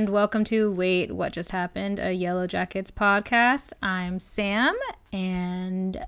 and 0.00 0.08
welcome 0.08 0.44
to 0.44 0.72
Wait, 0.72 1.12
What 1.12 1.30
Just 1.30 1.50
Happened, 1.50 1.98
a 1.98 2.16
Yellowjackets 2.16 2.90
podcast. 2.90 3.74
I'm 3.82 4.18
Sam, 4.18 4.74
and 5.12 6.06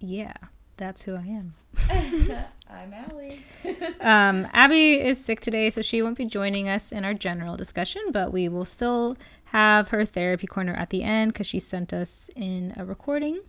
yeah, 0.00 0.32
that's 0.78 1.02
who 1.02 1.14
I 1.14 1.26
am. 1.26 1.54
I'm 2.70 2.94
Allie. 2.94 3.44
Um, 4.00 4.48
Abby 4.54 4.94
is 4.94 5.22
sick 5.22 5.40
today, 5.40 5.68
so 5.68 5.82
she 5.82 6.00
won't 6.00 6.16
be 6.16 6.24
joining 6.24 6.70
us 6.70 6.90
in 6.90 7.04
our 7.04 7.12
general 7.12 7.54
discussion, 7.54 8.00
but 8.12 8.32
we 8.32 8.48
will 8.48 8.64
still 8.64 9.18
have 9.44 9.88
her 9.90 10.06
therapy 10.06 10.46
corner 10.46 10.72
at 10.72 10.88
the 10.88 11.02
end 11.02 11.34
because 11.34 11.46
she 11.46 11.60
sent 11.60 11.92
us 11.92 12.30
in 12.34 12.72
a 12.78 12.84
recording. 12.86 13.42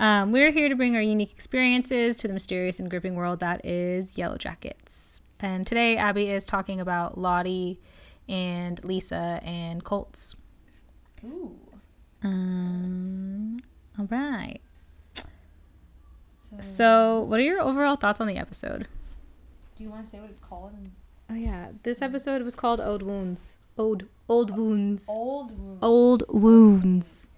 Um, 0.00 0.32
we're 0.32 0.50
here 0.50 0.68
to 0.68 0.76
bring 0.76 0.96
our 0.96 1.02
unique 1.02 1.32
experiences 1.32 2.18
to 2.18 2.28
the 2.28 2.34
mysterious 2.34 2.78
and 2.78 2.90
gripping 2.90 3.14
world 3.14 3.40
that 3.40 3.64
is 3.64 4.12
Yellowjackets. 4.16 5.22
And 5.40 5.66
today, 5.66 5.96
Abby 5.96 6.28
is 6.28 6.44
talking 6.44 6.78
about 6.78 7.16
Lottie 7.16 7.80
and 8.32 8.82
Lisa 8.82 9.40
and 9.44 9.84
Colts. 9.84 10.34
Ooh. 11.24 11.54
Um, 12.24 13.60
all 13.98 14.06
right. 14.10 14.60
So, 15.14 16.60
So, 16.60 17.20
what 17.20 17.38
are 17.38 17.42
your 17.42 17.60
overall 17.60 17.96
thoughts 17.96 18.20
on 18.20 18.26
the 18.26 18.36
episode? 18.38 18.88
do 19.76 19.84
you 19.84 19.90
want 19.90 20.04
to 20.04 20.10
say 20.10 20.20
what 20.20 20.30
it's 20.30 20.38
called? 20.38 20.72
Oh 21.30 21.34
yeah, 21.34 21.68
this 21.82 22.02
episode 22.02 22.42
was 22.42 22.54
called 22.54 22.80
Old 22.80 23.02
Wounds. 23.02 23.58
Old 23.78 24.04
Old 24.28 24.56
Wounds. 24.56 25.06
Old 25.08 25.58
wound. 25.58 25.78
Old 25.82 26.24
Wounds. 26.28 27.28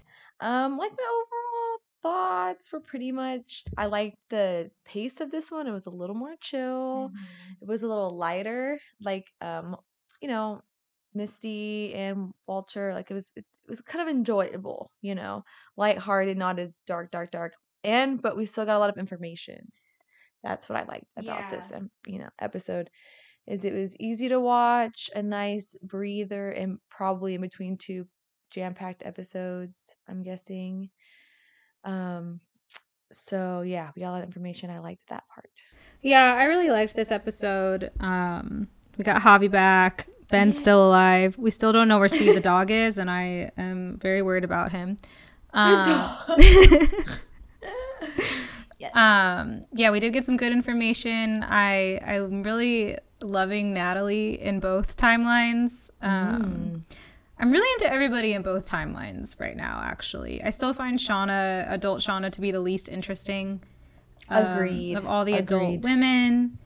Um, 0.41 0.77
like 0.77 0.91
my 0.91 1.21
overall 1.21 1.79
thoughts 2.03 2.71
were 2.71 2.81
pretty 2.81 3.11
much. 3.11 3.63
I 3.77 3.85
liked 3.85 4.17
the 4.29 4.69
pace 4.83 5.21
of 5.21 5.31
this 5.31 5.49
one. 5.49 5.65
It 5.65 5.71
was 5.71 5.85
a 5.85 5.89
little 5.89 6.15
more 6.15 6.35
chill. 6.41 7.11
It 7.61 7.67
was 7.67 7.83
a 7.83 7.87
little 7.87 8.15
lighter. 8.17 8.79
Like, 9.01 9.25
um, 9.41 9.77
you 10.21 10.27
know, 10.27 10.61
Misty 11.15 11.93
and 11.93 12.33
Walter. 12.47 12.93
Like 12.93 13.09
it 13.11 13.13
was. 13.15 13.31
It, 13.35 13.45
was 13.67 13.81
kind 13.81 14.07
of 14.07 14.15
enjoyable. 14.15 14.91
You 15.01 15.15
know, 15.15 15.43
lighthearted, 15.75 16.37
not 16.37 16.59
as 16.59 16.77
dark, 16.85 17.09
dark, 17.09 17.31
dark. 17.31 17.53
And 17.83 18.21
but 18.21 18.37
we 18.37 18.45
still 18.45 18.65
got 18.65 18.75
a 18.75 18.79
lot 18.79 18.91
of 18.91 18.97
information. 18.97 19.71
That's 20.43 20.69
what 20.69 20.77
I 20.77 20.83
liked 20.85 21.07
about 21.17 21.49
this, 21.49 21.65
Yeah. 21.71 21.77
um, 21.77 21.89
you 22.05 22.19
know, 22.19 22.29
episode. 22.39 22.91
Is 23.47 23.65
it 23.65 23.73
was 23.73 23.95
easy 23.99 24.29
to 24.29 24.39
watch, 24.39 25.09
a 25.15 25.23
nice 25.23 25.75
breather, 25.81 26.51
and 26.51 26.77
probably 26.91 27.33
in 27.33 27.41
between 27.41 27.77
two 27.77 28.05
jam-packed 28.51 29.01
episodes. 29.03 29.95
I'm 30.07 30.21
guessing. 30.21 30.89
Um. 31.83 32.39
So 33.11 33.61
yeah, 33.61 33.89
we 33.95 34.01
got 34.01 34.09
a 34.09 34.11
lot 34.11 34.21
of 34.21 34.27
information. 34.27 34.69
I 34.69 34.79
liked 34.79 35.09
that 35.09 35.23
part. 35.33 35.49
Yeah, 36.01 36.35
I 36.35 36.43
really 36.45 36.69
liked 36.69 36.95
this 36.95 37.11
episode. 37.11 37.89
Um, 37.99 38.67
we 38.97 39.03
got 39.03 39.21
Javi 39.21 39.49
back. 39.49 40.07
Ben's 40.29 40.57
still 40.57 40.87
alive. 40.87 41.37
We 41.37 41.51
still 41.51 41.71
don't 41.71 41.87
know 41.87 41.99
where 41.99 42.07
Steve 42.07 42.33
the 42.33 42.39
dog 42.41 42.71
is, 42.71 42.97
and 42.97 43.09
I 43.11 43.51
am 43.57 43.97
very 44.01 44.21
worried 44.21 44.43
about 44.43 44.71
him. 44.71 44.97
Um, 45.53 46.09
Yes. 48.77 48.91
um, 48.93 49.61
yeah, 49.73 49.89
we 49.89 50.01
did 50.01 50.11
get 50.11 50.25
some 50.25 50.35
good 50.35 50.51
information. 50.51 51.43
I 51.47 51.97
I'm 52.05 52.43
really 52.43 52.97
loving 53.21 53.73
Natalie 53.73 54.39
in 54.39 54.59
both 54.59 54.97
timelines. 54.97 55.89
Um, 56.01 56.81
I'm 57.39 57.51
really 57.51 57.71
into 57.79 57.91
everybody 57.91 58.33
in 58.33 58.41
both 58.41 58.69
timelines 58.69 59.39
right 59.39 59.55
now. 59.55 59.81
Actually, 59.81 60.43
I 60.43 60.49
still 60.49 60.73
find 60.73 60.99
Shauna, 60.99 61.71
adult 61.71 62.01
Shauna, 62.01 62.31
to 62.33 62.41
be 62.41 62.51
the 62.51 62.59
least 62.59 62.89
interesting. 62.89 63.61
um, 64.29 64.45
Agreed. 64.45 64.95
Of 64.95 65.05
all 65.07 65.23
the 65.23 65.35
adult 65.35 65.79
women, 65.81 66.57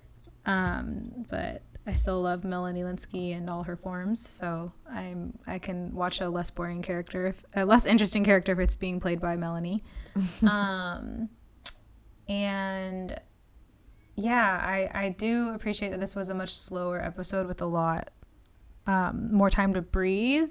um, 0.48 1.26
but 1.30 1.62
I 1.90 1.96
still 1.96 2.22
love 2.22 2.44
Melanie 2.44 2.84
Lynskey 2.84 3.36
and 3.36 3.50
all 3.50 3.64
her 3.64 3.76
forms. 3.76 4.30
So 4.32 4.72
I'm 4.90 5.38
I 5.48 5.58
can 5.58 5.94
watch 5.94 6.22
a 6.22 6.30
less 6.30 6.52
boring 6.52 6.84
character, 6.84 7.26
if, 7.28 7.44
a 7.56 7.66
less 7.66 7.88
interesting 7.88 8.24
character 8.24 8.52
if 8.52 8.60
it's 8.60 8.76
being 8.76 9.00
played 9.00 9.20
by 9.20 9.36
Melanie. 9.36 9.82
um, 10.44 11.30
and 12.28 13.20
yeah, 14.16 14.62
I 14.64 14.90
I 14.94 15.10
do 15.10 15.50
appreciate 15.50 15.90
that 15.90 16.00
this 16.00 16.16
was 16.16 16.30
a 16.30 16.36
much 16.36 16.54
slower 16.54 17.04
episode 17.04 17.48
with 17.48 17.62
a 17.64 17.66
lot 17.66 18.12
um, 18.86 19.34
more 19.34 19.50
time 19.50 19.74
to 19.74 19.82
breathe, 19.82 20.50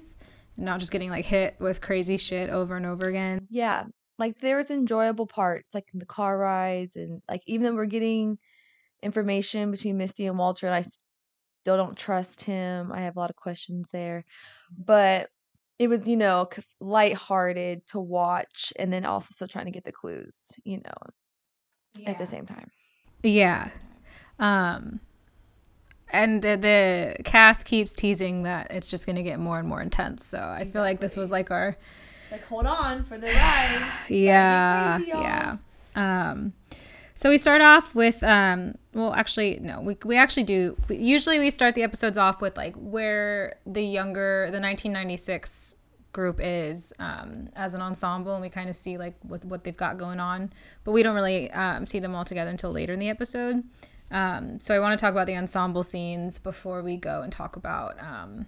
and 0.57 0.65
not 0.65 0.81
just 0.81 0.91
getting 0.91 1.09
like 1.09 1.23
hit 1.23 1.55
with 1.61 1.79
crazy 1.79 2.17
shit 2.17 2.49
over 2.49 2.75
and 2.75 2.85
over 2.85 3.07
again. 3.07 3.47
yeah 3.49 3.85
like 4.17 4.37
there 4.41 4.57
was 4.57 4.69
enjoyable 4.69 5.25
parts 5.25 5.73
like 5.73 5.87
the 5.93 6.05
car 6.05 6.37
rides 6.37 6.97
and 6.97 7.21
like 7.29 7.41
even 7.47 7.65
though 7.65 7.75
we're 7.75 7.85
getting 7.85 8.37
information 9.01 9.71
between 9.71 9.97
misty 9.97 10.27
and 10.27 10.37
walter 10.37 10.67
and 10.67 10.75
i 10.75 10.83
still 11.61 11.77
don't 11.77 11.97
trust 11.97 12.43
him 12.43 12.91
i 12.91 13.01
have 13.01 13.15
a 13.15 13.19
lot 13.19 13.29
of 13.29 13.35
questions 13.35 13.85
there 13.91 14.25
but 14.77 15.29
it 15.77 15.87
was 15.87 16.05
you 16.05 16.17
know 16.17 16.49
lighthearted 16.79 17.81
to 17.87 17.99
watch 17.99 18.73
and 18.77 18.91
then 18.91 19.05
also 19.05 19.27
still 19.31 19.47
trying 19.47 19.65
to 19.65 19.71
get 19.71 19.83
the 19.83 19.91
clues 19.91 20.51
you 20.63 20.77
know 20.77 22.05
at 22.05 22.17
the 22.17 22.25
same 22.25 22.45
time 22.45 22.69
Yeah. 23.23 23.69
Um 24.39 24.99
and 26.11 26.41
the, 26.41 26.55
the 26.55 27.23
cast 27.23 27.65
keeps 27.65 27.93
teasing 27.93 28.43
that 28.43 28.71
it's 28.71 28.89
just 28.89 29.05
going 29.05 29.15
to 29.15 29.21
get 29.21 29.39
more 29.39 29.59
and 29.59 29.67
more 29.67 29.79
intense. 29.81 30.25
So 30.25 30.39
I 30.39 30.65
feel 30.65 30.81
like 30.81 30.99
this 30.99 31.15
was 31.15 31.29
like 31.29 31.51
our 31.51 31.75
like 32.31 32.43
hold 32.45 32.65
on 32.65 33.03
for 33.03 33.17
the 33.17 33.27
ride 33.27 33.91
yeah, 34.09 34.97
crazy, 34.97 35.09
yeah. 35.09 35.57
Um 35.95 36.53
so 37.19 37.29
we 37.29 37.37
start 37.37 37.61
off 37.61 37.93
with 37.93 38.23
um 38.23 38.75
well 38.93 39.13
actually 39.13 39.59
no, 39.61 39.81
we 39.81 39.97
we 40.05 40.17
actually 40.17 40.43
do 40.43 40.77
usually 40.87 41.37
we 41.37 41.49
start 41.49 41.75
the 41.75 41.83
episodes 41.83 42.17
off 42.17 42.39
with 42.39 42.55
like 42.55 42.73
where 42.77 43.57
the 43.65 43.83
younger 43.83 44.47
the 44.51 44.61
1996 44.61 45.75
group 46.13 46.39
is 46.41 46.93
um, 46.97 47.49
as 47.57 47.73
an 47.73 47.81
ensemble 47.81 48.35
and 48.35 48.41
we 48.41 48.47
kind 48.47 48.69
of 48.69 48.75
see 48.75 48.97
like 48.97 49.15
what, 49.23 49.43
what 49.43 49.65
they've 49.65 49.75
got 49.75 49.97
going 49.97 50.21
on. 50.21 50.53
But 50.85 50.93
we 50.93 51.03
don't 51.03 51.13
really 51.13 51.51
um, 51.51 51.85
see 51.85 51.99
them 51.99 52.15
all 52.15 52.23
together 52.23 52.49
until 52.49 52.71
later 52.71 52.93
in 52.93 52.99
the 52.99 53.09
episode. 53.09 53.65
Um, 54.11 54.61
so 54.61 54.73
i 54.73 54.79
want 54.79 54.97
to 54.97 55.05
talk 55.05 55.11
about 55.11 55.27
the 55.27 55.35
ensemble 55.35 55.83
scenes 55.83 56.39
before 56.39 56.81
we 56.81 56.95
go 56.95 57.21
and 57.21 57.31
talk 57.33 57.57
about 57.57 58.01
um, 58.01 58.47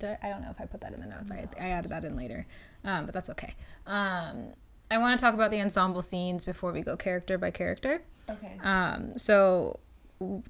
I, 0.00 0.16
I 0.22 0.28
don't 0.28 0.42
know 0.42 0.50
if 0.50 0.60
i 0.60 0.64
put 0.64 0.80
that 0.82 0.94
in 0.94 1.00
the 1.00 1.06
notes. 1.06 1.32
I, 1.32 1.48
I 1.60 1.70
added 1.70 1.90
that 1.90 2.04
in 2.04 2.16
later 2.16 2.46
um, 2.84 3.04
but 3.04 3.12
that's 3.12 3.30
okay. 3.30 3.56
Um, 3.84 4.54
i 4.90 4.98
want 4.98 5.18
to 5.18 5.24
talk 5.24 5.34
about 5.34 5.50
the 5.50 5.60
ensemble 5.60 6.02
scenes 6.02 6.44
before 6.44 6.72
we 6.72 6.82
go 6.82 6.96
character 6.96 7.38
by 7.38 7.50
character 7.50 8.02
okay 8.28 8.56
um, 8.62 9.16
so 9.16 9.78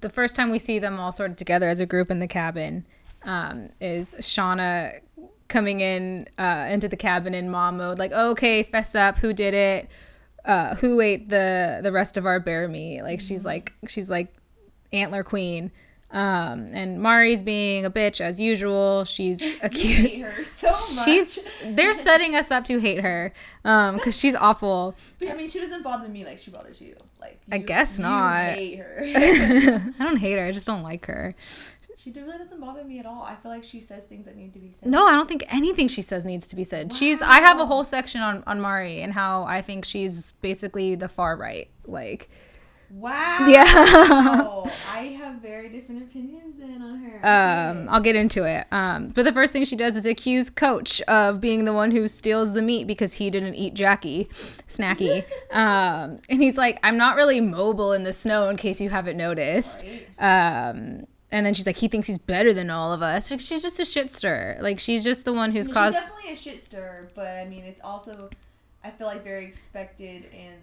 the 0.01 0.11
first 0.11 0.35
time 0.35 0.51
we 0.51 0.59
see 0.59 0.79
them 0.79 0.99
all 0.99 1.13
sort 1.13 1.31
of 1.31 1.37
together 1.37 1.69
as 1.69 1.81
a 1.81 1.87
group 1.87 2.11
in 2.11 2.19
the 2.19 2.27
cabin 2.27 2.85
um, 3.23 3.69
is 3.81 4.15
Shauna 4.19 5.01
coming 5.51 5.81
in 5.81 6.27
uh, 6.39 6.67
into 6.71 6.89
the 6.89 6.97
cabin 6.97 7.35
in 7.35 7.51
mom 7.51 7.77
mode, 7.77 7.99
like, 7.99 8.13
okay, 8.13 8.63
fess 8.63 8.95
up, 8.95 9.19
who 9.19 9.33
did 9.33 9.53
it? 9.53 9.89
Uh, 10.47 10.75
who 10.77 11.03
ate 11.03 11.29
the 11.29 11.81
the 11.83 11.93
rest 11.93 12.17
of 12.17 12.25
our 12.25 12.41
bear 12.41 12.67
meat? 12.67 13.03
Like 13.03 13.21
she's 13.21 13.45
like 13.45 13.75
she's 13.87 14.09
like 14.09 14.35
antler 14.91 15.23
queen. 15.23 15.71
Um, 16.13 16.71
and 16.75 17.01
Mari's 17.01 17.43
being 17.43 17.85
a 17.85 17.91
bitch 17.91 18.21
as 18.21 18.41
usual. 18.41 19.05
She's 19.05 19.41
accused. 19.63 20.23
her 20.23 20.45
so 20.45 20.67
much 20.97 21.05
She's 21.05 21.49
they're 21.65 21.95
setting 22.09 22.35
us 22.35 22.51
up 22.51 22.65
to 22.65 22.79
hate 22.81 23.01
her 23.01 23.33
um 23.65 23.95
because 23.97 24.19
she's 24.19 24.35
awful 24.35 24.97
But, 25.21 25.29
I 25.31 25.35
mean, 25.35 25.49
she 25.49 25.61
doesn't 25.61 25.83
bother 25.85 26.09
me 26.09 26.25
like 26.25 26.39
she 26.39 26.51
bothers 26.51 26.81
you. 26.81 26.97
Like 27.21 27.41
I 27.53 27.57
you- 27.57 27.63
guess 27.65 27.99
you 27.99 28.03
not. 28.03 28.43
hate 28.55 28.79
her. 28.81 29.03
i 30.01 30.03
don't 30.03 30.17
hate 30.17 30.37
her 30.37 30.45
i 30.47 30.51
just 30.53 30.67
don't 30.67 30.83
like 30.83 31.07
her 31.07 31.35
she 32.03 32.11
really 32.13 32.39
doesn't 32.39 32.59
bother 32.59 32.83
me 32.83 32.99
at 32.99 33.05
all. 33.05 33.23
I 33.25 33.35
feel 33.37 33.51
like 33.53 33.63
she 33.63 33.79
says 33.79 34.05
things 34.05 34.25
that 34.25 34.35
need 34.35 34.55
to 34.55 34.59
be 34.59 34.71
said. 34.71 34.89
No, 34.89 35.07
I 35.07 35.11
don't 35.13 35.29
think 35.29 35.45
anything 35.53 35.87
she 35.87 36.01
says 36.01 36.25
needs 36.25 36.47
to 36.47 36.57
be 36.57 36.65
said. 36.65 36.95
She's 36.95 37.21
I 37.21 37.41
have 37.41 37.61
a 37.61 37.67
whole 37.67 37.85
section 37.85 38.23
on 38.23 38.43
on 38.47 38.59
Mari 38.59 39.03
and 39.03 39.13
how 39.13 39.43
I 39.45 39.61
think 39.61 39.85
she's 39.85 40.33
basically 40.41 40.95
the 40.95 41.09
far 41.11 41.37
right. 41.37 41.69
Like 41.85 42.31
Wow. 42.93 43.47
Yeah. 43.49 43.65
I 44.93 45.17
have 45.19 45.37
very 45.37 45.69
different 45.69 46.03
opinions 46.03 46.57
than 46.59 46.83
on 46.83 46.99
her. 46.99 47.27
um 47.27 47.89
I'll 47.89 48.01
get 48.01 48.17
into 48.17 48.45
it. 48.45 48.67
Um 48.73 49.09
but 49.09 49.25
the 49.25 49.33
first 49.33 49.53
thing 49.53 49.65
she 49.65 49.77
does 49.77 49.97
is 49.97 50.05
accuse 50.07 50.51
coach 50.51 51.01
of 51.03 51.41
being 51.41 51.65
the 51.65 51.73
one 51.73 51.91
who 51.93 52.09
steals 52.09 52.53
the 52.53 52.63
meat 52.63 52.87
because 52.87 53.15
he 53.15 53.31
didn't 53.31 53.55
eat 53.55 53.75
Jackie 53.75 54.25
snacky. 54.69 55.25
um 55.53 56.19
and 56.29 56.43
he's 56.43 56.57
like 56.59 56.79
I'm 56.83 56.97
not 56.97 57.17
really 57.17 57.41
mobile 57.41 57.93
in 57.93 58.03
the 58.03 58.13
snow 58.13 58.49
in 58.49 58.57
case 58.57 58.81
you 58.81 58.91
haven't 58.91 59.17
noticed. 59.17 59.85
Right. 60.19 60.69
Um 60.71 61.07
and 61.33 61.47
then 61.47 61.55
she's 61.55 61.67
like 61.67 61.77
he 61.77 61.87
thinks 61.87 62.09
he's 62.09 62.19
better 62.19 62.53
than 62.53 62.71
all 62.71 62.93
of 62.93 63.03
us. 63.03 63.31
Like 63.31 63.39
she's 63.41 63.63
just 63.63 63.79
a 63.79 63.85
shit 63.85 64.11
stir. 64.11 64.59
Like 64.61 64.81
she's 64.81 65.05
just 65.05 65.25
the 65.25 65.33
one 65.33 65.53
who's 65.53 65.67
She's 65.67 65.75
caused 65.75 65.97
definitely 65.97 66.33
a 66.33 66.37
shit 66.37 66.65
stirrer, 66.65 67.09
but 67.15 67.37
I 67.37 67.45
mean, 67.45 67.63
it's 67.63 67.81
also, 67.85 68.31
I 68.83 68.91
feel 68.91 69.07
like 69.07 69.23
very 69.23 69.45
expected 69.45 70.25
in 70.33 70.55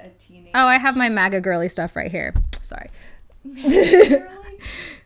a 0.00 0.08
teenage. 0.10 0.52
Oh, 0.54 0.66
I 0.66 0.78
have 0.78 0.96
my 0.96 1.08
MAGA 1.08 1.40
girly 1.40 1.68
stuff 1.68 1.96
right 1.96 2.10
here. 2.10 2.34
Sorry. 2.62 2.88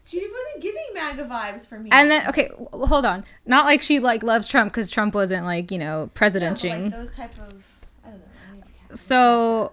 She 0.03 0.19
wasn't 0.19 0.61
giving 0.63 0.83
MAGA 0.93 1.25
vibes 1.27 1.67
for 1.69 1.79
me. 1.79 1.89
And 1.93 2.11
then 2.11 2.27
okay, 2.27 2.49
w- 2.49 2.87
hold 2.87 3.07
on. 3.07 3.23
Not 3.47 3.65
like 3.67 3.81
she 3.81 4.01
like 4.01 4.25
loves 4.25 4.49
Trump 4.49 4.73
because 4.73 4.91
Trump 4.91 5.15
wasn't 5.15 5.45
like 5.47 5.71
you 5.71 5.79
know 5.79 6.01
No, 6.05 6.11
presidenting. 6.15 6.85
like 6.85 6.93
those 6.93 7.15
type 7.15 7.33
of, 7.39 7.63
I 8.05 8.09
don't 8.11 8.19
know. 8.19 8.25
I 8.51 8.55
need 8.57 8.63
to 8.63 8.69
catch- 8.89 8.99
so 8.99 9.71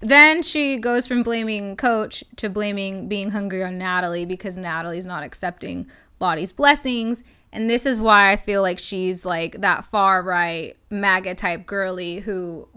then 0.00 0.42
she 0.42 0.76
goes 0.76 1.06
from 1.06 1.22
blaming 1.22 1.76
Coach 1.76 2.22
to 2.36 2.50
blaming 2.50 3.08
being 3.08 3.30
hungry 3.30 3.64
on 3.64 3.78
Natalie 3.78 4.26
because 4.26 4.58
Natalie's 4.58 5.06
not 5.06 5.22
accepting 5.22 5.86
Lottie's 6.20 6.52
blessings. 6.52 7.22
And 7.50 7.70
this 7.70 7.86
is 7.86 8.00
why 8.00 8.32
I 8.32 8.36
feel 8.36 8.60
like 8.60 8.78
she's 8.78 9.24
like 9.24 9.62
that 9.62 9.86
far 9.86 10.20
right 10.22 10.76
MAGA 10.90 11.36
type 11.36 11.64
girly 11.64 12.18
who 12.20 12.68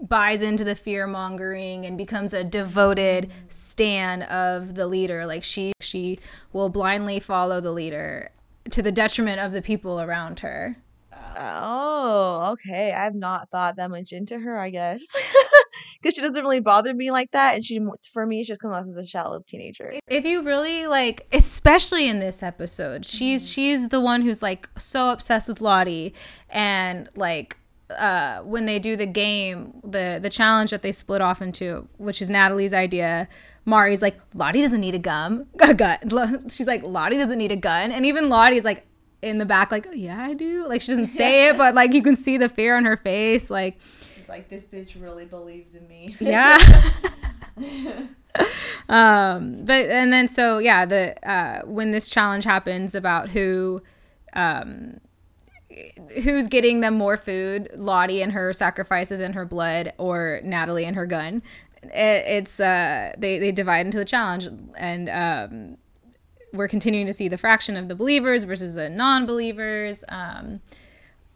buys 0.00 0.42
into 0.42 0.64
the 0.64 0.74
fear 0.74 1.06
mongering 1.06 1.84
and 1.84 1.98
becomes 1.98 2.32
a 2.32 2.44
devoted 2.44 3.30
stan 3.48 4.22
of 4.22 4.74
the 4.74 4.86
leader. 4.86 5.26
Like 5.26 5.44
she 5.44 5.72
she 5.80 6.18
will 6.52 6.68
blindly 6.68 7.20
follow 7.20 7.60
the 7.60 7.72
leader 7.72 8.30
to 8.70 8.82
the 8.82 8.92
detriment 8.92 9.40
of 9.40 9.52
the 9.52 9.62
people 9.62 10.00
around 10.00 10.40
her. 10.40 10.76
Oh, 11.40 12.50
okay. 12.52 12.92
I've 12.92 13.14
not 13.14 13.48
thought 13.50 13.76
that 13.76 13.90
much 13.90 14.12
into 14.12 14.38
her, 14.38 14.58
I 14.58 14.70
guess. 14.70 15.02
Because 16.02 16.14
she 16.14 16.20
doesn't 16.22 16.42
really 16.42 16.60
bother 16.60 16.94
me 16.94 17.10
like 17.10 17.30
that. 17.32 17.54
And 17.56 17.64
she, 17.64 17.80
for 18.12 18.24
me, 18.24 18.42
she 18.44 18.48
just 18.48 18.60
comes 18.60 18.72
off 18.74 18.86
as 18.88 18.96
a 18.96 19.06
shallow 19.06 19.42
teenager. 19.46 19.94
If 20.08 20.24
you 20.24 20.42
really 20.42 20.86
like, 20.86 21.26
especially 21.32 22.08
in 22.08 22.20
this 22.20 22.40
episode, 22.42 23.04
she's 23.04 23.42
Mm-hmm. 23.42 23.48
she's 23.52 23.88
the 23.88 24.00
one 24.00 24.22
who's 24.22 24.40
like 24.42 24.68
so 24.76 25.10
obsessed 25.10 25.48
with 25.48 25.60
Lottie, 25.60 26.14
and 26.50 27.08
like 27.16 27.56
uh, 27.90 28.40
when 28.40 28.66
they 28.66 28.78
do 28.78 28.96
the 28.96 29.06
game, 29.06 29.80
the 29.82 30.18
the 30.20 30.30
challenge 30.30 30.70
that 30.70 30.82
they 30.82 30.92
split 30.92 31.20
off 31.20 31.40
into, 31.40 31.88
which 31.96 32.20
is 32.20 32.28
Natalie's 32.28 32.74
idea. 32.74 33.28
Mari's 33.64 34.02
like, 34.02 34.18
Lottie 34.34 34.60
doesn't 34.60 34.80
need 34.80 34.94
a 34.94 34.98
gum, 34.98 35.46
a 35.60 35.74
gun. 35.74 36.48
She's 36.48 36.66
like, 36.66 36.82
Lottie 36.82 37.16
doesn't 37.16 37.38
need 37.38 37.52
a 37.52 37.56
gun, 37.56 37.92
and 37.92 38.04
even 38.04 38.28
Lottie's 38.28 38.64
like 38.64 38.86
in 39.20 39.38
the 39.38 39.44
back, 39.44 39.72
like, 39.72 39.86
oh, 39.88 39.92
yeah, 39.92 40.22
I 40.22 40.34
do. 40.34 40.66
Like 40.68 40.82
she 40.82 40.92
doesn't 40.92 41.08
say 41.08 41.48
it, 41.48 41.58
but 41.58 41.74
like 41.74 41.92
you 41.92 42.02
can 42.02 42.14
see 42.16 42.36
the 42.36 42.48
fear 42.48 42.76
on 42.76 42.84
her 42.84 42.96
face, 42.96 43.50
like. 43.50 43.78
She's 44.16 44.28
like, 44.28 44.48
this 44.48 44.64
bitch 44.64 45.00
really 45.00 45.24
believes 45.24 45.74
in 45.74 45.86
me. 45.88 46.14
Yeah. 46.20 46.58
um 48.88 49.64
but 49.64 49.90
and 49.90 50.12
then 50.12 50.28
so 50.28 50.58
yeah 50.58 50.84
the 50.84 51.28
uh 51.28 51.60
when 51.66 51.90
this 51.90 52.08
challenge 52.08 52.44
happens 52.44 52.94
about 52.94 53.30
who 53.30 53.82
um 54.34 55.00
who's 56.22 56.46
getting 56.46 56.80
them 56.80 56.94
more 56.94 57.16
food 57.16 57.68
lottie 57.76 58.22
and 58.22 58.32
her 58.32 58.52
sacrifices 58.52 59.20
and 59.20 59.34
her 59.34 59.44
blood 59.44 59.92
or 59.98 60.40
natalie 60.44 60.84
and 60.84 60.96
her 60.96 61.06
gun. 61.06 61.42
It, 61.82 62.24
it's 62.26 62.58
uh 62.60 63.12
they 63.18 63.38
they 63.38 63.52
divide 63.52 63.86
into 63.86 63.98
the 63.98 64.04
challenge 64.04 64.48
and 64.76 65.08
um 65.08 65.76
we're 66.52 66.68
continuing 66.68 67.06
to 67.06 67.12
see 67.12 67.28
the 67.28 67.38
fraction 67.38 67.76
of 67.76 67.88
the 67.88 67.94
believers 67.94 68.44
versus 68.44 68.74
the 68.74 68.88
non-believers. 68.88 70.02
Um 70.08 70.60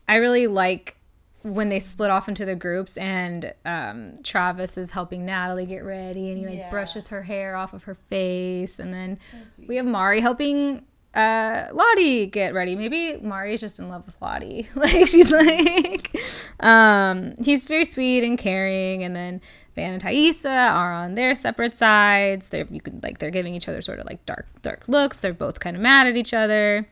i 0.08 0.16
really 0.16 0.46
like 0.46 0.96
when 1.42 1.68
they 1.68 1.80
split 1.80 2.08
off 2.10 2.28
into 2.28 2.44
the 2.44 2.54
groups 2.54 2.96
and 2.96 3.52
um, 3.64 4.12
Travis 4.22 4.78
is 4.78 4.92
helping 4.92 5.26
Natalie 5.26 5.66
get 5.66 5.80
ready 5.80 6.30
and 6.30 6.38
he 6.38 6.46
like 6.46 6.56
Yeah. 6.58 6.70
brushes 6.70 7.08
her 7.08 7.22
hair 7.24 7.56
off 7.56 7.72
of 7.72 7.82
her 7.82 7.96
face. 7.96 8.78
And 8.78 8.94
then 8.94 9.18
we 9.66 9.74
have 9.74 9.84
Mari 9.84 10.20
helping 10.20 10.84
uh, 11.14 11.66
Lottie 11.72 12.26
get 12.26 12.54
ready. 12.54 12.74
Maybe 12.74 13.18
Mari's 13.20 13.60
just 13.60 13.78
in 13.78 13.88
love 13.88 14.06
with 14.06 14.16
Lottie. 14.20 14.68
like 14.74 15.08
she's 15.08 15.30
like 15.30 16.16
um, 16.60 17.34
he's 17.42 17.66
very 17.66 17.84
sweet 17.84 18.24
and 18.24 18.38
caring 18.38 19.04
and 19.04 19.14
then 19.14 19.40
Van 19.74 19.92
and 19.92 20.02
Taissa 20.02 20.70
are 20.70 20.92
on 20.92 21.14
their 21.14 21.34
separate 21.34 21.76
sides. 21.76 22.48
They're 22.48 22.66
you 22.70 22.80
can 22.80 23.00
like 23.02 23.18
they're 23.18 23.30
giving 23.30 23.54
each 23.54 23.68
other 23.68 23.82
sort 23.82 23.98
of 23.98 24.06
like 24.06 24.24
dark 24.26 24.46
dark 24.62 24.84
looks. 24.88 25.20
They're 25.20 25.34
both 25.34 25.60
kind 25.60 25.76
of 25.76 25.82
mad 25.82 26.06
at 26.06 26.16
each 26.16 26.34
other. 26.34 26.88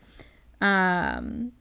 Um, 0.61 1.53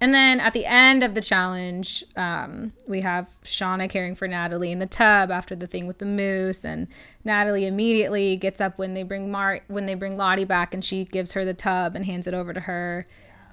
and 0.00 0.12
then 0.12 0.40
at 0.40 0.52
the 0.52 0.66
end 0.66 1.02
of 1.02 1.14
the 1.14 1.20
challenge, 1.20 2.04
um, 2.16 2.72
we 2.86 3.00
have 3.00 3.26
Shauna 3.44 3.88
caring 3.88 4.14
for 4.14 4.26
Natalie 4.26 4.72
in 4.72 4.78
the 4.78 4.86
tub 4.86 5.30
after 5.30 5.54
the 5.54 5.66
thing 5.66 5.86
with 5.86 5.98
the 5.98 6.06
moose, 6.06 6.64
and 6.64 6.88
Natalie 7.24 7.66
immediately 7.66 8.36
gets 8.36 8.60
up 8.60 8.78
when 8.78 8.94
they 8.94 9.02
bring 9.02 9.30
Mar 9.30 9.60
when 9.68 9.86
they 9.86 9.94
bring 9.94 10.16
Lottie 10.16 10.44
back, 10.44 10.74
and 10.74 10.84
she 10.84 11.04
gives 11.04 11.32
her 11.32 11.44
the 11.44 11.54
tub 11.54 11.94
and 11.94 12.04
hands 12.04 12.26
it 12.26 12.34
over 12.34 12.52
to 12.52 12.60
her. 12.60 13.06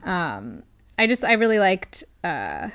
Um, 0.04 0.64
I 0.98 1.08
just 1.08 1.24
I 1.24 1.34
really 1.34 1.60
liked. 1.60 2.04
Uh, 2.24 2.70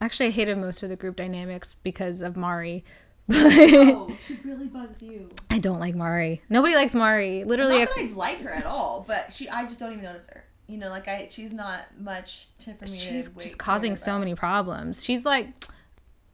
actually, 0.00 0.26
I 0.26 0.30
hated 0.30 0.58
most 0.58 0.82
of 0.82 0.88
the 0.88 0.96
group 0.96 1.16
dynamics 1.16 1.74
because 1.82 2.22
of 2.22 2.36
Mari. 2.36 2.84
oh, 3.32 4.16
she 4.26 4.38
really 4.44 4.66
bugs 4.66 5.00
you. 5.02 5.30
I 5.50 5.58
don't 5.58 5.78
like 5.78 5.94
Mari. 5.94 6.42
Nobody 6.48 6.74
likes 6.74 6.94
Mari. 6.94 7.44
Literally, 7.44 7.80
Not 7.80 7.94
that 7.94 8.04
I 8.04 8.12
like 8.14 8.40
her 8.40 8.50
at 8.50 8.66
all, 8.66 9.04
but 9.06 9.32
she, 9.32 9.48
I 9.48 9.64
just 9.64 9.78
don't 9.78 9.92
even 9.92 10.04
notice 10.04 10.26
her. 10.26 10.44
You 10.72 10.78
know, 10.78 10.88
like 10.88 11.06
I, 11.06 11.28
she's 11.30 11.52
not 11.52 11.80
much 11.98 12.48
to 12.60 12.72
for 12.72 12.86
me. 12.86 12.96
she's 12.96 13.28
to 13.28 13.38
just 13.38 13.58
causing 13.58 13.94
so 13.94 14.18
many 14.18 14.34
problems. 14.34 15.04
She's 15.04 15.26
like 15.26 15.48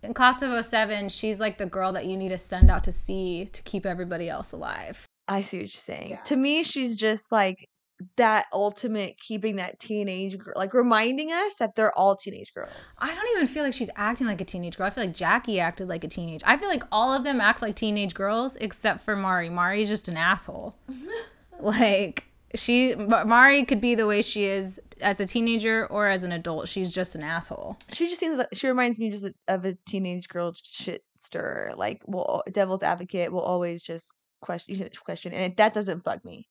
in 0.05 0.15
class 0.15 0.43
of 0.43 0.65
07, 0.65 1.09
she's 1.09 1.41
like 1.41 1.59
the 1.59 1.67
girl 1.67 1.93
that 1.93 2.07
you 2.07 2.17
need 2.17 2.29
to 2.29 2.39
send 2.39 2.71
out 2.71 2.85
to 2.85 2.93
sea 2.93 3.47
to 3.47 3.63
keep 3.63 3.85
everybody 3.85 4.29
else 4.29 4.53
alive. 4.53 5.05
I 5.27 5.41
see 5.41 5.59
what 5.59 5.75
you're 5.75 5.81
saying. 5.81 6.11
Yeah. 6.11 6.21
To 6.23 6.37
me, 6.37 6.63
she's 6.63 6.97
just 6.97 7.33
like 7.33 7.69
that 8.17 8.47
ultimate 8.53 9.17
keeping 9.19 9.57
that 9.57 9.81
teenage 9.81 10.39
girl, 10.39 10.55
like 10.55 10.73
reminding 10.73 11.33
us 11.33 11.57
that 11.59 11.75
they're 11.75 11.93
all 11.99 12.15
teenage 12.15 12.55
girls. 12.55 12.71
I 13.01 13.13
don't 13.13 13.29
even 13.35 13.49
feel 13.49 13.65
like 13.65 13.75
she's 13.75 13.91
acting 13.97 14.29
like 14.29 14.41
a 14.41 14.45
teenage 14.45 14.77
girl. 14.77 14.87
I 14.87 14.91
feel 14.91 15.03
like 15.03 15.17
Jackie 15.17 15.59
acted 15.59 15.89
like 15.89 16.05
a 16.05 16.09
teenage. 16.09 16.43
I 16.47 16.57
feel 16.57 16.69
like 16.69 16.85
all 16.93 17.13
of 17.13 17.25
them 17.25 17.41
act 17.41 17.61
like 17.61 17.75
teenage 17.75 18.15
girls 18.15 18.55
except 18.61 19.03
for 19.05 19.17
Mari. 19.17 19.51
Mari's 19.51 19.89
just 19.89 20.07
an 20.07 20.17
asshole. 20.17 20.77
like 21.61 22.28
she 22.55 22.95
Mari 22.95 23.65
could 23.65 23.81
be 23.81 23.95
the 23.95 24.07
way 24.07 24.23
she 24.23 24.45
is 24.45 24.81
as 25.01 25.21
a 25.21 25.27
teenager 25.27 25.87
or 25.87 26.09
as 26.09 26.25
an 26.25 26.33
adult. 26.33 26.69
She's 26.69 26.91
just 26.91 27.15
an 27.15 27.23
asshole. 27.23 27.77
She 27.93 28.09
just 28.09 28.21
seems 28.21 28.39
like 28.39 28.49
she 28.53 28.69
reminds 28.69 28.99
me 28.99 29.11
just 29.11 29.27
of 29.49 29.65
a 29.65 29.77
teenage 29.87 30.29
girl 30.29 30.55
shit 30.63 31.03
stirrer. 31.19 31.73
Like, 31.77 32.03
well, 32.07 32.43
devil's 32.51 32.83
advocate 32.83 33.33
will 33.33 33.41
always 33.41 33.83
just 33.83 34.13
question, 34.41 34.89
question, 35.05 35.33
and 35.33 35.57
that 35.57 35.75
doesn't 35.75 36.05
bug 36.05 36.25
me, 36.25 36.49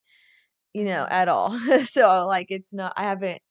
you 0.74 0.84
know, 0.84 1.04
mm-hmm. 1.04 1.14
at 1.14 1.28
all. 1.28 1.60
so, 1.86 2.26
like, 2.28 2.48
it's 2.50 2.74
not. 2.74 2.94
I 2.96 3.04
haven't 3.04 3.42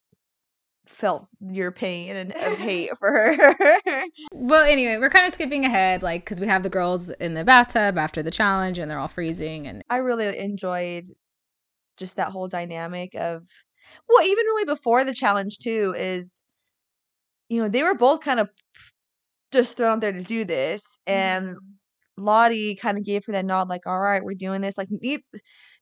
felt 0.87 1.27
your 1.41 1.73
pain 1.73 2.17
and 2.17 2.33
of 2.33 2.59
hate 2.59 2.97
for 2.99 3.11
her. 3.11 3.55
Well, 4.33 4.65
anyway, 4.65 4.99
we're 4.99 5.11
kind 5.11 5.27
of 5.27 5.33
skipping 5.33 5.65
ahead, 5.65 6.03
like, 6.03 6.25
because 6.25 6.41
we 6.41 6.47
have 6.47 6.63
the 6.63 6.69
girls 6.69 7.11
in 7.11 7.35
the 7.35 7.43
bathtub 7.43 7.99
after 7.99 8.23
the 8.23 8.31
challenge 8.31 8.79
and 8.79 8.89
they're 8.89 8.99
all 8.99 9.09
freezing. 9.09 9.67
And 9.67 9.83
I 9.91 9.97
really 9.97 10.39
enjoyed 10.39 11.09
just 11.97 12.17
that 12.17 12.31
whole 12.31 12.49
dynamic 12.49 13.15
of 13.15 13.43
well, 14.09 14.25
even 14.25 14.45
really 14.47 14.65
before 14.65 15.05
the 15.05 15.15
challenge 15.15 15.59
too 15.59 15.95
is 15.97 16.33
you 17.49 17.63
know, 17.63 17.69
they 17.69 17.83
were 17.83 17.95
both 17.95 18.21
kind 18.23 18.41
of 18.41 18.49
just 19.53 19.77
thrown 19.77 19.93
out 19.93 20.01
there 20.01 20.13
to 20.13 20.23
do 20.23 20.45
this 20.45 20.83
mm-hmm. 21.09 21.19
and 21.19 21.57
Lottie 22.19 22.75
kind 22.77 22.99
of 22.99 23.05
gave 23.05 23.25
her 23.27 23.33
that 23.33 23.45
nod 23.45 23.69
like, 23.69 23.87
"All 23.87 24.01
right, 24.01 24.25
we're 24.25 24.35
doing 24.35 24.63
this." 24.63 24.79
Like 24.79 24.89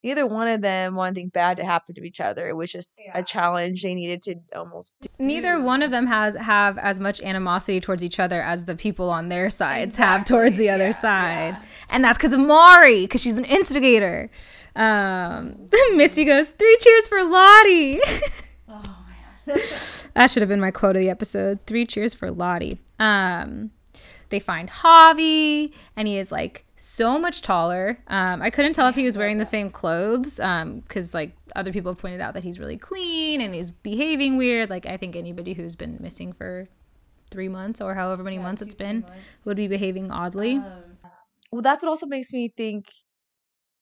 neither, 0.04 0.26
one 0.26 0.46
of 0.46 0.60
them 0.60 0.94
wanted 0.94 1.16
anything 1.16 1.30
bad 1.30 1.56
to 1.56 1.64
happen 1.64 1.94
to 1.96 2.04
each 2.04 2.20
other. 2.20 2.48
It 2.48 2.54
was 2.54 2.70
just 2.70 3.00
Yeah. 3.04 3.18
a 3.18 3.22
challenge 3.24 3.82
they 3.82 3.94
needed 3.94 4.22
to 4.24 4.34
almost 4.54 4.94
do. 5.00 5.08
neither 5.18 5.60
one 5.60 5.82
of 5.82 5.90
them 5.90 6.06
has 6.06 6.36
have 6.36 6.78
as 6.78 7.00
much 7.00 7.20
animosity 7.22 7.80
towards 7.80 8.04
each 8.04 8.20
other 8.20 8.40
as 8.42 8.66
the 8.66 8.76
people 8.76 9.10
on 9.10 9.28
their 9.30 9.50
sides 9.50 9.96
have 9.96 10.24
towards 10.24 10.56
the 10.56 10.70
other 10.70 10.86
yeah, 10.86 10.90
side. 10.92 11.56
yeah. 11.58 11.62
And 11.90 12.04
that's 12.04 12.18
because 12.18 12.32
of 12.32 12.40
Mari, 12.40 13.02
because 13.02 13.20
she's 13.22 13.36
an 13.36 13.44
instigator. 13.46 14.30
Um, 14.76 15.68
Misty 15.94 16.24
goes, 16.24 16.48
Three 16.50 16.76
cheers 16.80 17.08
for 17.08 17.24
Lottie. 17.24 17.98
Oh 18.68 18.96
man. 19.46 19.60
That 20.14 20.30
should 20.30 20.40
have 20.42 20.48
been 20.48 20.60
my 20.60 20.70
quote 20.70 20.96
of 20.96 21.00
the 21.00 21.10
episode. 21.10 21.58
Three 21.66 21.84
cheers 21.86 22.14
for 22.14 22.30
Lottie. 22.30 22.78
Um, 22.98 23.70
they 24.30 24.40
find 24.40 24.68
Javi, 24.70 25.72
and 25.96 26.08
he 26.08 26.16
is 26.18 26.30
like 26.32 26.64
so 26.76 27.18
much 27.18 27.40
taller. 27.42 27.98
Um, 28.08 28.42
I 28.42 28.50
couldn't 28.50 28.74
tell 28.74 28.88
if 28.88 28.94
he 28.94 29.04
was 29.04 29.16
wearing 29.16 29.38
the 29.38 29.46
same 29.46 29.70
clothes 29.70 30.36
because 30.36 31.14
like 31.14 31.32
other 31.56 31.72
people 31.72 31.92
have 31.92 31.98
pointed 32.00 32.20
out 32.20 32.34
that 32.34 32.44
he's 32.44 32.58
really 32.58 32.76
clean 32.76 33.40
and 33.40 33.54
he's 33.54 33.70
behaving 33.70 34.36
weird. 34.36 34.70
Like 34.70 34.86
I 34.86 34.96
think 34.96 35.16
anybody 35.16 35.54
who's 35.54 35.74
been 35.76 35.96
missing 36.00 36.32
for 36.32 36.68
three 37.30 37.48
months 37.48 37.80
or 37.80 37.94
however 37.94 38.22
many 38.22 38.38
months 38.38 38.60
two, 38.60 38.66
it's 38.66 38.74
three 38.74 38.86
been 38.86 39.00
months. 39.00 39.16
would 39.44 39.56
be 39.56 39.66
behaving 39.68 40.10
oddly. 40.10 40.56
Um, 40.56 40.98
Well, 41.52 41.62
that's 41.62 41.82
what 41.82 41.90
also 41.90 42.06
makes 42.06 42.32
me 42.32 42.52
think 42.56 42.86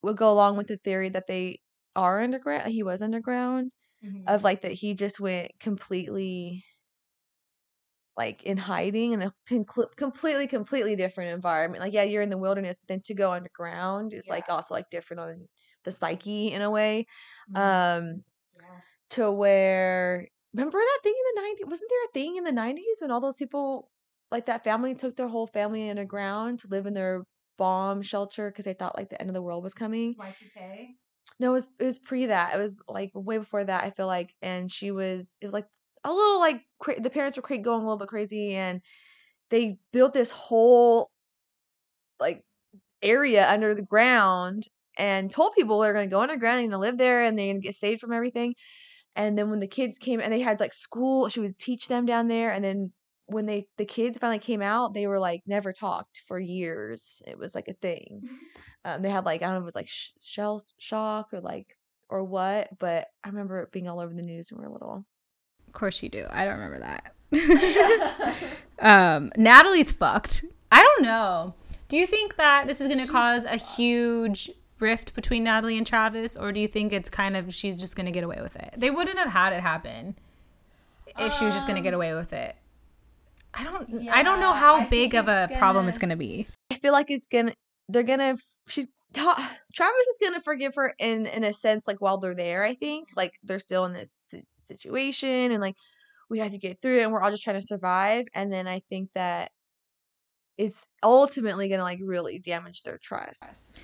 would 0.02 0.16
go 0.16 0.30
along 0.30 0.56
with 0.56 0.66
the 0.68 0.76
theory 0.78 1.08
that 1.11 1.26
they 1.26 1.61
are 1.96 2.20
underground. 2.22 2.70
He 2.72 2.82
was 2.82 3.02
underground. 3.02 3.72
mhm. 4.04 4.25
of 4.26 4.42
like 4.42 4.62
that 4.62 4.72
he 4.72 4.94
just 4.94 5.20
went 5.20 5.52
completely 5.61 6.64
like 8.16 8.42
in 8.45 8.57
hiding 8.57 9.12
in 9.12 9.23
a 9.23 9.33
completely 9.97 10.47
completely 10.47 10.97
different 10.97 11.33
environment 11.35 11.83
like 11.83 11.92
yeah 11.92 12.02
you're 12.02 12.23
in 12.23 12.31
the 12.31 12.38
wilderness 12.38 12.78
but 12.81 12.88
then 12.88 13.00
to 13.02 13.14
go 13.14 13.33
underground 13.33 14.12
is 14.12 14.25
like 14.28 14.49
also 14.49 14.75
like 14.75 14.90
different 14.90 15.21
on 15.21 15.49
the 15.85 15.92
psyche 15.92 16.52
in 16.52 16.62
a 16.62 16.71
way 16.71 17.07
Mhm. 17.47 17.59
um 17.61 18.23
Yeah. 18.52 18.81
to 19.11 19.31
where 19.31 20.28
remember 20.54 20.78
that 20.78 21.00
thing 21.02 21.14
in 21.14 21.35
the 21.37 21.42
90s 21.42 21.66
wasn't 21.69 21.90
there 21.90 22.04
a 22.07 22.12
thing 22.12 22.37
in 22.37 22.45
the 22.45 22.52
90s 22.52 22.99
when 23.00 23.11
all 23.11 23.21
those 23.21 23.37
people 23.37 23.90
like 24.31 24.47
that 24.47 24.64
family 24.64 24.95
took 24.95 25.16
their 25.16 25.28
whole 25.28 25.47
family 25.47 25.88
underground 25.90 26.59
to 26.61 26.69
live 26.69 26.87
in 26.87 26.95
their 26.95 27.25
bomb 27.59 28.02
shelter 28.02 28.50
because 28.50 28.64
they 28.64 28.75
thought 28.75 28.97
like 28.97 29.11
the 29.11 29.21
end 29.21 29.31
of 29.31 29.35
the 29.35 29.42
world 29.42 29.62
was 29.62 29.75
coming 29.75 30.16
Y2K. 30.16 30.99
no, 31.38 31.50
it 31.50 31.52
was 31.52 31.69
it 31.78 31.85
was 31.85 31.99
pre 31.99 32.26
that. 32.26 32.54
It 32.54 32.59
was 32.59 32.76
like 32.88 33.11
way 33.14 33.38
before 33.38 33.64
that. 33.64 33.85
I 33.85 33.90
feel 33.90 34.07
like, 34.07 34.35
and 34.42 34.71
she 34.71 34.90
was 34.90 35.37
it 35.40 35.47
was 35.47 35.52
like 35.54 35.66
a 36.04 36.12
little 36.12 36.40
like 36.40 36.62
cra- 36.78 37.00
the 37.00 37.11
parents 37.11 37.37
were 37.37 37.42
cra- 37.42 37.59
going 37.59 37.82
a 37.82 37.85
little 37.85 37.99
bit 37.99 38.09
crazy, 38.09 38.54
and 38.54 38.80
they 39.50 39.78
built 39.92 40.12
this 40.14 40.30
whole 40.30 41.11
like 42.21 42.42
area 43.02 43.49
under 43.50 43.75
the 43.75 43.82
ground 43.82 44.68
and 44.99 45.30
told 45.30 45.54
people 45.54 45.80
they're 45.80 45.92
going 45.92 46.09
to 46.09 46.14
go 46.14 46.21
underground 46.21 46.61
and 46.64 46.80
live 46.80 46.99
there 46.99 47.23
and 47.25 47.38
they're 47.38 47.47
going 47.47 47.61
to 47.61 47.66
get 47.66 47.76
saved 47.76 48.00
from 48.00 48.12
everything. 48.12 48.54
And 49.16 49.37
then 49.38 49.50
when 49.50 49.61
the 49.61 49.66
kids 49.68 49.99
came 49.99 50.21
and 50.21 50.32
they 50.32 50.40
had 50.40 50.61
like 50.61 50.73
school, 50.75 51.28
she 51.28 51.40
would 51.40 51.59
teach 51.59 51.88
them 51.88 52.06
down 52.06 52.28
there. 52.28 52.52
And 52.52 52.64
then 52.64 52.92
when 53.26 53.47
they 53.47 53.66
the 53.78 53.85
kids 53.87 54.18
finally 54.18 54.38
came 54.38 54.62
out, 54.62 54.94
they 54.94 55.06
were 55.06 55.18
like 55.21 55.42
never 55.47 55.73
talked 55.73 56.23
for 56.28 56.38
years. 56.38 57.23
It 57.26 57.38
was 57.38 57.54
like 57.54 57.68
a 57.68 57.75
thing. 57.75 58.28
Um, 58.85 59.02
they 59.02 59.11
had 59.11 59.25
like 59.25 59.42
I 59.42 59.47
don't 59.47 59.54
know 59.54 59.59
if 59.61 59.62
it 59.62 59.66
was 59.66 59.75
like 59.76 59.88
sh- 59.88 60.11
shell 60.21 60.62
shock 60.78 61.28
or 61.32 61.40
like 61.40 61.76
or 62.11 62.25
what, 62.25 62.68
but 62.78 63.09
I 63.25 63.28
remember 63.28 63.62
it 63.62 63.73
being 63.73 63.88
all 63.88 64.00
over 64.00 64.14
the 64.14 64.23
news 64.23 64.50
when 64.50 64.61
we 64.62 64.66
were 64.68 64.75
little. 64.75 65.06
Of 65.72 65.78
course 65.78 66.02
you 66.02 66.10
do. 66.10 66.26
I 66.28 66.44
don't 66.44 66.58
remember 66.60 66.80
that. 66.80 68.36
um, 68.78 69.32
Natalie's 69.38 69.90
fucked. 69.90 70.44
I 70.70 70.82
don't 70.82 71.02
know. 71.02 71.54
Do 71.88 71.96
you 71.96 72.06
think 72.06 72.36
that 72.36 72.66
this 72.66 72.78
is 72.80 72.88
going 72.88 73.04
to 73.04 73.10
cause 73.10 73.44
a 73.46 73.56
huge 73.56 74.50
rift 74.80 75.14
between 75.14 75.44
Natalie 75.44 75.78
and 75.78 75.86
Travis, 75.86 76.36
or 76.36 76.52
do 76.52 76.60
you 76.60 76.68
think 76.68 76.92
it's 76.92 77.08
kind 77.08 77.36
of 77.36 77.54
she's 77.54 77.80
just 77.80 77.96
going 77.96 78.04
to 78.06 78.12
get 78.12 78.22
away 78.22 78.38
with 78.42 78.54
it? 78.56 78.74
They 78.76 78.90
wouldn't 78.90 79.18
have 79.18 79.30
had 79.30 79.54
it 79.54 79.60
happen 79.60 80.14
if 81.18 81.32
she 81.32 81.46
was 81.46 81.54
just 81.54 81.66
going 81.66 81.76
to 81.76 81.82
get 81.82 81.94
away 81.94 82.14
with 82.14 82.32
it. 82.34 82.54
I 83.54 83.64
don't. 83.64 84.08
I 84.10 84.22
don't 84.22 84.40
know 84.40 84.52
how 84.52 84.76
I 84.76 84.86
big 84.86 85.14
of 85.14 85.28
a 85.28 85.48
problem 85.58 85.84
gonna- 85.84 85.88
it's 85.88 85.98
going 85.98 86.10
to 86.10 86.16
be. 86.16 86.46
I 86.70 86.76
feel 86.76 86.92
like 86.92 87.10
it's 87.10 87.26
gonna 87.28 87.54
they're 87.88 88.02
gonna 88.02 88.36
she's 88.66 88.86
Travis 89.14 89.46
is 89.74 90.18
gonna 90.22 90.40
forgive 90.40 90.74
her 90.76 90.94
in 90.98 91.26
in 91.26 91.44
a 91.44 91.52
sense 91.52 91.86
like 91.86 92.00
while 92.00 92.16
they're 92.16 92.34
there. 92.34 92.62
I 92.64 92.74
think 92.74 93.08
like 93.14 93.34
they're 93.42 93.58
still 93.58 93.84
in 93.84 93.92
this 93.92 94.08
si- 94.08 94.21
situation 94.66 95.52
and 95.52 95.61
like 95.61 95.76
we 96.28 96.38
have 96.38 96.52
to 96.52 96.59
get 96.59 96.81
through 96.81 96.99
it 96.99 97.02
and 97.02 97.12
we're 97.12 97.23
all 97.23 97.31
just 97.31 97.42
trying 97.42 97.61
to 97.61 97.66
survive. 97.66 98.26
And 98.35 98.52
then 98.52 98.66
I 98.66 98.83
think 98.88 99.11
that 99.14 99.50
it's 100.59 100.87
ultimately 101.02 101.69
gonna 101.69 101.83
like 101.83 102.00
really 102.02 102.38
damage 102.38 102.83
their 102.83 102.99
trust. 102.99 103.81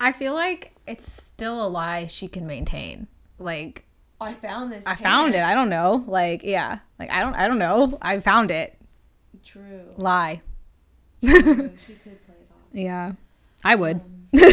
I 0.00 0.12
feel 0.12 0.34
like 0.34 0.74
it's 0.86 1.10
still 1.10 1.64
a 1.64 1.68
lie 1.68 2.06
she 2.06 2.28
can 2.28 2.46
maintain. 2.46 3.06
Like 3.38 3.84
I 4.20 4.32
found 4.32 4.72
this. 4.72 4.86
I 4.86 4.94
found 4.94 5.34
it. 5.34 5.42
I 5.42 5.54
don't 5.54 5.68
know. 5.68 6.04
Like 6.06 6.42
yeah. 6.42 6.78
Like 6.98 7.10
I 7.10 7.20
don't. 7.20 7.34
I 7.34 7.48
don't 7.48 7.58
know. 7.58 7.98
I 8.00 8.20
found 8.20 8.50
it. 8.50 8.78
True. 9.44 9.82
Lie. 9.96 10.40
True. 11.22 11.70
she 11.86 11.94
could 11.94 12.26
play 12.26 12.34
it 12.34 12.48
off. 12.50 12.56
Yeah, 12.72 13.12
I 13.64 13.74
would. 13.74 14.00
Um, 14.00 14.26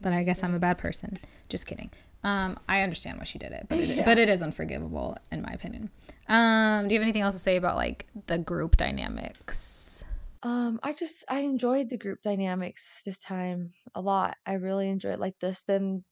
but 0.00 0.12
I 0.12 0.22
guess 0.22 0.44
I'm 0.44 0.54
a 0.54 0.60
bad 0.60 0.78
person. 0.78 1.18
Just 1.48 1.66
kidding. 1.66 1.90
Um, 2.24 2.58
I 2.68 2.80
understand 2.80 3.18
why 3.18 3.24
she 3.24 3.38
did 3.38 3.52
it, 3.52 3.66
but 3.68 3.78
it, 3.78 3.96
Yeah. 3.98 4.04
but 4.04 4.18
it 4.18 4.28
is 4.30 4.40
unforgivable 4.42 5.18
in 5.30 5.42
my 5.42 5.52
opinion. 5.52 5.90
Um, 6.28 6.88
do 6.88 6.94
you 6.94 6.98
have 7.00 7.04
anything 7.04 7.22
else 7.22 7.34
to 7.34 7.40
say 7.40 7.56
about 7.56 7.76
like 7.76 8.06
the 8.26 8.38
group 8.38 8.76
dynamics? 8.78 10.04
Um, 10.42 10.80
I 10.82 10.92
just 10.92 11.16
I 11.28 11.40
enjoyed 11.40 11.90
the 11.90 11.98
group 11.98 12.20
dynamics 12.22 12.82
this 13.04 13.18
time 13.18 13.72
a 13.94 14.00
lot. 14.00 14.36
I 14.46 14.54
really 14.54 14.88
enjoyed 14.88 15.18
like 15.18 15.34
this 15.40 15.62
them 15.62 16.04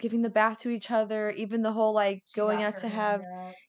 giving 0.00 0.22
the 0.22 0.30
bath 0.30 0.60
to 0.60 0.70
each 0.70 0.90
other, 0.90 1.30
even 1.30 1.62
the 1.62 1.72
whole 1.72 1.94
like 1.94 2.22
going 2.34 2.62
out 2.62 2.78
to 2.78 2.88
have 2.88 3.22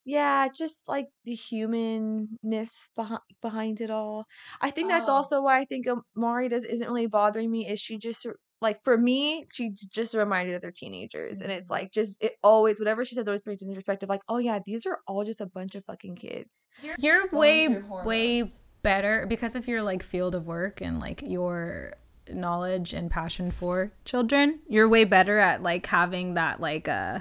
yeah, 0.05 0.47
just 0.55 0.87
like 0.87 1.07
the 1.23 1.33
humanness 1.33 2.73
behind 2.95 3.21
behind 3.41 3.81
it 3.81 3.89
all. 3.89 4.25
I 4.61 4.71
think 4.71 4.89
that's 4.89 5.09
Oh. 5.09 5.13
also 5.13 5.41
why 5.41 5.59
I 5.59 5.65
think 5.65 5.87
um, 5.87 6.03
Mari 6.15 6.49
does 6.49 6.63
isn't 6.63 6.87
really 6.87 7.07
bothering 7.07 7.49
me. 7.49 7.67
Is 7.69 7.79
she 7.79 7.97
just 7.97 8.25
like 8.63 8.83
for 8.83 8.97
me, 8.97 9.45
she 9.53 9.69
just 9.69 10.15
reminded 10.15 10.47
me 10.49 10.53
that 10.53 10.61
they're 10.63 10.71
teenagers, 10.71 11.41
and 11.41 11.51
it's 11.51 11.67
Mhm. 11.69 11.71
like 11.71 11.91
just 11.91 12.15
it 12.19 12.37
always 12.43 12.79
whatever 12.79 13.05
she 13.05 13.13
says 13.13 13.27
always 13.27 13.41
brings 13.41 13.61
into 13.61 13.75
perspective. 13.75 14.09
Like, 14.09 14.21
oh 14.27 14.39
yeah, 14.39 14.59
these 14.65 14.85
are 14.87 14.99
all 15.07 15.23
just 15.23 15.41
a 15.41 15.45
bunch 15.45 15.75
of 15.75 15.85
fucking 15.85 16.15
kids. 16.15 16.49
You're 16.97 17.27
Going 17.27 17.39
way 17.39 17.67
way 18.05 18.51
better 18.81 19.25
because 19.27 19.55
of 19.55 19.67
your 19.67 19.83
like 19.83 20.01
field 20.01 20.33
of 20.33 20.47
work 20.47 20.81
and 20.81 20.99
like 20.99 21.21
your 21.21 21.93
knowledge 22.31 22.93
and 22.93 23.11
passion 23.11 23.51
for 23.51 23.93
children. 24.05 24.59
You're 24.67 24.89
way 24.89 25.03
better 25.03 25.37
at 25.39 25.61
like 25.61 25.85
having 25.85 26.33
that 26.33 26.59
like 26.59 26.87
uh 26.87 27.19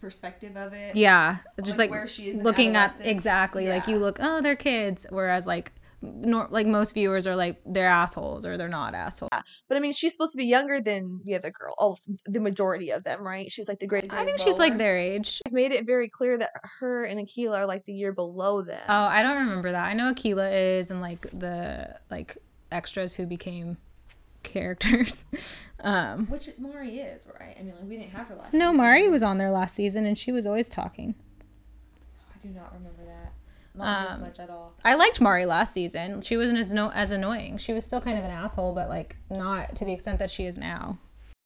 perspective 0.00 0.56
of 0.56 0.72
it. 0.72 0.96
yeah, 0.96 1.36
just 1.62 1.78
like, 1.78 1.90
like, 1.90 1.98
where 2.00 2.08
she 2.08 2.30
is 2.30 2.36
looking 2.42 2.70
at 2.76 2.90
adolescence. 2.90 3.06
exactly 3.08 3.68
like 3.68 3.86
you 3.86 3.98
look 3.98 4.18
oh 4.20 4.40
they're 4.40 4.56
kids 4.56 5.06
whereas 5.10 5.46
like 5.46 5.70
nor, 6.02 6.48
like 6.50 6.66
most 6.66 6.94
viewers 6.94 7.26
are 7.26 7.36
like 7.36 7.60
they're 7.64 7.88
assholes 7.88 8.44
or 8.44 8.56
they're 8.56 8.68
not 8.68 8.94
assholes. 8.94 9.30
But 9.68 9.76
I 9.76 9.80
mean, 9.80 9.92
she's 9.92 10.12
supposed 10.12 10.32
to 10.32 10.36
be 10.36 10.44
younger 10.44 10.80
than 10.80 11.20
the 11.24 11.34
other 11.34 11.50
girl. 11.50 11.74
All 11.78 11.98
the 12.26 12.40
majority 12.40 12.90
of 12.90 13.04
them, 13.04 13.22
right? 13.22 13.50
She's 13.50 13.68
like 13.68 13.80
the 13.80 13.86
great. 13.86 14.12
I 14.12 14.24
think 14.24 14.38
she's 14.38 14.58
like 14.58 14.78
their 14.78 14.98
age. 14.98 15.40
I've 15.46 15.52
made 15.52 15.72
it 15.72 15.86
very 15.86 16.08
clear 16.08 16.38
that 16.38 16.50
her 16.80 17.04
and 17.04 17.20
Akila 17.20 17.58
are 17.58 17.66
like 17.66 17.84
the 17.86 17.92
year 17.92 18.12
below 18.12 18.62
them. 18.62 18.82
Oh, 18.88 19.04
I 19.04 19.22
don't 19.22 19.38
remember 19.38 19.72
that. 19.72 19.84
I 19.84 19.94
know 19.94 20.12
Akila 20.12 20.78
is 20.78 20.90
and 20.90 21.00
like 21.00 21.22
the 21.38 21.98
like 22.10 22.36
extras 22.70 23.14
who 23.14 23.26
became 23.26 23.78
characters. 24.42 25.24
um 25.80 26.26
Which 26.26 26.48
Mari 26.58 27.00
is, 27.00 27.26
right? 27.38 27.56
I 27.58 27.62
mean, 27.62 27.74
like 27.74 27.88
we 27.88 27.96
didn't 27.96 28.12
have 28.12 28.28
her 28.28 28.36
last. 28.36 28.52
No, 28.52 28.66
season. 28.66 28.76
Mari 28.76 29.08
was 29.08 29.22
on 29.22 29.38
there 29.38 29.50
last 29.50 29.74
season 29.74 30.06
and 30.06 30.16
she 30.16 30.32
was 30.32 30.46
always 30.46 30.68
talking. 30.68 31.14
I 32.34 32.46
do 32.46 32.48
not 32.48 32.72
remember 32.72 32.95
that. 32.95 32.95
Not 33.76 34.10
Um, 34.12 34.20
this 34.20 34.28
much 34.28 34.38
at 34.40 34.50
all. 34.50 34.74
I 34.84 34.94
liked 34.94 35.20
Mari 35.20 35.46
last 35.46 35.72
season. 35.72 36.20
She 36.22 36.36
wasn't 36.36 36.58
as 36.58 36.72
no 36.72 36.90
as 36.90 37.10
annoying. 37.10 37.58
She 37.58 37.72
was 37.72 37.84
still 37.84 38.00
kind 38.00 38.18
of 38.18 38.24
an 38.24 38.30
asshole, 38.30 38.72
but 38.74 38.88
like 38.88 39.16
not 39.30 39.76
to 39.76 39.84
the 39.84 39.92
extent 39.92 40.18
that 40.18 40.30
she 40.30 40.46
is 40.46 40.56
now. 40.58 40.98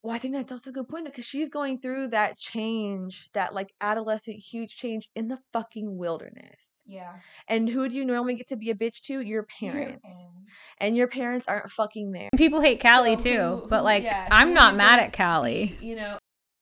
Well, 0.03 0.17
I 0.17 0.19
think 0.19 0.33
that's 0.35 0.51
also 0.51 0.71
a 0.71 0.73
good 0.73 0.89
point 0.89 1.05
because 1.05 1.27
she's 1.27 1.51
going 1.51 1.79
through 1.79 2.09
that 2.09 2.39
change, 2.39 3.29
that 3.35 3.53
like 3.55 3.75
adolescent 3.83 4.39
huge 4.39 4.77
change 4.77 5.11
in 5.15 5.29
the 5.29 5.39
fucking 5.53 5.99
wilderness. 5.99 6.69
Yeah. 6.87 7.13
And 7.49 7.69
who 7.69 7.87
do 7.89 7.95
you 7.95 8.05
normally 8.07 8.35
get 8.35 8.49
to 8.49 8.57
be 8.57 8.71
a 8.71 8.75
bitch 8.75 9.01
to? 9.03 9.21
Your 9.21 9.47
parents. 9.61 10.07
And 10.79 10.97
your 10.97 11.07
parents 11.07 11.47
aren't 11.47 11.71
fucking 11.71 12.13
there. 12.13 12.31
People 12.37 12.61
hate 12.63 12.81
Callie 12.81 13.19
So 13.19 13.25
too, 13.25 13.39
who- 13.63 13.67
but 13.69 13.85
like 13.85 14.03
yeah, 14.05 14.27
I'm 14.31 14.55
not 14.55 14.75
mad 14.75 15.01
at 15.01 15.13
Callie. 15.17 15.77
You 15.83 15.97
know, 15.97 16.19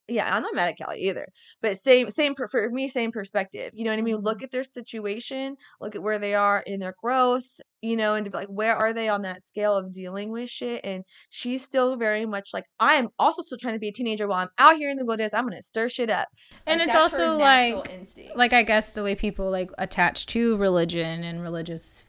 Yeah, 0.08 0.34
I'm 0.34 0.42
not 0.42 0.54
mad 0.54 0.68
at 0.68 0.78
Callie 0.82 1.08
either. 1.08 1.26
But 1.60 1.80
same 1.82 2.08
same 2.10 2.34
per- 2.34 2.48
for 2.48 2.68
me, 2.70 2.88
same 2.88 3.12
perspective. 3.12 3.72
You 3.74 3.84
know 3.84 3.90
what 3.90 3.98
I 3.98 4.02
mean? 4.02 4.16
Look 4.16 4.42
at 4.42 4.50
their 4.50 4.64
situation, 4.64 5.56
look 5.80 5.94
at 5.94 6.02
where 6.02 6.18
they 6.18 6.34
are 6.34 6.62
in 6.66 6.80
their 6.80 6.94
growth, 7.02 7.44
you 7.82 7.96
know, 7.96 8.14
and 8.14 8.24
to 8.24 8.30
be 8.30 8.36
like, 8.36 8.48
where 8.48 8.74
are 8.74 8.94
they 8.94 9.08
on 9.08 9.22
that 9.22 9.42
scale 9.42 9.76
of 9.76 9.92
dealing 9.92 10.30
with 10.30 10.48
shit? 10.48 10.80
And 10.82 11.04
she's 11.28 11.62
still 11.62 11.96
very 11.96 12.24
much 12.24 12.50
like, 12.54 12.64
I 12.80 12.94
am 12.94 13.08
also 13.18 13.42
still 13.42 13.58
trying 13.58 13.74
to 13.74 13.80
be 13.80 13.88
a 13.88 13.92
teenager 13.92 14.26
while 14.26 14.40
I'm 14.40 14.48
out 14.58 14.76
here 14.76 14.90
in 14.90 14.96
the 14.96 15.04
wilderness. 15.04 15.34
I'm 15.34 15.46
gonna 15.46 15.62
stir 15.62 15.88
shit 15.88 16.10
up. 16.10 16.28
And 16.66 16.80
like, 16.80 16.88
it's 16.88 16.96
also 16.96 17.36
like 17.36 17.90
instinct. 17.92 18.36
like 18.36 18.52
I 18.52 18.62
guess 18.62 18.90
the 18.90 19.02
way 19.02 19.14
people 19.14 19.50
like 19.50 19.70
attach 19.76 20.26
to 20.26 20.56
religion 20.56 21.22
and 21.22 21.42
religious 21.42 22.08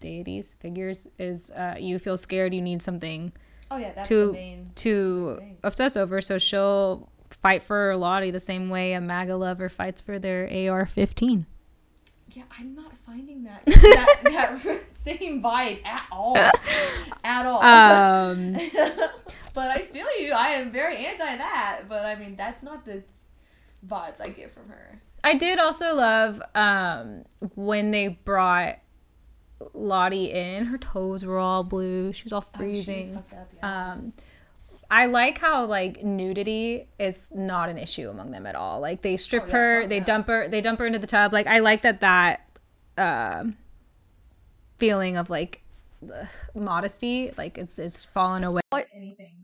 deities 0.00 0.54
figures 0.60 1.08
is 1.18 1.50
uh, 1.52 1.74
you 1.78 1.98
feel 1.98 2.16
scared 2.16 2.54
you 2.54 2.62
need 2.62 2.82
something 2.82 3.32
oh 3.70 3.76
yeah, 3.76 3.92
that's 3.92 4.08
to 4.08 4.64
to 4.76 5.40
obsess 5.64 5.96
over 5.96 6.20
so 6.20 6.38
she'll 6.38 7.10
fight 7.40 7.62
for 7.62 7.96
Lottie 7.96 8.30
the 8.30 8.40
same 8.40 8.68
way 8.70 8.92
a 8.92 9.00
MAGA 9.00 9.36
lover 9.36 9.68
fights 9.68 10.00
for 10.00 10.18
their 10.18 10.44
AR-15 10.44 11.44
Yeah, 12.32 12.42
I'm 12.58 12.74
not 12.74 12.92
finding 13.06 13.44
that 13.44 13.64
that, 13.66 14.20
that 14.62 14.80
same 14.94 15.42
vibe 15.42 15.84
at 15.86 16.06
all, 16.12 16.36
at 17.24 17.46
all. 17.46 17.62
um 17.62 18.52
but 19.54 19.70
I 19.70 19.78
feel 19.78 20.06
you. 20.20 20.32
I 20.32 20.48
am 20.48 20.70
very 20.70 20.96
anti 20.96 21.36
that. 21.36 21.82
But 21.88 22.04
I 22.04 22.14
mean, 22.16 22.36
that's 22.36 22.62
not 22.62 22.84
the 22.84 23.02
vibes 23.86 24.20
I 24.20 24.28
get 24.28 24.52
from 24.52 24.68
her. 24.68 25.00
I 25.24 25.34
did 25.34 25.58
also 25.58 25.94
love 25.96 26.42
um 26.54 27.24
when 27.54 27.90
they 27.90 28.08
brought 28.08 28.76
Lottie 29.74 30.30
in 30.32 30.66
her 30.66 30.78
toes 30.78 31.24
were 31.24 31.38
all 31.38 31.64
blue 31.64 32.12
she 32.12 32.22
was 32.24 32.32
all 32.32 32.44
Oh, 32.54 32.58
she 32.60 32.64
was 32.66 32.84
freezing 32.84 33.16
up, 33.16 33.28
yeah. 33.56 33.90
um 33.92 34.12
I 34.90 35.06
like 35.06 35.38
how 35.38 35.66
like 35.66 36.02
nudity 36.02 36.88
is 36.98 37.30
not 37.34 37.68
an 37.68 37.76
issue 37.76 38.08
among 38.08 38.30
them 38.30 38.46
at 38.46 38.54
all. 38.54 38.80
Like 38.80 39.02
they 39.02 39.16
strip 39.16 39.44
Oh, 39.44 39.46
yeah, 39.46 39.52
her, 39.52 39.86
they 39.86 39.98
yeah. 39.98 40.04
dump 40.04 40.26
her, 40.28 40.48
they 40.48 40.60
dump 40.60 40.78
her 40.78 40.86
into 40.86 40.98
the 40.98 41.06
tub. 41.06 41.32
Like 41.32 41.46
I 41.46 41.58
like 41.58 41.82
that 41.82 42.00
that 42.00 42.46
um 42.96 43.56
feeling 44.78 45.16
of 45.16 45.28
like 45.28 45.62
ugh, 46.02 46.26
modesty, 46.54 47.32
like 47.36 47.58
it's 47.58 47.78
it's 47.78 48.04
fallen 48.04 48.44
away. 48.44 48.62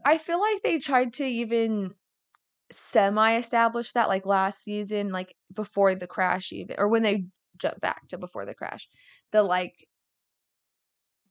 I 0.06 0.18
feel 0.18 0.40
like 0.40 0.62
they 0.62 0.78
tried 0.78 1.14
to 1.14 1.24
even 1.24 1.94
semi 2.72 3.36
establish 3.36 3.92
that 3.92 4.08
like 4.08 4.24
last 4.24 4.64
season, 4.64 5.12
like 5.12 5.34
before 5.52 5.94
the 5.94 6.06
crash 6.06 6.52
even 6.52 6.76
or 6.78 6.88
when 6.88 7.02
they 7.02 7.26
jump 7.58 7.80
back 7.80 8.08
to 8.08 8.18
before 8.18 8.46
the 8.46 8.54
crash. 8.54 8.88
The 9.32 9.42
like 9.42 9.88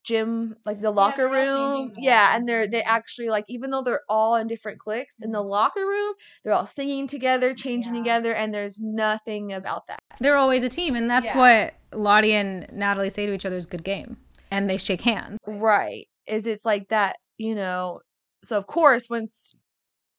gym 0.04 0.56
like 0.66 0.82
the 0.82 0.92
locker 0.92 1.30
they're 1.30 1.46
room 1.46 1.94
yeah 1.98 2.36
and 2.36 2.48
they're 2.48 2.68
they 2.68 2.84
actually 2.84 3.30
like 3.30 3.46
even 3.48 3.70
though 3.72 3.82
they're 3.82 4.02
all 4.10 4.36
in 4.36 4.48
different 4.48 4.80
cliques 4.80 5.16
in 5.22 5.32
the 5.32 5.42
locker 5.42 5.86
room 5.86 6.14
they're 6.44 6.54
all 6.54 6.66
singing 6.66 7.08
together 7.08 7.54
changing 7.54 7.94
Yeah. 7.96 8.02
together 8.02 8.34
and 8.34 8.54
there's 8.54 8.78
nothing 8.80 9.54
about 9.54 9.88
that 9.88 10.00
They're 10.20 10.38
always 10.38 10.64
a 10.64 10.70
team, 10.70 10.96
and 10.96 11.10
that's 11.10 11.28
Yeah. 11.28 11.38
what 11.38 11.74
Lottie 11.98 12.34
and 12.34 12.68
Natalie 12.72 13.10
say 13.10 13.26
to 13.26 13.34
each 13.34 13.46
other 13.46 13.56
is 13.56 13.66
good 13.66 13.84
game, 13.84 14.18
and 14.52 14.70
they 14.70 14.78
shake 14.78 15.02
hands. 15.02 15.38
Right. 15.46 16.08
Is 16.28 16.46
it's 16.48 16.66
like 16.66 16.90
that, 16.90 17.18
you 17.38 17.56
know. 17.56 18.02
So 18.44 18.58
of 18.58 18.68
course, 18.68 19.08
once 19.10 19.54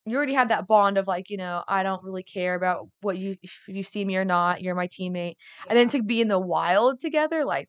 you 0.06 0.16
already 0.16 0.34
have 0.34 0.48
that 0.50 0.66
bond 0.66 0.98
of 0.98 1.06
like, 1.06 1.30
you 1.30 1.36
know, 1.38 1.62
I 1.66 1.82
don't 1.82 2.02
really 2.04 2.22
care 2.22 2.54
about 2.54 2.88
what 3.00 3.16
you 3.16 3.36
if 3.42 3.58
you 3.66 3.82
see 3.82 4.04
me 4.04 4.16
or 4.16 4.24
not, 4.24 4.60
you're 4.62 4.74
my 4.74 4.88
teammate. 4.88 5.36
And 5.68 5.78
then 5.78 5.88
to 5.90 6.02
be 6.02 6.20
in 6.20 6.28
the 6.28 6.38
wild 6.38 7.00
together, 7.00 7.44
like 7.44 7.68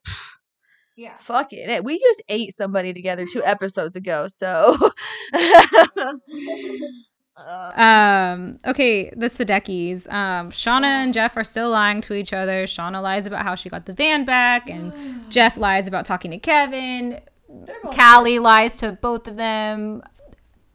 yeah. 0.95 1.17
fuck 1.19 1.51
it. 1.53 1.69
eh, 1.69 1.79
We 1.79 1.99
just 1.99 2.21
ate 2.29 2.55
somebody 2.55 2.93
together 2.93 3.25
two 3.31 3.43
episodes 3.45 3.95
ago, 3.95 4.27
so 4.27 4.77
Um, 7.37 8.59
okay, 8.65 9.09
the 9.09 9.25
Sadeckis. 9.27 10.09
Um, 10.11 10.51
Shauna 10.51 10.85
and 10.85 11.13
Jeff 11.13 11.35
are 11.35 11.43
still 11.43 11.69
lying 11.69 11.99
to 12.01 12.13
each 12.13 12.31
other. 12.31 12.63
Shauna 12.65 13.03
lies 13.03 13.25
about 13.25 13.43
how 13.43 13.55
she 13.55 13.67
got 13.69 13.85
the 13.85 13.93
van 13.93 14.23
back, 14.23 14.69
and 14.69 15.29
Jeff 15.29 15.57
lies 15.57 15.85
about 15.85 16.05
talking 16.05 16.31
to 16.31 16.37
Kevin. 16.37 17.19
They're 17.49 17.75
Callie 17.91 18.39
lies 18.39 18.77
to 18.77 18.93
both 18.93 19.27
of 19.27 19.35
them. 19.35 20.01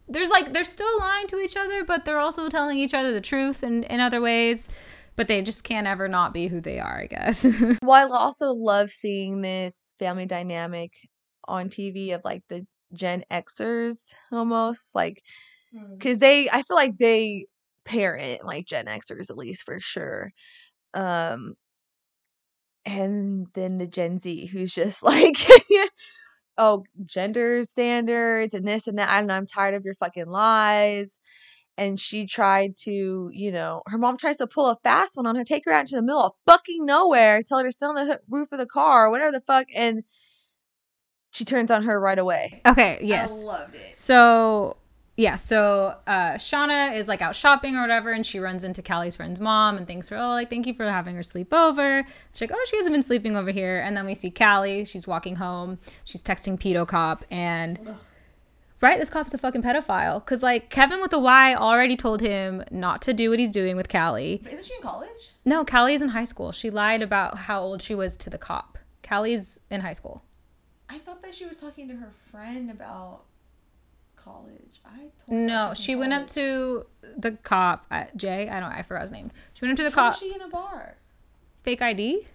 There's 0.07 0.29
like 0.29 0.53
they're 0.53 0.65
still 0.65 0.99
lying 0.99 1.27
to 1.29 1.39
each 1.39 1.57
other, 1.57 1.83
but 1.83 2.05
they're 2.05 2.19
also 2.21 2.47
telling 2.51 2.79
each 2.79 2.93
other 2.95 3.11
the 3.13 3.21
truth 3.23 3.63
in, 3.63 3.85
in 3.85 4.01
other 4.01 4.21
ways. 4.21 4.69
But 5.17 5.29
they 5.29 5.41
just 5.43 5.65
can't 5.65 5.87
ever 5.87 6.09
not 6.09 6.35
be 6.35 6.49
who 6.49 6.61
they 6.61 6.79
are, 6.79 7.01
I 7.01 7.07
guess. 7.07 7.45
well, 7.83 8.13
I 8.13 8.17
also 8.19 8.53
love 8.53 8.91
seeing 8.91 9.41
this 9.41 9.77
family 10.01 10.27
dynamic 10.27 10.93
on 11.49 11.71
TV 11.71 12.13
of 12.13 12.23
like 12.25 12.45
the 12.51 12.67
Gen 12.95 13.25
Xers 13.33 13.99
almost 14.33 14.83
like 14.97 15.23
because 15.99 16.19
they 16.19 16.49
I 16.51 16.63
feel 16.63 16.77
like 16.77 16.99
they 16.99 17.47
parent 17.85 18.45
like 18.45 18.67
Gen 18.67 18.87
Xers 18.87 19.31
at 19.31 19.39
least 19.39 19.65
for 19.65 19.81
sure. 19.81 20.33
Um 20.95 21.55
and 22.87 23.47
then 23.55 23.79
the 23.79 23.87
Gen 23.87 24.19
Z 24.19 24.47
who's 24.47 24.75
just 24.75 25.03
like 25.03 25.37
oh 26.59 26.85
gender 27.05 27.65
standards 27.65 28.55
and 28.55 28.67
this 28.69 28.87
and 28.89 28.99
that 28.99 29.11
and 29.11 29.33
I'm 29.33 29.47
tired 29.47 29.75
of 29.75 29.85
your 29.85 29.95
fucking 29.97 30.29
lies. 30.29 31.19
And 31.79 31.99
she 31.99 32.27
tried 32.27 32.77
to, 32.85 33.31
you 33.33 33.51
know, 33.51 33.83
her 33.87 33.97
mom 33.97 34.19
tries 34.19 34.37
to 34.39 34.47
pull 34.47 34.67
a 34.67 34.77
fast 34.83 35.17
one 35.17 35.27
on 35.27 35.37
her, 35.37 35.45
take 35.45 35.65
her 35.65 35.73
out 35.73 35.81
into 35.81 35.97
the 35.97 36.03
middle 36.03 36.23
of 36.23 36.33
fucking 36.47 36.85
nowhere, 36.85 37.43
tell 37.43 37.59
her 37.59 37.65
to 37.65 37.73
sit 37.73 37.87
on 37.87 37.95
the 37.95 38.05
hoo- 38.05 38.19
roof 38.29 38.49
of 38.53 38.59
the 38.59 38.67
car, 38.67 39.07
or 39.07 39.11
whatever 39.11 39.33
the 39.33 39.41
fuck, 39.47 39.67
and 39.75 40.03
she 41.31 41.45
turns 41.45 41.71
on 41.71 41.85
her 41.85 41.99
right 41.99 42.19
away. 42.19 42.61
okay, 42.67 42.99
yes. 43.03 43.31
I 43.31 43.45
loved 43.45 43.75
it. 43.77 43.97
So 43.97 44.77
yeah, 45.17 45.37
so 45.37 45.97
uh, 46.07 46.33
Shauna 46.35 46.95
is 46.95 47.07
like 47.07 47.21
out 47.21 47.37
shopping 47.37 47.77
or 47.77 47.83
whatever, 47.83 48.11
and 48.11 48.25
she 48.25 48.39
runs 48.39 48.65
into 48.65 48.81
Callie's 48.83 49.17
friend's 49.17 49.41
mom 49.41 49.77
and 49.77 49.87
thanks 49.87 50.09
her, 50.09 50.17
oh, 50.17 50.31
like 50.31 50.49
thank 50.49 50.67
you 50.67 50.75
for 50.75 50.87
having 50.87 51.15
her 51.15 51.23
sleep 51.23 51.53
over. 51.53 52.05
She's 52.33 52.41
like, 52.41 52.53
oh, 52.55 52.67
she 52.69 52.77
hasn't 52.77 52.95
been 52.95 53.03
sleeping 53.03 53.37
over 53.37 53.51
here. 53.51 53.81
And 53.81 53.97
then 53.97 54.07
we 54.07 54.15
see 54.15 54.31
Callie. 54.31 54.85
She's 54.85 55.07
walking 55.07 55.37
home. 55.37 55.79
She's 56.05 56.23
texting 56.23 56.59
pedo 56.59 56.87
cop, 56.89 57.25
and 57.31 57.79
right, 58.81 58.99
this 58.99 59.11
cop's 59.11 59.35
a 59.35 59.39
fucking 59.39 59.63
pedophile 59.63 60.25
because 60.25 60.43
like 60.43 60.71
Kevin 60.71 61.01
with 61.01 61.11
the 61.11 61.19
Y 61.19 61.55
already 61.55 61.97
told 61.97 62.21
him 62.21 62.65
not 62.71 63.03
to 63.03 63.13
do 63.13 63.31
what 63.31 63.39
he's 63.39 63.51
doing 63.51 63.77
with 63.77 63.89
Callie. 63.89 64.41
But 64.43 64.53
isn't 64.53 64.65
she 64.67 64.75
in 64.75 64.83
college? 64.83 65.31
No, 65.45 65.65
Callie's 65.65 66.03
in 66.03 66.11
high 66.11 66.25
school. 66.25 66.53
She 66.53 66.71
lied 66.71 67.03
about 67.03 67.39
how 67.39 67.63
old 67.63 67.83
she 67.83 67.95
was 67.95 68.17
to 68.19 68.31
the 68.31 68.39
cop. 68.39 68.79
Callie's 69.03 69.59
in 69.71 69.81
high 69.81 69.93
school. 69.95 70.23
I 70.89 70.99
thought 70.99 71.23
that 71.23 71.35
she 71.35 71.47
was 71.47 71.57
talking 71.57 71.89
to 71.89 71.95
her 71.97 72.11
friend 72.31 72.71
about 72.71 73.23
college. 74.17 74.81
I 74.85 75.11
No, 75.29 75.71
was 75.71 75.79
in 75.79 75.85
she 75.85 75.95
went 75.97 76.13
up 76.13 76.27
to 76.29 76.85
the 77.17 77.33
cop 77.33 77.87
at 77.91 78.17
Jay. 78.17 78.49
I 78.49 78.61
don't. 78.61 78.73
I 78.73 78.83
forgot 78.83 79.03
his 79.03 79.11
name. 79.11 79.31
She 79.55 79.65
went 79.65 79.73
up 79.79 79.85
to 79.85 79.91
the 79.91 79.95
How 79.97 80.11
cop. 80.11 80.15
is 80.15 80.19
she 80.21 80.35
in 80.35 80.41
a 80.41 80.49
bar? 80.49 80.97
Fake 81.63 81.83
ID. 81.83 82.27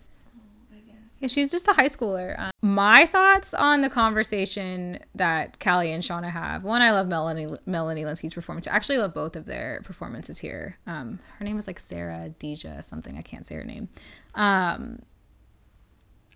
She's 1.28 1.52
just 1.52 1.68
a 1.68 1.74
high 1.74 1.88
schooler. 1.88 2.40
Um, 2.40 2.52
my 2.62 3.06
thoughts 3.06 3.54
on 3.54 3.82
the 3.82 3.90
conversation 3.90 5.00
that 5.16 5.60
Callie 5.60 5.92
and 5.92 6.04
Shauna 6.04 6.32
have. 6.32 6.64
One, 6.64 6.82
I 6.82 6.92
love 6.92 7.08
Melanie 7.08 7.48
Melanie 7.66 8.04
Lynskey's 8.04 8.34
performance. 8.34 8.68
I 8.68 8.72
actually 8.72 8.98
love 8.98 9.14
both 9.14 9.36
of 9.36 9.46
their 9.46 9.82
performances 9.84 10.40
here. 10.40 10.78
Um, 10.88 11.20
her 11.38 11.46
name 11.46 11.58
is 11.58 11.68
like 11.68 11.80
Sarah 11.80 12.30
Deja 12.40 12.82
something. 12.82 13.18
I 13.18 13.22
can't 13.22 13.46
say 13.46 13.56
her 13.56 13.64
name. 13.64 13.90
Um, 14.34 15.00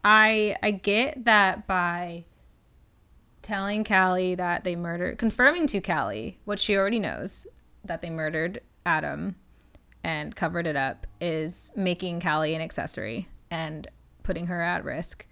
I 0.04 0.56
I 0.64 0.72
get 0.72 1.26
that 1.26 1.68
by 1.68 2.26
telling 3.42 3.84
Callie 3.84 4.36
that 4.36 4.64
they 4.64 4.76
murdered, 4.76 5.18
confirming 5.18 5.68
to 5.68 5.82
Callie 5.82 6.40
what 6.46 6.60
she 6.60 6.76
already 6.76 7.00
knows 7.00 7.48
that 7.84 8.02
they 8.02 8.10
murdered 8.10 8.62
Adam 8.86 9.36
and 10.04 10.36
covered 10.36 10.68
it 10.68 10.76
up 10.76 11.08
is 11.20 11.72
making 11.76 12.22
Callie 12.22 12.56
an 12.56 12.62
accessory 12.62 13.28
and 13.52 13.88
putting 14.30 14.46
her 14.48 14.62
at 14.62 14.84
risk. 14.86 15.26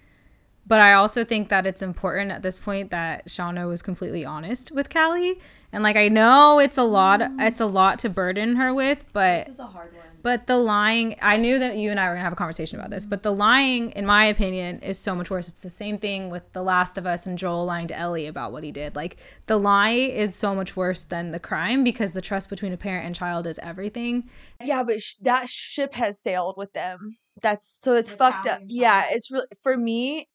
But 0.65 0.81
I 0.81 0.93
also 0.93 1.23
think 1.23 1.47
that 1.49 1.65
it's 1.65 1.81
important 1.81 2.31
at 2.31 2.41
this 2.41 2.57
point 2.59 2.91
that 2.91 3.27
Shauna 3.29 3.69
was 3.69 3.81
completely 3.81 4.25
honest 4.25 4.71
with 4.71 4.89
Callie. 4.89 5.39
And 5.71 5.81
like 5.83 5.95
I 5.95 6.07
know 6.09 6.59
it's 6.59 6.77
a 6.77 6.83
lot 6.83 7.21
it's 7.39 7.61
a 7.61 7.65
lot 7.65 7.99
to 7.99 8.09
burden 8.09 8.55
her 8.57 8.73
with, 8.73 9.05
but 9.13 9.45
This 9.45 9.53
is 9.55 9.59
a 9.59 9.67
hard 9.67 9.93
one. 9.93 10.03
but 10.23 10.47
the 10.47 10.57
lying, 10.57 11.15
I 11.21 11.37
knew 11.37 11.57
that 11.59 11.77
you 11.77 11.89
and 11.91 11.99
I 11.99 12.05
were 12.07 12.15
going 12.15 12.21
to 12.21 12.23
have 12.25 12.33
a 12.33 12.37
conversation 12.43 12.79
about 12.79 12.89
this, 12.89 13.05
but 13.05 13.23
the 13.23 13.31
lying, 13.31 13.91
in 13.91 14.05
my 14.05 14.25
opinion, 14.25 14.79
is 14.81 14.97
so 14.99 15.15
much 15.15 15.29
worse. 15.29 15.47
It's 15.47 15.61
the 15.61 15.69
same 15.69 15.97
thing 15.99 16.29
with 16.29 16.51
The 16.51 16.63
Last 16.63 16.97
of 16.97 17.05
Us 17.05 17.25
and 17.27 17.37
Joel 17.37 17.65
lying 17.65 17.87
to 17.87 17.97
Ellie 17.97 18.27
about 18.27 18.51
what 18.51 18.63
he 18.63 18.71
did. 18.71 18.95
Like, 18.95 19.17
the 19.45 19.57
lie 19.57 19.91
is 20.23 20.35
so 20.35 20.53
much 20.55 20.75
worse 20.75 21.03
than 21.03 21.31
the 21.31 21.39
crime 21.39 21.83
because 21.85 22.11
the 22.13 22.21
trust 22.29 22.49
between 22.49 22.73
a 22.73 22.77
parent 22.77 23.05
and 23.05 23.15
child 23.15 23.45
is 23.47 23.59
everything. 23.59 24.29
Yeah, 24.61 24.83
but 24.83 25.01
sh- 25.01 25.15
that 25.21 25.47
ship 25.49 25.93
has 25.93 26.19
sailed 26.19 26.55
with 26.57 26.73
them. 26.73 27.17
That's 27.41 27.79
so 27.81 27.95
it's 27.95 28.09
With 28.09 28.17
fucked 28.17 28.47
up. 28.47 28.61
and 28.61 28.71
Yeah, 28.71 29.05
it's 29.11 29.31
really 29.31 29.47
for 29.61 29.77
me. 29.77 30.27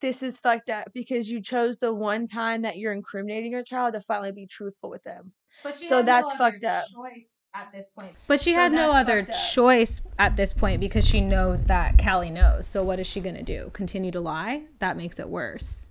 This 0.00 0.22
is 0.22 0.38
fucked 0.38 0.70
up 0.70 0.88
because 0.94 1.28
you 1.28 1.42
chose 1.42 1.78
the 1.78 1.92
one 1.92 2.26
time 2.26 2.62
that 2.62 2.78
you're 2.78 2.94
incriminating 2.94 3.52
your 3.52 3.62
child 3.62 3.92
to 3.94 4.00
finally 4.00 4.32
be 4.32 4.46
truthful 4.46 4.88
with 4.88 5.04
them. 5.04 5.32
But 5.62 5.74
she 5.74 5.88
So 5.88 5.96
had 5.96 6.06
no 6.06 6.12
that's 6.12 6.28
other 6.28 6.38
fucked 6.38 6.64
up. 6.64 6.84
Choice 6.94 7.36
at 7.54 7.70
this 7.72 7.88
point. 7.94 8.12
But 8.26 8.40
she 8.40 8.52
So 8.52 8.60
had 8.60 8.72
no 8.72 8.92
other 8.92 9.26
choice 9.52 10.00
at 10.18 10.36
this 10.36 10.54
point 10.54 10.80
because 10.80 11.06
she 11.06 11.20
knows 11.20 11.64
that 11.66 11.98
Callie 12.02 12.30
knows. 12.30 12.66
So 12.66 12.82
what 12.82 12.98
is 12.98 13.06
she 13.06 13.20
going 13.20 13.34
to 13.34 13.42
do? 13.42 13.70
Continue 13.74 14.10
to 14.12 14.20
lie? 14.20 14.62
That 14.78 14.96
makes 14.96 15.18
it 15.18 15.28
worse. 15.28 15.90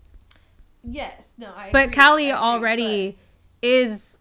Yes. 0.83 1.35
No. 1.37 1.51
I. 1.55 1.69
But 1.71 1.89
agree, 1.89 1.95
Callie 1.95 2.29
agree, 2.29 2.39
already 2.39 3.17
is 3.61 4.17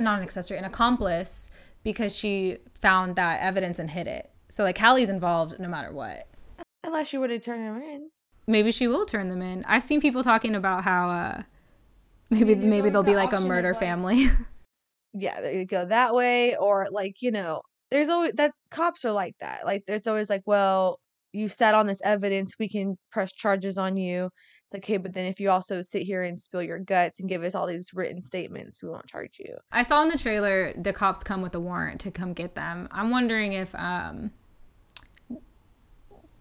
not 0.00 0.18
an 0.18 0.22
accessory, 0.24 0.58
an 0.58 0.64
accomplice 0.64 1.48
because 1.84 2.16
she 2.16 2.58
found 2.80 3.14
that 3.16 3.40
evidence 3.40 3.78
and 3.78 3.90
hid 3.90 4.06
it. 4.08 4.30
So 4.48 4.64
like 4.64 4.76
Callie's 4.78 5.08
involved 5.08 5.58
no 5.58 5.68
matter 5.68 5.92
what. 5.92 6.26
Unless 6.84 7.12
you 7.12 7.20
would 7.20 7.30
have 7.30 7.44
turned 7.44 7.66
them 7.66 7.82
in. 7.82 8.10
Maybe 8.46 8.70
she 8.70 8.86
will 8.86 9.06
turn 9.06 9.28
them 9.28 9.42
in. 9.42 9.64
I've 9.66 9.82
seen 9.82 10.00
people 10.00 10.22
talking 10.22 10.54
about 10.54 10.84
how 10.84 11.10
uh 11.10 11.42
maybe 12.30 12.54
maybe 12.54 12.78
always 12.78 12.92
they'll 12.92 13.02
be 13.02 13.16
like 13.16 13.32
a 13.32 13.40
murder 13.40 13.72
like- 13.72 13.80
family. 13.80 14.28
Yeah, 15.18 15.40
there 15.40 15.54
you 15.54 15.64
go 15.64 15.86
that 15.86 16.14
way, 16.14 16.56
or 16.56 16.88
like 16.90 17.22
you 17.22 17.30
know, 17.30 17.62
there's 17.90 18.10
always 18.10 18.32
that 18.34 18.52
cops 18.70 19.02
are 19.06 19.12
like 19.12 19.34
that. 19.40 19.64
Like 19.64 19.82
it's 19.88 20.06
always 20.06 20.28
like, 20.28 20.42
well, 20.44 21.00
you 21.32 21.48
sat 21.48 21.74
on 21.74 21.86
this 21.86 22.00
evidence, 22.04 22.52
we 22.58 22.68
can 22.68 22.98
press 23.10 23.32
charges 23.32 23.78
on 23.78 23.96
you. 23.96 24.28
It's 24.66 24.74
like, 24.74 24.82
okay, 24.82 24.96
but 24.96 25.14
then 25.14 25.26
if 25.26 25.38
you 25.38 25.48
also 25.50 25.80
sit 25.80 26.02
here 26.02 26.24
and 26.24 26.40
spill 26.40 26.62
your 26.62 26.80
guts 26.80 27.20
and 27.20 27.28
give 27.28 27.44
us 27.44 27.54
all 27.54 27.68
these 27.68 27.94
written 27.94 28.20
statements, 28.20 28.82
we 28.82 28.88
won't 28.88 29.06
charge 29.06 29.36
you. 29.38 29.56
I 29.70 29.84
saw 29.84 30.02
in 30.02 30.08
the 30.08 30.18
trailer 30.18 30.72
the 30.76 30.92
cops 30.92 31.22
come 31.22 31.40
with 31.40 31.54
a 31.54 31.60
warrant 31.60 32.00
to 32.00 32.10
come 32.10 32.32
get 32.32 32.56
them. 32.56 32.88
I'm 32.90 33.10
wondering 33.10 33.52
if 33.52 33.72
um 33.76 34.32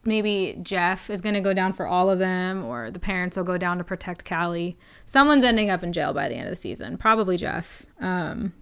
maybe 0.04 0.58
Jeff 0.64 1.10
is 1.12 1.22
going 1.22 1.36
to 1.36 1.42
go 1.42 1.54
down 1.54 1.74
for 1.74 1.86
all 1.88 2.10
of 2.10 2.18
them 2.18 2.64
or 2.64 2.90
the 2.90 3.00
parents 3.00 3.38
will 3.38 3.44
go 3.44 3.58
down 3.58 3.78
to 3.78 3.84
protect 3.84 4.24
Callie. 4.28 4.78
Someone's 5.06 5.44
ending 5.44 5.70
up 5.70 5.84
in 5.84 5.94
jail 5.94 6.14
by 6.14 6.28
the 6.28 6.36
end 6.36 6.46
of 6.48 6.52
the 6.52 6.56
season. 6.56 6.98
Probably 6.98 7.38
Jeff. 7.38 7.86
Um 8.00 8.54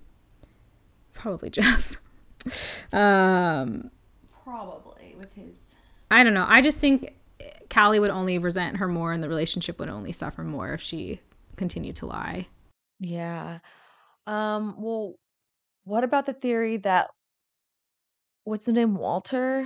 probably 1.13 1.49
Jeff. 1.49 2.01
um 2.93 3.91
Probably 4.43 5.15
with 5.17 5.31
his. 5.31 5.55
I 6.11 6.21
don't 6.25 6.33
know. 6.33 6.45
I 6.49 6.59
just 6.59 6.79
think 6.79 7.15
Callie 7.73 7.99
would 7.99 8.11
only 8.11 8.37
resent 8.37 8.77
her 8.77 8.87
more 8.87 9.11
and 9.11 9.23
the 9.23 9.29
relationship 9.29 9.79
would 9.79 9.89
only 9.89 10.11
suffer 10.11 10.43
more 10.43 10.73
if 10.73 10.81
she 10.81 11.19
continued 11.55 11.95
to 11.97 12.05
lie. 12.05 12.47
Yeah. 12.99 13.59
Um. 14.27 14.75
Well, 14.77 15.15
what 15.83 16.03
about 16.03 16.25
the 16.25 16.33
theory 16.33 16.77
that 16.77 17.09
what's 18.43 18.65
the 18.65 18.73
name 18.73 18.95
Walter? 18.95 19.65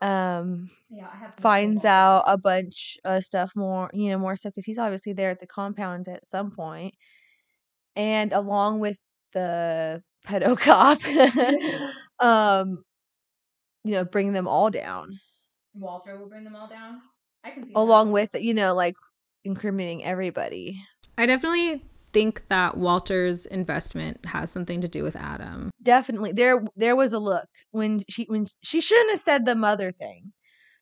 Um. 0.00 0.70
Yeah, 0.90 1.08
I 1.12 1.16
have 1.16 1.34
finds 1.34 1.84
out 1.84 2.24
a 2.26 2.36
bunch 2.36 2.98
of 3.04 3.22
stuff 3.22 3.52
more, 3.54 3.90
you 3.92 4.10
know, 4.10 4.18
more 4.18 4.36
stuff 4.36 4.52
because 4.54 4.66
he's 4.66 4.78
obviously 4.78 5.12
there 5.12 5.30
at 5.30 5.40
the 5.40 5.46
compound 5.46 6.08
at 6.08 6.26
some 6.26 6.50
point, 6.50 6.94
and 7.96 8.32
along 8.32 8.80
with 8.80 8.96
the 9.32 10.02
pedo 10.26 10.58
cop, 10.58 10.98
um, 12.20 12.82
you 13.84 13.92
know, 13.92 14.04
bring 14.04 14.32
them 14.32 14.48
all 14.48 14.68
down, 14.70 15.18
Walter 15.74 16.18
will 16.18 16.28
bring 16.28 16.44
them 16.44 16.56
all 16.56 16.68
down. 16.68 17.00
I 17.44 17.50
can 17.50 17.66
see 17.66 17.72
along 17.74 18.12
with 18.12 18.30
you 18.34 18.54
know, 18.54 18.74
like 18.74 18.94
incriminating 19.44 20.04
everybody. 20.04 20.82
I 21.16 21.26
definitely 21.26 21.84
think 22.12 22.42
that 22.48 22.76
Walter's 22.76 23.46
investment 23.46 24.24
has 24.26 24.50
something 24.50 24.80
to 24.80 24.88
do 24.88 25.02
with 25.02 25.16
Adam. 25.16 25.70
Definitely, 25.82 26.32
there 26.32 26.62
there 26.76 26.96
was 26.96 27.12
a 27.12 27.18
look 27.18 27.48
when 27.70 28.04
she 28.08 28.24
when 28.24 28.46
she 28.62 28.80
shouldn't 28.80 29.10
have 29.10 29.20
said 29.20 29.46
the 29.46 29.54
mother 29.54 29.92
thing. 29.92 30.32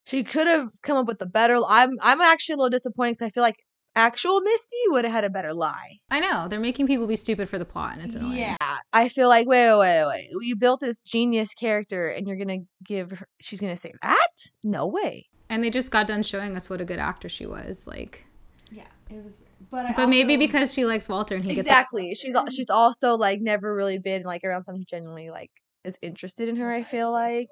She 0.05 0.25
could 0.25 0.47
have 0.47 0.71
come 0.83 0.97
up 0.97 1.07
with 1.07 1.21
a 1.21 1.27
better. 1.27 1.61
I'm 1.67 1.97
I'm 2.01 2.21
actually 2.21 2.55
a 2.55 2.57
little 2.57 2.71
disappointed 2.71 3.19
because 3.19 3.27
I 3.27 3.31
feel 3.31 3.43
like 3.43 3.59
actual 3.97 4.41
Misty 4.41 4.77
would 4.89 5.05
have 5.05 5.13
had 5.13 5.25
a 5.25 5.31
better 5.31 5.53
lie. 5.53 5.99
I 6.11 6.21
know 6.21 6.49
they're 6.49 6.61
making 6.61 6.87
people 6.87 7.07
be 7.07 7.17
stupid 7.17 7.49
for 7.49 7.59
the 7.59 7.65
plot, 7.65 7.95
and 7.95 8.03
it's 8.05 8.15
annoying. 8.15 8.39
Yeah. 8.39 8.57
I 8.93 9.09
feel 9.09 9.29
like 9.29 9.47
wait, 9.47 9.77
wait, 9.77 9.79
wait, 9.79 10.07
wait. 10.07 10.29
You 10.43 10.57
built 10.57 10.81
this 10.81 11.01
genius 11.01 11.51
character, 11.55 12.09
and 12.09 12.27
you're 12.27 12.37
gonna 12.37 12.61
give 12.85 13.11
her. 13.11 13.29
She's 13.41 13.61
gonna 13.61 13.77
say 13.77 13.93
that? 14.03 14.29
No 14.65 14.87
way. 14.87 15.27
And 15.51 15.65
they 15.65 15.71
just 15.71 15.91
got 15.91 16.07
done 16.07 16.23
showing 16.23 16.57
us 16.57 16.69
what 16.69 16.81
a 16.81 16.85
good 16.85 16.99
actor 16.99 17.29
she 17.29 17.47
was. 17.47 17.87
Like, 17.87 18.27
Yeah. 18.71 18.83
It 19.11 19.25
was 19.25 19.39
but 19.71 19.87
I 19.87 19.93
But 19.95 20.09
maybe 20.09 20.37
because 20.37 20.73
she 20.73 20.85
likes 20.85 21.09
Walter 21.09 21.35
and 21.35 21.45
he 21.45 21.55
gets 21.55 21.69
exactly. 21.69 22.15
She's 22.15 22.37
she's 22.51 22.71
also 22.71 23.17
like 23.17 23.41
never 23.41 23.75
really 23.75 23.99
been 23.99 24.23
like 24.23 24.45
around 24.45 24.65
someone 24.65 24.81
who 24.81 24.87
genuinely 24.87 25.31
like 25.31 25.51
is 25.85 25.97
interested 26.03 26.49
in 26.49 26.57
her. 26.57 26.71
I 26.71 26.83
feel 26.83 27.11
like, 27.11 27.49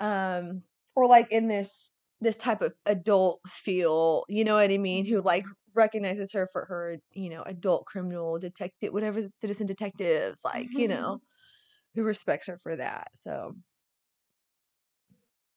um, 0.00 0.62
or 0.94 1.06
like 1.06 1.30
in 1.30 1.48
this 1.48 1.91
this 2.22 2.36
type 2.36 2.62
of 2.62 2.72
adult 2.86 3.40
feel. 3.48 4.24
You 4.28 4.44
know 4.44 4.54
what 4.54 4.70
I 4.70 4.78
mean? 4.78 5.04
Who 5.04 5.20
like 5.20 5.44
recognizes 5.74 6.32
her 6.32 6.48
for 6.52 6.64
her, 6.66 6.96
you 7.12 7.30
know, 7.30 7.42
adult 7.42 7.86
criminal 7.86 8.38
detective, 8.38 8.92
whatever 8.92 9.22
citizen 9.38 9.66
detectives, 9.66 10.40
like 10.44 10.68
you 10.70 10.88
know, 10.88 11.20
who 11.94 12.02
respects 12.04 12.46
her 12.46 12.58
for 12.62 12.76
that. 12.76 13.08
So 13.14 13.56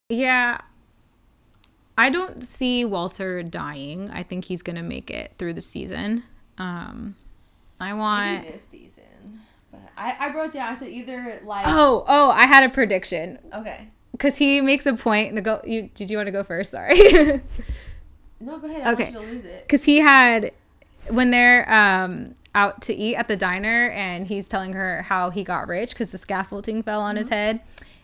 Yeah. 0.10 0.60
I 1.98 2.10
don't 2.10 2.44
see 2.44 2.84
Walter 2.84 3.42
dying. 3.42 4.12
I 4.12 4.24
think 4.24 4.46
he's 4.46 4.62
going 4.62 4.76
to 4.76 4.82
make 4.82 5.10
it 5.10 5.34
through 5.38 5.54
the 5.54 5.62
season. 5.62 6.24
Um 6.58 7.16
I 7.80 7.94
want 7.94 8.48
this 8.48 8.64
season. 8.72 9.42
But 9.72 9.92
I, 9.98 10.16
I 10.20 10.34
wrote 10.34 10.54
down 10.54 10.76
I 10.76 10.80
said 10.80 10.90
either 10.90 11.42
like 11.44 11.66
Oh, 11.68 12.06
oh, 12.08 12.32
I 12.32 12.48
had 12.48 12.64
a 12.64 12.70
prediction 12.70 13.40
okay. 13.54 13.88
Cuz 14.20 14.38
he 14.38 14.62
makes 14.62 14.86
a 14.86 14.94
point 14.94 15.36
to 15.36 15.42
go 15.42 15.62
you 15.66 15.90
did 15.94 16.10
you 16.12 16.18
want 16.18 16.28
to 16.28 16.32
go 16.32 16.44
first? 16.44 16.72
Sorry. 16.72 17.42
No, 18.40 18.58
go 18.60 18.68
ahead. 18.68 18.86
I 18.86 18.92
Okay. 18.92 19.04
want 19.06 19.14
you 19.16 19.20
to 19.22 19.26
lose 19.26 19.44
it. 19.46 19.68
cuz 19.70 19.86
he 19.86 19.98
had 19.98 20.52
when 21.10 21.32
they're 21.32 21.72
um 21.72 22.36
out 22.54 22.82
to 22.82 22.94
eat 22.94 23.16
at 23.16 23.28
the 23.28 23.36
diner 23.36 23.90
and 23.92 24.28
he's 24.28 24.48
telling 24.48 24.74
her 24.74 25.04
how 25.04 25.30
he 25.30 25.44
got 25.44 25.68
rich 25.68 25.96
cuz 25.96 26.12
the 26.12 26.18
scaffolding 26.18 26.84
fell 26.84 27.02
on 27.02 27.16
his 27.16 27.30
head 27.30 27.60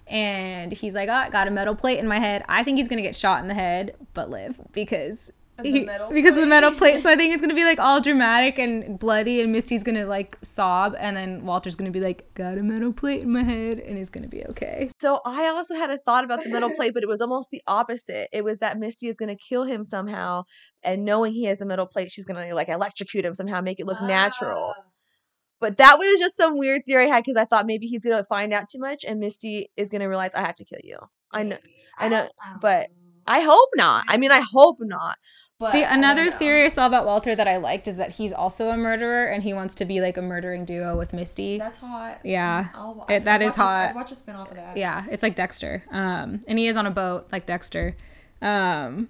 and 0.08 0.72
he's 0.74 0.94
like, 0.94 1.08
"Oh, 1.10 1.14
I 1.14 1.30
got 1.30 1.48
a 1.48 1.52
metal 1.52 1.74
plate 1.76 2.00
in 2.00 2.08
my 2.08 2.20
head." 2.20 2.44
I 2.50 2.64
think 2.64 2.78
he's 2.78 2.88
going 2.90 2.98
to 2.98 3.04
get 3.04 3.16
shot 3.16 3.42
in 3.42 3.48
the 3.48 3.54
head 3.54 3.96
but 4.14 4.30
live 4.30 4.60
because 4.74 5.32
he- 5.64 5.88
because 6.12 6.36
of 6.36 6.42
the 6.42 6.48
metal 6.48 6.72
plate. 6.72 7.04
So 7.04 7.10
I 7.10 7.16
think 7.16 7.34
it's 7.34 7.42
gonna 7.42 7.54
be 7.54 7.64
like 7.64 7.80
all 7.80 8.02
dramatic 8.02 8.58
and 8.58 8.98
bloody, 8.98 9.42
and 9.42 9.52
Misty's 9.52 9.84
gonna 9.84 10.06
like 10.06 10.38
sob, 10.44 10.96
and 11.00 11.16
then 11.16 11.46
Walter's 11.46 11.76
gonna 11.76 11.92
be 11.92 12.00
like, 12.00 12.34
"Got 12.34 12.58
a 12.58 12.64
metal 12.64 12.94
plate 12.94 13.22
in 13.22 13.32
my 13.32 13.44
head," 13.44 13.80
and 13.80 13.98
he's 13.98 14.10
gonna 14.10 14.28
be 14.28 14.46
okay. 14.48 14.90
So 15.00 15.20
I 15.26 15.48
also 15.48 15.76
had 15.76 15.90
a 15.90 15.98
thought 16.00 16.24
about 16.24 16.44
the 16.44 16.50
metal 16.50 16.72
plate, 16.76 16.94
but 16.94 17.04
it 17.04 17.10
was 17.10 17.22
almost 17.22 17.50
the 17.52 17.62
opposite. 17.68 18.30
It 18.32 18.44
was 18.44 18.58
that 18.60 18.78
Misty 18.80 19.08
is 19.08 19.16
going 19.16 19.30
to 19.30 19.38
kill 19.50 19.64
him 19.64 19.84
somehow, 19.84 20.44
and 20.84 21.06
knowing 21.06 21.34
he 21.34 21.46
has 21.46 21.58
the 21.60 21.66
metal 21.66 21.86
plate, 21.86 22.12
she's 22.12 22.26
going 22.26 22.48
to 22.48 22.56
like 22.56 22.70
electrocute 22.70 23.26
him 23.26 23.36
somehow, 23.36 23.62
make 23.62 23.80
it 23.80 23.86
look 23.86 24.02
natural. 24.02 24.74
Ah. 24.78 24.84
But 25.60 25.78
that 25.78 26.00
was 26.00 26.20
just 26.20 26.36
some 26.36 26.58
weird 26.58 26.82
theory 26.88 27.06
I 27.06 27.10
had 27.16 27.24
because 27.24 27.40
I 27.40 27.46
thought 27.46 27.66
maybe 27.68 27.86
he's 27.86 28.02
going 28.02 28.18
to 28.18 28.24
find 28.24 28.52
out 28.54 28.70
too 28.70 28.80
much, 28.80 29.04
and 29.08 29.20
Misty 29.20 29.70
is 29.78 29.90
going 29.90 30.02
to 30.02 30.08
realize 30.08 30.32
I 30.34 30.42
have 30.42 30.56
to 30.56 30.66
kill 30.66 30.80
you. 30.84 30.98
I 31.32 31.44
know, 31.44 31.58
I 31.98 32.10
know, 32.10 32.30
but 32.62 32.90
I 33.28 33.42
hope 33.42 33.70
not. 33.76 34.06
I 34.08 34.18
mean, 34.18 34.32
I 34.32 34.42
hope 34.52 34.78
not. 34.80 35.18
But 35.60 35.74
The, 35.74 35.84
another 35.94 36.26
know. 36.32 36.38
theory 36.38 36.66
I 36.66 36.70
saw 36.70 36.88
about 36.88 37.06
Walter 37.06 37.36
that 37.36 37.48
I 37.48 37.58
liked 37.58 37.88
is 37.88 37.98
that 37.98 38.12
he's 38.16 38.34
also 38.34 38.70
a 38.70 38.78
murderer, 38.78 39.26
and 39.26 39.44
he 39.44 39.54
wants 39.54 39.76
to 39.76 39.86
be 39.86 40.02
like 40.02 40.18
a 40.18 40.22
murdering 40.22 40.66
duo 40.66 40.98
with 40.98 41.14
Misty. 41.14 41.60
That's 41.60 41.78
hot. 41.78 42.20
Yeah. 42.24 42.70
I'll, 42.74 43.06
It- 43.10 43.26
that 43.26 43.42
I'd 43.42 43.46
is 43.46 43.56
a- 43.56 43.62
hot. 43.62 43.96
Watch 43.96 44.12
a 44.12 44.16
spin 44.16 44.36
off 44.36 44.50
of 44.50 44.56
that. 44.58 44.76
yeah, 44.76 45.06
it's 45.12 45.22
like 45.22 45.36
Dexter. 45.36 45.84
Um, 45.92 46.44
and 46.48 46.58
he 46.58 46.68
is 46.68 46.76
on 46.78 46.88
a 46.88 46.92
boat 46.92 47.28
like 47.32 47.46
Dexter. 47.46 47.96
Um, 48.42 49.10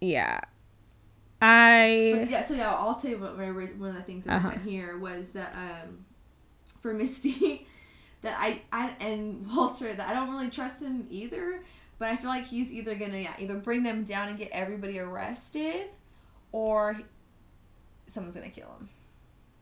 yeah, 0.00 0.40
I 1.40 2.14
But 2.18 2.30
yeah, 2.30 2.40
so 2.42 2.54
yeah, 2.54 2.70
I'll 2.72 2.94
tell 2.94 3.10
you 3.10 3.18
what 3.18 3.36
my, 3.38 3.50
one 3.50 3.88
of 3.90 3.94
the 3.94 4.02
things 4.02 4.24
that 4.24 4.32
I 4.32 4.36
Uh-huh. 4.36 4.48
went 4.50 4.62
here 4.62 4.98
was 4.98 5.30
that 5.30 5.54
um, 5.56 6.04
for 6.80 6.92
Misty, 6.92 7.66
that 8.22 8.36
I, 8.38 8.60
I 8.72 8.90
and 9.00 9.46
Walter 9.50 9.94
that 9.94 10.08
I 10.10 10.12
don't 10.14 10.30
really 10.30 10.50
trust 10.50 10.80
him 10.80 11.06
either. 11.10 11.60
But 11.98 12.08
I 12.08 12.16
feel 12.16 12.28
like 12.30 12.46
he's 12.46 12.70
either 12.72 12.94
gonna 12.94 13.18
yeah 13.18 13.34
either 13.38 13.54
bring 13.54 13.82
them 13.82 14.04
down 14.04 14.28
and 14.28 14.38
get 14.38 14.50
everybody 14.52 14.98
arrested, 14.98 15.86
or 16.52 17.00
someone's 18.06 18.34
gonna 18.34 18.48
kill 18.50 18.66
him. 18.78 18.88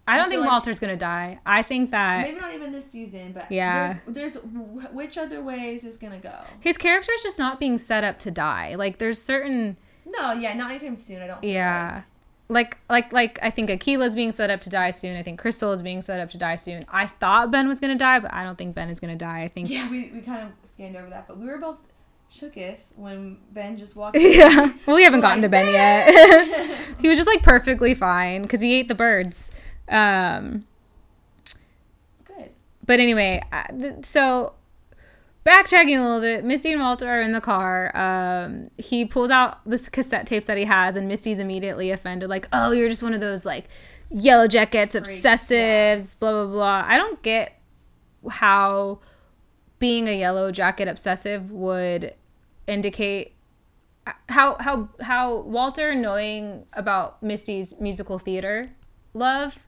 I 0.06 0.14
I 0.14 0.16
don't 0.16 0.24
feel 0.26 0.30
think 0.40 0.42
like- 0.42 0.50
Walter's 0.52 0.80
gonna 0.80 0.96
die. 0.96 1.38
I 1.46 1.62
think 1.62 1.90
that 1.92 2.22
Maybe 2.22 2.40
not 2.40 2.52
even 2.54 2.72
this 2.72 2.90
season, 2.90 3.32
but 3.32 3.50
Yeah. 3.52 3.98
there's, 4.06 4.34
there's 4.34 4.44
which 4.92 5.16
other 5.16 5.42
ways 5.42 5.84
is 5.84 5.96
gonna 5.96 6.18
go? 6.18 6.34
his 6.60 6.76
character 6.76 7.12
is 7.12 7.22
just 7.22 7.38
not 7.38 7.60
being 7.60 7.78
set 7.78 8.02
up 8.02 8.18
to 8.20 8.30
die. 8.30 8.74
Like 8.74 8.98
there's 8.98 9.22
certain 9.22 9.76
No, 10.04 10.32
yeah, 10.32 10.54
not 10.54 10.70
anytime 10.70 10.96
soon. 10.96 11.22
I 11.22 11.26
don't. 11.28 11.44
yeah. 11.44 12.02
Like 12.48 12.78
like 12.90 13.12
like 13.12 13.38
I 13.42 13.50
think 13.50 13.70
Akila's 13.70 14.14
being 14.16 14.32
set 14.32 14.50
up 14.50 14.60
to 14.62 14.68
die 14.68 14.90
soon. 14.90 15.16
I 15.16 15.22
think 15.22 15.38
Crystal 15.38 15.70
is 15.72 15.82
being 15.82 16.02
set 16.02 16.18
up 16.20 16.28
to 16.30 16.38
die 16.38 16.56
soon. 16.56 16.84
I 16.88 17.06
thought 17.06 17.50
Ben 17.52 17.68
was 17.68 17.78
gonna 17.80 17.94
die, 17.94 18.18
but 18.18 18.34
I 18.34 18.42
don't 18.44 18.58
think 18.58 18.74
Ben 18.74 18.90
is 18.90 18.98
gonna 19.00 19.16
die. 19.16 19.42
I 19.42 19.48
think. 19.48 19.70
Yeah, 19.70 19.88
we, 19.88 20.10
we 20.12 20.20
kind 20.20 20.42
of 20.42 20.68
scanned 20.68 20.96
over 20.96 21.08
that, 21.10 21.28
but 21.28 21.38
we 21.38 21.46
were 21.46 21.58
both 21.58 21.78
shooketh 22.32 22.78
when 22.96 23.38
Ben 23.52 23.76
just 23.76 23.94
walked. 23.96 24.16
in. 24.16 24.32
yeah. 24.32 24.72
Well, 24.86 24.96
we 24.96 25.04
haven't 25.04 25.20
gotten 25.20 25.42
like, 25.42 25.46
to 25.46 25.48
Ben 25.48 25.72
yet. 25.72 26.96
he 27.00 27.08
was 27.08 27.18
just 27.18 27.28
like 27.28 27.42
perfectly 27.42 27.94
fine 27.94 28.42
because 28.42 28.60
he 28.60 28.74
ate 28.74 28.88
the 28.88 28.94
birds. 28.94 29.50
Um, 29.88 30.66
Good. 32.24 32.50
but 32.86 33.00
anyway, 33.00 33.42
so 34.02 34.54
backtracking 35.44 35.98
a 35.98 36.02
little 36.02 36.20
bit, 36.20 36.44
Misty 36.44 36.72
and 36.72 36.80
Walter 36.80 37.08
are 37.08 37.20
in 37.20 37.32
the 37.32 37.40
car. 37.40 37.94
Um, 37.96 38.70
he 38.78 39.04
pulls 39.04 39.30
out 39.30 39.60
this 39.68 39.88
cassette 39.88 40.26
tapes 40.26 40.46
that 40.46 40.56
he 40.56 40.64
has, 40.64 40.96
and 40.96 41.08
Misty's 41.08 41.38
immediately 41.38 41.90
offended, 41.90 42.30
like, 42.30 42.48
"Oh, 42.52 42.72
you're 42.72 42.88
just 42.88 43.02
one 43.02 43.14
of 43.14 43.20
those 43.20 43.44
like 43.44 43.68
yellow 44.10 44.46
jackets, 44.48 44.94
obsessives, 44.94 46.18
blah 46.18 46.32
blah 46.32 46.46
blah." 46.46 46.84
I 46.86 46.96
don't 46.96 47.20
get 47.22 47.58
how 48.30 49.00
being 49.78 50.08
a 50.08 50.16
yellow 50.16 50.52
jacket 50.52 50.86
obsessive 50.86 51.50
would 51.50 52.14
indicate 52.72 53.34
how 54.28 54.56
how 54.58 54.88
how 55.00 55.40
Walter 55.42 55.94
knowing 55.94 56.66
about 56.72 57.22
Misty's 57.22 57.78
musical 57.80 58.18
theater 58.18 58.64
love 59.14 59.64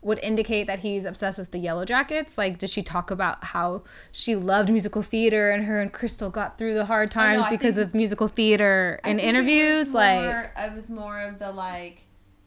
would 0.00 0.18
indicate 0.22 0.66
that 0.66 0.80
he's 0.80 1.04
obsessed 1.06 1.38
with 1.38 1.50
the 1.50 1.58
yellow 1.58 1.84
jackets? 1.84 2.36
Like 2.38 2.58
did 2.58 2.70
she 2.70 2.82
talk 2.82 3.10
about 3.10 3.42
how 3.44 3.82
she 4.12 4.36
loved 4.36 4.70
musical 4.70 5.02
theater 5.02 5.50
and 5.50 5.64
her 5.66 5.80
and 5.80 5.92
crystal 5.92 6.30
got 6.30 6.56
through 6.58 6.74
the 6.74 6.84
hard 6.86 7.08
Oh, 7.14 7.20
no, 7.20 7.24
times 7.26 7.46
I 7.46 7.50
because 7.50 7.74
think- 7.76 7.88
of 7.88 7.94
musical 7.94 8.28
theater 8.28 9.00
I 9.04 9.10
in 9.10 9.18
interviews? 9.18 9.92
like 9.92 10.50
it 10.56 10.74
was 10.74 10.88
more 10.90 11.20
of 11.20 11.38
the 11.38 11.50
like 11.52 12.02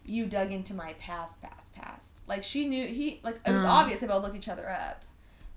you 0.06 0.26
dug 0.26 0.52
into 0.52 0.74
my 0.74 0.94
past 0.94 1.42
past 1.42 1.74
past. 1.76 2.08
Like 2.28 2.44
she 2.44 2.66
knew 2.66 2.88
he 2.88 3.20
like 3.24 3.40
it 3.46 3.52
was 3.52 3.64
Uh. 3.64 3.68
obvious 3.68 4.00
they 4.00 4.08
both 4.08 4.24
looked 4.24 4.36
each 4.36 4.50
other 4.50 4.68
up. 4.70 5.04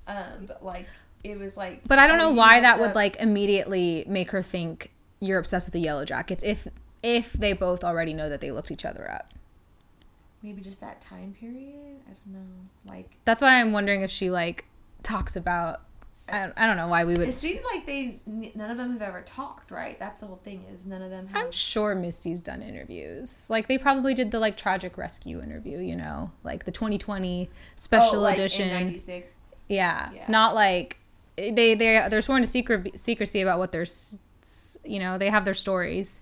Um 0.06 0.46
but 0.46 0.64
like 0.64 0.88
it 1.24 1.38
was 1.38 1.56
like 1.56 1.80
but 1.86 1.98
i 1.98 2.06
don't 2.06 2.18
know 2.18 2.30
why 2.30 2.60
that 2.60 2.78
would 2.78 2.90
up- 2.90 2.94
like 2.94 3.16
immediately 3.16 4.04
make 4.06 4.30
her 4.30 4.42
think 4.42 4.92
you're 5.20 5.38
obsessed 5.38 5.66
with 5.66 5.72
the 5.72 5.80
yellow 5.80 6.04
jackets 6.04 6.42
if 6.44 6.66
if 7.02 7.32
they 7.32 7.52
both 7.52 7.84
already 7.84 8.12
know 8.12 8.28
that 8.28 8.40
they 8.40 8.50
looked 8.50 8.70
each 8.70 8.84
other 8.84 9.10
up 9.10 9.32
maybe 10.42 10.60
just 10.60 10.80
that 10.80 11.00
time 11.00 11.34
period 11.38 12.00
i 12.08 12.12
don't 12.12 12.34
know 12.34 12.90
like 12.92 13.10
that's 13.24 13.42
why 13.42 13.60
i'm 13.60 13.72
wondering 13.72 14.02
if 14.02 14.10
she 14.10 14.30
like 14.30 14.64
talks 15.02 15.36
about 15.36 15.82
i 16.28 16.38
don't, 16.38 16.52
I 16.56 16.66
don't 16.66 16.76
know 16.76 16.88
why 16.88 17.04
we 17.04 17.14
would 17.16 17.28
it 17.28 17.38
seemed 17.38 17.64
like 17.64 17.86
they 17.86 18.20
none 18.26 18.70
of 18.70 18.78
them 18.78 18.92
have 18.92 19.02
ever 19.02 19.20
talked 19.22 19.70
right 19.70 19.98
that's 19.98 20.20
the 20.20 20.26
whole 20.26 20.40
thing 20.42 20.64
is 20.72 20.86
none 20.86 21.02
of 21.02 21.10
them 21.10 21.26
have 21.28 21.46
I'm 21.46 21.52
sure 21.52 21.94
Misty's 21.94 22.40
done 22.40 22.62
interviews. 22.62 23.48
Like 23.50 23.66
they 23.66 23.78
probably 23.78 24.14
did 24.14 24.30
the 24.30 24.38
like 24.38 24.56
tragic 24.56 24.96
rescue 24.96 25.40
interview, 25.40 25.78
you 25.78 25.96
know, 25.96 26.30
like 26.44 26.64
the 26.64 26.70
2020 26.70 27.50
special 27.76 28.18
oh, 28.18 28.22
like 28.22 28.34
edition. 28.34 28.68
in 28.68 28.86
96 28.86 29.34
yeah. 29.70 30.10
Yeah. 30.12 30.24
not 30.28 30.54
like 30.54 30.98
they 31.36 31.74
they 31.74 31.74
they're 32.08 32.22
sworn 32.22 32.42
to 32.42 32.48
secret 32.48 32.98
secrecy 32.98 33.40
about 33.40 33.58
what 33.58 33.72
s- 33.74 34.78
you 34.84 34.98
know 34.98 35.18
they 35.18 35.30
have 35.30 35.44
their 35.44 35.54
stories. 35.54 36.20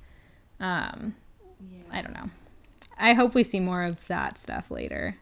Um, 0.61 1.15
yeah 1.71 1.83
I 1.93 2.03
don't 2.03 2.15
know. 2.15 2.31
I 2.99 3.15
hope 3.15 3.35
we 3.35 3.45
see 3.45 3.61
more 3.61 3.85
of 3.85 4.07
that 4.09 4.39
stuff 4.39 4.71
later. 4.71 5.17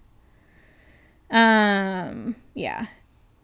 Um, 1.30 2.36
yeah. 2.54 2.86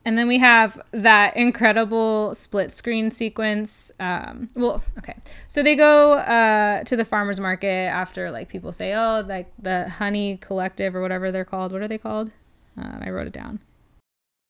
And 0.04 0.18
then 0.18 0.26
we 0.26 0.38
have 0.38 0.80
that 0.90 1.36
incredible 1.36 2.34
split 2.34 2.72
screen 2.72 3.10
sequence. 3.12 3.92
Um, 4.00 4.50
well, 4.54 4.82
okay. 4.98 5.16
So 5.46 5.62
they 5.62 5.76
go 5.76 6.14
uh, 6.14 6.82
to 6.84 6.96
the 6.96 7.04
farmer's 7.04 7.38
market 7.38 7.68
after, 7.68 8.30
like, 8.32 8.48
people 8.48 8.72
say, 8.72 8.94
oh, 8.94 9.22
like 9.26 9.52
the 9.60 9.88
honey 9.88 10.38
collective 10.40 10.96
or 10.96 11.02
whatever 11.02 11.30
they're 11.30 11.44
called. 11.44 11.70
What 11.72 11.82
are 11.82 11.88
they 11.88 11.98
called? 11.98 12.32
Um, 12.76 12.98
I 13.00 13.10
wrote 13.10 13.28
it 13.28 13.32
down. 13.32 13.60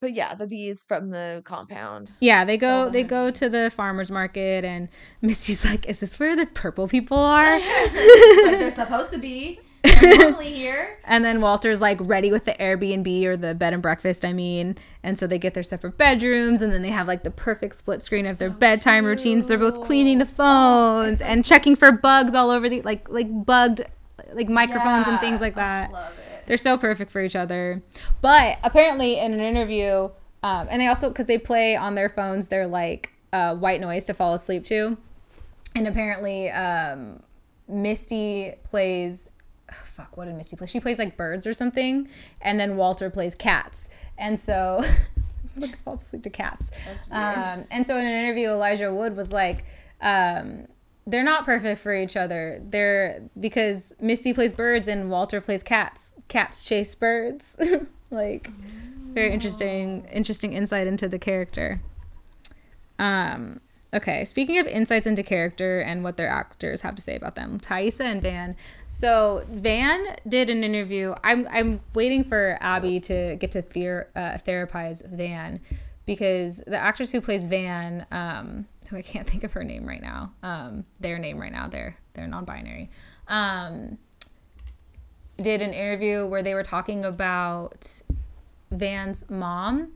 But 0.02 0.14
yeah, 0.14 0.34
the 0.34 0.46
bees 0.48 0.84
from 0.86 1.10
the 1.10 1.42
compound. 1.46 2.10
Yeah, 2.20 2.44
they 2.44 2.56
go 2.56 2.86
the 2.86 2.90
they 2.90 3.02
go 3.04 3.30
to 3.30 3.48
the 3.48 3.70
farmer's 3.74 4.10
market 4.10 4.64
and 4.64 4.88
Misty's 5.22 5.64
like, 5.64 5.86
"Is 5.86 6.00
this 6.00 6.18
where 6.18 6.34
the 6.36 6.44
purple 6.46 6.88
people 6.88 7.16
are?" 7.16 7.58
like 7.60 8.58
they're 8.58 8.70
supposed 8.72 9.12
to 9.12 9.18
be 9.18 9.60
normally 10.02 10.52
here 10.52 10.98
And 11.04 11.24
then 11.24 11.40
Walter's 11.40 11.80
like 11.80 11.98
ready 12.00 12.30
with 12.32 12.44
the 12.44 12.54
Airbnb 12.54 13.24
or 13.24 13.36
the 13.36 13.54
bed 13.54 13.72
and 13.72 13.80
breakfast, 13.82 14.24
I 14.24 14.32
mean. 14.32 14.76
And 15.04 15.18
so 15.18 15.26
they 15.28 15.38
get 15.38 15.54
their 15.54 15.62
separate 15.62 15.96
bedrooms 15.98 16.62
and 16.62 16.72
then 16.72 16.82
they 16.82 16.90
have 16.90 17.06
like 17.06 17.22
the 17.22 17.30
perfect 17.30 17.78
split 17.78 18.02
screen 18.02 18.26
of 18.26 18.38
their 18.38 18.50
So 18.50 18.54
bedtime 18.56 19.04
routines. 19.04 19.46
They're 19.46 19.56
both 19.58 19.80
cleaning 19.82 20.18
the 20.18 20.24
cute. 20.24 20.36
phones 20.36 21.20
and 21.20 21.44
checking 21.44 21.76
for 21.76 21.92
bugs 21.92 22.34
all 22.34 22.50
over 22.50 22.68
the 22.68 22.82
like 22.82 23.08
like 23.08 23.28
bugged 23.46 23.82
like 24.34 24.48
microphones 24.48 25.06
and 25.06 25.20
things 25.20 25.40
like 25.40 25.54
Oh, 25.54 25.56
that. 25.56 26.12
They're 26.46 26.56
so 26.56 26.76
perfect 26.76 27.10
for 27.10 27.20
each 27.20 27.36
other. 27.36 27.82
But 28.20 28.58
apparently, 28.64 29.18
in 29.18 29.32
an 29.32 29.40
interview, 29.40 30.10
um, 30.42 30.68
and 30.70 30.80
they 30.80 30.88
also 30.88 31.08
because 31.08 31.26
they 31.26 31.38
play 31.38 31.76
on 31.76 31.94
their 31.94 32.08
phones, 32.08 32.48
they're 32.48 32.66
like 32.66 33.12
uh, 33.32 33.54
white 33.54 33.80
noise 33.80 34.04
to 34.06 34.14
fall 34.14 34.34
asleep 34.34 34.64
to. 34.66 34.96
And 35.74 35.88
apparently, 35.88 36.50
um, 36.50 37.22
Misty 37.68 38.54
plays 38.64 39.30
oh, 39.70 39.84
fuck, 39.84 40.16
what 40.16 40.26
did 40.26 40.34
Misty 40.34 40.56
play? 40.56 40.66
She 40.66 40.80
plays 40.80 40.98
like 40.98 41.16
birds 41.16 41.46
or 41.46 41.54
something, 41.54 42.08
and 42.40 42.58
then 42.58 42.76
Walter 42.76 43.10
plays 43.10 43.34
cats. 43.34 43.88
And 44.18 44.38
so 44.38 44.82
falls 45.84 46.02
asleep 46.02 46.22
to 46.24 46.30
cats. 46.30 46.70
Um, 47.10 47.64
and 47.70 47.86
so 47.86 47.96
in 47.96 48.04
an 48.04 48.12
interview, 48.12 48.50
Elijah 48.50 48.92
Wood 48.92 49.16
was 49.16 49.32
like, 49.32 49.64
um, 50.00 50.66
they're 51.06 51.24
not 51.24 51.44
perfect 51.44 51.80
for 51.80 51.94
each 51.94 52.16
other. 52.16 52.60
They're 52.62 53.22
because 53.38 53.94
Misty 54.00 54.32
plays 54.32 54.52
birds 54.52 54.88
and 54.88 55.10
Walter 55.10 55.40
plays 55.40 55.62
cats. 55.62 56.14
Cats 56.28 56.64
chase 56.64 56.94
birds. 56.94 57.56
like 58.10 58.50
very 59.12 59.32
interesting 59.32 60.06
interesting 60.12 60.52
insight 60.52 60.86
into 60.86 61.08
the 61.08 61.18
character. 61.18 61.80
Um 62.98 63.60
okay, 63.94 64.24
speaking 64.24 64.58
of 64.58 64.66
insights 64.66 65.06
into 65.06 65.22
character 65.22 65.80
and 65.80 66.04
what 66.04 66.16
their 66.16 66.28
actors 66.28 66.80
have 66.82 66.94
to 66.94 67.02
say 67.02 67.16
about 67.16 67.34
them, 67.34 67.58
Taissa 67.58 68.04
and 68.04 68.22
Van. 68.22 68.56
So 68.86 69.44
Van 69.50 70.16
did 70.28 70.50
an 70.50 70.62
interview. 70.62 71.14
I'm 71.24 71.48
I'm 71.50 71.80
waiting 71.94 72.22
for 72.22 72.58
Abby 72.60 73.00
to 73.00 73.36
get 73.36 73.50
to 73.52 73.62
ther- 73.62 74.08
uh, 74.14 74.38
therapize 74.38 75.04
Van 75.08 75.60
because 76.06 76.62
the 76.66 76.78
actress 76.78 77.10
who 77.10 77.20
plays 77.20 77.44
Van 77.46 78.06
um 78.12 78.66
who 78.92 78.98
I 78.98 79.02
can't 79.02 79.26
think 79.30 79.42
of 79.42 79.52
her 79.54 79.64
name 79.64 79.86
right 79.86 80.02
now. 80.02 80.32
Um, 80.42 80.84
their 81.00 81.18
name 81.18 81.38
right 81.38 81.52
now. 81.52 81.66
They're 81.66 81.96
they're 82.14 82.28
non-binary. 82.28 82.90
Um, 83.26 83.98
did 85.38 85.62
an 85.62 85.72
interview 85.72 86.26
where 86.26 86.42
they 86.42 86.54
were 86.54 86.62
talking 86.62 87.04
about 87.04 88.02
Van's 88.70 89.28
mom 89.30 89.92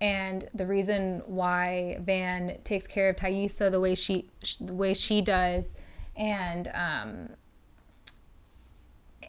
and 0.00 0.48
the 0.54 0.66
reason 0.66 1.22
why 1.26 1.98
Van 2.00 2.58
takes 2.64 2.86
care 2.86 3.10
of 3.10 3.16
Taissa 3.16 3.70
the 3.70 3.80
way 3.80 3.94
she 3.94 4.28
the 4.60 4.74
way 4.74 4.94
she 4.94 5.20
does, 5.20 5.74
and 6.14 6.68
um, 6.74 7.30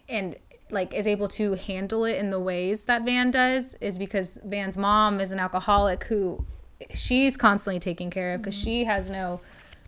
and 0.08 0.36
like 0.70 0.92
is 0.92 1.06
able 1.06 1.28
to 1.28 1.54
handle 1.54 2.04
it 2.04 2.16
in 2.16 2.30
the 2.30 2.38
ways 2.38 2.84
that 2.84 3.04
Van 3.04 3.30
does 3.30 3.74
is 3.80 3.96
because 3.96 4.38
Van's 4.44 4.76
mom 4.76 5.20
is 5.20 5.32
an 5.32 5.38
alcoholic 5.38 6.04
who 6.04 6.44
she's 6.92 7.36
constantly 7.36 7.80
taking 7.80 8.10
care 8.10 8.34
of 8.34 8.42
because 8.42 8.56
mm-hmm. 8.56 8.64
she 8.64 8.84
has 8.84 9.10
no 9.10 9.40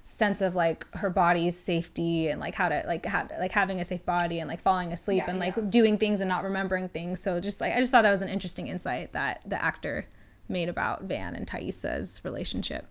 sense 0.08 0.40
of 0.40 0.56
like 0.56 0.92
her 0.94 1.08
body's 1.08 1.56
safety 1.56 2.28
and 2.28 2.40
like 2.40 2.54
how 2.54 2.68
to 2.68 2.82
like 2.86 3.06
have 3.06 3.30
like 3.38 3.52
having 3.52 3.80
a 3.80 3.84
safe 3.84 4.04
body 4.04 4.40
and 4.40 4.48
like 4.48 4.60
falling 4.60 4.92
asleep 4.92 5.22
yeah, 5.24 5.30
and 5.30 5.38
like 5.38 5.54
yeah. 5.56 5.62
doing 5.68 5.96
things 5.96 6.20
and 6.20 6.28
not 6.28 6.42
remembering 6.42 6.88
things. 6.88 7.22
So 7.22 7.40
just 7.40 7.60
like 7.60 7.74
I 7.74 7.80
just 7.80 7.92
thought 7.92 8.02
that 8.02 8.10
was 8.10 8.22
an 8.22 8.28
interesting 8.28 8.66
insight 8.66 9.12
that 9.12 9.40
the 9.46 9.62
actor 9.62 10.06
made 10.48 10.68
about 10.68 11.04
Van 11.04 11.34
and 11.36 11.46
Taissa's 11.46 12.20
relationship. 12.24 12.86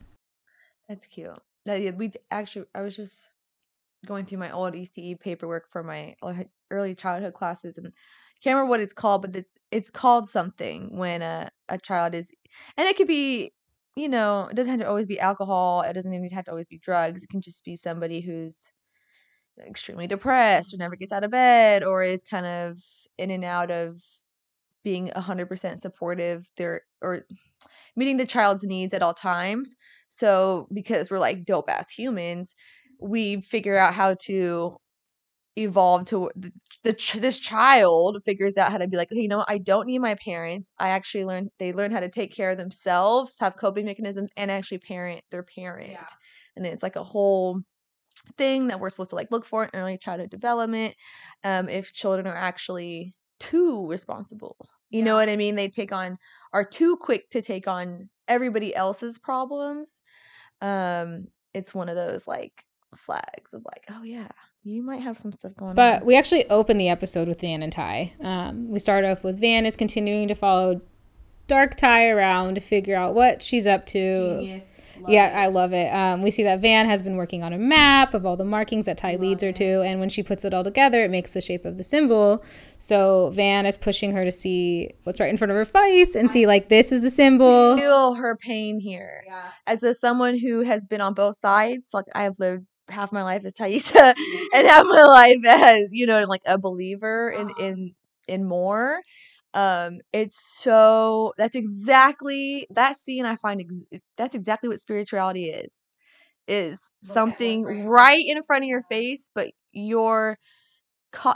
That's 0.88 1.05
cute. 1.07 1.31
That 1.65 1.97
we 1.97 2.12
actually 2.31 2.65
I 2.73 2.81
was 2.81 2.95
just 2.95 3.15
going 4.05 4.25
through 4.25 4.38
my 4.38 4.51
old 4.51 4.73
ECE 4.73 5.19
paperwork 5.19 5.69
for 5.71 5.83
my 5.83 6.15
early 6.71 6.95
childhood 6.95 7.33
classes 7.33 7.77
and 7.77 7.88
I 7.88 8.39
can't 8.41 8.55
remember 8.55 8.69
what 8.69 8.79
it's 8.79 8.93
called, 8.93 9.21
but 9.21 9.43
it's 9.71 9.89
called 9.89 10.29
something 10.29 10.95
when 10.95 11.21
a, 11.21 11.51
a 11.67 11.77
child 11.77 12.15
is, 12.15 12.31
and 12.77 12.88
it 12.88 12.95
could 12.95 13.07
be 13.07 13.51
you 13.99 14.09
know, 14.09 14.47
it 14.49 14.55
doesn't 14.55 14.71
have 14.71 14.79
to 14.81 14.88
always 14.88 15.05
be 15.07 15.19
alcohol. 15.19 15.81
It 15.81 15.93
doesn't 15.93 16.13
even 16.13 16.29
have 16.29 16.45
to 16.45 16.51
always 16.51 16.67
be 16.67 16.79
drugs. 16.79 17.23
It 17.23 17.29
can 17.29 17.41
just 17.41 17.63
be 17.63 17.75
somebody 17.75 18.21
who's 18.21 18.65
extremely 19.67 20.07
depressed 20.07 20.73
or 20.73 20.77
never 20.77 20.95
gets 20.95 21.12
out 21.12 21.23
of 21.23 21.31
bed 21.31 21.83
or 21.83 22.03
is 22.03 22.23
kind 22.23 22.45
of 22.45 22.77
in 23.17 23.31
and 23.31 23.43
out 23.43 23.71
of 23.71 24.01
being 24.83 25.09
100% 25.15 25.79
supportive 25.79 26.45
there 26.57 26.83
or 27.01 27.25
meeting 27.95 28.17
the 28.17 28.25
child's 28.25 28.63
needs 28.63 28.93
at 28.93 29.03
all 29.03 29.13
times. 29.13 29.75
So, 30.09 30.67
because 30.73 31.12
we're 31.12 31.19
like 31.19 31.45
dope 31.45 31.69
ass 31.69 31.91
humans, 31.93 32.53
we 33.01 33.41
figure 33.41 33.77
out 33.77 33.93
how 33.93 34.15
to 34.25 34.77
evolve 35.60 36.06
to 36.06 36.30
the, 36.36 36.52
the 36.84 37.19
this 37.19 37.38
child 37.38 38.22
figures 38.26 38.58
out 38.58 38.72
how 38.72 38.78
to 38.78 38.88
be 38.88 38.98
like 38.98 39.12
okay, 39.12 39.22
you 39.22 39.28
know 39.28 39.39
what? 39.39 39.50
I 39.50 39.58
don't 39.58 39.88
need 39.88 40.00
my 40.00 40.15
parents 40.15 40.72
I 40.80 40.89
actually 40.89 41.26
learn 41.26 41.50
they 41.60 41.74
learn 41.74 41.91
how 41.91 42.00
to 42.00 42.10
take 42.10 42.34
care 42.34 42.52
of 42.52 42.58
themselves 42.58 43.36
have 43.39 43.58
coping 43.58 43.86
mechanisms 43.86 44.30
and 44.38 44.50
actually 44.50 44.80
parent 44.80 45.22
their 45.32 45.43
parent 45.43 45.91
yeah. 45.91 46.08
and 46.56 46.65
it's 46.65 46.84
like 46.84 46.95
a 46.95 47.04
whole 47.04 47.62
thing 48.38 48.67
that 48.67 48.80
we're 48.80 48.89
supposed 48.89 49.12
to 49.12 49.15
like 49.15 49.32
look 49.32 49.45
for 49.45 49.63
in 49.63 49.69
early 49.74 49.98
childhood 49.98 50.30
development 50.30 50.95
um 51.43 51.69
if 51.69 51.93
children 51.93 52.28
are 52.28 52.36
actually 52.36 53.13
too 53.39 53.88
responsible 53.88 54.58
you 54.89 55.00
yeah. 55.00 55.06
know 55.06 55.15
what 55.15 55.30
i 55.30 55.36
mean 55.36 55.56
they 55.56 55.69
take 55.69 55.91
on 55.91 56.17
are 56.54 56.65
too 56.65 56.98
quick 56.98 57.30
to 57.30 57.41
take 57.41 57.67
on 57.67 58.10
everybody 58.28 58.76
else's 58.76 59.17
problems 59.17 59.91
um 60.62 61.26
it's 61.54 61.74
one 61.74 61.89
of 61.89 61.95
those 61.95 62.28
like 62.28 62.52
flags 62.98 63.54
of 63.54 63.62
like 63.65 63.84
oh 63.91 64.04
yeah 64.04 64.28
you 64.63 64.84
might 64.84 65.02
have 65.02 65.17
some 65.17 65.32
stuff 65.32 65.54
going 65.58 65.76
but 65.76 65.93
on. 65.93 66.00
But 66.00 66.06
we 66.06 66.17
actually 66.17 66.50
open 66.50 66.78
the 66.78 66.89
episode 66.89 67.28
with 67.28 67.41
Van 67.41 67.63
and 67.63 67.72
Ty. 67.72 68.13
Um, 68.22 68.69
we 68.69 68.80
start 68.80 69.06
off 69.06 69.24
with 69.24 69.39
Van 69.39 69.65
is 69.65 69.76
continuing 69.76 70.28
to 70.28 70.36
follow 70.36 70.82
Dark 71.48 71.76
Ty 71.76 72.10
around 72.10 72.56
to 72.56 72.62
figure 72.62 72.95
out 72.95 73.13
what 73.13 73.41
she's 73.41 73.65
up 73.65 73.86
to. 73.88 74.38
Genius. 74.39 74.65
Love 75.02 75.12
yeah, 75.12 75.30
it. 75.30 75.43
I 75.43 75.48
love 75.48 75.72
it. 75.72 75.93
Um, 75.93 76.22
we 76.22 76.30
see 76.30 76.43
that 76.43 76.60
Van 76.60 76.86
has 76.86 77.02
been 77.02 77.15
working 77.15 77.41
on 77.41 77.54
a 77.54 77.58
map 77.58 78.13
of 78.13 78.26
all 78.26 78.36
the 78.36 78.43
markings 78.43 78.86
that 78.86 78.98
Ty 78.98 79.13
love 79.13 79.22
leads 79.22 79.43
her 79.43 79.50
it. 79.50 79.56
to, 79.56 79.82
and 79.82 80.00
when 80.02 80.10
she 80.10 80.22
puts 80.22 80.43
it 80.43 80.54
all 80.54 80.63
together, 80.63 81.04
it 81.04 81.10
makes 81.10 81.32
the 81.32 81.39
shape 81.39 81.63
of 81.63 81.78
the 81.78 81.86
symbol. 81.86 82.43
So 82.80 83.30
Van 83.30 83.65
is 83.65 83.78
pushing 83.78 84.12
her 84.12 84.26
to 84.26 84.32
see 84.32 84.91
what's 85.04 85.22
right 85.22 85.30
in 85.30 85.38
front 85.38 85.52
of 85.52 85.58
her 85.58 85.63
face 85.63 86.15
and 86.15 86.30
see 86.30 86.45
like 86.45 86.67
this 86.67 86.91
is 86.91 87.02
the 87.02 87.12
symbol. 87.12 87.78
Feel 87.78 88.15
her 88.15 88.36
pain 88.36 88.82
here. 88.82 89.24
Yeah. 89.26 89.52
As 89.65 89.84
a 89.84 89.93
someone 89.93 90.38
who 90.38 90.63
has 90.63 90.86
been 90.86 91.00
on 91.00 91.13
both 91.13 91.38
sides, 91.38 91.91
like 91.93 92.06
I 92.13 92.24
have 92.24 92.38
lived 92.38 92.65
half 92.91 93.12
my 93.12 93.23
life 93.23 93.45
as 93.45 93.54
Taissa 93.54 94.15
and 94.54 94.67
half 94.67 94.86
my 94.86 95.04
life 95.04 95.45
as 95.45 95.89
you 95.91 96.06
know 96.06 96.23
like 96.25 96.41
a 96.45 96.58
believer 96.58 97.30
in 97.30 97.47
uh-huh. 97.47 97.65
in 97.65 97.95
in 98.28 98.45
more 98.45 99.02
um 99.54 99.99
it's 100.13 100.39
so 100.60 101.34
that's 101.38 101.56
exactly 101.56 102.67
that 102.69 102.95
scene 102.95 103.25
i 103.25 103.36
find 103.36 103.62
ex- 103.62 104.02
that's 104.15 104.36
exactly 104.36 104.69
what 104.69 104.80
spirituality 104.80 105.49
is 105.49 105.75
is 106.47 106.80
something 107.02 107.63
right. 107.63 107.86
right 107.88 108.25
in 108.28 108.43
front 108.43 108.63
of 108.63 108.67
your 108.67 108.84
face 108.84 109.32
but 109.34 109.49
your 109.71 110.38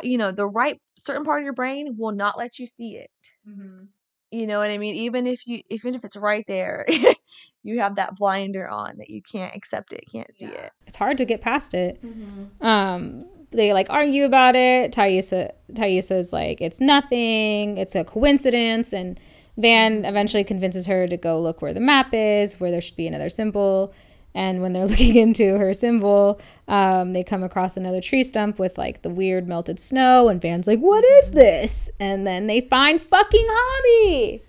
you 0.04 0.18
know 0.18 0.32
the 0.32 0.46
right 0.46 0.80
certain 0.98 1.24
part 1.24 1.42
of 1.42 1.44
your 1.44 1.54
brain 1.54 1.96
will 1.98 2.12
not 2.12 2.38
let 2.38 2.60
you 2.60 2.68
see 2.68 2.98
it 2.98 3.10
mm-hmm. 3.48 3.86
You 4.34 4.48
know 4.48 4.60
what 4.60 4.70
i 4.70 4.78
mean 4.78 4.96
even 4.96 5.28
if 5.28 5.46
you 5.48 5.62
even 5.70 5.96
if 5.96 6.04
it's 6.04 6.16
right 6.16 6.46
there 6.48 6.86
you 7.64 7.80
have 7.80 7.96
that 7.96 8.16
blinder 8.16 8.68
on 8.70 8.98
that 8.98 9.10
you 9.10 9.22
can't 9.22 9.56
accept 9.56 9.94
it, 9.94 10.04
can't 10.12 10.28
see 10.38 10.46
yeah. 10.46 10.66
it. 10.66 10.72
It's 10.86 10.98
hard 10.98 11.18
to 11.18 11.26
get 11.26 11.42
past 11.42 11.74
it. 11.74 12.04
Mm-hmm. 12.06 12.66
Um, 12.66 13.26
they 13.52 13.74
like 13.74 13.88
argue 13.90 14.26
about 14.26 14.56
it. 14.56 14.92
Taissa 14.92 15.52
Taissa's 15.72 16.34
like 16.34 16.62
it's 16.62 16.80
nothing, 16.80 17.78
it's 17.78 17.96
a 17.96 18.04
coincidence, 18.04 18.94
and 18.94 19.20
Van 19.58 19.98
mm-hmm. 19.98 20.06
eventually 20.06 20.44
convinces 20.44 20.86
her 20.88 21.08
to 21.08 21.18
go 21.18 21.40
look 21.40 21.62
where 21.62 21.74
the 21.74 21.80
map 21.80 22.10
is, 22.14 22.60
where 22.60 22.72
there 22.72 22.82
should 22.82 22.98
be 22.98 23.08
another 23.08 23.30
symbol. 23.30 23.94
And 24.36 24.62
when 24.62 24.74
they're 24.74 24.86
looking 24.88 25.16
into 25.16 25.58
her 25.58 25.74
symbol, 25.74 26.42
um, 26.68 27.14
they 27.14 27.24
come 27.24 27.44
across 27.44 27.78
another 27.78 28.02
tree 28.02 28.24
stump 28.24 28.60
with 28.60 28.78
like 28.78 29.02
the 29.02 29.10
weird 29.10 29.48
melted 29.48 29.80
snow, 29.80 30.30
and 30.30 30.42
Van's 30.42 30.68
like, 30.68 30.80
"What 30.80 31.04
is 31.04 31.32
this?" 31.32 31.90
And 32.00 32.26
then 32.26 32.48
they 32.48 32.62
find 32.62 33.02
fucking 33.02 33.48
Javi 33.48 34.42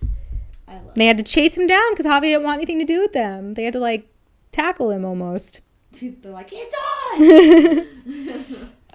they 0.94 1.06
had 1.06 1.18
to 1.18 1.24
chase 1.24 1.56
him 1.56 1.66
down 1.66 1.92
because 1.92 2.06
Javi 2.06 2.22
didn't 2.22 2.44
want 2.44 2.58
anything 2.58 2.78
to 2.78 2.84
do 2.84 3.00
with 3.00 3.12
them. 3.12 3.54
They 3.54 3.64
had 3.64 3.72
to 3.74 3.80
like 3.80 4.06
tackle 4.52 4.90
him 4.90 5.04
almost. 5.04 5.60
They're 6.00 6.32
like, 6.32 6.50
it's 6.52 6.74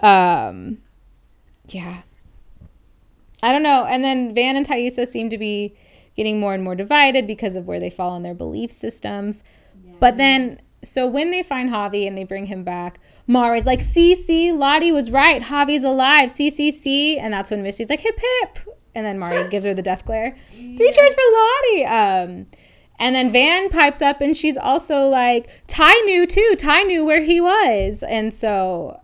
um, 0.00 0.78
yeah. 1.68 2.02
I 3.42 3.52
don't 3.52 3.62
know. 3.62 3.86
And 3.86 4.04
then 4.04 4.34
Van 4.34 4.56
and 4.56 4.66
Taissa 4.66 5.06
seem 5.06 5.30
to 5.30 5.38
be 5.38 5.74
getting 6.16 6.40
more 6.40 6.52
and 6.52 6.62
more 6.62 6.74
divided 6.74 7.26
because 7.26 7.56
of 7.56 7.66
where 7.66 7.80
they 7.80 7.90
fall 7.90 8.16
in 8.16 8.22
their 8.22 8.34
belief 8.34 8.70
systems. 8.70 9.42
Yes. 9.84 9.96
But 9.98 10.16
then, 10.18 10.60
so 10.82 11.06
when 11.06 11.30
they 11.30 11.42
find 11.42 11.70
Javi 11.70 12.06
and 12.06 12.16
they 12.16 12.24
bring 12.24 12.46
him 12.46 12.64
back, 12.64 13.00
Mara's 13.26 13.66
like, 13.66 13.80
see, 13.80 14.14
see, 14.14 14.52
Lottie 14.52 14.92
was 14.92 15.10
right. 15.10 15.42
Javi's 15.42 15.84
alive. 15.84 16.30
See, 16.30 16.50
see, 16.50 16.72
see. 16.72 17.18
And 17.18 17.32
that's 17.32 17.50
when 17.50 17.62
Misty's 17.62 17.90
like, 17.90 18.00
hip, 18.00 18.18
hip 18.18 18.58
and 18.94 19.06
then 19.06 19.18
Mari 19.18 19.48
gives 19.48 19.64
her 19.64 19.74
the 19.74 19.82
death 19.82 20.04
glare. 20.04 20.36
Three 20.52 20.92
cheers 20.92 21.14
for 21.14 21.22
Lottie. 21.32 21.84
Um, 21.84 22.46
and 22.98 23.14
then 23.14 23.32
Van 23.32 23.70
pipes 23.70 24.02
up 24.02 24.20
and 24.20 24.36
she's 24.36 24.56
also 24.56 25.08
like, 25.08 25.62
Ty 25.66 25.92
knew 26.04 26.26
too. 26.26 26.54
Ty 26.58 26.82
knew 26.82 27.04
where 27.04 27.22
he 27.22 27.40
was. 27.40 28.02
And 28.02 28.32
so, 28.34 29.00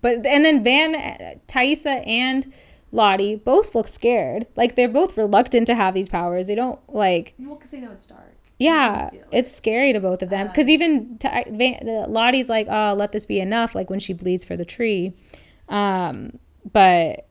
but, 0.00 0.26
and 0.26 0.44
then 0.44 0.62
Van, 0.62 1.40
Taissa, 1.46 2.06
and 2.06 2.52
Lottie 2.92 3.36
both 3.36 3.74
look 3.74 3.88
scared. 3.88 4.46
Like 4.56 4.76
they're 4.76 4.88
both 4.88 5.16
reluctant 5.16 5.66
to 5.68 5.74
have 5.74 5.94
these 5.94 6.08
powers. 6.08 6.46
They 6.46 6.54
don't 6.54 6.80
like. 6.92 7.34
Well, 7.38 7.56
because 7.56 7.70
they 7.70 7.80
know 7.80 7.90
it's 7.90 8.06
dark. 8.06 8.31
Yeah, 8.62 9.10
it's 9.32 9.54
scary 9.54 9.92
to 9.92 9.98
both 9.98 10.22
of 10.22 10.28
them. 10.28 10.46
Because 10.46 10.68
uh, 10.68 10.70
even 10.70 11.18
Lottie's 12.08 12.48
like, 12.48 12.68
oh, 12.70 12.94
let 12.96 13.10
this 13.10 13.26
be 13.26 13.40
enough. 13.40 13.74
Like 13.74 13.90
when 13.90 13.98
she 13.98 14.12
bleeds 14.12 14.44
for 14.44 14.56
the 14.56 14.64
tree. 14.64 15.14
Um, 15.68 16.38
but 16.70 17.26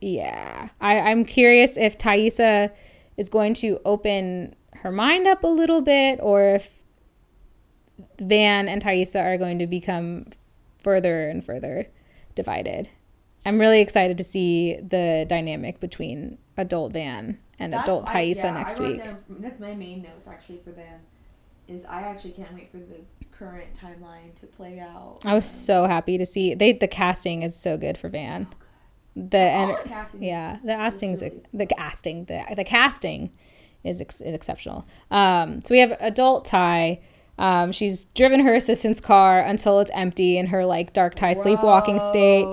yeah, 0.00 0.70
I, 0.80 0.98
I'm 0.98 1.24
curious 1.24 1.76
if 1.76 1.96
Taissa 1.96 2.72
is 3.16 3.28
going 3.28 3.54
to 3.54 3.80
open 3.84 4.56
her 4.74 4.90
mind 4.90 5.28
up 5.28 5.44
a 5.44 5.48
little 5.48 5.80
bit, 5.80 6.18
or 6.20 6.56
if 6.56 6.82
Van 8.18 8.68
and 8.68 8.82
Taissa 8.82 9.22
are 9.22 9.38
going 9.38 9.58
to 9.60 9.66
become 9.68 10.26
further 10.78 11.28
and 11.28 11.44
further 11.44 11.86
divided. 12.34 12.88
I'm 13.44 13.60
really 13.60 13.80
excited 13.80 14.18
to 14.18 14.24
see 14.24 14.76
the 14.76 15.26
dynamic 15.28 15.78
between 15.78 16.38
adult 16.56 16.92
Van 16.92 17.38
and 17.58 17.72
That's- 17.72 17.86
adult 17.88 18.06
Taissa 18.06 18.44
yeah, 18.44 18.50
next 18.52 18.78
week. 18.78 19.02
down- 19.04 19.18
that's 19.28 19.60
my 19.60 19.74
main 19.74 20.02
notes 20.02 20.26
actually 20.28 20.58
for 20.64 20.70
them. 20.70 21.00
Is 21.68 21.84
I 21.88 22.02
actually 22.02 22.30
can't 22.32 22.54
wait 22.54 22.70
for 22.70 22.76
the 22.78 23.00
current 23.32 23.68
timeline 23.74 24.34
to 24.40 24.46
play 24.46 24.78
out. 24.78 25.18
I 25.24 25.34
was 25.34 25.44
Um, 25.46 25.50
so 25.50 25.86
happy 25.86 26.16
to 26.18 26.24
see 26.26 26.54
they 26.54 26.72
the 26.72 26.86
casting 26.88 27.42
is 27.42 27.56
so 27.56 27.76
good 27.76 27.98
for 27.98 28.08
Van. 28.08 28.46
The 29.16 29.38
All 29.50 29.68
and 29.70 29.70
the 29.78 29.88
casting 29.88 30.20
is- 30.22 30.26
yeah, 30.26 30.58
the 30.62 30.74
casting's 30.74 31.22
really- 31.22 31.40
the 31.52 31.66
casting 31.66 32.24
the 32.26 32.44
the 32.54 32.64
casting 32.64 33.30
is 33.82 34.00
ex- 34.00 34.20
exceptional. 34.20 34.84
Um, 35.10 35.60
so 35.62 35.72
we 35.74 35.78
have 35.80 35.96
adult 36.00 36.44
Ty. 36.44 37.00
Um, 37.38 37.70
she's 37.72 38.06
driven 38.06 38.40
her 38.40 38.54
assistant's 38.54 39.00
car 39.00 39.40
until 39.40 39.80
it's 39.80 39.90
empty 39.94 40.38
in 40.38 40.46
her 40.46 40.64
like 40.64 40.92
dark 40.92 41.14
Tai 41.14 41.34
sleepwalking 41.34 42.00
state. 42.08 42.46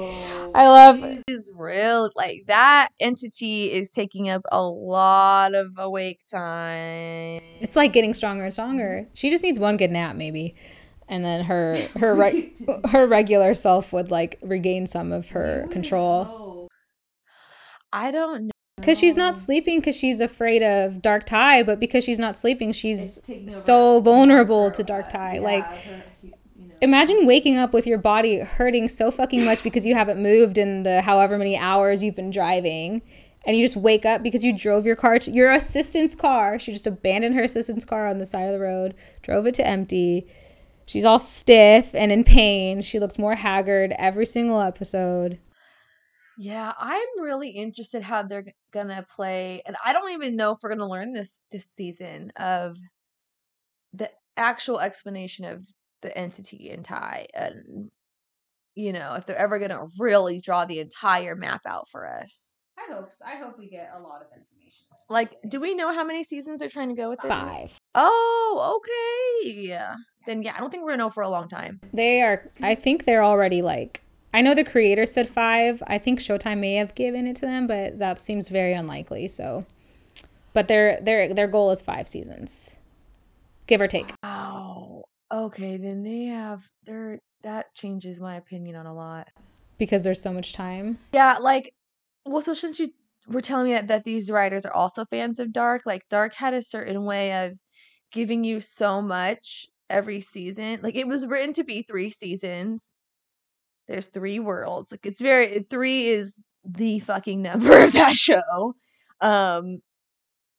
I 0.56 0.68
love 0.68 1.00
she's- 1.00 1.24
is 1.30 1.50
real. 1.56 2.12
Like 2.16 2.44
that 2.48 2.90
entity 3.00 3.72
is 3.72 3.90
taking 3.90 4.30
up 4.30 4.42
a 4.52 4.62
lot 4.62 5.56
of 5.56 5.68
awake 5.78 6.20
time. 6.30 7.42
It's 7.62 7.76
like 7.76 7.94
getting 7.94 8.14
stronger 8.14 8.44
and 8.44 8.54
stronger. 8.54 9.08
She 9.14 9.30
just 9.30 9.42
needs 9.44 9.60
one 9.60 9.78
good 9.78 9.90
nap, 9.92 10.16
maybe, 10.16 10.56
and 11.08 11.24
then 11.24 11.46
her 11.46 11.88
her 11.98 12.14
re- 12.14 12.54
her 12.92 13.08
regular 13.08 13.54
self 13.54 13.94
would 13.94 14.12
like 14.12 14.38
regain 14.44 14.86
some 14.86 15.12
of 15.12 15.30
her 15.30 15.68
control. 15.72 16.68
I 17.92 18.12
don't 18.12 18.48
know. 18.48 18.53
Because 18.78 18.98
she's 19.00 19.16
not 19.16 19.38
sleeping 19.38 19.80
because 19.80 19.96
she's 19.96 20.20
afraid 20.20 20.62
of 20.62 21.02
dark 21.02 21.26
Tai 21.26 21.64
but 21.64 21.80
because 21.80 22.04
she's 22.04 22.20
not 22.20 22.36
sleeping, 22.36 22.74
she's 22.74 23.22
so 23.48 24.02
vulnerable 24.02 24.72
to 24.72 24.84
dark 24.84 25.10
Tai 25.10 25.36
yeah, 25.36 25.40
Like, 25.42 25.66
her, 25.66 26.04
you 26.22 26.32
know. 26.58 26.76
imagine 26.82 27.26
waking 27.26 27.58
up 27.58 27.72
with 27.72 27.88
your 27.88 27.98
body 27.98 28.40
hurting 28.40 28.90
so 28.90 29.12
fucking 29.12 29.46
much 29.46 29.64
because 29.64 29.86
you 29.86 29.96
haven't 29.96 30.22
moved 30.22 30.58
in 30.58 30.84
the 30.84 31.02
however 31.02 31.38
many 31.38 31.56
hours 31.56 32.04
you've 32.04 32.16
been 32.16 32.32
driving. 32.32 33.02
And 33.46 33.58
you 33.58 33.64
just 33.64 33.76
wake 33.76 34.06
up 34.06 34.24
because 34.24 34.44
you 34.44 34.58
drove 34.58 34.86
your 34.86 34.96
car 34.96 35.20
to 35.20 35.32
your 35.32 35.52
assistant's 35.52 36.16
car. 36.16 36.58
She 36.60 36.72
just 36.72 36.88
abandoned 36.88 37.36
her 37.36 37.44
assistant's 37.44 37.84
car 37.86 38.08
on 38.08 38.20
the 38.20 38.26
side 38.26 38.44
of 38.44 38.54
the 38.54 38.60
road, 38.60 38.96
drove 39.22 39.46
it 39.48 39.54
to 39.56 39.68
empty. 39.68 40.26
She's 40.86 41.04
all 41.06 41.20
stiff 41.20 41.94
and 41.94 42.12
in 42.12 42.24
pain. 42.24 42.82
She 42.82 43.00
looks 43.00 43.20
more 43.20 43.36
haggard 43.36 43.94
every 43.98 44.26
single 44.26 44.62
episode. 44.62 45.40
Yeah, 46.38 46.74
I'm 46.78 47.08
really 47.22 47.50
interested 47.50 48.02
how 48.02 48.24
they're 48.24 48.46
gonna 48.72 49.06
play, 49.16 49.62
and 49.66 49.76
I 49.86 49.94
don't 49.94 50.12
even 50.14 50.36
know 50.36 50.52
if 50.52 50.60
we're 50.62 50.70
gonna 50.70 50.90
learn 50.90 51.14
this 51.14 51.42
this 51.52 51.66
season 51.76 52.32
of 52.38 52.78
the 53.94 54.10
actual 54.38 54.80
explanation 54.80 55.46
of 55.46 55.64
the 56.02 56.18
entity 56.18 56.70
in 56.72 56.84
Tai, 56.84 57.28
and 57.34 57.92
you 58.76 58.94
know 58.94 59.14
if 59.14 59.26
they're 59.26 59.38
ever 59.38 59.60
gonna 59.60 59.88
really 60.00 60.42
draw 60.42 60.66
the 60.66 60.80
entire 60.80 61.36
map 61.36 61.62
out 61.66 61.88
for 61.90 62.08
us. 62.08 62.52
I 62.78 62.92
hope 62.92 63.14
so. 63.14 63.24
I 63.26 63.36
hope 63.36 63.58
we 63.60 63.70
get 63.70 63.92
a 63.94 64.00
lot 64.00 64.22
of 64.22 64.28
information. 64.28 64.88
Like, 65.10 65.38
do 65.48 65.60
we 65.60 65.76
know 65.76 65.94
how 65.94 66.04
many 66.04 66.24
seasons 66.24 66.60
they're 66.60 66.70
trying 66.70 66.90
to 66.90 66.96
go 66.96 67.10
with 67.10 67.22
this? 67.22 67.30
Five. 67.30 67.78
Oh, 67.94 68.82
okay. 69.44 69.52
Yeah. 69.52 69.96
Then 70.26 70.42
yeah, 70.42 70.54
I 70.56 70.60
don't 70.60 70.72
think 70.72 70.84
we're 70.84 70.92
gonna 70.92 71.04
know 71.04 71.10
for 71.10 71.24
a 71.24 71.30
long 71.30 71.50
time. 71.50 71.80
They 71.94 72.22
are. 72.22 72.50
I 72.62 72.74
think 72.76 73.06
they're 73.06 73.24
already 73.24 73.62
like. 73.62 74.02
I 74.34 74.42
know 74.42 74.56
the 74.56 74.64
creator 74.64 75.06
said 75.06 75.30
five. 75.30 75.84
I 75.88 75.98
think 76.00 76.20
Showtime 76.20 76.60
may 76.60 76.76
have 76.76 76.96
given 76.96 77.28
it 77.28 77.36
to 77.38 77.42
them, 77.42 77.68
but 77.68 78.00
that 78.00 78.20
seems 78.20 78.50
very 78.50 78.74
unlikely. 78.74 79.28
So, 79.28 79.66
but 80.54 80.68
their 80.68 81.00
their 81.02 81.34
their 81.34 81.48
goal 81.48 81.70
is 81.72 81.82
five 81.82 82.08
seasons, 82.08 82.78
give 83.68 83.80
or 83.80 83.88
take. 83.88 84.12
Oh, 84.24 85.04
okay. 85.32 85.78
Then 85.78 86.04
they 86.04 86.26
have 86.26 86.64
their 86.86 87.20
that 87.44 87.74
changes 87.76 88.20
my 88.20 88.36
opinion 88.38 88.76
on 88.76 88.86
a 88.88 88.94
lot. 88.94 89.28
because 89.78 90.04
there's 90.04 90.22
so 90.22 90.32
much 90.34 90.54
time. 90.54 90.98
Yeah, 91.14 91.38
like, 91.40 91.74
well, 92.26 92.42
so 92.42 92.54
since 92.54 92.80
you 92.80 92.90
were 93.28 93.42
telling 93.42 93.66
me 93.66 93.74
that, 93.74 93.88
that 93.90 94.04
these 94.06 94.30
writers 94.30 94.66
are 94.66 94.74
also 94.74 95.04
fans 95.06 95.40
of 95.40 95.52
Dark, 95.52 95.82
like, 95.86 96.04
Dark 96.10 96.34
had 96.36 96.54
a 96.54 96.62
certain 96.62 97.04
way 97.04 97.46
of 97.46 97.54
giving 98.12 98.44
you 98.46 98.62
so 98.62 99.02
much 99.02 99.68
every 99.90 100.22
season. 100.22 100.80
Like, 100.82 100.96
it 100.96 101.08
was 101.08 101.26
written 101.26 101.54
to 101.56 101.64
be 101.66 101.82
three 101.84 102.10
seasons. 102.12 102.92
There's 103.88 104.08
three 104.08 104.40
worlds. 104.40 104.92
Like, 104.92 105.06
it's 105.06 105.22
very, 105.22 105.66
three 105.70 106.08
is 106.08 106.42
the 106.66 107.00
fucking 107.00 107.42
number 107.42 107.80
of 107.80 107.94
that 107.94 108.16
show. 108.16 108.76
Um, 109.22 109.80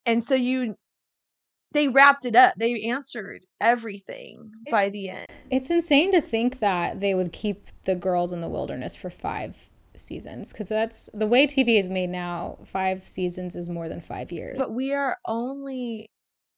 and 0.05 0.23
so 0.23 0.35
you, 0.35 0.75
they 1.73 1.87
wrapped 1.87 2.25
it 2.25 2.35
up. 2.35 2.53
They 2.57 2.83
answered 2.83 3.45
everything 3.59 4.51
by 4.71 4.89
the 4.89 5.09
end. 5.09 5.27
It's 5.49 5.69
insane 5.69 6.11
to 6.11 6.21
think 6.21 6.59
that 6.59 7.01
they 7.01 7.13
would 7.13 7.33
keep 7.33 7.69
the 7.83 7.95
girls 7.95 8.31
in 8.31 8.41
the 8.41 8.47
wilderness 8.47 8.95
for 8.95 9.09
five 9.09 9.69
seasons 9.97 10.51
because 10.51 10.69
that's 10.69 11.09
the 11.13 11.27
way 11.27 11.47
TV 11.47 11.79
is 11.79 11.89
made 11.89 12.09
now. 12.09 12.59
Five 12.65 13.07
seasons 13.07 13.55
is 13.55 13.69
more 13.69 13.89
than 13.89 14.01
five 14.01 14.31
years. 14.31 14.57
But 14.57 14.71
we 14.71 14.93
are 14.93 15.17
only 15.25 16.09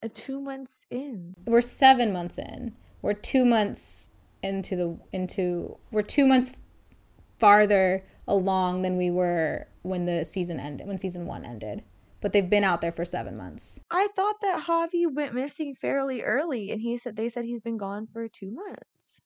uh, 0.02 0.08
two 0.14 0.40
months 0.40 0.80
in. 0.90 1.34
we're 1.46 1.60
seven 1.60 2.12
months 2.12 2.38
in. 2.38 2.76
We're 3.02 3.14
two 3.14 3.44
months 3.44 4.10
into 4.42 4.76
the 4.76 4.98
into 5.12 5.76
we're 5.90 6.02
two 6.02 6.26
months 6.26 6.52
farther 7.38 8.04
along 8.26 8.82
than 8.82 8.96
we 8.96 9.10
were 9.10 9.66
when 9.82 10.06
the 10.06 10.24
season 10.24 10.60
ended 10.60 10.86
when 10.86 10.98
season 10.98 11.26
one 11.26 11.44
ended. 11.44 11.82
But 12.20 12.32
they've 12.32 12.50
been 12.50 12.64
out 12.64 12.80
there 12.80 12.90
for 12.90 13.04
seven 13.04 13.36
months. 13.36 13.78
I 13.92 14.08
thought 14.16 14.36
that 14.42 14.66
Javi 14.66 15.04
went 15.08 15.34
missing 15.34 15.76
fairly 15.80 16.22
early, 16.22 16.72
and 16.72 16.80
he 16.80 16.98
said 16.98 17.14
they 17.14 17.28
said 17.28 17.44
he's 17.44 17.60
been 17.60 17.78
gone 17.78 18.08
for 18.12 18.26
two 18.28 18.50
months. 18.50 19.20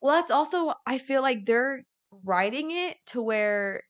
Well, 0.00 0.16
that's 0.16 0.32
also 0.32 0.74
I 0.84 0.98
feel 0.98 1.22
like 1.22 1.46
they're 1.46 1.84
writing 2.24 2.72
it 2.72 2.96
to 3.06 3.22
where 3.22 3.84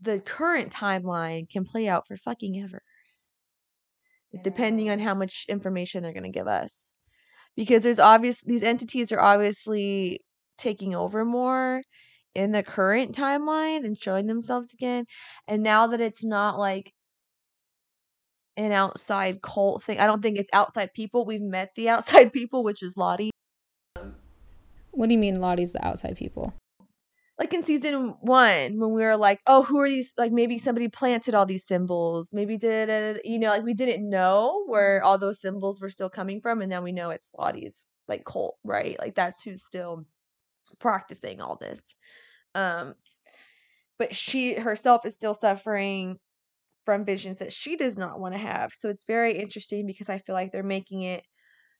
the 0.00 0.20
current 0.20 0.72
timeline 0.72 1.50
can 1.50 1.64
play 1.64 1.88
out 1.88 2.06
for 2.06 2.16
fucking 2.16 2.62
ever, 2.62 2.82
depending 4.44 4.88
on 4.88 5.00
how 5.00 5.14
much 5.14 5.46
information 5.48 6.02
they're 6.02 6.12
going 6.12 6.22
to 6.22 6.38
give 6.38 6.46
us. 6.46 6.90
Because 7.56 7.82
there's 7.82 7.98
obvious 7.98 8.40
these 8.42 8.62
entities 8.62 9.12
are 9.12 9.20
obviously 9.20 10.20
taking 10.58 10.94
over 10.94 11.24
more 11.24 11.82
in 12.34 12.52
the 12.52 12.62
current 12.62 13.16
timeline 13.16 13.84
and 13.84 13.98
showing 13.98 14.26
themselves 14.26 14.72
again. 14.74 15.06
And 15.48 15.62
now 15.62 15.86
that 15.88 16.00
it's 16.00 16.22
not 16.22 16.58
like 16.58 16.92
an 18.56 18.72
outside 18.72 19.40
cult 19.42 19.82
thing, 19.82 19.98
I 19.98 20.06
don't 20.06 20.22
think 20.22 20.38
it's 20.38 20.50
outside 20.52 20.92
people. 20.94 21.24
We've 21.24 21.40
met 21.40 21.70
the 21.76 21.88
outside 21.94 22.32
people, 22.32 22.62
which 22.62 22.82
is 22.82 22.96
Lottie. 22.96 23.30
What 24.90 25.08
do 25.08 25.12
you 25.12 25.18
mean 25.18 25.40
Lottie's 25.40 25.72
the 25.72 25.84
outside 25.86 26.16
people? 26.16 26.54
Like 27.38 27.52
in 27.52 27.64
season 27.64 28.14
one, 28.20 28.78
when 28.78 28.92
we 28.92 29.02
were 29.02 29.16
like, 29.16 29.40
oh, 29.46 29.62
who 29.62 29.78
are 29.80 29.88
these? 29.88 30.10
Like 30.16 30.32
maybe 30.32 30.58
somebody 30.58 30.88
planted 30.88 31.34
all 31.34 31.44
these 31.44 31.66
symbols. 31.66 32.30
Maybe 32.32 32.56
did, 32.56 33.20
you 33.24 33.38
know, 33.38 33.48
like 33.48 33.62
we 33.64 33.74
didn't 33.74 34.08
know 34.08 34.64
where 34.66 35.02
all 35.04 35.18
those 35.18 35.40
symbols 35.40 35.78
were 35.80 35.90
still 35.90 36.08
coming 36.08 36.40
from. 36.40 36.62
And 36.62 36.70
now 36.70 36.82
we 36.82 36.92
know 36.92 37.10
it's 37.10 37.28
Lottie's 37.38 37.76
like 38.08 38.24
cult, 38.24 38.56
right? 38.64 38.98
Like 38.98 39.14
that's 39.14 39.42
who's 39.42 39.62
still 39.62 40.06
practicing 40.78 41.40
all 41.42 41.56
this. 41.56 41.82
Um, 42.54 42.94
but 43.98 44.14
she 44.14 44.54
herself 44.54 45.04
is 45.04 45.14
still 45.14 45.34
suffering 45.34 46.18
from 46.86 47.04
visions 47.04 47.38
that 47.38 47.52
she 47.52 47.76
does 47.76 47.96
not 47.98 48.20
want 48.20 48.34
to 48.34 48.38
have. 48.38 48.72
So 48.72 48.88
it's 48.88 49.04
very 49.06 49.38
interesting 49.38 49.86
because 49.86 50.08
I 50.08 50.18
feel 50.18 50.34
like 50.34 50.52
they're 50.52 50.62
making 50.62 51.02
it 51.02 51.24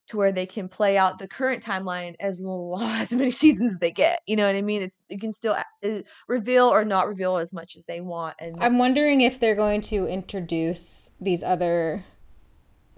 to 0.09 0.17
where 0.17 0.33
they 0.33 0.47
can 0.47 0.69
play 0.69 0.97
out 0.97 1.19
the 1.19 1.29
current 1.29 1.63
timeline 1.63 2.15
as 2.21 2.41
long 2.41 2.83
as 3.01 3.13
many 3.13 3.31
seasons 3.31 3.73
as 3.73 3.79
they 3.79 3.91
get. 3.91 4.21
You 4.27 4.37
know 4.37 4.47
what 4.47 4.57
I 4.57 4.63
mean? 4.63 4.83
It's 4.83 4.97
you 5.09 5.19
can 5.19 5.33
still 5.33 5.57
uh, 5.85 5.89
reveal 6.29 6.65
or 6.67 6.85
not 6.85 7.09
reveal 7.09 7.37
as 7.37 7.53
much 7.53 7.77
as 7.77 7.87
they 7.87 8.01
want. 8.01 8.37
And 8.41 8.57
I'm 8.63 8.79
wondering 8.79 9.21
if 9.21 9.41
they're 9.41 9.55
going 9.55 9.81
to 9.83 10.07
introduce 10.07 11.11
these 11.21 11.43
other 11.43 12.05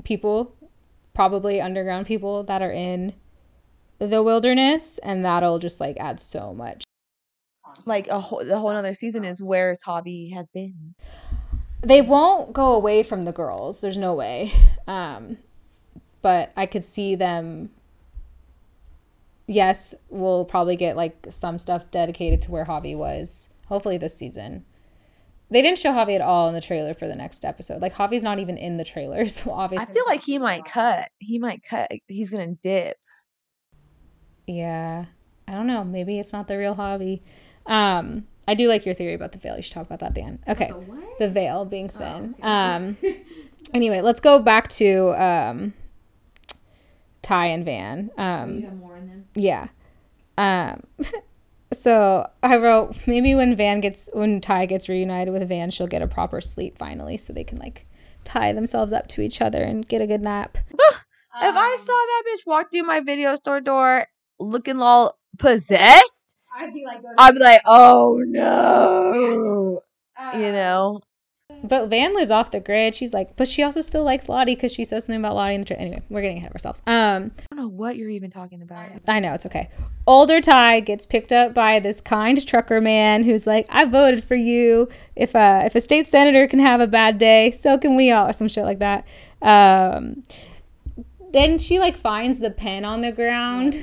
people, 0.04 0.56
probably 1.14 1.60
underground 1.60 2.06
people 2.06 2.44
that 2.44 2.62
are 2.62 2.72
in 2.72 3.14
the 3.98 4.22
wilderness, 4.22 4.98
and 5.02 5.24
that'll 5.24 5.58
just 5.58 5.80
like 5.80 5.96
add 5.98 6.20
so 6.20 6.54
much. 6.54 6.84
like 7.86 8.08
a 8.08 8.20
whole 8.20 8.44
the 8.44 8.58
whole 8.58 8.70
other 8.70 8.94
season 8.94 9.24
is 9.24 9.42
where 9.42 9.70
his 9.70 9.82
Javi 9.82 10.34
has 10.34 10.48
been. 10.50 10.94
They 11.80 12.02
won't 12.02 12.52
go 12.52 12.72
away 12.72 13.04
from 13.04 13.24
the 13.24 13.32
girls. 13.32 13.80
There's 13.80 13.96
no 13.96 14.12
way. 14.12 14.52
Um, 14.88 15.38
but 16.22 16.52
I 16.56 16.66
could 16.66 16.84
see 16.84 17.14
them. 17.14 17.70
Yes, 19.46 19.94
we'll 20.10 20.44
probably 20.44 20.76
get 20.76 20.96
like 20.96 21.26
some 21.30 21.58
stuff 21.58 21.90
dedicated 21.90 22.42
to 22.42 22.50
where 22.50 22.66
Javi 22.66 22.96
was. 22.96 23.48
Hopefully 23.66 23.98
this 23.98 24.14
season. 24.16 24.64
They 25.50 25.62
didn't 25.62 25.78
show 25.78 25.92
Javi 25.92 26.14
at 26.14 26.20
all 26.20 26.48
in 26.48 26.54
the 26.54 26.60
trailer 26.60 26.92
for 26.92 27.08
the 27.08 27.14
next 27.14 27.44
episode. 27.44 27.80
Like 27.80 27.94
Javi's 27.94 28.22
not 28.22 28.38
even 28.38 28.58
in 28.58 28.76
the 28.76 28.84
trailer, 28.84 29.26
so 29.28 29.50
obviously. 29.52 29.86
I 29.88 29.92
feel 29.94 30.04
like 30.06 30.22
he 30.22 30.38
might 30.38 30.64
cut. 30.66 31.08
He 31.18 31.38
might 31.38 31.62
cut. 31.62 31.90
He's 32.06 32.28
gonna 32.30 32.54
dip. 32.62 32.98
Yeah. 34.46 35.06
I 35.46 35.52
don't 35.52 35.66
know. 35.66 35.84
Maybe 35.84 36.18
it's 36.18 36.32
not 36.32 36.46
the 36.48 36.58
real 36.58 36.74
Javi. 36.74 37.20
Um, 37.64 38.26
I 38.46 38.54
do 38.54 38.68
like 38.68 38.84
your 38.84 38.94
theory 38.94 39.14
about 39.14 39.32
the 39.32 39.38
veil. 39.38 39.56
You 39.56 39.62
should 39.62 39.72
talk 39.72 39.86
about 39.86 40.00
that, 40.00 40.14
Dan. 40.14 40.38
Okay. 40.46 40.68
The 40.68 40.74
what? 40.78 41.18
The 41.18 41.28
veil 41.30 41.64
being 41.64 41.90
Oh, 41.94 41.98
thin. 41.98 42.34
okay. 42.38 42.42
Um, 42.42 42.96
anyway, 43.74 44.00
let's 44.02 44.20
go 44.20 44.40
back 44.40 44.68
to 44.70 45.10
um, 45.22 45.72
Tai 47.22 47.46
and 47.46 47.64
Van. 47.64 48.10
you 48.16 48.22
Um, 48.22 48.62
have 48.62 48.76
more 48.76 48.96
in 48.96 49.08
them. 49.08 49.24
yeah. 49.34 49.68
Um, 50.36 50.82
so 51.72 52.28
I 52.42 52.56
wrote 52.56 52.96
maybe 53.06 53.34
when 53.34 53.56
Van 53.56 53.80
gets 53.80 54.08
when 54.12 54.40
Tai 54.40 54.66
gets 54.66 54.88
reunited 54.88 55.32
with 55.32 55.46
Van, 55.48 55.70
she'll 55.70 55.86
get 55.86 56.02
a 56.02 56.06
proper 56.06 56.40
sleep 56.40 56.78
finally, 56.78 57.16
so 57.16 57.32
they 57.32 57.44
can 57.44 57.58
like 57.58 57.86
tie 58.24 58.52
themselves 58.52 58.92
up 58.92 59.08
to 59.08 59.20
each 59.22 59.40
other 59.40 59.62
and 59.62 59.86
get 59.88 60.00
a 60.02 60.06
good 60.06 60.22
nap. 60.22 60.58
if 60.70 60.74
I 61.40 61.76
saw 61.76 61.86
that 61.86 62.22
bitch 62.26 62.46
walk 62.46 62.70
through 62.70 62.82
my 62.84 63.00
video 63.00 63.34
store 63.36 63.60
door 63.60 64.06
looking 64.38 64.80
all 64.80 65.18
possessed, 65.38 66.36
I'd 66.56 66.72
be 66.72 66.84
like, 66.84 67.00
I'd 67.18 67.34
be 67.34 67.40
like, 67.40 67.62
oh 67.66 68.22
no. 68.26 69.82
You 70.34 70.52
know? 70.52 71.00
But 71.62 71.88
Van 71.88 72.14
lives 72.14 72.30
off 72.30 72.50
the 72.50 72.60
grid. 72.60 72.94
She's 72.94 73.12
like, 73.12 73.36
but 73.36 73.48
she 73.48 73.62
also 73.62 73.80
still 73.80 74.04
likes 74.04 74.28
Lottie 74.28 74.54
because 74.54 74.72
she 74.72 74.84
says 74.84 75.04
something 75.04 75.20
about 75.20 75.34
Lottie 75.34 75.54
in 75.54 75.60
the. 75.62 75.66
Tra- 75.66 75.76
anyway, 75.76 76.02
we're 76.08 76.22
getting 76.22 76.38
ahead 76.38 76.50
of 76.50 76.54
ourselves. 76.54 76.82
Um, 76.86 77.32
I 77.50 77.56
don't 77.56 77.58
know 77.64 77.68
what 77.68 77.96
you're 77.96 78.10
even 78.10 78.30
talking 78.30 78.62
about. 78.62 78.88
I 79.06 79.20
know 79.20 79.34
it's 79.34 79.46
okay. 79.46 79.68
Older 80.06 80.40
Tai 80.40 80.80
gets 80.80 81.06
picked 81.06 81.32
up 81.32 81.54
by 81.54 81.80
this 81.80 82.00
kind 82.00 82.44
trucker 82.46 82.80
man 82.80 83.24
who's 83.24 83.46
like, 83.46 83.66
"I 83.70 83.84
voted 83.84 84.24
for 84.24 84.36
you. 84.36 84.88
If 85.16 85.34
a 85.34 85.62
if 85.66 85.74
a 85.74 85.80
state 85.80 86.06
senator 86.08 86.46
can 86.46 86.60
have 86.60 86.80
a 86.80 86.86
bad 86.86 87.18
day, 87.18 87.50
so 87.50 87.76
can 87.78 87.96
we 87.96 88.10
all," 88.10 88.28
or 88.28 88.32
some 88.32 88.48
shit 88.48 88.64
like 88.64 88.78
that. 88.78 89.04
Um, 89.42 90.24
then 91.32 91.58
she 91.58 91.78
like 91.78 91.96
finds 91.96 92.38
the 92.40 92.50
pen 92.50 92.84
on 92.84 93.00
the 93.00 93.12
ground. 93.12 93.74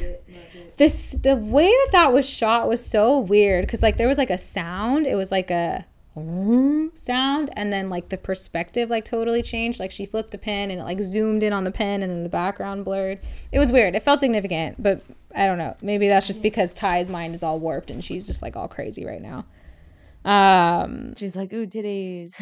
This 0.77 1.11
the 1.11 1.35
way 1.35 1.67
that 1.67 1.89
that 1.91 2.13
was 2.13 2.27
shot 2.27 2.67
was 2.67 2.85
so 2.85 3.19
weird 3.19 3.65
because 3.65 3.81
like 3.81 3.97
there 3.97 4.07
was 4.07 4.17
like 4.17 4.29
a 4.29 4.37
sound. 4.37 5.07
It 5.07 5.15
was 5.15 5.31
like 5.31 5.49
a 5.51 5.85
sound 6.15 7.49
and 7.57 7.73
then 7.73 7.89
like 7.89 8.07
the 8.09 8.17
perspective 8.17 8.89
like 8.89 9.03
totally 9.03 9.41
changed. 9.41 9.79
Like 9.79 9.91
she 9.91 10.05
flipped 10.05 10.31
the 10.31 10.37
pen 10.37 10.71
and 10.71 10.79
it 10.79 10.83
like 10.83 11.01
zoomed 11.01 11.43
in 11.43 11.51
on 11.51 11.65
the 11.65 11.71
pen 11.71 12.01
and 12.01 12.11
then 12.11 12.23
the 12.23 12.29
background 12.29 12.85
blurred. 12.85 13.19
It 13.51 13.59
was 13.59 13.71
weird. 13.71 13.95
It 13.95 14.03
felt 14.03 14.19
significant 14.19 14.81
but 14.81 15.01
i 15.35 15.45
don't 15.45 15.57
know. 15.57 15.75
Maybe 15.81 16.07
that's 16.07 16.27
just 16.27 16.41
because 16.41 16.73
tai's 16.73 17.09
mind 17.09 17.35
is 17.35 17.43
all 17.43 17.59
warped 17.59 17.91
and 17.91 18.03
she's 18.03 18.25
just 18.25 18.41
like 18.41 18.55
all 18.55 18.67
crazy 18.69 19.05
right 19.05 19.21
now. 19.21 19.45
Um 20.23 21.15
She's 21.17 21.35
like, 21.35 21.51
ooh, 21.51 21.67
titties. 21.67 22.33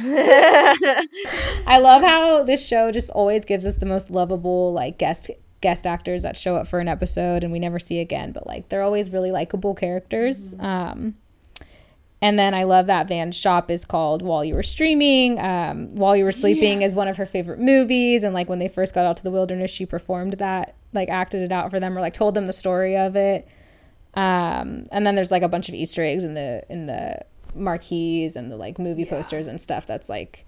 i 1.66 1.80
love 1.80 2.04
how 2.04 2.44
this 2.44 2.66
show 2.66 2.92
just 2.92 3.10
always 3.10 3.44
gives 3.44 3.66
us 3.66 3.78
the 3.78 3.88
most 3.88 4.12
lovable 4.12 4.72
like 4.72 5.00
guest 5.00 5.32
guest 5.62 5.88
actors 5.88 6.22
that 6.24 6.38
show 6.38 6.58
up 6.58 6.68
for 6.68 6.80
an 6.80 6.88
episode 6.88 7.44
and 7.44 7.52
we 7.52 7.58
never 7.58 7.80
see 7.80 8.00
again 8.00 8.34
but 8.34 8.46
like 8.46 8.68
they're 8.70 8.84
always 8.84 9.10
really 9.12 9.32
likable 9.32 9.74
characters. 9.74 10.54
Um 10.60 11.16
and 12.24 12.40
then 12.40 12.54
I 12.54 12.64
love 12.64 12.88
that 12.88 13.10
Van's 13.10 13.36
shop 13.36 13.70
is 13.70 13.84
called 13.84 14.22
While 14.22 14.46
You 14.46 14.56
Were 14.56 14.64
Streaming. 14.64 15.38
Um, 15.40 15.94
While 15.94 16.16
You 16.16 16.24
Were 16.24 16.32
Sleeping 16.32 16.82
is 16.82 16.96
one 16.96 17.10
of 17.10 17.18
her 17.18 17.26
favorite 17.26 17.60
movies. 17.60 18.24
And 18.24 18.34
like 18.34 18.48
when 18.48 18.60
they 18.60 18.70
first 18.70 18.96
got 18.96 19.06
out 19.06 19.18
to 19.18 19.24
the 19.24 19.30
wilderness, 19.30 19.70
she 19.70 19.86
performed 19.86 20.32
that, 20.34 20.74
like 20.94 21.10
acted 21.10 21.42
it 21.42 21.52
out 21.52 21.70
for 21.70 21.82
them 21.82 21.98
or 21.98 22.00
like 22.00 22.14
told 22.14 22.34
them 22.34 22.46
the 22.46 22.54
story 22.54 22.96
of 22.96 23.18
it. 23.18 23.46
Um, 24.14 24.88
and 24.94 25.06
then 25.06 25.16
there's 25.16 25.32
like 25.32 25.44
a 25.44 25.50
bunch 25.50 25.68
of 25.68 25.76
Easter 25.76 26.02
eggs 26.02 26.24
in 26.24 26.34
the 26.34 26.64
in 26.70 26.86
the 26.86 27.26
marquees 27.56 28.38
and 28.38 28.50
the 28.50 28.56
like 28.56 28.80
movie 28.80 29.04
posters 29.04 29.46
and 29.46 29.60
stuff 29.60 29.86
that's 29.86 30.08
like 30.08 30.46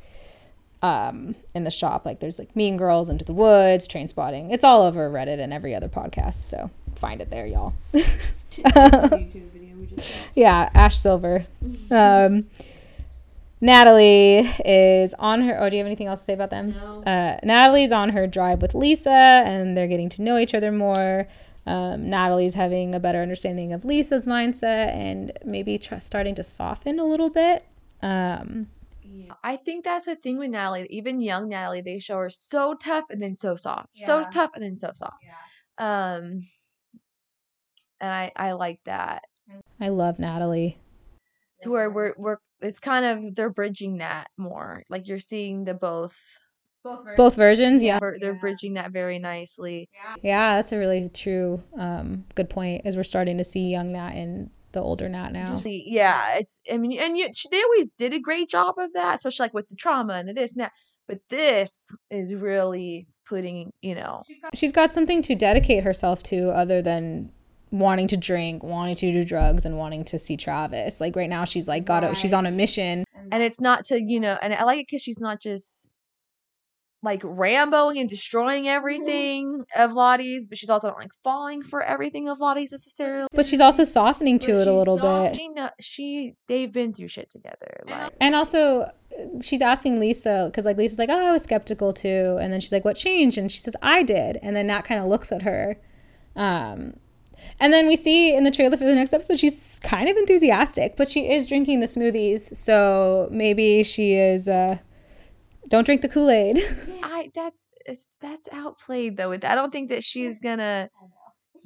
um, 0.82 1.36
in 1.54 1.66
the 1.66 1.72
shop. 1.72 2.06
Like 2.06 2.22
there's 2.22 2.40
like 2.40 2.56
Mean 2.56 2.78
Girls, 2.78 3.10
Into 3.10 3.26
the 3.26 3.34
Woods, 3.34 3.86
Trainspotting. 3.86 4.54
It's 4.54 4.64
all 4.64 4.82
over 4.82 5.10
Reddit 5.10 5.42
and 5.42 5.52
every 5.52 5.76
other 5.76 5.90
podcast. 5.90 6.36
So 6.36 6.72
find 6.96 7.20
it 7.20 7.30
there, 7.32 7.46
y'all. 7.46 7.74
YouTube 8.64 9.52
video 9.52 9.76
we 9.78 9.86
just 9.88 9.98
watched. 9.98 10.30
yeah, 10.36 10.70
Ash 10.74 10.98
Silver. 11.00 11.46
Um, 11.92 12.48
Natalie 13.62 14.40
is 14.66 15.14
on 15.18 15.42
her. 15.42 15.60
Oh, 15.62 15.70
do 15.70 15.76
you 15.78 15.80
have 15.82 15.88
anything 15.88 16.08
else 16.08 16.20
to 16.22 16.26
say 16.26 16.34
about 16.34 16.50
them? 16.50 16.72
No. 16.72 17.04
Uh, 17.04 17.40
Natalie's 17.44 17.92
on 17.92 18.10
her 18.10 18.28
drive 18.28 18.62
with 18.62 18.76
Lisa, 18.76 19.10
and 19.10 19.76
they're 19.78 19.88
getting 19.88 20.10
to 20.10 20.22
know 20.22 20.38
each 20.38 20.54
other 20.54 20.72
more. 20.72 21.28
Um, 21.66 22.10
Natalie's 22.10 22.54
having 22.54 22.94
a 22.94 23.00
better 23.00 23.22
understanding 23.22 23.74
of 23.74 23.86
Lisa's 23.86 24.28
mindset 24.28 24.94
and 24.94 25.32
maybe 25.44 25.78
tr- 25.80 26.00
starting 26.00 26.36
to 26.36 26.44
soften 26.44 27.00
a 27.00 27.06
little 27.06 27.30
bit. 27.30 27.66
Um, 28.04 28.68
I 29.44 29.56
think 29.58 29.86
that's 29.86 30.06
the 30.06 30.16
thing 30.16 30.38
with 30.38 30.52
Natalie. 30.52 30.86
Even 30.90 31.22
young 31.22 31.50
Natalie, 31.50 31.82
they 31.82 31.98
show 31.98 32.18
her 32.18 32.30
so 32.30 32.76
tough 32.76 33.06
and 33.10 33.22
then 33.22 33.36
so 33.36 33.56
soft. 33.56 33.90
So 33.96 34.26
tough 34.32 34.52
and 34.54 34.64
then 34.64 34.76
so 34.76 34.92
soft. 34.96 35.24
Yeah. 35.24 36.16
Um 36.16 36.48
and 38.06 38.14
I 38.14 38.32
I 38.36 38.52
like 38.54 38.80
that. 38.86 39.24
I 39.82 39.90
love 39.90 40.20
Natalie. 40.20 40.78
To 41.62 41.70
where 41.72 41.90
we're 41.90 42.14
we're 42.18 42.38
it's 42.62 42.80
kind 42.80 43.06
of 43.06 43.36
they're 43.36 43.50
bridging 43.50 43.98
that 43.98 44.28
more. 44.38 44.84
Like 44.90 45.08
you're 45.08 45.20
seeing 45.20 45.66
the 45.66 45.74
both 45.74 46.16
Both 47.18 47.36
versions, 47.36 47.82
yeah. 47.82 48.00
They're- 48.00 48.18
they're 48.22 48.40
bridging 48.40 48.76
that 48.76 48.92
very 48.92 49.18
nicely. 49.18 49.90
Yeah, 50.22 50.56
that's 50.56 50.72
a 50.72 50.78
really 50.78 51.10
true, 51.10 51.62
um, 51.80 52.26
good 52.36 52.50
point. 52.50 52.84
As 52.86 52.96
we're 52.96 53.04
starting 53.04 53.38
to 53.40 53.44
see 53.44 53.70
young 53.72 53.92
Nat 53.94 54.14
and 54.14 54.52
the 54.72 54.82
older 54.82 55.10
Nat 55.10 55.32
now. 55.32 55.56
See, 55.56 55.84
yeah, 55.88 56.36
it's 56.36 56.60
I 56.72 56.78
mean, 56.78 57.00
and 57.00 57.18
yet 57.18 57.34
they 57.50 57.62
always 57.64 57.88
did 57.98 58.14
a 58.14 58.20
great 58.20 58.50
job 58.50 58.76
of 58.78 58.94
that, 58.94 59.16
especially 59.16 59.46
like 59.46 59.54
with 59.56 59.68
the 59.70 59.76
trauma 59.76 60.14
and 60.14 60.30
the 60.30 60.34
this 60.34 60.52
and 60.52 60.62
that. 60.62 60.74
But 61.08 61.20
this 61.30 61.88
is 62.12 62.34
really 62.36 63.08
putting, 63.28 63.72
you 63.82 63.96
know, 63.96 64.22
she's 64.54 64.72
got 64.72 64.92
something 64.92 65.22
to 65.24 65.34
dedicate 65.36 65.84
herself 65.84 66.22
to 66.24 66.50
other 66.50 66.82
than 66.82 67.32
wanting 67.80 68.08
to 68.10 68.18
drink, 68.18 68.64
wanting 68.64 68.96
to 68.96 69.12
do 69.12 69.24
drugs, 69.24 69.66
and 69.66 69.78
wanting 69.78 70.04
to 70.06 70.20
see 70.20 70.38
Travis. 70.38 71.02
Like 71.02 71.16
right 71.16 71.30
now, 71.30 71.46
she's 71.46 71.68
like 71.68 71.86
got 71.86 72.04
a, 72.04 72.16
she's 72.16 72.34
on 72.34 72.46
a 72.46 72.52
mission. 72.52 73.04
and 73.32 73.44
it's 73.44 73.60
not 73.60 73.86
to 73.86 74.02
you 74.02 74.20
know, 74.20 74.38
and 74.42 74.54
I 74.54 74.64
like 74.64 74.80
it 74.80 74.88
because 74.90 75.02
she's 75.02 75.20
not 75.20 75.42
just 75.42 75.90
like 77.04 77.22
Ramboing 77.22 78.00
and 78.00 78.10
destroying 78.10 78.68
everything 78.68 79.64
of 79.78 79.94
Lottie's, 79.94 80.48
but 80.48 80.58
she's 80.58 80.72
also 80.72 80.88
not 80.88 80.98
like 80.98 81.12
falling 81.24 81.62
for 81.62 81.84
everything 81.84 82.28
of 82.30 82.40
Lottie's 82.40 82.72
necessarily. 82.72 83.28
But 83.32 83.46
she's 83.46 83.62
also 83.62 83.84
softening 83.84 84.40
to 84.40 84.54
But 84.54 84.62
it 84.62 84.68
a 84.68 84.74
little 84.74 84.98
soft- 84.98 85.34
bit. 85.34 85.36
She 85.40 85.50
know 85.50 85.70
she 85.80 86.34
they've 86.48 86.72
been 86.72 86.94
through 86.96 87.10
shit 87.10 87.30
together. 87.32 87.84
Like 87.88 88.12
And 88.20 88.34
also, 88.34 88.82
uh, 88.82 88.92
she's 89.44 89.62
asking 89.62 90.00
Lisa 90.00 90.46
because 90.50 90.66
like 90.66 90.78
Lisa's 90.78 90.98
like, 90.98 91.10
"Oh, 91.12 91.28
I 91.28 91.32
was 91.32 91.44
skeptical 91.44 91.94
too," 91.94 92.38
and 92.42 92.52
then 92.52 92.60
she's 92.60 92.72
like, 92.72 92.86
"What 92.86 92.96
changed?" 92.96 93.38
And 93.38 93.52
she 93.52 93.60
says, 93.60 93.76
"I 93.84 94.02
did." 94.02 94.40
And 94.42 94.56
then 94.56 94.66
Nat 94.68 94.82
kind 94.82 95.00
of 95.00 95.06
looks 95.06 95.32
at 95.32 95.44
her, 95.44 95.78
um, 96.36 96.96
and 97.60 97.72
then 97.72 97.88
we 97.88 97.96
see 97.96 98.36
in 98.36 98.44
the 98.44 98.52
trailer 98.52 98.78
for 98.78 98.86
the 98.86 98.96
next 98.96 99.14
episode 99.14 99.40
she's 99.40 99.80
kind 99.84 100.10
of 100.10 100.18
enthusiastic, 100.18 100.96
but 100.96 101.10
she 101.10 101.30
is 101.32 101.46
drinking 101.46 101.80
the 101.80 101.86
smoothies, 101.86 102.56
so 102.56 103.28
maybe 103.32 103.84
she 103.84 104.14
is. 104.14 104.48
Uh, 104.48 104.78
don't 105.68 105.86
drink 105.86 106.02
the 106.02 106.10
Kool 106.10 106.30
Aid. 106.30 106.60
I 107.04 107.32
that's 107.34 107.66
that's 108.22 108.48
outplayed 108.52 109.18
though. 109.18 109.32
I 109.32 109.38
don't 109.38 109.72
think 109.72 109.90
that 109.90 110.04
she's 110.04 110.40
gonna 110.40 110.90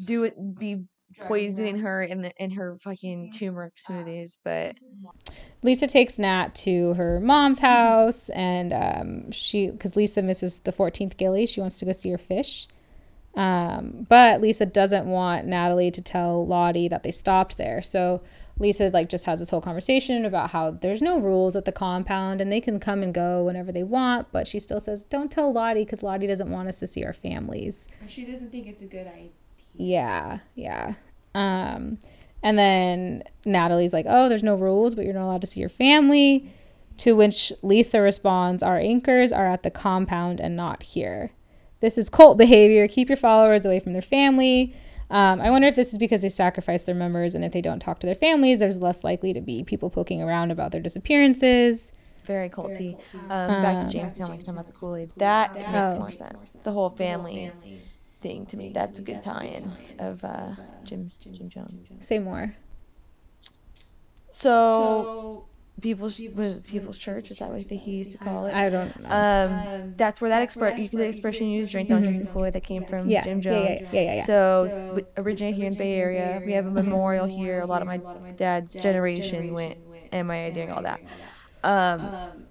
do 0.06 0.24
it 0.24 0.36
be 0.58 0.84
poisoning 1.28 1.80
her 1.80 2.04
in 2.04 2.22
the 2.22 2.32
in 2.38 2.52
her 2.52 2.78
fucking 2.84 3.34
turmeric 3.34 3.74
smoothies, 3.76 4.38
but 4.44 4.76
Lisa 5.64 5.88
takes 5.88 6.20
Nat 6.20 6.56
to 6.56 6.94
her 6.94 7.20
mom's 7.20 7.60
house, 7.60 8.30
and 8.30 8.74
um, 8.74 9.32
she 9.32 9.70
because 9.70 9.96
Lisa 9.96 10.22
misses 10.22 10.60
the 10.60 10.72
14th 10.72 11.18
Gilly, 11.18 11.46
she 11.46 11.62
wants 11.62 11.78
to 11.80 11.86
go 11.86 11.92
see 11.92 12.10
her 12.10 12.18
fish. 12.18 12.68
Um, 13.40 14.06
but 14.10 14.42
Lisa 14.42 14.66
doesn't 14.66 15.06
want 15.06 15.48
Natalie 15.48 15.92
to 15.92 16.02
tell 16.02 16.46
Lottie 16.46 16.90
that 16.90 17.04
they 17.04 17.12
stopped 17.12 17.58
there. 17.58 17.82
So 17.82 18.22
Lisa 18.58 18.90
like 18.90 19.08
just 19.08 19.26
has 19.28 19.40
this 19.40 19.50
whole 19.50 19.62
conversation 19.62 20.26
about 20.26 20.50
how 20.50 20.72
there's 20.72 21.02
no 21.02 21.18
rules 21.18 21.56
at 21.56 21.64
the 21.64 21.72
compound 21.72 22.42
and 22.42 22.52
they 22.52 22.60
can 22.60 22.82
come 22.82 23.02
and 23.02 23.14
go 23.14 23.46
whenever 23.46 23.72
they 23.72 23.84
want. 23.84 24.28
But 24.34 24.46
she 24.46 24.60
still 24.60 24.82
says, 24.82 25.06
"Don't 25.06 25.32
tell 25.32 25.54
Lottie 25.54 25.86
because 25.86 26.04
Lottie 26.04 26.28
doesn't 26.28 26.52
want 26.52 26.68
us 26.68 26.80
to 26.80 26.88
see 26.88 27.06
our 27.06 27.14
families." 27.14 27.88
She 28.08 28.26
doesn't 28.26 28.52
think 28.52 28.68
it's 28.68 28.82
a 28.82 28.88
good 28.88 29.08
idea. 29.08 29.30
Yeah, 29.74 30.40
yeah. 30.56 30.96
Um, 31.34 32.00
and 32.44 32.60
then 32.60 33.24
Natalie's 33.46 33.94
like, 33.94 34.06
"Oh, 34.10 34.28
there's 34.28 34.44
no 34.44 34.56
rules, 34.56 34.96
but 34.96 35.06
you're 35.06 35.14
not 35.14 35.24
allowed 35.24 35.42
to 35.42 35.48
see 35.48 35.62
your 35.62 35.70
family." 35.70 36.52
To 36.98 37.16
which 37.16 37.54
Lisa 37.62 38.02
responds, 38.02 38.62
"Our 38.62 38.78
anchors 38.78 39.32
are 39.32 39.48
at 39.48 39.64
the 39.64 39.72
compound 39.72 40.42
and 40.42 40.58
not 40.58 40.84
here. 40.84 41.32
This 41.82 41.98
is 41.98 42.10
cult 42.10 42.38
behavior. 42.38 42.88
Keep 42.88 43.10
your 43.10 43.18
followers 43.18 43.66
away 43.66 43.80
from 43.80 43.94
their 43.94 44.02
family." 44.02 44.76
Um, 45.12 45.42
I 45.42 45.50
wonder 45.50 45.68
if 45.68 45.76
this 45.76 45.92
is 45.92 45.98
because 45.98 46.22
they 46.22 46.30
sacrifice 46.30 46.84
their 46.84 46.94
members, 46.94 47.34
and 47.34 47.44
if 47.44 47.52
they 47.52 47.62
don't 47.62 47.80
talk 47.80 48.00
to 48.02 48.06
their 48.06 48.14
families, 48.16 48.60
there's 48.60 48.80
less 48.80 49.04
likely 49.04 49.34
to 49.34 49.42
be 49.42 49.64
people 49.64 49.90
poking 49.90 50.22
around 50.22 50.52
about 50.52 50.72
their 50.72 50.82
disappearances. 50.82 51.92
very 52.26 52.48
culty. 52.48 52.96
culty. 53.12 53.22
Um, 53.32 53.62
back 53.64 53.76
Um, 53.78 53.90
to 53.90 53.98
Jonestown, 53.98 54.30
like 54.30 54.40
talking 54.42 54.50
about 54.50 54.68
the 54.68 54.74
Kool 54.74 54.96
Aid. 54.98 55.10
That, 55.18 55.56
That 55.56 55.72
makes 55.72 55.96
Oh. 55.96 56.00
more 56.00 56.12
sense. 56.12 56.56
The 56.64 56.72
whole 56.72 56.92
family 56.92 57.52
thing 58.22 58.46
to 58.48 58.58
me. 58.58 58.70
That's 58.72 59.00
a 59.00 59.02
good 59.02 59.24
tie-in 59.24 59.72
of 59.98 60.24
uh, 60.24 60.50
Jim 60.84 61.10
Jim 61.22 61.50
Jones. 61.50 61.82
Say 62.02 62.20
more. 62.20 62.54
So, 64.26 64.42
So 64.44 65.46
people's 65.82 66.20
was 66.34 66.62
people's 66.62 66.98
church 66.98 67.32
is 67.32 67.40
that 67.40 67.50
what 67.50 67.60
he 67.70 67.92
used 67.92 68.12
to 68.12 68.18
call 68.18 68.46
it? 68.46 68.54
I 68.54 68.70
don't 68.70 69.00
know. 69.00 69.10
Um, 69.10 69.52
um, 69.52 69.94
that's 69.98 70.22
where 70.22 70.30
that 70.30 70.40
that's 70.40 70.56
where 70.56 70.72
expre- 70.72 70.78
you 70.78 70.90
the 70.90 71.06
expression 71.06 71.48
you 71.48 71.60
used, 71.62 71.72
drink, 71.72 71.90
don't 71.90 72.02
drink 72.04 72.22
Aid, 72.36 72.54
that 72.54 72.64
came 72.64 72.84
from 72.84 73.08
yeah, 73.10 73.24
Jim 73.24 73.42
Jones. 73.42 73.80
yeah, 73.82 73.88
yeah, 73.92 74.02
yeah, 74.02 74.16
yeah. 74.16 74.26
So, 74.26 74.72
So, 74.92 75.02
originally 75.18 75.54
here 75.54 75.68
in 75.68 75.76
Bay 75.76 75.94
Area, 75.96 76.42
we 76.46 76.54
have 76.54 76.66
a 76.66 76.72
memorial 76.72 77.26
here. 77.26 77.60
A 77.60 77.66
lot 77.66 77.82
of 77.82 77.88
my 77.88 78.02
dad's 78.38 78.74
generation 78.74 79.54
went 79.54 79.78
MIA 80.12 80.52
during 80.52 80.72
all 80.72 80.82
that. 80.84 81.02
Um, 81.64 82.02
Um, 82.02 82.48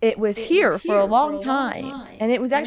it 0.00 0.18
was 0.18 0.36
here 0.38 0.78
for 0.78 0.96
a 0.96 1.04
long 1.06 1.40
time, 1.40 2.02
and 2.20 2.30
it 2.30 2.40
was 2.40 2.52
And 2.52 2.66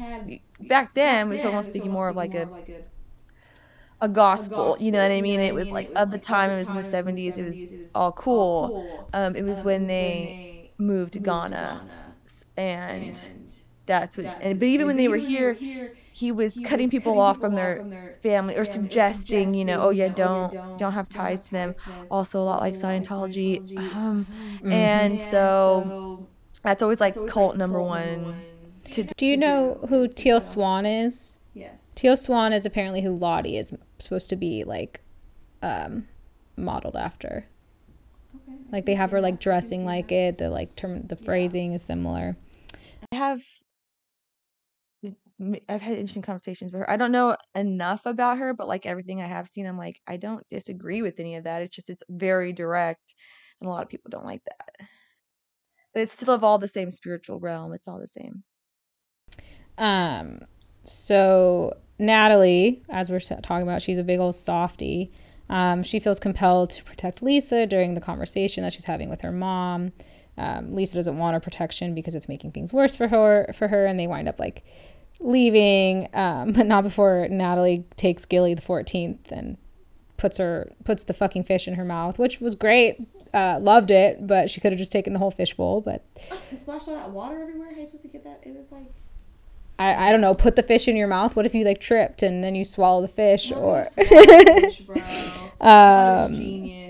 back 0.61 0.95
then 0.95 1.27
it 1.27 1.31
was 1.31 1.45
almost 1.45 1.69
speaking 1.69 1.91
more 1.91 2.09
of 2.09 2.17
like 2.17 2.35
a 2.35 2.51
a 4.01 4.09
gospel, 4.09 4.77
you 4.81 4.91
know 4.91 5.03
what 5.03 5.11
I 5.13 5.21
mean? 5.21 5.41
It 5.41 5.55
was 5.55 5.71
like 5.71 5.91
of 5.95 6.11
the 6.11 6.19
time, 6.19 6.51
it 6.51 6.57
was 6.57 6.69
in 6.71 6.77
the 6.77 6.85
70s, 6.85 7.37
it 7.39 7.45
was 7.45 7.75
all 7.95 8.13
cool. 8.13 8.75
Um, 9.13 9.37
it 9.37 9.43
was 9.43 9.63
when 9.63 9.87
they 9.87 10.39
moved 10.79 11.13
to 11.15 11.21
Guyana, 11.21 11.85
and 12.57 13.21
that's 13.87 14.17
what. 14.17 14.27
And 14.41 14.59
but 14.61 14.69
even 14.69 14.87
when 14.87 14.97
they 14.97 15.09
were 15.09 15.19
here, 15.19 15.61
he 16.21 16.31
was 16.31 16.61
cutting 16.61 16.91
people 16.91 17.19
off 17.19 17.41
from 17.41 17.55
their 17.55 17.83
family 18.23 18.55
or 18.57 18.65
suggesting, 18.67 19.55
you 19.55 19.65
know, 19.65 19.81
oh 19.81 19.91
yeah, 19.91 20.09
don't 20.09 20.53
don't 20.79 20.93
have 20.93 21.09
ties 21.11 21.41
to 21.47 21.51
them. 21.51 21.75
Also, 22.11 22.41
a 22.41 22.45
lot 22.45 22.61
like 22.61 22.79
Scientology, 22.79 23.63
um, 23.77 24.27
Mhm. 24.63 24.73
and 24.73 25.21
so 25.21 25.93
that's 26.63 26.83
always 26.83 27.01
like 27.01 27.17
cult 27.27 27.57
number 27.57 27.81
one. 27.83 28.45
To 28.93 29.05
Do 29.05 29.25
you 29.27 29.37
know 29.37 29.79
who 29.89 30.09
Teal 30.09 30.41
Swan 30.41 30.85
is? 30.87 31.39
Yes. 31.55 31.87
Teal 31.95 32.17
Swan 32.17 32.53
is 32.53 32.67
apparently 32.67 33.01
who 33.03 33.17
Lottie 33.17 33.57
is 33.57 33.73
supposed 33.99 34.29
to 34.31 34.37
be 34.37 34.65
like 34.65 35.01
um 35.63 36.07
modeled 36.57 36.97
after. 36.97 37.47
Okay. 38.37 38.59
Like 38.73 38.85
they 38.87 38.95
have 38.95 39.11
her 39.13 39.21
like 39.21 39.39
dressing 39.41 39.85
like 39.87 40.13
it, 40.13 40.39
the 40.39 40.51
like 40.51 40.77
term 40.77 41.07
the 41.07 41.17
phrasing 41.17 41.73
is 41.73 41.83
similar. 41.83 42.37
I 43.13 43.17
have 43.17 43.41
I've 45.69 45.81
had 45.81 45.95
interesting 45.95 46.23
conversations 46.23 46.73
with 46.73 46.81
her. 46.81 46.91
I 46.91 46.97
don't 46.97 47.13
know 47.13 47.37
enough 47.55 48.03
about 48.05 48.39
her, 48.39 48.53
but 48.53 48.69
like 48.69 48.85
everything 48.85 49.23
I 49.23 49.27
have 49.27 49.49
seen, 49.49 49.67
I'm 49.67 49.79
like, 49.79 50.01
I 50.07 50.17
don't 50.17 50.47
disagree 50.51 51.01
with 51.01 51.19
any 51.19 51.37
of 51.37 51.45
that. 51.45 51.63
It's 51.63 51.75
just 51.75 51.89
it's 51.89 52.03
very 52.11 52.53
direct, 52.53 53.15
and 53.61 53.69
a 53.69 53.71
lot 53.71 53.83
of 53.83 53.89
people 53.89 54.11
don't 54.11 54.27
like 54.27 54.43
that. 54.45 54.87
But 55.95 56.03
it's 56.03 56.15
still 56.15 56.35
of 56.35 56.45
all 56.45 56.59
the 56.59 56.69
same 56.69 56.91
spiritual 56.91 57.41
realm. 57.41 57.73
It's 57.73 57.89
all 57.89 57.99
the 57.99 58.07
same. 58.07 58.45
Um, 59.79 60.43
so 60.85 61.77
Natalie, 61.99 62.83
as 62.91 63.11
we're 63.11 63.21
talking 63.21 63.63
about, 63.63 63.83
she's 63.83 63.99
a 63.99 64.05
big 64.05 64.21
old 64.21 64.35
softie. 64.35 65.11
Um, 65.49 65.83
she 65.83 65.99
feels 65.99 66.21
compelled 66.21 66.71
to 66.71 66.85
protect 66.85 67.23
Lisa 67.23 67.67
during 67.67 67.95
the 67.95 68.01
conversation 68.01 68.63
that 68.63 68.73
she's 68.73 68.85
having 68.85 69.09
with 69.09 69.23
her 69.23 69.33
mom. 69.33 69.93
Um, 70.39 70.75
Lisa 70.75 70.97
doesn't 70.97 71.19
want 71.19 71.35
her 71.35 71.41
protection 71.41 71.95
because 71.95 72.15
it's 72.15 72.29
making 72.29 72.53
things 72.53 72.73
worse 72.73 72.95
for 72.95 73.09
her. 73.09 73.51
For 73.55 73.69
her, 73.69 73.85
and 73.85 73.99
they 73.99 74.07
wind 74.07 74.29
up 74.29 74.39
like 74.39 74.65
leaving, 75.21 76.09
um, 76.15 76.53
but 76.53 76.67
not 76.67 76.83
before 76.83 77.29
Natalie 77.29 77.85
takes 77.97 78.25
Gilly 78.25 78.55
the 78.55 78.63
14th 78.63 79.31
and 79.31 79.57
puts 80.17 80.37
her 80.37 80.71
puts 80.85 81.03
the 81.05 81.15
fucking 81.15 81.45
fish 81.45 81.67
in 81.67 81.75
her 81.75 81.85
mouth, 81.85 82.19
which 82.19 82.41
was 82.41 82.55
great. 82.55 82.97
Uh, 83.33 83.59
loved 83.61 83.91
it, 83.93 84.27
but 84.27 84.51
she 84.51 84.61
could 84.61 84.73
have 84.73 84.79
just 84.79 84.91
taken 84.91 85.13
the 85.13 85.19
whole 85.19 85.31
fish 85.31 85.55
bowl. 85.55 85.81
But 85.81 86.05
And 86.51 86.61
splashed 86.61 86.89
all 86.89 86.95
that 86.97 87.11
water 87.11 87.41
everywhere. 87.41 87.73
Hey, 87.73 87.87
just 87.87 88.03
to 88.03 88.09
get 88.09 88.25
that, 88.25 88.41
it 88.45 88.55
was 88.55 88.71
like. 88.73 88.93
I, 89.79 90.09
I 90.09 90.13
don't 90.13 90.21
know, 90.21 90.35
put 90.35 90.57
the 90.57 90.63
fish 90.63 90.89
in 90.89 90.97
your 90.97 91.07
mouth. 91.07 91.35
What 91.35 91.47
if 91.47 91.55
you 91.55 91.65
like 91.65 91.81
tripped 91.81 92.23
and 92.23 92.45
then 92.45 92.55
you 92.55 92.67
swallow 92.67 93.01
the 93.01 93.09
fish 93.09 93.51
or 93.51 93.85
Fish, 93.85 94.11
thought 94.11 94.89
was 94.89 96.27
um 96.29 96.35
genius. 96.35 96.90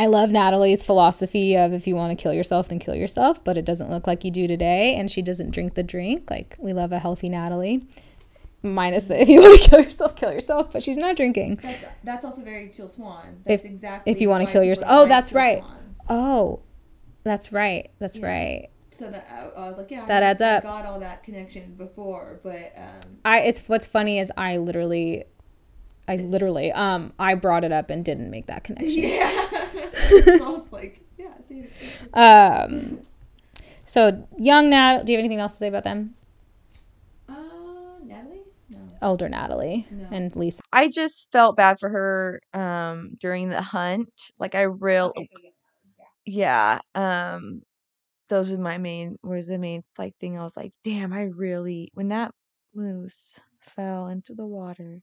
I 0.00 0.06
love 0.06 0.30
Natalie's 0.30 0.82
philosophy 0.82 1.56
of 1.56 1.74
if 1.74 1.86
you 1.86 1.94
want 1.94 2.16
to 2.16 2.20
kill 2.22 2.32
yourself 2.32 2.68
then 2.68 2.78
kill 2.78 2.94
yourself, 2.94 3.44
but 3.44 3.58
it 3.58 3.66
doesn't 3.66 3.90
look 3.90 4.06
like 4.06 4.24
you 4.24 4.30
do 4.30 4.46
today 4.46 4.94
and 4.94 5.10
she 5.10 5.20
doesn't 5.20 5.50
drink 5.50 5.74
the 5.74 5.82
drink. 5.82 6.30
Like 6.30 6.56
we 6.58 6.72
love 6.72 6.90
a 6.92 6.98
healthy 6.98 7.28
Natalie. 7.28 7.86
Minus 8.62 9.04
the 9.04 9.20
if 9.20 9.28
you 9.28 9.40
want 9.40 9.60
to 9.62 9.68
kill 9.70 9.80
yourself, 9.80 10.16
kill 10.16 10.32
yourself, 10.32 10.72
but 10.72 10.82
she's 10.82 10.96
not 10.96 11.16
drinking. 11.16 11.56
That's 11.62 11.84
that's 12.02 12.24
also 12.24 12.40
very 12.42 12.68
Teal 12.68 12.88
Swan. 12.88 13.42
That's 13.44 13.64
exactly. 13.66 14.10
if 14.10 14.20
you 14.22 14.28
wanna 14.30 14.46
kill 14.46 14.62
yourself- 14.64 14.90
oh, 14.90 15.06
that's 15.06 15.32
right. 15.32 15.58
Swan. 15.62 15.94
Oh. 16.08 16.60
That's 17.22 17.52
right. 17.52 17.90
That's 17.98 18.16
Yeah. 18.16 18.26
right. 18.26 18.68
So 18.88 19.10
that 19.10 19.28
I, 19.30 19.60
I 19.64 19.68
was 19.68 19.76
like, 19.76 19.90
yeah, 19.90 20.06
That 20.06 20.20
know- 20.20 20.26
adds 20.26 20.40
I 20.42 20.52
up. 20.56 20.62
got 20.62 20.86
all 20.86 21.00
that 21.00 21.22
connection 21.22 21.74
before, 21.74 22.40
but 22.42 22.72
um, 22.76 23.18
I 23.26 23.40
it's 23.40 23.68
what's 23.68 23.84
funny 23.86 24.18
is 24.18 24.32
I 24.38 24.56
literally 24.56 25.24
I 26.08 26.16
literally 26.16 26.72
um 26.72 27.12
I 27.18 27.34
brought 27.34 27.62
it 27.64 27.72
up 27.72 27.90
and 27.90 28.02
didn't 28.04 28.30
make 28.30 28.46
that 28.46 28.64
connection. 28.64 28.90
yeah. 29.10 29.46
so 30.38 30.66
like, 30.70 31.00
yeah, 31.18 31.34
see. 31.48 31.66
Um, 32.14 33.00
so 33.86 34.26
young 34.38 34.70
Nat, 34.70 35.04
do 35.04 35.12
you 35.12 35.18
have 35.18 35.24
anything 35.24 35.40
else 35.40 35.52
to 35.54 35.58
say 35.58 35.68
about 35.68 35.84
them? 35.84 36.14
Uh, 37.28 37.34
Natalie? 38.04 38.42
No. 38.70 38.78
Older 39.02 39.28
Natalie 39.28 39.86
No. 39.90 40.08
and 40.12 40.34
Lisa. 40.36 40.62
I 40.72 40.88
just 40.88 41.28
felt 41.32 41.56
bad 41.56 41.78
for 41.80 41.88
her 41.88 42.40
um 42.54 43.16
during 43.20 43.48
the 43.48 43.62
hunt. 43.62 44.10
Like 44.38 44.54
I 44.54 44.62
real 44.62 45.12
yeah. 46.24 46.80
Um 46.94 47.62
those 48.28 48.50
were 48.50 48.58
my 48.58 48.78
main 48.78 49.18
was 49.22 49.48
the 49.48 49.58
main 49.58 49.82
like 49.98 50.14
thing. 50.20 50.38
I 50.38 50.42
was 50.42 50.56
like, 50.56 50.72
damn, 50.84 51.12
I 51.12 51.22
really 51.22 51.90
when 51.94 52.08
that 52.08 52.32
moose 52.74 53.38
fell 53.74 54.06
into 54.06 54.34
the 54.34 54.46
water. 54.46 55.02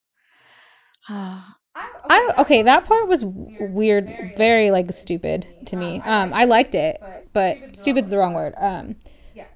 I 2.10 2.34
okay, 2.40 2.64
that 2.64 2.86
part 2.86 3.08
was 3.08 3.24
weird, 3.26 4.34
very 4.38 4.72
like 4.72 4.92
stupid 4.94 5.48
to 5.68 5.76
me. 5.76 6.02
Um, 6.06 6.34
I 6.34 6.46
liked 6.46 6.76
it, 6.76 7.02
but 7.34 7.76
stupid's 7.76 8.10
the 8.10 8.18
wrong 8.18 8.34
word. 8.34 8.54
Um, 8.58 8.96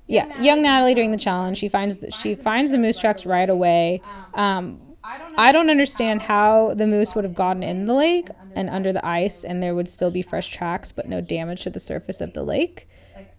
yeah, 0.08 0.42
young 0.42 0.62
Natalie 0.62 0.94
during 0.94 1.12
the 1.12 1.18
challenge, 1.18 1.58
she 1.58 1.70
finds 1.70 1.98
the, 1.98 2.12
she 2.12 2.36
finds 2.36 2.72
the 2.72 2.78
moose 2.78 3.00
tracks 3.00 3.26
right 3.26 3.50
away. 3.50 4.02
Um, 4.34 4.80
I 5.04 5.52
don't 5.52 5.70
understand 5.70 6.22
how 6.22 6.74
the 6.76 6.86
moose 6.86 7.16
would 7.16 7.24
have 7.24 7.34
gotten 7.34 7.64
in 7.64 7.88
the 7.88 7.94
lake 7.94 8.30
and 8.56 8.70
under 8.70 8.94
the 8.94 9.06
ice, 9.06 9.44
and 9.44 9.64
there 9.64 9.74
would 9.74 9.90
still 9.90 10.12
be 10.12 10.22
fresh 10.22 10.50
tracks, 10.50 10.92
but 10.92 11.08
no 11.08 11.22
damage 11.22 11.64
to 11.64 11.70
the 11.70 11.80
surface 11.80 12.22
of 12.22 12.34
the 12.34 12.44
lake. 12.44 12.88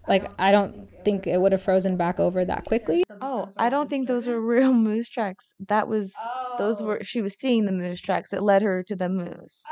Like 0.07 0.29
I 0.39 0.51
don't 0.51 0.87
think 1.05 1.27
it 1.27 1.39
would 1.39 1.51
have 1.51 1.61
frozen 1.61 1.97
back 1.97 2.19
over 2.19 2.43
that 2.45 2.65
quickly. 2.65 3.03
Oh, 3.21 3.47
I 3.57 3.69
don't 3.69 3.89
think 3.89 4.07
those 4.07 4.27
were 4.27 4.39
real 4.39 4.73
moose 4.73 5.09
tracks. 5.09 5.49
That 5.67 5.87
was 5.87 6.11
those 6.57 6.81
were 6.81 7.03
she 7.03 7.21
was 7.21 7.35
seeing 7.39 7.65
the 7.65 7.71
moose 7.71 8.01
tracks 8.01 8.31
that 8.31 8.43
led 8.43 8.61
her 8.61 8.83
to 8.83 8.95
the 8.95 9.09
moose. 9.09 9.63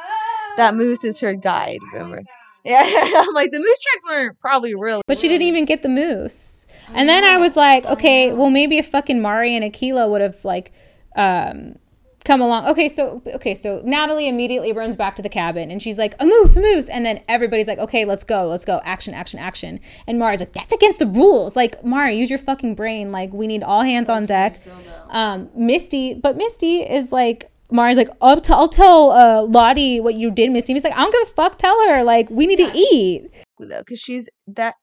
That 0.57 0.75
moose 0.75 1.03
is 1.03 1.19
her 1.19 1.33
guide, 1.33 1.79
remember? 1.93 2.23
Yeah, 2.63 2.81
I'm 3.15 3.33
like 3.33 3.51
the 3.51 3.59
moose 3.59 3.79
tracks 3.79 4.03
weren't 4.07 4.39
probably 4.39 4.73
real. 4.75 5.01
But 5.07 5.17
she 5.17 5.27
didn't 5.27 5.47
even 5.47 5.65
get 5.65 5.83
the 5.83 5.89
moose. 5.89 6.65
And 6.93 7.07
then 7.09 7.23
I 7.23 7.37
was 7.37 7.55
like, 7.55 7.85
okay, 7.85 8.31
well 8.33 8.49
maybe 8.49 8.77
if 8.77 8.87
fucking 8.87 9.21
Mari 9.21 9.55
and 9.55 9.65
Akilah 9.65 10.09
would 10.09 10.21
have 10.21 10.43
like 10.45 10.71
um 11.15 11.75
come 12.23 12.41
along. 12.41 12.67
Okay, 12.67 12.87
so 12.89 13.21
okay, 13.27 13.55
so 13.55 13.81
Natalie 13.83 14.27
immediately 14.27 14.71
runs 14.71 14.95
back 14.95 15.15
to 15.15 15.21
the 15.21 15.29
cabin 15.29 15.71
and 15.71 15.81
she's 15.81 15.97
like, 15.97 16.15
a 16.19 16.25
moose, 16.25 16.55
a 16.55 16.61
moose. 16.61 16.89
And 16.89 17.05
then 17.05 17.21
everybody's 17.27 17.67
like, 17.67 17.79
okay, 17.79 18.05
let's 18.05 18.23
go, 18.23 18.47
let's 18.47 18.65
go. 18.65 18.79
Action, 18.83 19.13
action, 19.13 19.39
action. 19.39 19.79
And 20.07 20.19
Mari's 20.19 20.39
like, 20.39 20.53
that's 20.53 20.73
against 20.73 20.99
the 20.99 21.07
rules. 21.07 21.55
Like, 21.55 21.83
Mari, 21.83 22.15
use 22.15 22.29
your 22.29 22.39
fucking 22.39 22.75
brain. 22.75 23.11
Like, 23.11 23.33
we 23.33 23.47
need 23.47 23.63
all 23.63 23.83
hands 23.83 24.09
on 24.09 24.25
deck. 24.25 24.61
Um, 25.09 25.49
Misty, 25.55 26.13
but 26.13 26.37
Misty 26.37 26.81
is 26.81 27.11
like, 27.11 27.51
Mari's 27.71 27.97
like, 27.97 28.09
I'll, 28.21 28.39
t- 28.41 28.53
I'll 28.53 28.67
tell 28.67 29.11
uh, 29.11 29.43
Lottie 29.43 29.99
what 29.99 30.15
you 30.15 30.29
did, 30.29 30.51
Misty. 30.51 30.73
He's 30.73 30.83
like, 30.83 30.93
I 30.93 30.97
don't 30.97 31.11
give 31.11 31.21
a 31.23 31.33
fuck. 31.33 31.57
Tell 31.57 31.87
her. 31.87 32.03
Like, 32.03 32.29
we 32.29 32.45
need 32.45 32.57
to 32.57 32.71
eat. 32.75 33.29
though 33.59 33.79
because 33.79 33.99
she's 33.99 34.27
that's 34.47 34.77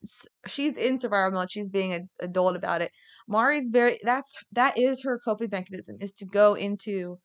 she's 0.46 0.76
in 0.76 0.98
survival 0.98 1.32
mode 1.38 1.50
she's 1.50 1.68
being 1.68 1.92
an 1.92 2.08
adult 2.20 2.54
about 2.56 2.80
it 2.80 2.92
mari's 3.26 3.70
very 3.70 3.98
that's 4.04 4.36
that 4.52 4.78
is 4.78 5.02
her 5.02 5.18
coping 5.24 5.48
mechanism 5.50 5.96
is 6.00 6.12
to 6.12 6.24
go 6.24 6.54
into 6.54 7.18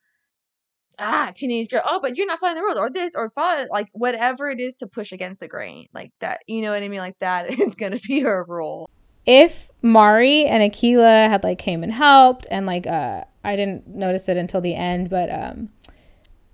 ah 0.99 1.31
teenager 1.35 1.81
oh 1.85 1.99
but 2.01 2.15
you're 2.15 2.27
not 2.27 2.39
following 2.39 2.55
the 2.57 2.61
rules 2.63 2.77
or 2.77 2.89
this 2.89 3.11
or 3.15 3.29
follow 3.31 3.65
like 3.71 3.87
whatever 3.93 4.49
it 4.49 4.59
is 4.59 4.75
to 4.75 4.87
push 4.87 5.11
against 5.11 5.39
the 5.39 5.47
grain 5.47 5.87
like 5.93 6.11
that 6.19 6.41
you 6.47 6.61
know 6.61 6.71
what 6.71 6.83
i 6.83 6.87
mean 6.87 6.99
like 6.99 7.17
that 7.19 7.49
is 7.59 7.75
gonna 7.75 7.99
be 8.07 8.19
her 8.19 8.45
role 8.47 8.89
if 9.25 9.69
Mari 9.81 10.43
and 10.45 10.61
Akilah 10.69 11.29
had 11.29 11.43
like 11.45 11.57
came 11.57 11.81
and 11.81 11.93
helped 11.93 12.45
and 12.51 12.65
like 12.65 12.85
uh 12.85 13.23
I 13.43 13.55
didn't 13.55 13.87
notice 13.87 14.27
it 14.27 14.35
until 14.35 14.59
the 14.59 14.75
end, 14.75 15.09
but 15.09 15.29
um 15.31 15.69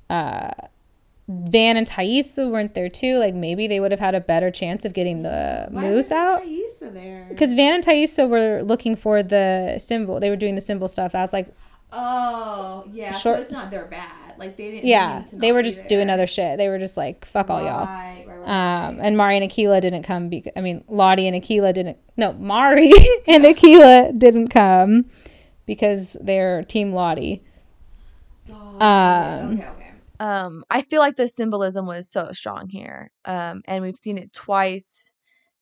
uh 0.10 0.52
Van 1.28 1.78
and 1.78 1.88
Taissa 1.88 2.50
weren't 2.50 2.74
there 2.74 2.90
too, 2.90 3.18
like 3.20 3.36
maybe 3.36 3.68
they 3.68 3.80
would 3.80 3.92
have 3.92 4.00
had 4.00 4.16
a 4.16 4.20
better 4.20 4.50
chance 4.52 4.84
of 4.86 4.94
getting 4.94 5.22
the 5.22 5.68
Why 5.70 5.82
moose 5.82 6.12
wasn't 6.12 6.20
out. 6.20 6.44
Taissa 6.44 6.94
there? 6.94 7.26
Because 7.30 7.54
Van 7.54 7.74
and 7.76 7.84
Taissa 7.84 8.28
were 8.28 8.64
looking 8.64 8.96
for 8.96 9.22
the 9.22 9.78
symbol. 9.80 10.20
They 10.20 10.30
were 10.32 10.36
doing 10.36 10.56
the 10.56 10.62
symbol 10.62 10.88
stuff. 10.88 11.14
I 11.14 11.22
was 11.22 11.34
like, 11.34 11.48
Oh, 11.92 12.86
yeah. 12.92 13.12
Short- 13.14 13.38
So 13.38 13.42
it's 13.42 13.52
not 13.52 13.72
their 13.72 13.86
bad. 13.86 14.12
Like 14.40 14.58
they 14.58 14.72
didn't. 14.72 14.86
yeah, 14.86 15.20
mean 15.20 15.28
to 15.28 15.36
they 15.36 15.52
were 15.52 15.62
just 15.64 15.88
doing 15.88 16.10
other 16.10 16.26
shit. 16.28 16.58
They 16.58 16.70
were 16.70 16.80
just 16.80 16.98
like, 16.98 17.26
fuck 17.26 17.50
all 17.50 17.62
y'all. 17.62 17.86
Right, 17.86 18.24
right, 18.28 18.40
right, 18.40 18.88
Um, 18.88 19.00
and 19.02 19.18
Mari 19.18 19.38
and 19.38 19.50
Akilah 19.52 19.82
didn't 19.82 20.04
come 20.04 20.30
because 20.30 20.54
I 20.56 20.62
mean 20.62 20.84
Lottie 20.88 21.28
and 21.28 21.36
Akilah 21.42 21.74
didn't. 21.74 21.98
No, 22.18 22.34
Mari 22.34 22.92
and 23.28 23.44
Akilah 23.44 24.18
didn't 24.18 24.48
come 24.48 25.06
because 25.66 26.18
they're 26.22 26.64
Team 26.64 26.94
Lottie. 26.94 27.44
Oh, 28.52 28.86
um, 28.86 29.54
okay, 29.60 29.68
okay. 29.68 29.92
um 30.20 30.64
i 30.72 30.82
feel 30.82 31.02
like 31.02 31.16
the 31.16 31.28
symbolism 31.28 31.86
was 31.86 32.10
so 32.10 32.32
strong 32.34 32.68
here 32.68 33.12
um 33.26 33.62
and 33.66 33.84
we've 33.84 33.98
seen 34.04 34.18
it 34.18 34.34
twice 34.34 35.09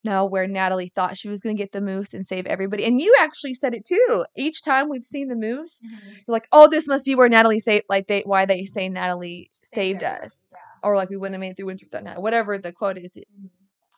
now 0.07 0.25
where 0.25 0.47
natalie 0.47 0.91
thought 0.95 1.17
she 1.17 1.29
was 1.29 1.41
going 1.41 1.55
to 1.55 1.61
get 1.61 1.71
the 1.71 1.81
moose 1.81 2.13
and 2.13 2.25
save 2.25 2.45
everybody 2.45 2.83
and 2.85 3.01
you 3.01 3.13
actually 3.19 3.53
said 3.53 3.73
it 3.73 3.85
too 3.85 4.25
each 4.35 4.63
time 4.63 4.89
we've 4.89 5.05
seen 5.05 5.27
the 5.27 5.35
moose 5.35 5.75
mm-hmm. 5.85 6.09
you're 6.09 6.33
like 6.33 6.47
oh 6.51 6.67
this 6.67 6.87
must 6.87 7.05
be 7.05 7.15
where 7.15 7.29
natalie 7.29 7.59
saved 7.59 7.85
like 7.89 8.07
they 8.07 8.21
why 8.25 8.45
they 8.45 8.65
say 8.65 8.89
natalie 8.89 9.49
saved 9.63 10.03
us 10.03 10.53
or 10.83 10.95
like 10.95 11.09
we 11.09 11.17
wouldn't 11.17 11.35
have 11.35 11.39
made 11.39 11.51
it 11.51 11.57
through 11.57 11.67
winter 11.67 11.85
without 11.85 12.03
Natalie. 12.03 12.23
Whatever 12.23 12.57
the 12.57 12.71
quote 12.71 12.97
is. 12.97 13.17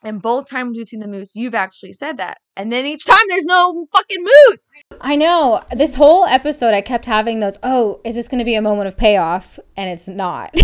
And 0.02 0.22
both 0.22 0.48
times 0.50 0.78
we've 0.78 0.88
seen 0.88 1.02
the 1.02 1.08
moose, 1.08 1.32
you've 1.36 1.54
actually 1.56 1.92
said 1.94 2.18
that. 2.18 2.38
And 2.56 2.72
then 2.72 2.86
each 2.86 3.06
time 3.06 3.20
there's 3.28 3.46
no 3.46 3.86
fucking 3.92 4.24
moose. 4.24 4.66
I 5.02 5.16
know. 5.18 5.62
This 5.76 5.96
whole 5.96 6.26
episode, 6.26 6.74
I 6.74 6.80
kept 6.82 7.04
having 7.06 7.42
those. 7.42 7.58
Oh, 7.64 8.00
is 8.06 8.16
this 8.16 8.28
going 8.30 8.40
to 8.40 8.46
be 8.46 8.56
a 8.56 8.62
moment 8.62 8.88
of 8.88 8.96
payoff? 8.96 9.60
And 9.76 9.90
it's 9.90 10.08
not. 10.08 10.52
But 10.54 10.64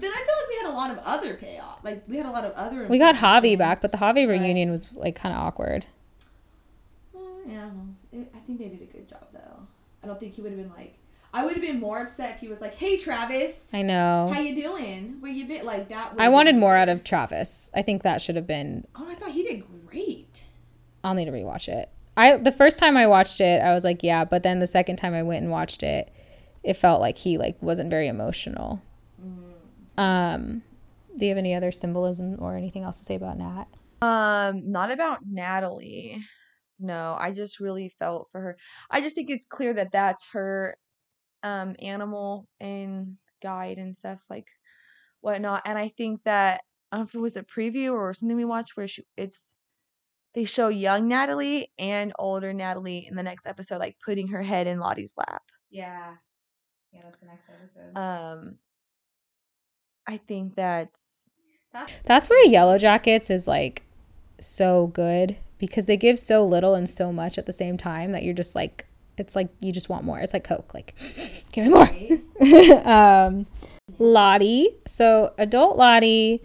then 0.00 0.12
I 0.12 0.22
feel 0.24 0.36
like 0.36 0.48
we 0.48 0.56
had 0.62 0.66
a 0.66 0.74
lot 0.74 0.90
of 0.90 0.98
other 1.04 1.34
payoff. 1.34 1.80
Like 1.84 2.02
we 2.08 2.16
had 2.16 2.26
a 2.26 2.30
lot 2.30 2.44
of 2.44 2.52
other. 2.52 2.86
we 2.88 2.98
got 2.98 3.16
Javi 3.16 3.56
back, 3.56 3.80
but 3.82 3.92
the 3.92 3.98
Javi 3.98 4.26
Right. 4.26 4.40
reunion 4.40 4.70
was 4.70 4.92
like 4.94 5.14
kind 5.14 5.34
of 5.34 5.40
awkward. 5.42 5.86
Uh, 7.14 7.20
yeah, 7.46 7.58
I 7.58 7.60
don't 7.66 7.76
know. 7.76 7.94
It, 8.12 8.32
I 8.34 8.38
think 8.40 8.58
they 8.58 8.68
did 8.68 8.82
a 8.82 8.86
good 8.86 9.08
job 9.08 9.26
though. 9.32 9.66
I 10.02 10.06
don't 10.06 10.18
think 10.20 10.34
he 10.34 10.40
would 10.42 10.52
have 10.52 10.60
been 10.60 10.72
like. 10.76 10.94
I 11.38 11.44
would 11.44 11.52
have 11.52 11.62
been 11.62 11.78
more 11.78 12.02
upset 12.02 12.34
if 12.34 12.40
he 12.40 12.48
was 12.48 12.60
like, 12.60 12.74
"Hey, 12.74 12.96
Travis, 12.96 13.66
I 13.72 13.82
know. 13.82 14.28
how 14.34 14.40
you 14.40 14.56
doing? 14.56 15.18
Where 15.20 15.30
you 15.30 15.46
been?" 15.46 15.64
Like 15.64 15.88
that. 15.88 16.14
I 16.18 16.28
wanted 16.28 16.56
more 16.56 16.74
out 16.74 16.88
of 16.88 17.04
Travis. 17.04 17.70
I 17.72 17.82
think 17.82 18.02
that 18.02 18.20
should 18.20 18.34
have 18.34 18.46
been. 18.46 18.88
Oh, 18.96 19.08
I 19.08 19.14
thought 19.14 19.30
he 19.30 19.44
did 19.44 19.62
great. 19.86 20.42
I'll 21.04 21.14
need 21.14 21.26
to 21.26 21.30
rewatch 21.30 21.68
it. 21.68 21.90
I 22.16 22.38
the 22.38 22.50
first 22.50 22.76
time 22.76 22.96
I 22.96 23.06
watched 23.06 23.40
it, 23.40 23.62
I 23.62 23.72
was 23.72 23.84
like, 23.84 24.02
yeah, 24.02 24.24
but 24.24 24.42
then 24.42 24.58
the 24.58 24.66
second 24.66 24.96
time 24.96 25.14
I 25.14 25.22
went 25.22 25.42
and 25.42 25.52
watched 25.52 25.84
it, 25.84 26.12
it 26.64 26.74
felt 26.74 27.00
like 27.00 27.18
he 27.18 27.38
like 27.38 27.56
wasn't 27.62 27.88
very 27.88 28.08
emotional. 28.08 28.82
Um, 29.96 30.62
do 31.16 31.24
you 31.24 31.30
have 31.30 31.38
any 31.38 31.54
other 31.54 31.70
symbolism 31.70 32.36
or 32.40 32.56
anything 32.56 32.82
else 32.82 32.98
to 32.98 33.04
say 33.04 33.14
about 33.14 33.38
Nat? 33.38 33.66
Um, 34.02 34.72
not 34.72 34.90
about 34.90 35.20
Natalie. 35.24 36.18
No, 36.80 37.16
I 37.16 37.30
just 37.30 37.60
really 37.60 37.94
felt 38.00 38.28
for 38.32 38.40
her. 38.40 38.56
I 38.90 39.00
just 39.00 39.14
think 39.14 39.30
it's 39.30 39.46
clear 39.46 39.72
that 39.74 39.92
that's 39.92 40.26
her 40.32 40.76
um 41.42 41.76
animal 41.80 42.48
and 42.60 43.16
guide 43.42 43.78
and 43.78 43.96
stuff 43.96 44.18
like 44.28 44.46
whatnot. 45.20 45.62
And 45.64 45.78
I 45.78 45.92
think 45.96 46.22
that 46.24 46.62
I 46.90 46.96
don't 46.96 47.04
know 47.04 47.08
if 47.08 47.14
it 47.14 47.18
was 47.18 47.36
a 47.36 47.42
preview 47.42 47.92
or 47.92 48.14
something 48.14 48.36
we 48.36 48.44
watched 48.44 48.76
where 48.76 48.88
she 48.88 49.04
it's 49.16 49.54
they 50.34 50.44
show 50.44 50.68
young 50.68 51.08
Natalie 51.08 51.72
and 51.78 52.12
older 52.18 52.52
Natalie 52.52 53.06
in 53.08 53.16
the 53.16 53.22
next 53.22 53.46
episode, 53.46 53.78
like 53.78 53.96
putting 54.04 54.28
her 54.28 54.42
head 54.42 54.66
in 54.66 54.78
Lottie's 54.78 55.14
lap. 55.16 55.42
Yeah, 55.70 56.14
yeah, 56.92 57.00
that's 57.04 57.18
the 57.18 57.26
next 57.26 57.44
episode. 57.48 57.98
Um, 57.98 58.58
I 60.06 60.18
think 60.18 60.54
that's 60.54 61.00
That's 62.04 62.28
where 62.28 62.46
Yellowjackets 62.46 63.30
is 63.30 63.46
like 63.46 63.82
so 64.40 64.88
good 64.88 65.36
because 65.58 65.86
they 65.86 65.96
give 65.96 66.18
so 66.18 66.44
little 66.44 66.74
and 66.74 66.88
so 66.88 67.12
much 67.12 67.38
at 67.38 67.46
the 67.46 67.52
same 67.52 67.76
time 67.76 68.12
that 68.12 68.22
you're 68.22 68.34
just 68.34 68.54
like 68.54 68.86
it's 69.18 69.36
like 69.36 69.48
you 69.60 69.72
just 69.72 69.88
want 69.88 70.04
more. 70.04 70.18
It's 70.18 70.32
like 70.32 70.44
Coke, 70.44 70.72
like 70.74 70.94
give 71.52 71.66
me 71.66 71.70
more. 71.70 71.90
Um, 72.86 73.46
Lottie. 73.98 74.68
So 74.86 75.34
adult 75.38 75.76
Lottie. 75.76 76.42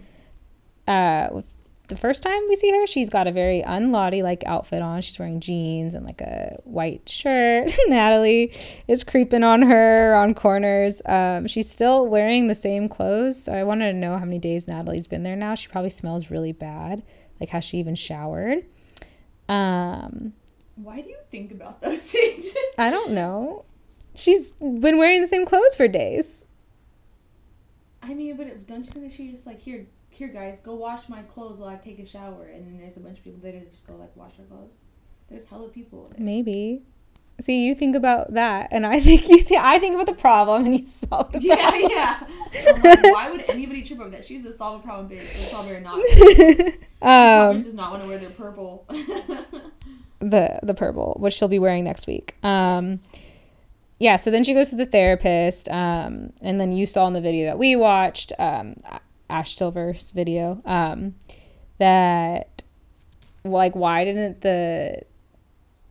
Uh, 0.86 1.42
the 1.88 1.96
first 1.96 2.22
time 2.22 2.40
we 2.48 2.56
see 2.56 2.70
her, 2.70 2.86
she's 2.86 3.10
got 3.10 3.26
a 3.26 3.32
very 3.32 3.62
un-Lottie 3.62 4.22
like 4.22 4.42
outfit 4.46 4.80
on. 4.80 5.02
She's 5.02 5.18
wearing 5.18 5.40
jeans 5.40 5.92
and 5.92 6.06
like 6.06 6.20
a 6.22 6.58
white 6.64 7.08
shirt. 7.08 7.72
Natalie 7.88 8.52
is 8.88 9.04
creeping 9.04 9.44
on 9.44 9.62
her 9.62 10.14
on 10.14 10.34
corners. 10.34 11.02
Um, 11.04 11.46
she's 11.46 11.70
still 11.70 12.06
wearing 12.06 12.46
the 12.46 12.54
same 12.54 12.88
clothes. 12.88 13.42
So 13.42 13.52
I 13.52 13.64
wanted 13.64 13.92
to 13.92 13.98
know 13.98 14.16
how 14.16 14.24
many 14.24 14.38
days 14.38 14.66
Natalie's 14.66 15.06
been 15.06 15.24
there 15.24 15.36
now. 15.36 15.54
She 15.54 15.68
probably 15.68 15.90
smells 15.90 16.30
really 16.30 16.52
bad. 16.52 17.02
Like 17.38 17.50
has 17.50 17.64
she 17.64 17.78
even 17.78 17.94
showered? 17.96 18.64
Um, 19.48 20.32
Why 20.76 21.00
do 21.00 21.08
you 21.08 21.18
think 21.30 21.52
about 21.52 21.80
those 21.82 21.98
things? 22.10 22.54
I 22.78 22.90
don't 22.90 23.12
know. 23.12 23.64
She's 24.14 24.52
been 24.52 24.98
wearing 24.98 25.20
the 25.20 25.26
same 25.26 25.44
clothes 25.46 25.74
for 25.74 25.88
days. 25.88 26.44
I 28.02 28.14
mean, 28.14 28.36
but 28.36 28.46
it, 28.46 28.66
don't 28.66 28.84
you 28.84 28.90
think 28.90 29.06
that 29.06 29.12
she 29.14 29.30
just 29.30 29.46
like 29.46 29.60
here, 29.60 29.86
here, 30.10 30.28
guys, 30.28 30.60
go 30.60 30.74
wash 30.74 31.08
my 31.08 31.22
clothes 31.22 31.58
while 31.58 31.68
I 31.68 31.76
take 31.76 31.98
a 31.98 32.06
shower, 32.06 32.44
and 32.44 32.66
then 32.66 32.78
there's 32.78 32.96
a 32.96 33.00
bunch 33.00 33.18
of 33.18 33.24
people 33.24 33.40
there 33.42 33.52
to 33.52 33.64
just 33.64 33.86
go 33.86 33.94
like 33.96 34.14
wash 34.16 34.36
their 34.36 34.46
clothes. 34.46 34.72
There's 35.30 35.44
hella 35.44 35.68
people. 35.68 36.10
There. 36.14 36.24
Maybe. 36.24 36.82
See, 37.40 37.64
you 37.66 37.74
think 37.74 37.96
about 37.96 38.34
that, 38.34 38.68
and 38.70 38.86
I 38.86 39.00
think 39.06 39.28
you. 39.28 39.42
Th- 39.42 39.60
I 39.60 39.78
think 39.78 39.94
about 39.94 40.06
the 40.06 40.14
problem, 40.20 40.66
and 40.66 40.78
you 40.78 40.86
solve 40.86 41.32
the 41.32 41.40
Yeah, 41.42 41.56
problem. 41.70 41.90
yeah. 41.90 42.26
I'm 42.74 42.82
like, 42.82 43.02
why 43.04 43.30
would 43.30 43.44
anybody 43.48 43.82
trip 43.82 43.98
over 44.00 44.10
that? 44.10 44.24
She's 44.24 44.44
a 44.44 44.52
solve 44.52 44.80
a 44.80 44.84
problem 44.84 45.08
bitch. 45.08 45.22
It's 45.24 45.50
probably 45.50 45.80
not. 45.80 46.00
She 46.10 46.76
probably 47.00 47.56
um, 47.56 47.56
does 47.56 47.74
not 47.74 47.90
want 47.90 48.02
to 48.02 48.08
wear 48.08 48.18
their 48.18 48.30
purple. 48.30 48.86
The 50.30 50.58
the 50.62 50.74
purple, 50.74 51.16
which 51.18 51.34
she'll 51.34 51.48
be 51.48 51.58
wearing 51.58 51.84
next 51.84 52.06
week. 52.06 52.34
Um, 52.42 53.00
yeah. 53.98 54.16
So 54.16 54.30
then 54.30 54.44
she 54.44 54.54
goes 54.54 54.70
to 54.70 54.76
the 54.76 54.86
therapist, 54.86 55.68
um, 55.68 56.32
and 56.40 56.60
then 56.60 56.72
you 56.72 56.86
saw 56.86 57.06
in 57.06 57.12
the 57.12 57.20
video 57.20 57.46
that 57.46 57.58
we 57.58 57.76
watched, 57.76 58.32
um, 58.38 58.76
Ash 59.30 59.56
Silver's 59.56 60.10
video, 60.10 60.60
um, 60.64 61.14
that 61.78 62.62
like 63.44 63.74
why 63.74 64.04
didn't 64.04 64.40
the 64.40 65.02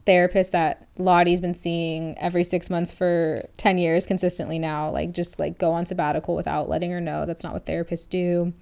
therapist 0.06 0.52
that 0.52 0.88
Lottie's 0.98 1.40
been 1.42 1.56
seeing 1.56 2.18
every 2.18 2.44
six 2.44 2.70
months 2.70 2.92
for 2.92 3.48
10 3.58 3.78
years 3.78 4.06
consistently 4.06 4.60
now, 4.60 4.90
like 4.90 5.14
just 5.14 5.40
like 5.40 5.58
go 5.58 5.72
on 5.72 5.86
sabbatical 5.86 6.36
without 6.36 6.68
letting 6.68 6.92
her 6.92 7.00
know 7.00 7.26
that's 7.26 7.44
not 7.44 7.54
what 7.54 7.66
therapists 7.66 8.10
do. 8.10 8.54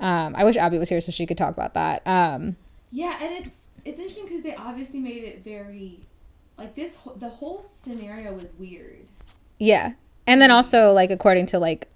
Um, 0.00 0.34
I 0.34 0.44
wish 0.44 0.56
Abby 0.56 0.78
was 0.78 0.88
here 0.88 1.00
so 1.00 1.12
she 1.12 1.26
could 1.26 1.38
talk 1.38 1.52
about 1.52 1.74
that. 1.74 2.04
Um, 2.06 2.56
yeah, 2.90 3.18
and 3.22 3.46
it's 3.46 3.61
it's 3.84 3.98
interesting 3.98 4.24
because 4.24 4.42
they 4.42 4.54
obviously 4.54 4.98
made 5.00 5.24
it 5.24 5.44
very, 5.44 6.00
like 6.58 6.74
this. 6.74 6.96
The 7.16 7.28
whole 7.28 7.62
scenario 7.62 8.32
was 8.32 8.46
weird. 8.58 9.06
yeah. 9.58 9.92
And 10.26 10.40
then 10.40 10.52
also 10.52 10.92
like, 10.92 11.10
according 11.10 11.46
to 11.46 11.58
like 11.58 11.88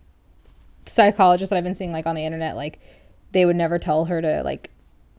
psychologists 0.87 1.51
that 1.51 1.57
I've 1.57 1.65
been 1.65 1.75
seeing 1.75 1.93
like 1.93 2.07
on 2.07 2.17
the 2.17 2.25
internet, 2.25 2.57
like 2.57 2.81
they 3.33 3.45
would 3.45 3.55
never 3.57 3.79
tell 3.79 4.07
her 4.07 4.21
to 4.21 4.43
like 4.43 4.71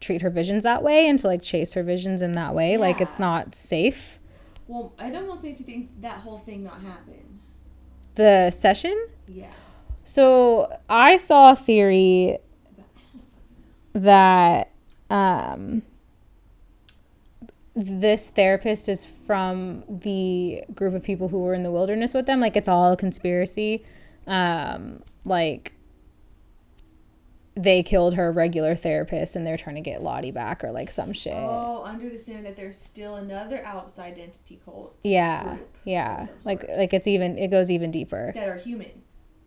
treat 0.02 0.22
her 0.22 0.30
visions 0.30 0.64
that 0.64 0.84
way 0.84 1.08
and 1.08 1.18
to 1.20 1.28
like 1.28 1.42
chase 1.42 1.74
her 1.74 1.84
visions 1.84 2.22
in 2.22 2.34
that 2.34 2.54
way. 2.54 2.76
Like 2.78 3.00
it's 3.00 3.18
not 3.18 3.56
safe. 3.56 4.20
Well, 4.68 4.94
it 5.00 5.16
almost 5.16 5.44
makes 5.44 5.60
you 5.60 5.66
think 5.66 6.02
that 6.02 6.20
whole 6.20 6.40
thing 6.40 6.64
not 6.64 6.82
happen. 6.82 7.40
The 8.16 8.52
session 8.52 9.08
Yeah. 9.28 9.52
So 10.04 10.78
I 10.90 11.18
saw 11.18 11.52
a 11.52 11.56
theory 11.56 12.38
that 13.94 14.72
um, 15.10 15.82
this 17.80 18.32
therapist 18.32 18.90
is 18.90 19.06
from 19.06 19.84
the 19.88 20.64
group 20.74 20.96
of 20.96 21.04
people 21.04 21.28
who 21.28 21.42
were 21.44 21.54
in 21.54 21.62
the 21.62 21.72
wilderness 21.72 22.12
with 22.14 22.26
them. 22.26 22.40
Like 22.40 22.58
it's 22.58 22.68
all 22.68 22.92
a 22.92 22.98
conspiracy. 22.98 23.86
Um, 24.26 25.04
like 25.24 25.74
they 27.56 27.82
killed 27.84 28.16
her 28.16 28.32
regular 28.32 28.76
therapist 28.76 29.36
and 29.36 29.46
they're 29.46 29.58
trying 29.58 29.76
to 29.76 29.82
get 29.82 30.02
Lottie 30.02 30.32
back 30.32 30.64
or 30.64 30.72
like 30.72 30.90
some 30.92 31.14
shit. 31.14 31.34
Oh, 31.36 31.84
under 31.86 32.10
the 32.10 32.18
scenario 32.18 32.44
that 32.46 32.56
there's 32.56 32.78
still 32.78 33.16
another 33.16 33.64
outside 33.64 34.18
entity 34.18 34.60
cult. 34.66 34.96
yeah, 35.04 35.58
yeah. 35.86 36.28
Like 36.44 36.62
sort 36.62 36.78
like 36.78 36.94
it's 36.94 37.08
even 37.08 37.38
it 37.38 37.50
goes 37.50 37.70
even 37.70 37.92
deeper. 37.92 38.32
that 38.36 38.48
are 38.50 38.58
human. 38.58 39.04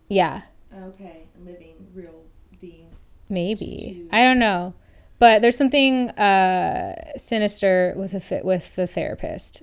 Yeah. 0.07 0.41
Okay, 0.73 1.27
living 1.43 1.75
real 1.93 2.23
beings. 2.61 3.09
Maybe 3.29 4.07
to- 4.09 4.15
I 4.15 4.23
don't 4.23 4.39
know, 4.39 4.73
but 5.21 5.43
there's 5.43 5.55
something 5.55 6.09
uh, 6.09 6.95
sinister 7.15 7.93
with 7.95 8.13
the 8.13 8.19
th- 8.19 8.43
with 8.43 8.75
the 8.75 8.87
therapist. 8.87 9.61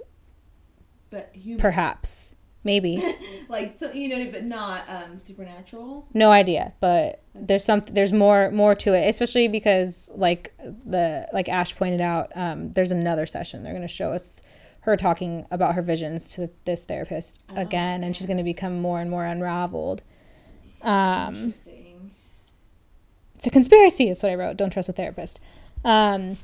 But 1.11 1.30
human. 1.34 1.59
Perhaps, 1.59 2.36
maybe, 2.62 3.02
like 3.48 3.76
so, 3.80 3.90
you 3.90 4.09
know, 4.09 4.30
but 4.30 4.44
not 4.44 4.84
um 4.88 5.18
supernatural. 5.18 6.06
no 6.14 6.30
idea. 6.30 6.74
But 6.80 7.22
there's 7.34 7.64
some 7.64 7.82
there's 7.90 8.12
more 8.12 8.52
more 8.52 8.76
to 8.76 8.94
it, 8.94 9.09
especially 9.09 9.48
because 9.48 10.09
like 10.14 10.54
the 10.86 11.26
like 11.32 11.48
Ash 11.48 11.74
pointed 11.74 12.00
out, 12.00 12.30
um, 12.36 12.70
there's 12.70 12.92
another 12.92 13.26
session. 13.26 13.64
They're 13.64 13.74
gonna 13.74 13.88
show 13.88 14.12
us 14.12 14.40
her 14.82 14.96
talking 14.96 15.44
about 15.50 15.74
her 15.74 15.82
visions 15.82 16.30
to 16.34 16.50
this 16.66 16.84
therapist 16.84 17.42
again, 17.48 18.04
and 18.04 18.14
she's 18.14 18.26
gonna 18.26 18.44
become 18.44 18.80
more 18.80 19.00
and 19.00 19.11
more 19.11 19.24
unraveled. 19.26 20.02
Um, 20.82 21.34
Interesting. 21.34 21.78
It's 23.39 23.47
a 23.47 23.51
conspiracy. 23.51 24.09
That's 24.09 24.20
what 24.20 24.32
I 24.32 24.34
wrote. 24.34 24.57
Don't 24.57 24.70
trust 24.70 24.89
a 24.89 24.93
therapist. 24.93 25.39
Um, 25.84 26.39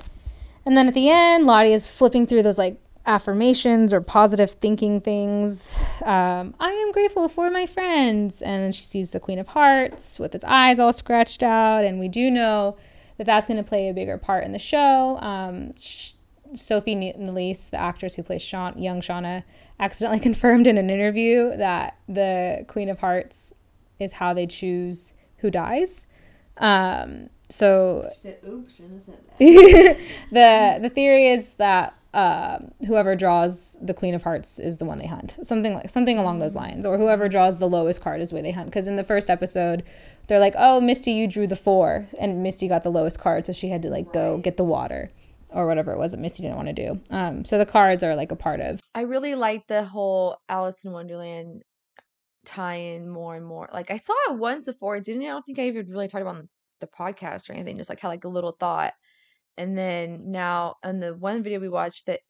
and 0.64 0.76
then 0.76 0.86
at 0.86 0.95
the 0.95 1.11
end, 1.11 1.45
Lottie 1.45 1.72
is 1.72 1.88
flipping 1.88 2.24
through 2.24 2.45
those 2.45 2.57
like 2.57 2.80
affirmations 3.05 3.92
or 3.92 4.01
positive 4.01 4.53
thinking 4.53 5.01
things. 5.01 5.74
Um, 6.05 6.55
I 6.61 6.70
am 6.70 6.92
grateful 6.92 7.28
for 7.28 7.51
my 7.51 7.66
friends. 7.66 8.40
And 8.40 8.62
then 8.62 8.72
she 8.72 8.84
sees 8.84 9.11
the 9.11 9.18
Queen 9.18 9.40
of 9.40 9.49
Hearts 9.49 10.20
with 10.20 10.36
its 10.36 10.45
eyes 10.45 10.78
all 10.78 10.92
scratched 10.92 11.42
out. 11.42 11.84
And 11.84 11.99
we 11.99 12.07
do 12.07 12.30
know 12.30 12.76
that 13.18 13.26
that's 13.26 13.49
going 13.49 13.62
to 13.62 13.68
play 13.68 13.88
a 13.88 13.92
bigger 13.92 14.16
part 14.16 14.45
in 14.45 14.53
the 14.53 14.61
show. 14.61 15.18
Um, 15.20 15.74
sh- 15.74 16.12
Sophie 16.55 16.95
Nélisse, 16.95 17.70
the 17.70 17.80
actress 17.80 18.14
who 18.14 18.22
plays 18.22 18.40
Shaun, 18.40 18.80
young 18.80 19.01
Shauna, 19.01 19.42
accidentally 19.80 20.20
confirmed 20.30 20.68
in 20.68 20.78
an 20.78 20.90
interview 20.90 21.57
that 21.57 21.99
the 22.09 22.64
Queen 22.68 22.88
of 22.88 23.01
Hearts 23.01 23.53
is 23.99 24.12
how 24.12 24.32
they 24.32 24.47
choose 24.47 25.12
who 25.38 25.51
dies. 25.51 26.07
Um, 26.59 27.30
so 27.50 28.09
She 28.14 28.20
said, 28.20 28.38
"Oops, 28.48 28.74
shouldn't 28.74 28.94
have 28.94 29.02
said 29.05 29.18
that." 29.38 29.98
the 30.30 30.78
the 30.82 30.88
theory 30.88 31.28
is 31.28 31.50
that 31.55 31.94
um, 32.14 32.70
whoever 32.86 33.16
draws 33.16 33.76
the 33.82 33.92
Queen 33.92 34.14
of 34.14 34.22
Hearts 34.22 34.61
is 34.61 34.78
the 34.78 34.84
one 34.84 34.98
they 34.98 35.07
hunt. 35.07 35.36
Something 35.42 35.74
like 35.74 35.88
something 35.88 36.16
along 36.16 36.38
those 36.38 36.55
lines, 36.55 36.86
or 36.86 36.96
whoever 36.96 37.28
draws 37.28 37.59
the 37.59 37.68
lowest 37.68 38.00
card 38.00 38.20
is 38.20 38.32
where 38.32 38.42
they 38.42 38.52
hunt. 38.52 38.66
Because 38.66 38.86
in 38.86 38.96
the 38.96 39.05
first 39.05 39.28
episode, 39.28 39.82
they're 40.28 40.38
like, 40.40 40.55
"Oh, 40.57 40.80
Misty, 40.80 41.12
you 41.12 41.26
drew 41.26 41.46
the 41.46 41.57
four, 41.57 42.07
and 42.18 42.42
Misty 42.42 42.68
got 42.68 42.84
the 42.84 42.90
lowest 42.90 43.18
card, 43.18 43.46
so 43.46 43.52
she 43.52 43.68
had 43.68 43.82
to 43.82 43.90
like 43.90 44.12
go 44.12 44.38
get 44.38 44.57
the 44.57 44.64
water." 44.64 45.11
Or 45.50 45.68
whatever 45.68 45.92
it 45.92 45.98
was 45.98 46.11
that 46.11 46.18
Misty 46.18 46.42
didn't 46.42 46.57
want 46.57 46.66
to 46.66 46.74
do. 46.74 47.00
Um, 47.11 47.44
so 47.44 47.59
the 47.59 47.66
cards 47.66 48.02
are 48.02 48.16
like 48.16 48.32
a 48.32 48.36
part 48.36 48.59
of. 48.59 48.80
I 48.92 49.02
really 49.02 49.36
like 49.36 49.68
the 49.68 49.84
whole 49.84 50.38
Alice 50.48 50.84
in 50.84 50.90
Wonderland 50.90 51.62
tie-in 52.45 53.09
more 53.09 53.34
and 53.36 53.45
more. 53.45 53.68
Like 53.72 53.90
I 53.90 53.97
saw 53.97 54.14
it 54.28 54.38
once 54.38 54.66
before, 54.66 55.01
didn't 55.01 55.22
I? 55.22 55.26
I 55.26 55.28
don't 55.28 55.45
think 55.45 55.59
I 55.59 55.66
even 55.66 55.88
really 55.88 56.09
talked 56.09 56.22
about 56.22 56.36
on 56.36 56.49
the 56.80 56.86
podcast 56.86 57.49
or 57.49 57.55
anything. 57.55 57.78
Just 57.78 57.90
like 57.90 58.01
had 58.01 58.09
like 58.09 58.24
a 58.24 58.28
little 58.28 58.57
thought, 58.59 58.95
and 59.57 59.76
then 59.76 60.30
now 60.30 60.76
on 60.82 61.01
the 61.01 61.14
one 61.14 61.42
video 61.42 61.61
we 61.61 61.68
watched, 61.68 62.07
that 62.07 62.20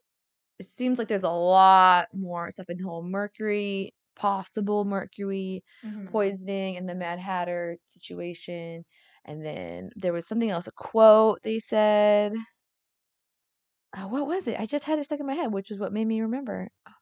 it 0.59 0.67
seems 0.77 0.99
like 0.99 1.09
there's 1.09 1.23
a 1.25 1.31
lot 1.31 2.09
more 2.15 2.51
stuff 2.51 2.69
in 2.69 2.79
the 2.79 2.85
whole 2.85 3.03
Mercury, 3.03 3.93
possible 4.17 4.85
Mercury 4.85 5.65
mm-hmm. 5.85 6.07
poisoning, 6.09 6.77
and 6.77 6.89
the 6.89 6.95
Mad 6.95 7.19
Hatter 7.19 7.79
situation. 7.89 8.85
And 9.25 9.45
then 9.45 9.91
there 9.97 10.13
was 10.13 10.27
something 10.27 10.51
else, 10.51 10.67
a 10.67 10.73
quote 10.73 11.41
they 11.43 11.59
said. 11.59 12.33
Oh, 13.97 14.09
what 14.09 14.27
was 14.27 14.49
it? 14.49 14.59
I 14.59 14.67
just 14.67 14.85
had 14.85 14.99
it 14.99 15.05
stuck 15.05 15.21
in 15.21 15.27
my 15.27 15.35
head, 15.35 15.53
which 15.53 15.71
is 15.71 15.79
what 15.79 15.93
made 15.93 16.07
me 16.07 16.21
remember. 16.21 16.69
Oh. 16.89 16.93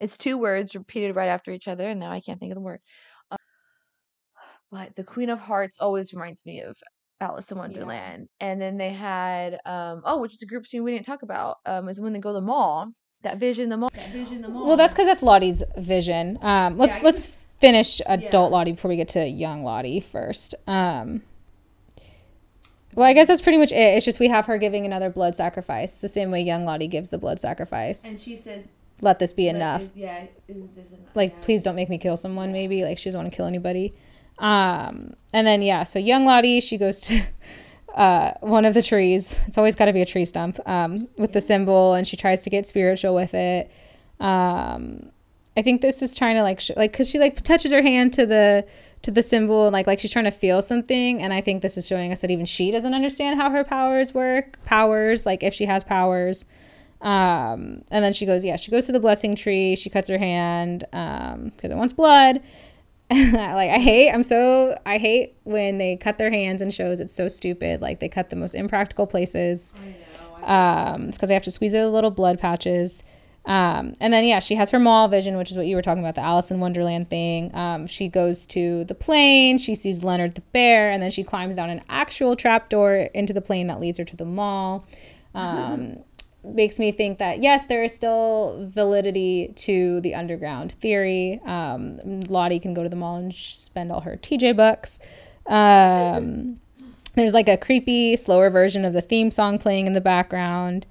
It's 0.00 0.16
two 0.16 0.38
words 0.38 0.74
repeated 0.74 1.14
right 1.14 1.28
after 1.28 1.50
each 1.50 1.68
other, 1.68 1.88
and 1.88 2.00
now 2.00 2.10
I 2.10 2.20
can't 2.20 2.40
think 2.40 2.52
of 2.52 2.56
the 2.56 2.62
word. 2.62 2.80
Uh, 3.30 3.36
but 4.70 4.96
the 4.96 5.04
Queen 5.04 5.30
of 5.30 5.38
Hearts 5.38 5.78
always 5.80 6.12
reminds 6.14 6.44
me 6.46 6.62
of 6.62 6.76
Alice 7.20 7.50
in 7.52 7.58
Wonderland. 7.58 8.28
And 8.40 8.60
then 8.60 8.78
they 8.78 8.90
had 8.90 9.54
um 9.66 10.02
oh, 10.04 10.18
which 10.20 10.32
is 10.32 10.42
a 10.42 10.46
group 10.46 10.66
scene 10.66 10.82
we 10.82 10.92
didn't 10.92 11.06
talk 11.06 11.22
about, 11.22 11.58
um, 11.66 11.88
is 11.88 12.00
when 12.00 12.12
they 12.12 12.18
go 12.18 12.30
to 12.30 12.34
the 12.34 12.40
mall. 12.40 12.92
That 13.22 13.38
vision, 13.38 13.68
the 13.68 13.76
mall. 13.76 13.90
That 13.92 14.08
vision, 14.10 14.40
the 14.40 14.48
mall. 14.48 14.66
Well, 14.66 14.76
that's 14.78 14.94
because 14.94 15.06
that's 15.06 15.22
Lottie's 15.22 15.62
vision. 15.76 16.38
Um, 16.40 16.78
let's 16.78 17.00
I 17.00 17.02
let's 17.02 17.36
finish 17.60 18.00
adult 18.06 18.50
Yeah. 18.50 18.56
Lottie 18.56 18.72
before 18.72 18.88
we 18.88 18.96
get 18.96 19.08
to 19.10 19.26
young 19.26 19.62
Lottie 19.62 20.00
first. 20.00 20.54
Um, 20.66 21.22
well, 22.94 23.06
I 23.06 23.12
guess 23.12 23.28
that's 23.28 23.42
pretty 23.42 23.58
much 23.58 23.70
it. 23.70 23.76
It's 23.76 24.04
just 24.04 24.18
we 24.18 24.28
have 24.28 24.46
her 24.46 24.56
giving 24.58 24.86
another 24.86 25.10
blood 25.10 25.36
sacrifice, 25.36 25.96
the 25.96 26.08
same 26.08 26.30
way 26.30 26.40
young 26.40 26.64
Lottie 26.64 26.88
gives 26.88 27.10
the 27.10 27.18
blood 27.18 27.38
sacrifice. 27.38 28.04
and 28.04 28.18
she 28.18 28.34
says, 28.34 28.64
Let 29.02 29.18
this 29.18 29.32
be 29.32 29.46
like, 29.46 29.56
enough. 29.56 29.82
is- 29.82 29.90
yeah, 29.94 30.24
is 30.48 30.70
this 30.76 30.90
enough? 30.92 31.00
like 31.14 31.32
Yeah. 31.32 31.40
please 31.40 31.62
don't 31.62 31.76
make 31.76 31.88
me 31.88 31.98
kill 31.98 32.16
someone 32.16 32.52
maybe. 32.52 32.84
Like 32.84 32.98
she 32.98 33.04
doesn't 33.08 33.20
want 33.20 33.32
to 33.32 33.36
kill 33.36 33.46
anybody. 33.46 33.92
Um 34.38 35.14
and 35.32 35.46
then 35.46 35.62
yeah 35.62 35.84
so 35.84 35.98
young 35.98 36.24
lottie 36.24 36.60
she 36.60 36.76
goes 36.78 37.00
to 37.02 37.22
uh 37.94 38.32
one 38.40 38.64
of 38.64 38.74
the 38.74 38.82
trees. 38.82 39.38
It's 39.46 39.58
always 39.58 39.74
got 39.74 39.86
to 39.86 39.92
be 39.92 40.00
a 40.02 40.06
tree 40.06 40.24
stump 40.24 40.58
um 40.68 41.08
with 41.18 41.32
the 41.32 41.40
symbol 41.40 41.94
and 41.94 42.06
she 42.06 42.16
tries 42.16 42.42
to 42.42 42.50
get 42.50 42.66
spiritual 42.66 43.14
with 43.14 43.34
it. 43.34 43.70
Um 44.20 45.10
i 45.56 45.62
think 45.62 45.80
this 45.82 46.00
is 46.00 46.14
trying 46.14 46.36
to 46.36 46.42
like 46.42 46.60
sh- 46.60 46.70
like 46.76 46.92
because 46.92 47.08
she 47.08 47.18
like 47.18 47.42
touches 47.42 47.72
her 47.72 47.82
hand 47.82 48.12
to 48.12 48.24
the 48.24 48.64
to 49.02 49.10
the 49.10 49.22
symbol 49.22 49.66
and 49.66 49.72
like 49.72 49.86
like 49.86 49.98
she's 49.98 50.12
trying 50.12 50.24
to 50.26 50.30
feel 50.30 50.62
something. 50.62 51.20
And 51.20 51.32
i 51.32 51.40
think 51.40 51.60
this 51.62 51.76
is 51.76 51.86
showing 51.88 52.12
us 52.12 52.20
that 52.20 52.30
even 52.30 52.46
she 52.46 52.70
doesn't 52.70 52.94
understand 52.94 53.40
how 53.40 53.50
her 53.50 53.64
powers 53.64 54.14
work 54.14 54.58
powers 54.64 55.26
like 55.26 55.42
if 55.42 55.52
she 55.54 55.64
has 55.66 55.82
powers 55.82 56.44
um, 57.00 57.82
and 57.90 58.04
then 58.04 58.12
she 58.12 58.26
goes, 58.26 58.44
yeah, 58.44 58.56
she 58.56 58.70
goes 58.70 58.86
to 58.86 58.92
the 58.92 59.00
blessing 59.00 59.34
tree. 59.34 59.74
She 59.76 59.88
cuts 59.88 60.08
her 60.08 60.18
hand 60.18 60.84
um, 60.92 61.52
because 61.56 61.70
it 61.70 61.76
wants 61.76 61.92
blood. 61.92 62.42
like 63.10 63.70
I 63.70 63.78
hate, 63.78 64.12
I'm 64.12 64.22
so 64.22 64.78
I 64.86 64.98
hate 64.98 65.34
when 65.42 65.78
they 65.78 65.96
cut 65.96 66.16
their 66.16 66.30
hands 66.30 66.62
in 66.62 66.70
shows. 66.70 67.00
It's 67.00 67.14
so 67.14 67.28
stupid. 67.28 67.80
Like 67.80 67.98
they 67.98 68.08
cut 68.08 68.30
the 68.30 68.36
most 68.36 68.54
impractical 68.54 69.06
places. 69.06 69.72
I 69.76 69.86
know. 69.86 70.46
I 70.46 70.94
Um, 70.94 71.08
it's 71.08 71.18
because 71.18 71.28
they 71.28 71.34
have 71.34 71.42
to 71.44 71.50
squeeze 71.50 71.74
out 71.74 71.80
the 71.80 71.88
little 71.88 72.12
blood 72.12 72.38
patches. 72.38 73.02
Um, 73.46 73.94
and 74.00 74.12
then 74.12 74.24
yeah, 74.24 74.38
she 74.38 74.54
has 74.54 74.70
her 74.70 74.78
mall 74.78 75.08
vision, 75.08 75.36
which 75.38 75.50
is 75.50 75.56
what 75.56 75.66
you 75.66 75.74
were 75.74 75.82
talking 75.82 76.04
about, 76.04 76.14
the 76.14 76.20
Alice 76.20 76.50
in 76.50 76.60
Wonderland 76.60 77.10
thing. 77.10 77.52
Um, 77.54 77.86
she 77.86 78.06
goes 78.06 78.46
to 78.46 78.84
the 78.84 78.94
plane. 78.94 79.58
She 79.58 79.74
sees 79.74 80.04
Leonard 80.04 80.34
the 80.34 80.42
bear, 80.52 80.90
and 80.90 81.02
then 81.02 81.10
she 81.10 81.24
climbs 81.24 81.56
down 81.56 81.70
an 81.70 81.82
actual 81.88 82.36
trapdoor 82.36 82.94
into 83.14 83.32
the 83.32 83.40
plane 83.40 83.66
that 83.68 83.80
leads 83.80 83.98
her 83.98 84.04
to 84.04 84.16
the 84.16 84.26
mall. 84.26 84.86
Um, 85.32 85.98
makes 86.44 86.78
me 86.78 86.90
think 86.92 87.18
that 87.18 87.42
yes, 87.42 87.66
there 87.66 87.82
is 87.82 87.94
still 87.94 88.66
validity 88.72 89.52
to 89.56 90.00
the 90.00 90.14
underground 90.14 90.72
theory. 90.72 91.40
Um, 91.44 92.00
Lottie 92.22 92.58
can 92.60 92.74
go 92.74 92.82
to 92.82 92.88
the 92.88 92.96
mall 92.96 93.16
and 93.16 93.34
spend 93.34 93.92
all 93.92 94.00
her 94.02 94.16
TJ 94.16 94.56
bucks. 94.56 94.98
Um, 95.46 96.60
there's 97.14 97.34
like 97.34 97.48
a 97.48 97.56
creepy, 97.56 98.16
slower 98.16 98.50
version 98.50 98.84
of 98.84 98.92
the 98.92 99.02
theme 99.02 99.30
song 99.30 99.58
playing 99.58 99.86
in 99.86 99.92
the 99.92 100.00
background. 100.00 100.86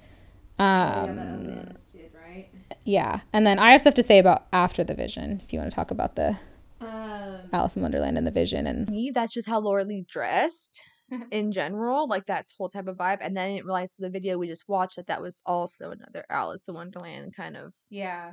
yeah, 0.58 1.02
Um, 1.04 1.16
that 1.16 1.26
Atlantis 1.26 1.84
did, 1.92 2.10
right? 2.14 2.48
yeah, 2.84 3.20
and 3.32 3.46
then 3.46 3.58
I 3.58 3.70
have 3.72 3.80
stuff 3.80 3.94
to 3.94 4.02
say 4.02 4.18
about 4.18 4.46
after 4.52 4.84
the 4.84 4.94
vision. 4.94 5.40
If 5.44 5.52
you 5.52 5.58
want 5.58 5.70
to 5.70 5.74
talk 5.74 5.90
about 5.90 6.16
the 6.16 6.36
Um, 6.80 7.40
Alice 7.52 7.76
in 7.76 7.82
Wonderland 7.82 8.16
and 8.18 8.26
the 8.26 8.30
vision, 8.30 8.66
and 8.66 8.88
me, 8.88 9.10
that's 9.14 9.34
just 9.34 9.48
how 9.48 9.60
Laura 9.60 9.84
Lee 9.84 10.04
dressed 10.08 10.80
in 11.30 11.52
general, 11.52 12.08
like 12.08 12.26
that 12.26 12.46
whole 12.56 12.68
type 12.68 12.86
of 12.86 12.96
vibe. 12.96 13.18
And 13.20 13.36
then 13.36 13.44
I 13.44 13.52
didn't 13.54 13.66
realize 13.66 13.94
the 13.98 14.10
video 14.10 14.38
we 14.38 14.48
just 14.48 14.68
watched 14.68 14.96
that 14.96 15.06
that 15.08 15.22
was 15.22 15.42
also 15.44 15.90
another 15.90 16.24
Alice 16.30 16.64
in 16.68 16.74
Wonderland 16.74 17.34
kind 17.36 17.56
of 17.56 17.72
yeah, 17.88 18.32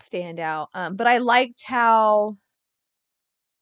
standout. 0.00 0.68
Um, 0.74 0.96
but 0.96 1.06
I 1.06 1.18
liked 1.18 1.62
how 1.64 2.36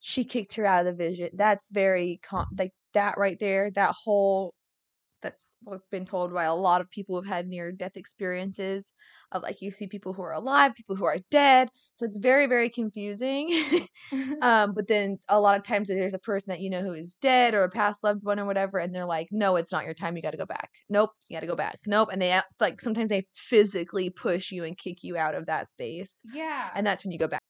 she 0.01 0.25
kicked 0.25 0.55
her 0.55 0.65
out 0.65 0.87
of 0.87 0.97
the 0.97 1.05
vision. 1.05 1.31
That's 1.35 1.71
very 1.71 2.21
con- 2.23 2.47
like 2.57 2.73
that 2.95 3.19
right 3.19 3.39
there. 3.39 3.71
That 3.71 3.95
whole 4.05 4.55
that's 5.23 5.55
what's 5.63 5.87
been 5.89 6.07
told 6.07 6.33
by 6.33 6.45
a 6.45 6.55
lot 6.55 6.81
of 6.81 6.91
people 6.91 7.17
who've 7.17 7.29
had 7.29 7.49
near 7.49 7.73
death 7.73 7.97
experiences 7.97 8.87
of 9.33 9.43
like 9.43 9.61
you 9.61 9.71
see 9.71 9.87
people 9.87 10.13
who 10.13 10.23
are 10.23 10.33
alive, 10.33 10.75
people 10.75 10.97
who 10.97 11.05
are 11.05 11.19
dead. 11.31 11.71
So 11.95 12.05
it's 12.07 12.17
very 12.17 12.47
very 12.47 12.71
confusing. 12.71 13.87
um, 14.43 14.73
but 14.75 14.89
then 14.89 15.19
a 15.29 15.41
lot 15.41 15.57
of 15.57 15.65
times 15.65 15.89
there's 15.89 16.15
a 16.15 16.19
person 16.19 16.51
that 16.51 16.61
you 16.61 16.71
know 16.71 16.83
who 16.83 16.93
is 16.93 17.17
dead 17.21 17.55
or 17.55 17.65
a 17.65 17.71
past 17.71 18.03
loved 18.03 18.25
one 18.25 18.39
or 18.39 18.47
whatever, 18.47 18.79
and 18.79 18.95
they're 18.95 19.05
like, 19.05 19.29
"No, 19.31 19.57
it's 19.57 19.73
not 19.73 19.85
your 19.85 19.95
time. 19.95 20.17
You 20.17 20.23
got 20.23 20.31
to 20.31 20.37
go 20.37 20.47
back. 20.47 20.71
Nope, 20.89 21.11
you 21.29 21.37
got 21.37 21.41
to 21.41 21.47
go 21.47 21.57
back. 21.57 21.79
Nope." 21.87 22.09
And 22.13 22.21
they 22.23 22.31
act- 22.31 22.53
like 22.61 22.81
sometimes 22.81 23.09
they 23.09 23.27
physically 23.35 24.11
push 24.11 24.51
you 24.51 24.65
and 24.65 24.77
kick 24.79 25.03
you 25.03 25.17
out 25.17 25.35
of 25.35 25.47
that 25.47 25.69
space, 25.69 26.21
yeah, 26.33 26.71
and 26.75 26.87
that's 26.87 27.05
when 27.05 27.13
you 27.13 27.19
go 27.19 27.29
back. 27.29 27.43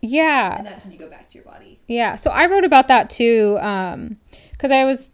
yeah. 0.00 0.56
and 0.56 0.66
that's 0.66 0.82
when 0.82 0.92
you 0.92 0.98
go 0.98 1.08
back 1.08 1.28
to 1.30 1.38
your 1.38 1.44
body. 1.44 1.80
Yeah, 1.86 2.16
so 2.16 2.30
I 2.30 2.46
wrote 2.46 2.64
about 2.64 2.88
that 2.88 3.10
too, 3.10 3.54
because 3.54 4.70
I 4.70 4.84
was 4.84 5.10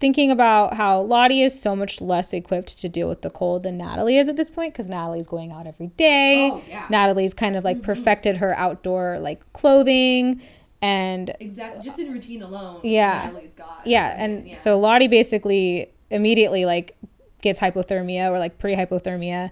thinking 0.00 0.30
about 0.30 0.74
how 0.74 1.00
Lottie 1.02 1.42
is 1.42 1.60
so 1.60 1.76
much 1.76 2.00
less 2.00 2.32
equipped 2.32 2.78
to 2.78 2.88
deal 2.88 3.08
with 3.08 3.20
the 3.22 3.30
cold 3.30 3.62
than 3.62 3.76
Natalie 3.76 4.16
is 4.16 4.28
at 4.28 4.36
this 4.36 4.50
point, 4.50 4.72
because 4.72 4.88
Natalie's 4.88 5.26
going 5.26 5.52
out 5.52 5.66
every 5.66 5.88
day. 5.88 6.50
Oh, 6.50 6.62
yeah. 6.66 6.86
Natalie's 6.90 7.34
kind 7.34 7.54
of 7.56 7.64
like 7.64 7.82
perfected 7.82 8.38
her 8.38 8.56
outdoor 8.58 9.18
like 9.20 9.50
clothing, 9.52 10.40
and 10.82 11.34
Exactly. 11.38 11.84
Just 11.84 11.98
in 11.98 12.12
routine 12.12 12.42
alone. 12.42 12.80
Yeah. 12.82 13.26
Natalie's 13.26 13.54
got. 13.54 13.82
yeah, 13.86 14.16
and 14.18 14.56
so 14.56 14.78
Lottie 14.78 15.08
basically 15.08 15.90
immediately 16.10 16.64
like 16.64 16.96
gets 17.42 17.60
hypothermia 17.60 18.30
or 18.30 18.38
like 18.38 18.58
pre-hypothermia, 18.58 19.50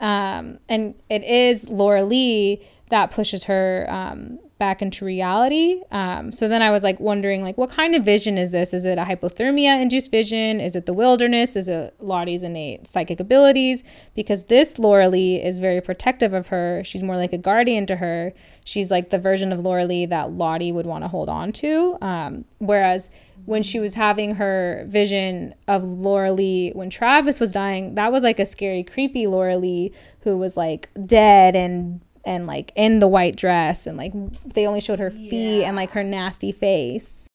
um, 0.00 0.58
and 0.68 0.94
it 1.10 1.24
is 1.24 1.68
Laura 1.68 2.04
Lee 2.04 2.64
that 2.90 3.10
pushes 3.10 3.44
her 3.44 3.86
um, 3.90 4.38
back 4.58 4.82
into 4.82 5.04
reality. 5.04 5.80
Um, 5.92 6.32
so 6.32 6.48
then 6.48 6.62
I 6.62 6.70
was 6.70 6.82
like 6.82 6.98
wondering 6.98 7.42
like 7.42 7.56
what 7.56 7.70
kind 7.70 7.94
of 7.94 8.04
vision 8.04 8.36
is 8.36 8.50
this? 8.50 8.74
Is 8.74 8.84
it 8.84 8.98
a 8.98 9.04
hypothermia 9.04 9.80
induced 9.80 10.10
vision? 10.10 10.60
Is 10.60 10.74
it 10.74 10.86
the 10.86 10.92
wilderness? 10.92 11.54
Is 11.54 11.68
it 11.68 11.94
Lottie's 12.00 12.42
innate 12.42 12.88
psychic 12.88 13.20
abilities? 13.20 13.84
Because 14.14 14.44
this 14.44 14.78
Laura 14.78 15.08
Lee 15.08 15.40
is 15.40 15.60
very 15.60 15.80
protective 15.80 16.32
of 16.32 16.48
her. 16.48 16.82
She's 16.84 17.02
more 17.02 17.16
like 17.16 17.32
a 17.32 17.38
guardian 17.38 17.86
to 17.86 17.96
her. 17.96 18.32
She's 18.64 18.90
like 18.90 19.10
the 19.10 19.18
version 19.18 19.52
of 19.52 19.60
Laura 19.60 19.86
Lee 19.86 20.06
that 20.06 20.32
Lottie 20.32 20.72
would 20.72 20.86
want 20.86 21.04
to 21.04 21.08
hold 21.08 21.28
on 21.28 21.52
to. 21.52 21.96
Um, 22.02 22.44
whereas 22.58 23.10
when 23.44 23.62
she 23.62 23.78
was 23.80 23.94
having 23.94 24.34
her 24.34 24.84
vision 24.88 25.54
of 25.68 25.84
Laura 25.84 26.32
Lee 26.32 26.70
when 26.72 26.90
Travis 26.90 27.40
was 27.40 27.52
dying, 27.52 27.94
that 27.94 28.12
was 28.12 28.22
like 28.22 28.38
a 28.38 28.44
scary, 28.44 28.82
creepy 28.82 29.26
Laura 29.26 29.56
Lee 29.56 29.92
who 30.22 30.36
was 30.36 30.56
like 30.56 30.90
dead 31.06 31.56
and 31.56 32.00
and 32.28 32.46
like 32.46 32.72
in 32.76 32.98
the 32.98 33.08
white 33.08 33.36
dress 33.36 33.86
and 33.86 33.96
like 33.96 34.12
they 34.44 34.66
only 34.66 34.80
showed 34.80 34.98
her 34.98 35.10
feet 35.10 35.64
and 35.64 35.74
like 35.74 35.90
her 35.92 36.04
nasty 36.04 36.52
face. 36.52 37.26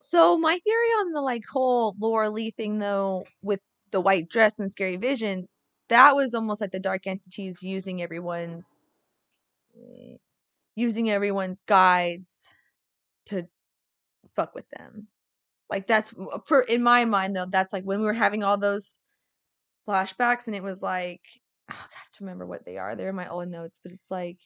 So 0.00 0.38
my 0.38 0.58
theory 0.58 0.88
on 1.00 1.12
the 1.12 1.20
like 1.20 1.42
whole 1.44 1.94
Laura 2.00 2.30
Lee 2.30 2.50
thing 2.50 2.78
though, 2.78 3.26
with 3.42 3.60
the 3.90 4.00
white 4.00 4.30
dress 4.30 4.54
and 4.58 4.72
scary 4.72 4.96
vision, 4.96 5.46
that 5.90 6.16
was 6.16 6.32
almost 6.32 6.62
like 6.62 6.72
the 6.72 6.80
dark 6.80 7.06
entities 7.06 7.62
using 7.62 8.00
everyone's 8.00 8.86
using 10.76 11.10
everyone's 11.10 11.60
guides 11.66 12.32
to 13.26 13.46
fuck 14.34 14.54
with 14.54 14.68
them. 14.70 15.08
Like 15.68 15.86
that's 15.86 16.10
for 16.46 16.62
in 16.62 16.82
my 16.82 17.04
mind 17.04 17.36
though, 17.36 17.46
that's 17.50 17.72
like 17.72 17.84
when 17.84 18.00
we 18.00 18.06
were 18.06 18.14
having 18.14 18.42
all 18.42 18.56
those 18.56 18.90
flashbacks 19.86 20.46
and 20.46 20.56
it 20.56 20.62
was 20.62 20.82
like 20.82 21.20
I 21.72 21.96
have 21.98 22.12
to 22.14 22.24
remember 22.24 22.46
what 22.46 22.64
they 22.64 22.78
are. 22.78 22.96
They're 22.96 23.10
in 23.10 23.14
my 23.16 23.28
old 23.28 23.48
notes, 23.48 23.80
but 23.82 23.92
it's 23.92 24.10
like 24.10 24.38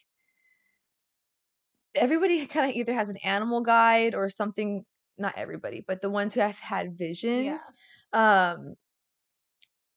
everybody 1.94 2.46
kind 2.46 2.70
of 2.70 2.76
either 2.76 2.92
has 2.92 3.08
an 3.08 3.16
animal 3.18 3.62
guide 3.62 4.14
or 4.14 4.28
something 4.30 4.84
not 5.18 5.34
everybody, 5.36 5.82
but 5.86 6.02
the 6.02 6.10
ones 6.10 6.34
who 6.34 6.40
have 6.40 6.58
had 6.58 6.96
visions. 6.98 7.70
Um 8.12 8.74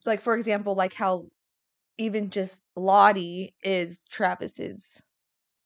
like 0.05 0.21
for 0.21 0.35
example, 0.35 0.75
like 0.75 0.93
how 0.93 1.27
even 1.97 2.31
just 2.31 2.61
Lottie 2.75 3.55
is 3.63 3.99
Travis's 4.11 4.85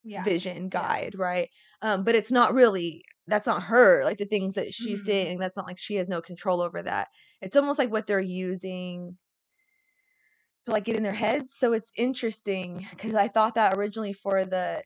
Yeah. 0.04 0.26
vision 0.26 0.70
guide, 0.70 1.16
right? 1.18 1.50
Um, 1.82 2.04
but 2.04 2.16
it's 2.16 2.32
not 2.32 2.54
really 2.54 3.04
that's 3.28 3.48
not 3.48 3.64
her. 3.64 4.04
Like 4.04 4.18
the 4.18 4.26
things 4.26 4.56
that 4.56 4.74
she's 4.74 5.04
Mhm. 5.04 5.06
saying, 5.06 5.40
that's 5.40 5.56
not 5.58 5.66
like 5.68 5.80
she 5.80 5.96
has 5.96 6.10
no 6.10 6.22
control 6.22 6.62
over 6.62 6.84
that. 6.84 7.08
It's 7.42 7.56
almost 7.56 7.80
like 7.80 7.92
what 7.92 8.08
they're 8.08 8.20
using 8.20 9.18
to 10.66 10.72
like 10.72 10.86
get 10.86 10.96
in 10.96 11.04
their 11.04 11.14
heads. 11.14 11.56
So 11.58 11.74
it's 11.74 11.92
interesting 11.96 12.88
because 12.92 13.16
I 13.16 13.28
thought 13.28 13.56
that 13.56 13.78
originally 13.78 14.14
for 14.14 14.46
the 14.46 14.84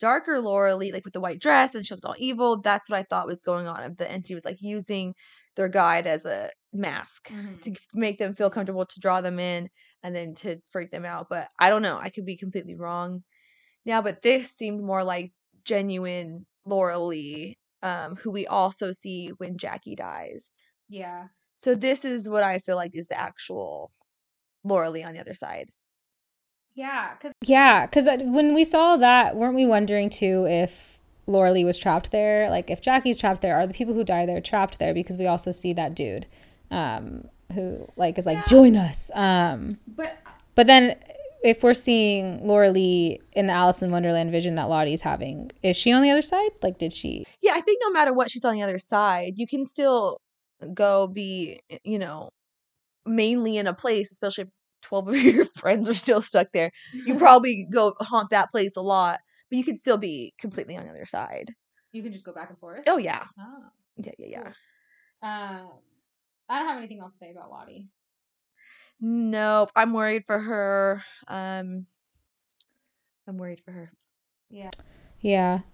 darker 0.00 0.40
Laura 0.40 0.76
Lee, 0.76 0.92
like 0.92 1.04
with 1.04 1.14
the 1.14 1.20
white 1.20 1.40
dress 1.40 1.74
and 1.74 1.86
she 1.86 1.94
looked 1.94 2.04
all 2.04 2.16
evil, 2.18 2.60
that's 2.60 2.88
what 2.90 2.98
I 2.98 3.04
thought 3.04 3.26
was 3.26 3.42
going 3.42 3.66
on. 3.66 3.82
And 3.82 3.96
the 3.96 4.10
entity 4.10 4.34
was 4.34 4.44
like 4.44 4.58
using 4.60 5.14
their 5.56 5.68
guide 5.68 6.06
as 6.06 6.24
a 6.26 6.50
mask 6.72 7.28
Mhm. 7.28 7.62
to 7.62 7.72
make 7.94 8.18
them 8.18 8.34
feel 8.34 8.50
comfortable 8.50 8.84
to 8.86 9.00
draw 9.00 9.20
them 9.20 9.38
in 9.38 9.70
and 10.02 10.14
then 10.14 10.34
to 10.36 10.60
freak 10.70 10.90
them 10.90 11.04
out. 11.04 11.28
But 11.30 11.48
I 11.58 11.68
don't 11.70 11.82
know. 11.82 11.96
I 11.96 12.10
could 12.10 12.26
be 12.26 12.36
completely 12.36 12.74
wrong 12.74 13.22
now, 13.84 14.02
but 14.02 14.22
this 14.22 14.50
seemed 14.50 14.82
more 14.82 15.04
like 15.04 15.32
genuine 15.64 16.46
Laura 16.66 16.98
Lee, 16.98 17.56
um, 17.82 18.16
who 18.16 18.30
we 18.30 18.46
also 18.46 18.92
see 18.92 19.28
when 19.38 19.58
Jackie 19.58 19.94
dies. 19.94 20.50
Yeah. 20.88 21.28
So 21.56 21.74
this 21.74 22.04
is 22.04 22.28
what 22.28 22.42
I 22.42 22.58
feel 22.58 22.76
like 22.76 22.94
is 22.94 23.06
the 23.06 23.18
actual 23.18 23.92
Laura 24.64 24.90
Lee 24.90 25.02
on 25.02 25.12
the 25.12 25.20
other 25.20 25.34
side. 25.34 25.68
Yeah, 26.74 27.14
cause 27.22 27.32
yeah, 27.44 27.86
cause 27.86 28.08
uh, 28.08 28.18
when 28.22 28.52
we 28.52 28.64
saw 28.64 28.96
that, 28.96 29.36
weren't 29.36 29.54
we 29.54 29.64
wondering 29.66 30.10
too 30.10 30.44
if 30.48 30.98
Laura 31.26 31.52
Lee 31.52 31.64
was 31.64 31.78
trapped 31.78 32.10
there? 32.10 32.50
Like, 32.50 32.68
if 32.68 32.80
Jackie's 32.80 33.18
trapped 33.18 33.42
there, 33.42 33.56
are 33.56 33.66
the 33.66 33.74
people 33.74 33.94
who 33.94 34.02
die 34.02 34.26
there 34.26 34.40
trapped 34.40 34.78
there? 34.80 34.92
Because 34.92 35.16
we 35.16 35.26
also 35.26 35.52
see 35.52 35.72
that 35.74 35.94
dude, 35.94 36.26
um, 36.72 37.28
who 37.54 37.86
like 37.96 38.18
is 38.18 38.26
like 38.26 38.38
Yeah. 38.38 38.44
join 38.48 38.76
us. 38.76 39.10
Um, 39.14 39.78
But 39.86 40.18
but 40.56 40.66
then 40.66 40.96
if 41.44 41.62
we're 41.62 41.74
seeing 41.74 42.44
Laura 42.46 42.70
Lee 42.70 43.20
in 43.34 43.46
the 43.46 43.52
Alice 43.52 43.82
in 43.82 43.90
Wonderland 43.92 44.32
vision 44.32 44.54
that 44.56 44.68
Lottie's 44.68 45.02
having, 45.02 45.52
is 45.62 45.76
she 45.76 45.92
on 45.92 46.02
the 46.02 46.10
other 46.10 46.22
side? 46.22 46.50
Like, 46.62 46.78
did 46.78 46.92
she? 46.92 47.24
Yeah, 47.42 47.52
I 47.54 47.60
think 47.60 47.78
no 47.82 47.92
matter 47.92 48.12
what 48.12 48.30
she's 48.30 48.44
on 48.44 48.54
the 48.54 48.62
other 48.62 48.78
side, 48.78 49.34
you 49.36 49.46
can 49.46 49.66
still 49.66 50.18
go 50.72 51.06
be, 51.06 51.60
you 51.84 51.98
know, 51.98 52.30
mainly 53.06 53.56
in 53.56 53.66
a 53.66 53.74
place, 53.74 54.12
especially 54.12 54.44
if 54.44 54.50
12 54.82 55.08
of 55.08 55.16
your 55.22 55.44
friends 55.46 55.88
are 55.88 55.94
still 55.94 56.20
stuck 56.20 56.48
there. 56.52 56.70
You 56.92 57.16
probably 57.16 57.66
go 57.70 57.94
haunt 58.00 58.30
that 58.30 58.50
place 58.50 58.76
a 58.76 58.82
lot, 58.82 59.20
but 59.50 59.58
you 59.58 59.64
could 59.64 59.80
still 59.80 59.98
be 59.98 60.34
completely 60.38 60.76
on 60.76 60.84
the 60.84 60.90
other 60.90 61.06
side. 61.06 61.50
You 61.92 62.02
can 62.02 62.12
just 62.12 62.24
go 62.24 62.32
back 62.32 62.50
and 62.50 62.58
forth. 62.58 62.82
Oh, 62.86 62.98
yeah. 62.98 63.24
Oh. 63.38 63.64
Yeah, 63.96 64.12
yeah, 64.18 64.26
yeah. 64.26 64.52
Um, 65.22 65.68
I 66.48 66.58
don't 66.58 66.68
have 66.68 66.78
anything 66.78 67.00
else 67.00 67.12
to 67.12 67.18
say 67.18 67.30
about 67.30 67.50
Lottie. 67.50 67.88
Nope, 69.00 69.70
I'm 69.76 69.92
worried 69.92 70.24
for 70.26 70.38
her. 70.38 71.02
Um, 71.28 71.86
I'm 73.26 73.38
worried 73.38 73.60
for 73.64 73.72
her. 73.72 73.92
Yeah, 74.50 74.70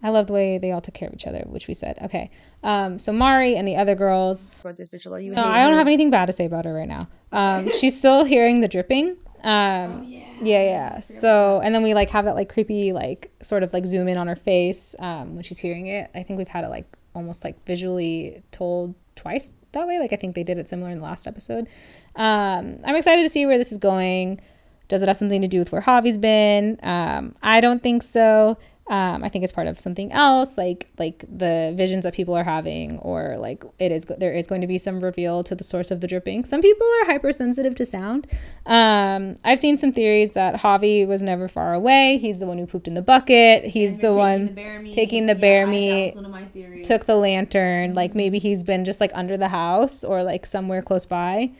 I 0.03 0.11
love 0.11 0.29
the 0.29 0.33
way 0.33 0.59
they 0.59 0.71
all 0.71 0.81
took 0.81 0.95
care 0.95 1.09
of 1.09 1.15
each 1.15 1.27
other, 1.27 1.43
which 1.47 1.67
we 1.67 1.75
said. 1.75 1.99
Okay. 2.03 2.31
Um, 2.63 2.99
so 2.99 3.13
Mari 3.13 3.57
and 3.57 3.67
the 3.67 3.77
other 3.77 3.97
girls. 3.97 4.47
This 4.47 4.89
bitch, 4.89 5.07
No, 5.35 5.45
I 5.45 5.65
don't 5.65 5.75
have 5.75 5.87
anything 5.87 6.11
bad 6.11 6.27
to 6.27 6.33
say 6.33 6.45
about 6.45 6.65
her 6.65 6.73
right 6.73 6.89
now. 6.89 7.09
Um, 7.33 7.69
she's 7.81 7.99
still 7.99 8.25
hearing 8.25 8.61
the 8.61 8.69
dripping. 8.69 9.17
Um, 9.43 10.03
oh 10.03 10.03
yeah. 10.07 10.27
yeah, 10.43 10.63
yeah. 10.63 11.01
So, 11.01 11.61
and 11.65 11.75
then 11.75 11.83
we 11.83 11.95
like 11.95 12.11
have 12.11 12.27
that 12.27 12.37
like 12.37 12.49
creepy, 12.49 12.93
like 12.93 13.33
sort 13.43 13.63
of 13.63 13.73
like 13.73 13.87
zoom 13.87 14.07
in 14.07 14.17
on 14.17 14.29
her 14.29 14.37
face 14.37 14.95
um, 14.99 15.35
when 15.35 15.43
she's 15.43 15.59
hearing 15.59 15.89
it. 15.89 16.11
I 16.15 16.23
think 16.23 16.39
we've 16.39 16.49
had 16.49 16.65
it 16.65 16.69
like 16.69 16.87
almost 17.15 17.43
like 17.43 17.65
visually 17.67 18.43
told 18.53 18.95
twice 19.17 19.49
that 19.73 19.87
way. 19.87 19.99
Like 19.99 20.13
I 20.13 20.17
think 20.17 20.35
they 20.35 20.45
did 20.45 20.59
it 20.59 20.69
similar 20.69 20.91
in 20.91 20.99
the 20.99 21.05
last 21.05 21.27
episode. 21.27 21.67
Um, 22.15 22.79
I'm 22.85 22.97
excited 22.97 23.23
to 23.23 23.31
see 23.31 23.47
where 23.47 23.59
this 23.59 23.73
is 23.73 23.79
going. 23.79 24.41
Does 24.89 25.03
it 25.03 25.09
have 25.09 25.17
something 25.17 25.41
to 25.41 25.49
do 25.49 25.61
with 25.61 25.71
where 25.73 25.83
Javi's 25.83 26.19
been? 26.19 26.79
Um, 26.83 27.37
I 27.43 27.61
don't 27.61 27.83
think 27.83 28.03
so. 28.03 28.59
Um, 28.91 29.23
I 29.23 29.29
think 29.29 29.45
it's 29.45 29.53
part 29.53 29.69
of 29.69 29.79
something 29.79 30.11
else, 30.11 30.59
like 30.59 30.89
like 30.99 31.25
the 31.29 31.73
visions 31.77 32.03
that 32.05 32.13
people 32.13 32.37
are 32.37 32.43
having, 32.45 32.99
or 32.99 33.37
like 33.39 33.63
it 33.79 33.93
is. 33.93 34.05
There 34.05 34.33
is 34.33 34.49
going 34.49 34.61
to 34.63 34.67
be 34.67 34.79
some 34.79 34.99
reveal 34.99 35.45
to 35.45 35.55
the 35.55 35.63
source 35.63 35.93
of 35.93 36.01
the 36.01 36.09
dripping. 36.09 36.45
Some 36.45 36.61
people 36.61 36.87
are 37.03 37.07
hypersensitive 37.07 37.77
to 37.77 37.87
sound. 37.87 38.27
Um, 38.67 39.39
I've 39.45 39.61
seen 39.61 39.77
some 39.77 39.93
theories 39.93 40.33
that 40.33 40.57
Javi 40.63 41.07
was 41.07 41.23
never 41.23 41.47
far 41.47 41.73
away. 41.73 42.19
He's 42.19 42.41
the 42.41 42.47
one 42.47 42.59
who 42.59 42.67
pooped 42.67 42.89
in 42.89 42.95
the 42.95 43.03
bucket. 43.03 43.65
He's 43.65 43.99
the 43.99 44.09
taking 44.09 44.19
one 44.19 44.45
the 44.47 44.53
bear 44.53 44.81
meat. 44.83 44.93
taking 44.95 45.27
the 45.27 45.35
Yeah, 45.35 45.41
bear 45.41 45.63
I- 45.63 45.65
that 45.67 45.71
meat, 45.71 46.07
was 46.09 46.15
one 46.17 46.25
of 46.27 46.31
my 46.33 46.45
theories. 46.47 46.87
took 46.89 47.05
the 47.07 47.15
lantern. 47.17 47.95
Like 47.95 48.17
maybe 48.17 48.41
he's 48.41 48.65
been 48.65 48.85
just 48.85 49.01
like 49.01 49.13
under 49.15 49.37
the 49.37 49.49
house 49.49 50.03
or 50.03 50.25
like 50.25 50.45
somewhere 50.45 50.83
close 50.83 51.07
by. 51.07 51.53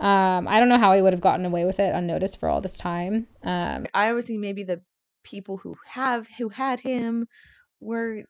Um, 0.00 0.46
I 0.48 0.58
don't 0.60 0.68
know 0.68 0.78
how 0.78 0.92
he 0.94 1.00
would 1.00 1.12
have 1.14 1.22
gotten 1.22 1.46
away 1.46 1.64
with 1.64 1.80
it 1.80 1.94
unnoticed 1.94 2.38
for 2.38 2.48
all 2.50 2.60
this 2.60 2.76
time. 2.76 3.26
Um, 3.42 3.86
I 3.94 4.12
was 4.12 4.26
thinking 4.26 4.42
maybe 4.42 4.64
the 4.64 4.82
people 5.24 5.56
who 5.56 5.74
have 5.86 6.28
who 6.38 6.48
had 6.48 6.80
him 6.80 7.26
were 7.80 8.22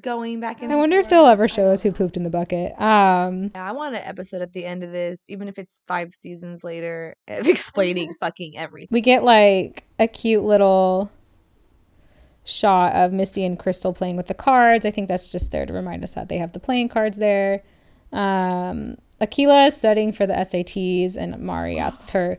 going 0.00 0.40
back 0.40 0.62
and 0.62 0.72
I 0.72 0.76
wonder 0.76 0.98
if 0.98 1.08
they'll 1.08 1.26
ever 1.26 1.48
show 1.48 1.70
us 1.70 1.82
who 1.82 1.92
pooped 1.92 2.16
in 2.16 2.22
the 2.22 2.30
bucket. 2.30 2.72
Um, 2.80 3.50
Yeah, 3.54 3.68
I 3.68 3.72
want 3.72 3.94
an 3.94 4.02
episode 4.02 4.42
at 4.42 4.52
the 4.52 4.64
end 4.64 4.82
of 4.82 4.92
this, 4.92 5.20
even 5.28 5.48
if 5.48 5.58
it's 5.58 5.80
five 5.86 6.14
seasons 6.14 6.64
later, 6.64 7.16
of 7.28 7.46
explaining 7.46 8.14
fucking 8.20 8.56
everything. 8.56 8.88
we 8.90 9.00
get 9.00 9.22
like 9.22 9.84
a 9.98 10.08
cute 10.08 10.44
little 10.44 11.10
shot 12.44 12.94
of 12.94 13.12
Misty 13.12 13.44
and 13.44 13.58
Crystal 13.58 13.92
playing 13.92 14.16
with 14.16 14.28
the 14.28 14.34
cards. 14.34 14.86
I 14.86 14.90
think 14.90 15.08
that's 15.08 15.28
just 15.28 15.50
there 15.52 15.66
to 15.66 15.72
remind 15.72 16.04
us 16.04 16.12
that 16.12 16.28
they 16.28 16.38
have 16.38 16.52
the 16.52 16.60
playing 16.60 16.88
cards 16.88 17.18
there. 17.18 17.62
Um, 18.12 18.96
Akilah 19.20 19.68
is 19.68 19.76
studying 19.76 20.12
for 20.12 20.26
the 20.26 20.34
SATs, 20.34 21.16
and 21.16 21.38
Mari 21.38 21.78
asks 21.78 22.10
her 22.10 22.38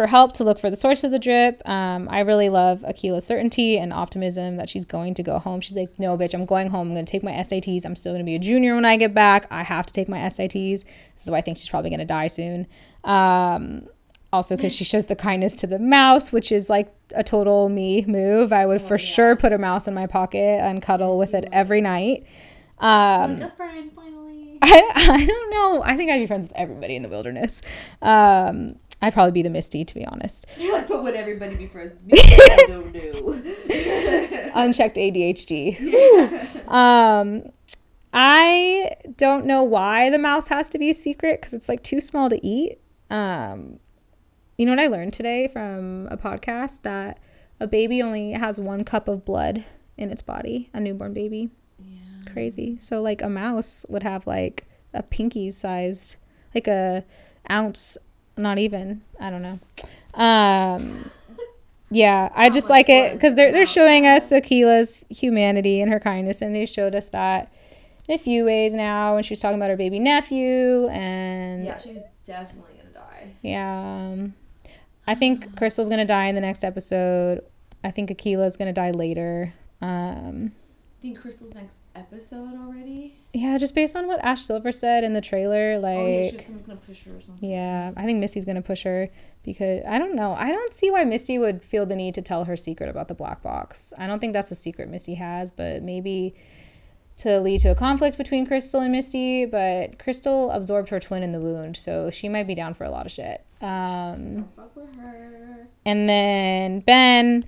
for 0.00 0.06
help 0.06 0.32
to 0.32 0.44
look 0.44 0.58
for 0.58 0.70
the 0.70 0.76
source 0.76 1.04
of 1.04 1.10
the 1.10 1.18
drip. 1.18 1.60
Um, 1.68 2.08
I 2.08 2.20
really 2.20 2.48
love 2.48 2.82
Akilah's 2.88 3.26
certainty 3.26 3.76
and 3.76 3.92
optimism 3.92 4.56
that 4.56 4.70
she's 4.70 4.86
going 4.86 5.12
to 5.12 5.22
go 5.22 5.38
home. 5.38 5.60
She's 5.60 5.76
like, 5.76 5.90
no, 5.98 6.16
bitch, 6.16 6.32
I'm 6.32 6.46
going 6.46 6.70
home. 6.70 6.88
I'm 6.88 6.94
going 6.94 7.04
to 7.04 7.12
take 7.12 7.22
my 7.22 7.32
SATs. 7.32 7.84
I'm 7.84 7.94
still 7.94 8.12
going 8.12 8.24
to 8.24 8.24
be 8.24 8.34
a 8.34 8.38
junior 8.38 8.74
when 8.74 8.86
I 8.86 8.96
get 8.96 9.12
back. 9.12 9.46
I 9.50 9.62
have 9.62 9.84
to 9.84 9.92
take 9.92 10.08
my 10.08 10.16
SATs. 10.20 10.84
This 10.84 11.24
is 11.24 11.30
why 11.30 11.36
I 11.36 11.40
think 11.42 11.58
she's 11.58 11.68
probably 11.68 11.90
going 11.90 12.00
to 12.00 12.06
die 12.06 12.28
soon. 12.28 12.66
Um, 13.04 13.88
also, 14.32 14.56
because 14.56 14.72
she 14.72 14.84
shows 14.84 15.04
the 15.04 15.16
kindness 15.16 15.54
to 15.56 15.66
the 15.66 15.78
mouse, 15.78 16.32
which 16.32 16.50
is 16.50 16.70
like 16.70 16.90
a 17.14 17.22
total 17.22 17.68
me 17.68 18.02
move. 18.08 18.54
I 18.54 18.64
would 18.64 18.80
for 18.80 18.96
sure 18.96 19.36
put 19.36 19.52
a 19.52 19.58
mouse 19.58 19.86
in 19.86 19.92
my 19.92 20.06
pocket 20.06 20.62
and 20.62 20.80
cuddle 20.80 21.18
with 21.18 21.34
it 21.34 21.46
every 21.52 21.82
night. 21.82 22.24
Um, 22.78 23.38
Like 23.38 23.52
a 23.52 23.56
friend 23.56 23.92
finally. 23.94 24.58
I, 24.62 24.92
I 24.96 25.26
don't 25.26 25.50
know. 25.50 25.82
I 25.84 25.94
think 25.94 26.10
I'd 26.10 26.20
be 26.20 26.26
friends 26.26 26.48
with 26.48 26.56
everybody 26.56 26.96
in 26.96 27.02
the 27.02 27.10
wilderness. 27.10 27.60
Um, 28.00 28.76
I'd 29.02 29.12
probably 29.14 29.32
be 29.32 29.42
the 29.42 29.50
Misty, 29.50 29.84
to 29.84 29.94
be 29.94 30.04
honest. 30.04 30.46
You're 30.58 30.74
like, 30.74 30.88
but 30.88 31.02
would 31.02 31.14
everybody 31.14 31.54
be 31.56 31.66
me? 31.66 32.12
I 32.12 32.64
don't 32.68 32.94
know. 32.94 34.50
Unchecked 34.54 34.96
ADHD. 34.96 35.76
yeah. 35.80 36.46
Um, 36.68 37.44
I 38.12 38.92
don't 39.16 39.46
know 39.46 39.62
why 39.62 40.10
the 40.10 40.18
mouse 40.18 40.48
has 40.48 40.68
to 40.70 40.78
be 40.78 40.90
a 40.90 40.94
secret 40.94 41.40
because 41.40 41.54
it's 41.54 41.68
like 41.68 41.82
too 41.82 42.00
small 42.00 42.28
to 42.28 42.46
eat. 42.46 42.78
Um, 43.08 43.78
you 44.58 44.66
know 44.66 44.72
what 44.72 44.80
I 44.80 44.88
learned 44.88 45.12
today 45.12 45.48
from 45.48 46.06
a 46.10 46.16
podcast 46.16 46.82
that 46.82 47.18
a 47.60 47.66
baby 47.66 48.02
only 48.02 48.32
has 48.32 48.60
one 48.60 48.84
cup 48.84 49.08
of 49.08 49.24
blood 49.24 49.64
in 49.96 50.10
its 50.10 50.22
body, 50.22 50.70
a 50.74 50.80
newborn 50.80 51.14
baby. 51.14 51.50
Yeah. 51.78 52.32
Crazy. 52.32 52.78
So 52.80 53.00
like 53.00 53.22
a 53.22 53.28
mouse 53.28 53.86
would 53.88 54.02
have 54.02 54.26
like 54.26 54.66
a 54.92 55.02
pinky 55.02 55.50
sized, 55.50 56.16
like 56.54 56.66
a 56.66 57.04
ounce, 57.50 57.96
not 58.40 58.58
even. 58.58 59.02
I 59.20 59.30
don't 59.30 59.42
know. 59.42 59.58
Um, 60.14 61.10
yeah, 61.90 62.30
I 62.34 62.50
just 62.50 62.68
like 62.70 62.88
it 62.88 63.12
because 63.14 63.34
they're 63.34 63.52
they're 63.52 63.66
showing 63.66 64.06
us? 64.06 64.30
Akilah's 64.30 65.04
humanity 65.08 65.80
and 65.80 65.90
her 65.92 66.00
kindness, 66.00 66.40
and 66.42 66.54
they 66.54 66.66
showed 66.66 66.94
us 66.94 67.08
that 67.10 67.52
in 68.08 68.14
a 68.14 68.18
few 68.18 68.44
ways 68.44 68.74
now. 68.74 69.14
When 69.14 69.22
she 69.22 69.32
was 69.32 69.40
talking 69.40 69.56
about 69.56 69.70
her 69.70 69.76
baby 69.76 69.98
nephew, 69.98 70.88
and 70.88 71.64
Yeah, 71.64 71.78
she's 71.78 71.98
definitely 72.26 72.74
gonna 72.76 72.94
die. 72.94 73.28
yeah, 73.42 74.10
um, 74.12 74.34
I 75.06 75.14
think 75.14 75.56
Crystal's 75.58 75.88
gonna 75.88 76.04
die 76.04 76.26
in 76.26 76.34
the 76.34 76.40
next 76.40 76.64
episode. 76.64 77.42
I 77.82 77.90
think 77.90 78.10
Akilah's 78.10 78.56
gonna 78.56 78.72
die 78.72 78.90
later. 78.92 79.52
Um, 79.80 80.52
think 81.00 81.20
Crystal's 81.20 81.54
next 81.54 81.78
episode 81.94 82.54
already. 82.54 83.18
yeah, 83.32 83.56
just 83.58 83.74
based 83.74 83.96
on 83.96 84.06
what 84.06 84.22
Ash 84.24 84.42
Silver 84.42 84.72
said 84.72 85.02
in 85.04 85.12
the 85.14 85.20
trailer, 85.20 85.78
like. 85.78 85.96
oh 85.96 86.06
yeah, 86.06 86.42
someone's 86.44 86.66
gonna 86.66 86.78
push 86.78 87.04
her 87.04 87.16
or 87.16 87.20
something. 87.20 87.48
Yeah, 87.50 87.92
I 87.96 88.04
think 88.04 88.18
Misty's 88.18 88.44
gonna 88.44 88.62
push 88.62 88.82
her 88.84 89.08
because 89.42 89.82
I 89.88 89.98
don't 89.98 90.14
know. 90.14 90.34
I 90.34 90.50
don't 90.50 90.74
see 90.74 90.90
why 90.90 91.04
Misty 91.04 91.38
would 91.38 91.62
feel 91.64 91.86
the 91.86 91.96
need 91.96 92.14
to 92.14 92.22
tell 92.22 92.44
her 92.44 92.56
secret 92.56 92.88
about 92.88 93.08
the 93.08 93.14
black 93.14 93.42
box. 93.42 93.92
I 93.98 94.06
don't 94.06 94.18
think 94.20 94.32
that's 94.32 94.50
a 94.50 94.54
secret 94.54 94.88
Misty 94.88 95.14
has, 95.14 95.50
but 95.50 95.82
maybe 95.82 96.34
to 97.18 97.38
lead 97.38 97.60
to 97.60 97.68
a 97.70 97.74
conflict 97.74 98.16
between 98.16 98.46
Crystal 98.46 98.80
and 98.80 98.92
Misty. 98.92 99.44
But 99.46 99.98
Crystal 99.98 100.50
absorbed 100.50 100.88
her 100.90 101.00
twin 101.00 101.22
in 101.22 101.32
the 101.32 101.40
wound, 101.40 101.76
so 101.76 102.10
she 102.10 102.28
might 102.28 102.46
be 102.46 102.54
down 102.54 102.74
for 102.74 102.84
a 102.84 102.90
lot 102.90 103.06
of 103.06 103.12
shit. 103.12 103.44
Um, 103.62 104.34
Don't 104.36 104.56
fuck 104.56 104.76
with 104.76 104.96
her. 104.96 105.66
and 105.84 106.08
then 106.08 106.80
Ben, 106.80 107.44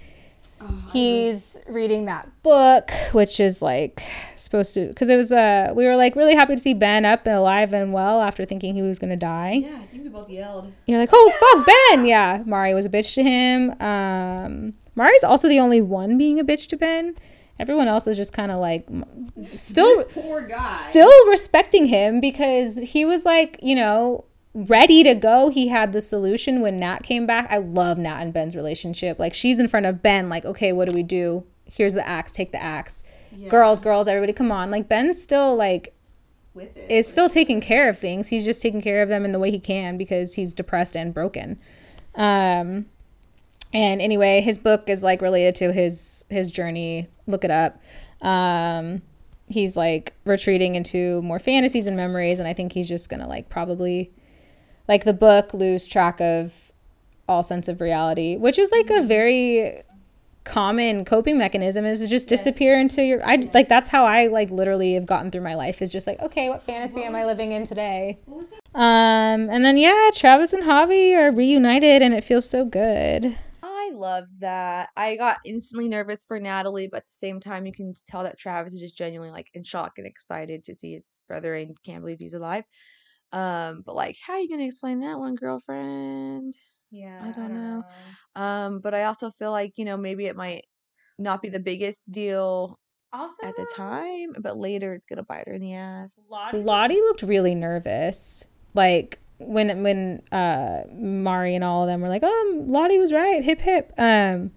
Oh, 0.64 0.90
he's 0.92 1.58
reading 1.66 2.04
that 2.04 2.28
book, 2.42 2.90
which 3.12 3.40
is 3.40 3.60
like 3.62 4.02
supposed 4.36 4.74
to 4.74 4.88
because 4.88 5.08
it 5.08 5.16
was 5.16 5.32
uh 5.32 5.72
we 5.74 5.84
were 5.84 5.96
like 5.96 6.14
really 6.14 6.34
happy 6.34 6.54
to 6.54 6.60
see 6.60 6.74
Ben 6.74 7.04
up 7.04 7.26
and 7.26 7.36
alive 7.36 7.74
and 7.74 7.92
well 7.92 8.20
after 8.20 8.44
thinking 8.44 8.74
he 8.74 8.82
was 8.82 8.98
gonna 8.98 9.16
die. 9.16 9.62
Yeah, 9.64 9.80
I 9.82 9.86
think 9.86 10.04
we 10.04 10.08
both 10.08 10.30
yelled. 10.30 10.72
You're 10.86 10.98
like, 10.98 11.10
oh 11.12 11.32
fuck 11.40 11.66
Ben, 11.66 12.06
yeah. 12.06 12.42
Mari 12.46 12.74
was 12.74 12.86
a 12.86 12.88
bitch 12.88 13.14
to 13.14 13.22
him. 13.22 13.70
Um, 13.80 14.74
Mari's 14.94 15.24
also 15.24 15.48
the 15.48 15.60
only 15.60 15.80
one 15.80 16.18
being 16.18 16.38
a 16.38 16.44
bitch 16.44 16.68
to 16.68 16.76
Ben. 16.76 17.16
Everyone 17.58 17.88
else 17.88 18.06
is 18.06 18.16
just 18.16 18.32
kind 18.32 18.50
of 18.50 18.60
like 18.60 18.88
still 19.56 20.04
poor 20.04 20.46
guy. 20.46 20.72
still 20.74 21.28
respecting 21.28 21.86
him 21.86 22.20
because 22.20 22.76
he 22.76 23.04
was 23.04 23.24
like, 23.24 23.58
you 23.62 23.74
know, 23.74 24.24
ready 24.54 25.02
to 25.02 25.14
go. 25.14 25.48
He 25.48 25.68
had 25.68 25.92
the 25.92 26.00
solution 26.00 26.60
when 26.60 26.78
Nat 26.78 27.02
came 27.02 27.26
back. 27.26 27.50
I 27.50 27.58
love 27.58 27.98
Nat 27.98 28.20
and 28.20 28.32
Ben's 28.32 28.56
relationship. 28.56 29.18
Like 29.18 29.34
she's 29.34 29.58
in 29.58 29.68
front 29.68 29.86
of 29.86 30.02
Ben, 30.02 30.28
like, 30.28 30.44
okay, 30.44 30.72
what 30.72 30.88
do 30.88 30.94
we 30.94 31.02
do? 31.02 31.44
Here's 31.64 31.94
the 31.94 32.06
axe, 32.06 32.32
take 32.32 32.52
the 32.52 32.62
axe. 32.62 33.02
Yeah. 33.34 33.48
Girls, 33.48 33.80
girls, 33.80 34.08
everybody 34.08 34.32
come 34.32 34.52
on. 34.52 34.70
Like 34.70 34.88
Ben's 34.88 35.20
still 35.20 35.56
like 35.56 35.94
with 36.54 36.76
it. 36.76 36.90
is 36.90 37.08
still 37.08 37.28
taking 37.28 37.60
care 37.60 37.88
of 37.88 37.98
things. 37.98 38.28
He's 38.28 38.44
just 38.44 38.60
taking 38.60 38.82
care 38.82 39.02
of 39.02 39.08
them 39.08 39.24
in 39.24 39.32
the 39.32 39.38
way 39.38 39.50
he 39.50 39.58
can 39.58 39.96
because 39.96 40.34
he's 40.34 40.52
depressed 40.52 40.96
and 40.96 41.14
broken. 41.14 41.58
Um 42.14 42.86
and 43.74 44.02
anyway, 44.02 44.42
his 44.42 44.58
book 44.58 44.90
is 44.90 45.02
like 45.02 45.22
related 45.22 45.54
to 45.56 45.72
his 45.72 46.26
his 46.28 46.50
journey. 46.50 47.08
Look 47.26 47.42
it 47.44 47.50
up. 47.50 47.80
Um 48.20 49.00
he's 49.48 49.76
like 49.78 50.14
retreating 50.24 50.74
into 50.74 51.22
more 51.22 51.38
fantasies 51.38 51.86
and 51.86 51.96
memories 51.96 52.38
and 52.38 52.46
I 52.46 52.52
think 52.52 52.72
he's 52.72 52.88
just 52.88 53.08
going 53.08 53.20
to 53.20 53.26
like 53.26 53.48
probably 53.50 54.10
like 54.92 55.04
the 55.04 55.14
book 55.14 55.54
lose 55.54 55.86
track 55.86 56.20
of 56.20 56.70
all 57.26 57.42
sense 57.42 57.66
of 57.66 57.80
reality, 57.80 58.36
which 58.36 58.58
is 58.58 58.70
like 58.70 58.90
a 58.90 59.00
very 59.00 59.82
common 60.44 61.06
coping 61.06 61.38
mechanism 61.38 61.86
is 61.86 62.00
to 62.00 62.06
just 62.08 62.28
disappear 62.28 62.78
into 62.78 63.02
your 63.02 63.24
I 63.24 63.36
like 63.54 63.68
that's 63.70 63.88
how 63.88 64.04
I 64.04 64.26
like 64.26 64.50
literally 64.50 64.94
have 64.94 65.06
gotten 65.06 65.30
through 65.30 65.42
my 65.42 65.54
life 65.54 65.80
is 65.80 65.92
just 65.92 66.04
like 66.06 66.18
okay 66.20 66.48
what 66.50 66.64
fantasy 66.64 67.04
am 67.04 67.14
I 67.14 67.24
living 67.24 67.52
in 67.52 67.64
today 67.64 68.18
What 68.24 68.38
was 68.38 68.48
that? 68.48 68.60
um 68.74 69.48
and 69.50 69.64
then 69.64 69.76
yeah 69.76 70.10
Travis 70.12 70.52
and 70.52 70.64
Javi 70.64 71.16
are 71.16 71.30
reunited 71.30 72.02
and 72.02 72.12
it 72.12 72.24
feels 72.24 72.50
so 72.50 72.64
good 72.64 73.38
I 73.62 73.90
love 73.94 74.24
that. 74.40 74.88
I 74.96 75.16
got 75.16 75.36
instantly 75.44 75.86
nervous 75.88 76.24
for 76.24 76.40
Natalie, 76.40 76.88
but 76.90 76.98
at 76.98 77.06
the 77.08 77.26
same 77.26 77.40
time, 77.40 77.66
you 77.66 77.72
can 77.72 77.92
tell 78.06 78.22
that 78.24 78.38
Travis 78.38 78.72
is 78.72 78.80
just 78.80 78.96
genuinely 78.96 79.30
like 79.30 79.48
in 79.52 79.64
shock 79.64 79.92
and 79.98 80.06
excited 80.06 80.64
to 80.64 80.74
see 80.74 80.94
his 80.94 81.04
brother 81.28 81.54
and 81.54 81.76
can't 81.84 82.00
believe 82.00 82.18
he's 82.18 82.32
alive. 82.32 82.64
Um, 83.32 83.82
but 83.84 83.94
like, 83.94 84.16
how 84.24 84.34
are 84.34 84.40
you 84.40 84.48
gonna 84.48 84.66
explain 84.66 85.00
that 85.00 85.18
one, 85.18 85.34
girlfriend? 85.34 86.54
yeah 86.90 87.20
I 87.22 87.32
don't 87.32 87.54
know. 87.54 87.82
Um, 88.36 88.80
but 88.80 88.94
I 88.94 89.04
also 89.04 89.30
feel 89.30 89.50
like 89.50 89.72
you 89.76 89.84
know 89.84 89.96
maybe 89.96 90.26
it 90.26 90.36
might 90.36 90.64
not 91.18 91.42
be 91.42 91.48
the 91.48 91.60
biggest 91.60 92.10
deal 92.10 92.78
also 93.12 93.46
at 93.46 93.56
the 93.56 93.66
time, 93.66 94.34
but 94.38 94.56
later 94.56 94.94
it's 94.94 95.06
gonna 95.06 95.22
bite 95.22 95.46
her 95.46 95.54
in 95.54 95.62
the 95.62 95.74
ass. 95.74 96.12
Lottie 96.52 97.00
looked 97.00 97.22
really 97.22 97.54
nervous 97.54 98.44
like 98.74 99.18
when 99.38 99.82
when 99.82 100.22
uh 100.30 100.82
Mari 100.92 101.54
and 101.54 101.64
all 101.64 101.82
of 101.82 101.88
them 101.88 102.00
were 102.00 102.08
like 102.08 102.22
oh 102.24 102.64
Lottie 102.66 102.98
was 102.98 103.12
right 103.12 103.42
hip 103.42 103.60
hip 103.60 103.92
um 103.98 104.52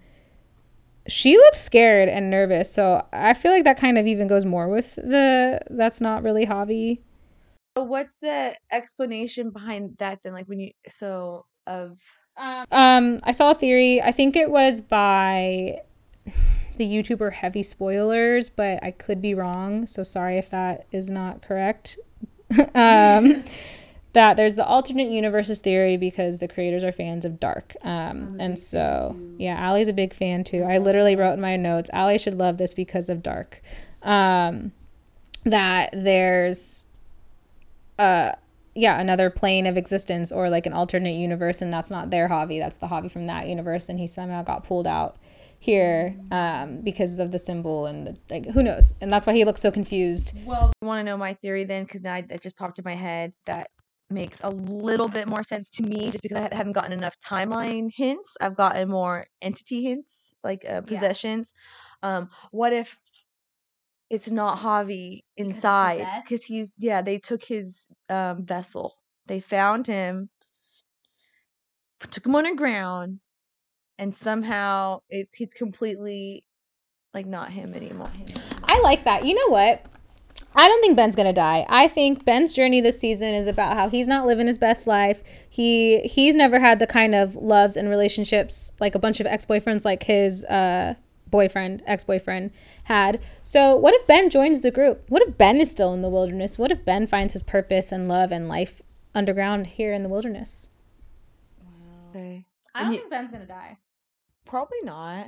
she 1.08 1.38
looked 1.38 1.58
scared 1.58 2.10
and 2.10 2.30
nervous 2.30 2.72
so 2.72 3.06
I 3.12 3.34
feel 3.34 3.52
like 3.52 3.64
that 3.64 3.80
kind 3.80 3.98
of 3.98 4.08
even 4.08 4.28
goes 4.28 4.46
more 4.46 4.68
with 4.68 4.96
the 4.96 5.60
that's 5.70 6.02
not 6.02 6.24
really 6.24 6.46
Javi 6.46 6.98
So 6.98 7.02
what's 7.84 8.18
the 8.18 8.56
explanation 8.72 9.50
behind 9.50 9.96
that 10.00 10.20
then? 10.24 10.34
Like 10.34 10.48
when 10.48 10.60
you 10.60 10.72
so 10.88 11.46
of 11.68 12.00
Um, 12.38 13.20
I 13.24 13.32
saw 13.32 13.52
a 13.52 13.56
theory. 13.56 14.02
I 14.02 14.12
think 14.12 14.36
it 14.36 14.50
was 14.50 14.82
by 14.82 15.82
the 16.78 16.86
YouTuber 16.86 17.34
Heavy 17.34 17.64
Spoilers, 17.64 18.50
but 18.50 18.84
I 18.84 18.92
could 18.92 19.22
be 19.22 19.34
wrong. 19.34 19.88
So 19.88 20.04
sorry 20.04 20.38
if 20.38 20.50
that 20.50 20.86
is 20.92 21.10
not 21.10 21.42
correct. 21.42 21.98
um, 22.76 23.44
that 24.14 24.38
there's 24.38 24.56
the 24.56 24.66
alternate 24.66 25.10
universes 25.10 25.60
theory 25.60 25.98
because 25.98 26.40
the 26.40 26.48
creators 26.48 26.84
are 26.84 26.92
fans 26.94 27.26
of 27.26 27.40
Dark. 27.40 27.76
Um, 27.82 28.38
and 28.40 28.58
so 28.58 29.18
yeah, 29.38 29.56
Allie's 29.58 29.90
a 29.90 29.94
big 29.94 30.14
fan 30.14 30.44
too. 30.46 30.64
I 30.64 30.78
literally 30.78 31.16
wrote 31.16 31.34
in 31.34 31.42
my 31.42 31.58
notes, 31.58 31.90
Allie 31.92 32.18
should 32.18 32.38
love 32.38 32.58
this 32.58 32.74
because 32.74 33.10
of 33.10 33.22
Dark. 33.22 33.62
Um, 34.02 34.72
that 35.44 35.90
there's 35.94 36.85
uh 38.00 38.32
yeah 38.74 39.00
another 39.00 39.30
plane 39.30 39.66
of 39.66 39.78
existence 39.78 40.32
or 40.32 40.50
like 40.50 40.66
an 40.66 40.74
alternate 40.74 41.16
universe 41.16 41.62
and 41.62 41.72
that's 41.72 41.90
not 41.90 42.10
their 42.10 42.28
Javi. 42.30 42.60
That's 42.60 42.78
the 42.78 42.88
Javi 42.88 43.10
from 43.12 43.26
that 43.28 43.48
universe 43.48 43.90
and 43.90 44.00
he 44.00 44.08
somehow 44.08 44.44
got 44.44 44.64
pulled 44.64 44.88
out 44.88 45.18
here 45.58 46.16
um 46.32 46.82
because 46.82 47.18
of 47.18 47.32
the 47.32 47.40
symbol 47.40 47.86
and 47.86 48.08
the 48.08 48.18
like 48.30 48.46
who 48.48 48.62
knows? 48.62 48.94
And 49.02 49.12
that's 49.12 49.26
why 49.26 49.34
he 49.34 49.46
looks 49.46 49.62
so 49.62 49.72
confused. 49.72 50.34
Well, 50.46 50.72
you 50.82 50.88
want 50.88 51.00
to 51.00 51.04
know 51.04 51.18
my 51.18 51.34
theory 51.36 51.64
then? 51.64 51.86
Because 51.86 52.04
now 52.04 52.22
that 52.22 52.42
just 52.42 52.58
popped 52.58 52.80
in 52.80 52.86
my 52.86 52.96
head 52.96 53.34
that 53.46 53.70
makes 54.10 54.38
a 54.44 54.50
little 54.50 55.08
bit 55.08 55.28
more 55.28 55.44
sense 55.44 55.68
to 55.70 55.84
me 55.84 56.12
just 56.12 56.22
because 56.22 56.38
I 56.38 56.56
haven't 56.56 56.74
gotten 56.74 56.92
enough 56.92 57.16
timeline 57.20 57.90
hints. 57.96 58.36
I've 58.40 58.56
gotten 58.56 58.90
more 58.90 59.26
entity 59.42 59.84
hints 59.84 60.34
like 60.44 60.64
uh, 60.70 60.82
possessions. 60.82 61.52
Um, 62.04 62.30
what 62.52 62.72
if 62.72 62.96
it's 64.10 64.30
not 64.30 64.60
Javi 64.60 65.22
inside 65.38 66.08
because 66.24 66.46
he's 66.46 66.74
yeah 66.78 67.02
they 67.02 67.18
took 67.18 67.44
his 67.44 67.88
um 68.10 68.46
vessel. 68.46 68.96
They 69.28 69.40
found 69.40 69.88
him, 69.88 70.30
took 72.12 72.26
him 72.26 72.36
underground, 72.36 73.20
and 73.98 74.16
somehow 74.16 75.00
it's 75.10 75.36
he's 75.36 75.54
completely 75.54 76.44
like 77.14 77.26
not 77.26 77.52
him 77.52 77.74
anymore. 77.74 78.12
i 78.66 78.80
like 78.82 79.06
that 79.06 79.26
you 79.26 79.34
know 79.34 79.48
what 79.48 79.86
I 80.58 80.70
don't 80.70 80.82
think 80.82 80.96
Ben's 80.96 81.16
gonna 81.16 81.34
die. 81.34 81.66
I 81.68 81.90
think 81.90 82.24
Ben's 82.24 82.54
journey 82.54 82.80
this 82.80 82.98
season 82.98 83.34
is 83.34 83.46
about 83.46 83.76
how 83.76 83.90
he's 83.90 84.08
not 84.08 84.26
living 84.26 84.48
his 84.48 84.58
best 84.58 84.88
life. 84.88 85.22
He 85.50 86.00
he's 86.00 86.34
never 86.34 86.60
had 86.60 86.80
the 86.80 86.88
kind 86.88 87.14
of 87.14 87.36
loves 87.36 87.76
and 87.76 87.90
relationships 87.90 88.72
like 88.80 88.96
a 88.96 89.00
bunch 89.00 89.20
of 89.20 89.26
ex 89.26 89.46
boyfriends 89.46 89.84
like 89.84 90.04
his 90.04 90.46
uh, 90.46 90.96
boyfriend, 91.36 91.84
ex 91.86 92.04
boyfriend 92.04 92.52
had. 92.86 93.20
So 93.44 93.76
what 93.76 93.94
if 93.94 94.08
Ben 94.08 94.30
joins 94.30 94.62
the 94.62 94.72
group? 94.72 95.04
What 95.10 95.22
if 95.22 95.38
Ben 95.38 95.58
is 95.58 95.70
still 95.70 95.94
in 95.94 96.02
the 96.02 96.10
wilderness? 96.10 96.58
What 96.58 96.72
if 96.72 96.84
Ben 96.86 97.08
finds 97.08 97.34
his 97.34 97.44
purpose 97.44 97.92
and 97.92 98.08
love 98.08 98.32
and 98.32 98.48
life 98.48 98.82
underground 99.14 99.68
here 99.68 99.94
in 99.94 100.04
the 100.04 100.10
wilderness? 100.10 100.68
Okay. 102.10 102.46
I 102.74 102.84
don't 102.84 102.92
he- 102.92 102.98
think 103.00 103.10
Ben's 103.12 103.32
gonna 103.32 103.46
die. 103.46 103.78
Probably 104.46 104.78
not. 104.84 105.28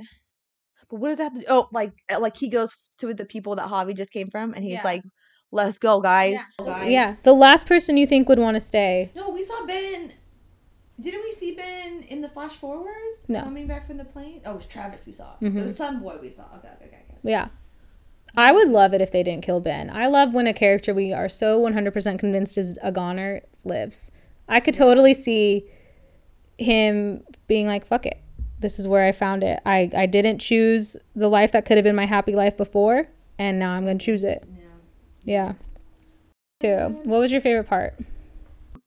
But 0.90 1.00
what 1.00 1.08
does 1.08 1.18
that 1.18 1.24
have 1.24 1.34
to 1.34 1.40
do? 1.40 1.46
Oh, 1.48 1.68
like 1.72 1.92
uh, 2.12 2.18
like 2.20 2.36
he 2.36 2.48
goes 2.48 2.70
to 2.98 3.12
the 3.12 3.24
people 3.26 3.56
that 3.56 3.66
Javi 3.68 3.96
just 3.96 4.10
came 4.10 4.30
from, 4.30 4.54
and 4.54 4.64
he's 4.64 4.74
Yeah. 4.74 4.84
like, 4.84 5.02
"Let's 5.50 5.78
go, 5.78 6.00
guys." 6.00 6.38
guys. 6.64 6.90
Yeah, 6.90 7.16
the 7.24 7.34
last 7.34 7.66
person 7.66 7.96
you 7.98 8.06
think 8.06 8.28
would 8.28 8.38
want 8.38 8.54
to 8.54 8.60
stay. 8.60 9.10
No, 9.14 9.28
we 9.28 9.42
saw 9.42 9.66
Ben. 9.66 10.14
Didn't 11.00 11.22
we 11.22 11.32
see 11.32 11.52
Ben 11.52 12.02
in 12.08 12.20
the 12.20 12.28
flash 12.28 12.52
forward? 12.52 12.94
No. 13.28 13.42
Coming 13.42 13.66
back 13.66 13.86
from 13.86 13.98
the 13.98 14.04
plane? 14.04 14.40
Oh, 14.44 14.52
it 14.52 14.56
was 14.56 14.66
Travis 14.66 15.06
we 15.06 15.12
saw. 15.12 15.34
Mhm. 15.40 15.56
It 15.56 15.62
was 15.62 15.76
some 15.76 16.00
boy 16.02 16.16
we 16.20 16.30
saw. 16.30 16.42
Okay, 16.56 16.68
okay, 16.76 16.86
okay. 16.86 16.96
okay. 16.96 17.18
Yeah. 17.22 17.48
I 18.36 18.52
would 18.52 18.68
love 18.68 18.92
it 18.92 19.00
if 19.00 19.10
they 19.12 19.22
didn't 19.22 19.44
kill 19.44 19.60
Ben. 19.60 19.90
I 19.90 20.06
love 20.08 20.34
when 20.34 20.46
a 20.46 20.52
character 20.52 20.92
we 20.92 21.12
are 21.12 21.28
so 21.28 21.60
100% 21.60 22.18
convinced 22.18 22.58
is 22.58 22.78
a 22.82 22.92
goner 22.92 23.42
lives. 23.64 24.10
I 24.48 24.60
could 24.60 24.74
totally 24.74 25.14
see 25.14 25.64
him 26.58 27.22
being 27.46 27.66
like, 27.66 27.86
fuck 27.86 28.04
it. 28.04 28.18
This 28.60 28.78
is 28.78 28.88
where 28.88 29.04
I 29.04 29.12
found 29.12 29.44
it. 29.44 29.60
I, 29.64 29.90
I 29.96 30.06
didn't 30.06 30.40
choose 30.40 30.96
the 31.14 31.28
life 31.28 31.52
that 31.52 31.64
could 31.64 31.76
have 31.76 31.84
been 31.84 31.94
my 31.94 32.06
happy 32.06 32.34
life 32.34 32.56
before, 32.56 33.06
and 33.38 33.58
now 33.58 33.72
I'm 33.72 33.84
going 33.84 33.98
to 33.98 34.04
choose 34.04 34.24
it. 34.24 34.42
Yeah. 35.24 35.52
Yeah. 36.60 36.88
Too. 36.88 37.00
What 37.04 37.20
was 37.20 37.30
your 37.30 37.40
favorite 37.40 37.68
part? 37.68 37.94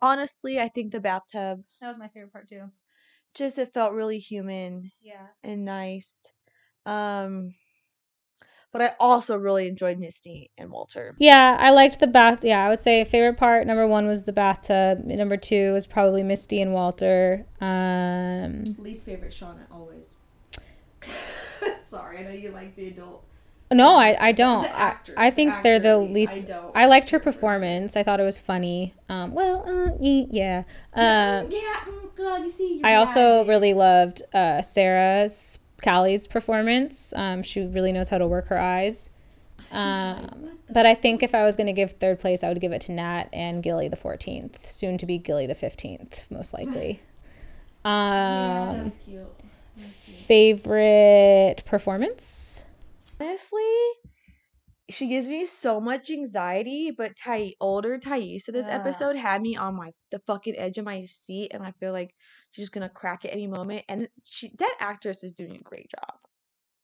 Honestly, 0.02 0.60
I 0.60 0.68
think 0.70 0.91
the 0.91 0.99
bathtub 0.99 1.64
That 1.80 1.88
was 1.88 1.97
my 1.97 2.08
favorite 2.08 2.34
part, 2.34 2.49
too. 2.49 2.70
just 3.34 3.58
it 3.58 3.74
felt 3.74 3.93
really 3.93 4.20
human 4.20 4.91
Yeah. 5.02 5.28
and 5.43 5.64
nice. 5.66 6.12
Um, 6.86 7.54
but 8.72 8.82
I 8.82 8.95
also 8.99 9.36
really 9.38 9.68
enjoyed 9.68 9.99
Misty 9.99 10.49
and 10.58 10.72
Walter. 10.72 11.16
Yeah, 11.20 11.58
I 11.60 11.72
liked 11.72 11.99
the 11.99 12.08
bath. 12.08 12.43
Yeah, 12.43 12.66
I 12.66 12.70
would 12.70 12.80
say 12.80 13.04
favorite 13.04 13.38
part 13.38 13.68
number 13.68 13.86
one 13.86 14.08
was 14.08 14.24
the 14.24 14.34
bathtub. 14.34 15.04
Number 15.06 15.38
two 15.38 15.74
was 15.74 15.86
probably 15.86 16.24
Misty 16.24 16.62
and 16.62 16.74
Walter. 16.74 17.45
Um, 17.60 18.76
Least 18.80 19.06
favorite 19.06 19.34
Shauna 19.34 19.66
always. 19.72 20.16
Sorry, 21.84 22.20
I 22.20 22.24
know 22.24 22.30
you 22.32 22.52
like 22.52 22.76
the 22.76 22.88
adult. 22.88 23.26
No, 23.72 23.97
I, 23.97 24.17
I 24.19 24.32
don't. 24.32 24.63
The 24.63 24.80
I, 24.80 24.95
I 25.17 25.30
think 25.32 25.51
actor 25.53 25.63
they're 25.63 25.80
the 25.80 25.97
least. 25.97 26.49
I 26.49 26.84
I 26.84 26.86
liked 26.86 27.09
her 27.09 27.19
care 27.19 27.24
for 27.24 27.32
them. 27.32 27.34
performance. 27.34 27.95
I 27.95 28.03
thought 28.03 28.19
it 28.19 28.24
was 28.24 28.39
funny. 28.39 28.93
Um, 29.09 29.34
well, 29.34 29.63
uh, 29.67 29.95
yeah. 29.99 30.63
Uh, 30.93 31.45
yeah, 31.49 31.59
mm, 31.86 32.15
God, 32.15 32.43
you 32.43 32.51
see. 32.51 32.82
I 32.84 32.95
also 32.95 33.45
really 33.45 33.74
loved 33.74 34.22
uh, 34.34 34.61
Sarah's 34.61 35.59
Callie's 35.82 36.28
performance. 36.28 37.13
Um, 37.15 37.43
she 37.43 37.61
really 37.65 37.91
knows 37.91 38.09
how 38.09 38.17
to 38.17 38.28
work 38.28 38.47
her 38.47 38.59
eyes. 38.59 39.09
Um, 39.72 40.28
the 40.67 40.74
but 40.74 40.86
I 40.86 40.93
think 40.95 41.24
if 41.24 41.34
I 41.34 41.43
was 41.45 41.55
going 41.55 41.67
to 41.67 41.74
give 41.74 41.93
third 41.93 42.19
place, 42.19 42.43
I 42.43 42.49
would 42.49 42.59
give 42.59 42.72
it 42.74 42.82
to 42.82 42.91
Nat 42.91 43.26
and 43.32 43.63
Gilly 43.63 43.88
the 43.88 43.95
14th, 43.97 44.65
soon 44.65 44.97
to 44.97 45.05
be 45.05 45.17
Gilly 45.17 45.47
the 45.47 45.55
15th, 45.55 46.24
most 46.30 46.53
likely. 46.53 46.99
Yeah, 47.84 47.89
that 47.91 48.69
Um, 48.78 48.84
was 48.86 48.93
cute. 49.05 49.26
Favorite 50.28 51.63
performance? 51.65 52.63
Honestly, 53.22 53.61
she 54.89 55.07
gives 55.07 55.28
me 55.28 55.45
so 55.45 55.80
much 55.80 56.09
anxiety, 56.09 56.91
but 56.95 57.15
Tai 57.15 57.53
older 57.59 57.97
Taissa 57.97 58.51
this 58.51 58.65
Ugh. 58.65 58.72
episode 58.72 59.15
had 59.15 59.41
me 59.41 59.55
on 59.55 59.76
my 59.76 59.91
the 60.11 60.19
fucking 60.28 60.55
edge 60.57 60.78
of 60.78 60.86
my 60.86 61.05
seat, 61.05 61.51
and 61.53 61.63
I 61.63 61.72
feel 61.80 61.91
like 61.91 62.13
she's 62.51 62.69
gonna 62.69 62.89
crack 62.89 63.26
at 63.26 63.32
any 63.32 63.47
moment. 63.47 63.86
And 63.88 64.07
she 64.24 64.51
that 64.59 64.76
actress 64.80 65.24
is 65.24 65.34
doing 65.34 65.55
a 65.55 65.63
great 65.63 65.89
job. 65.89 66.15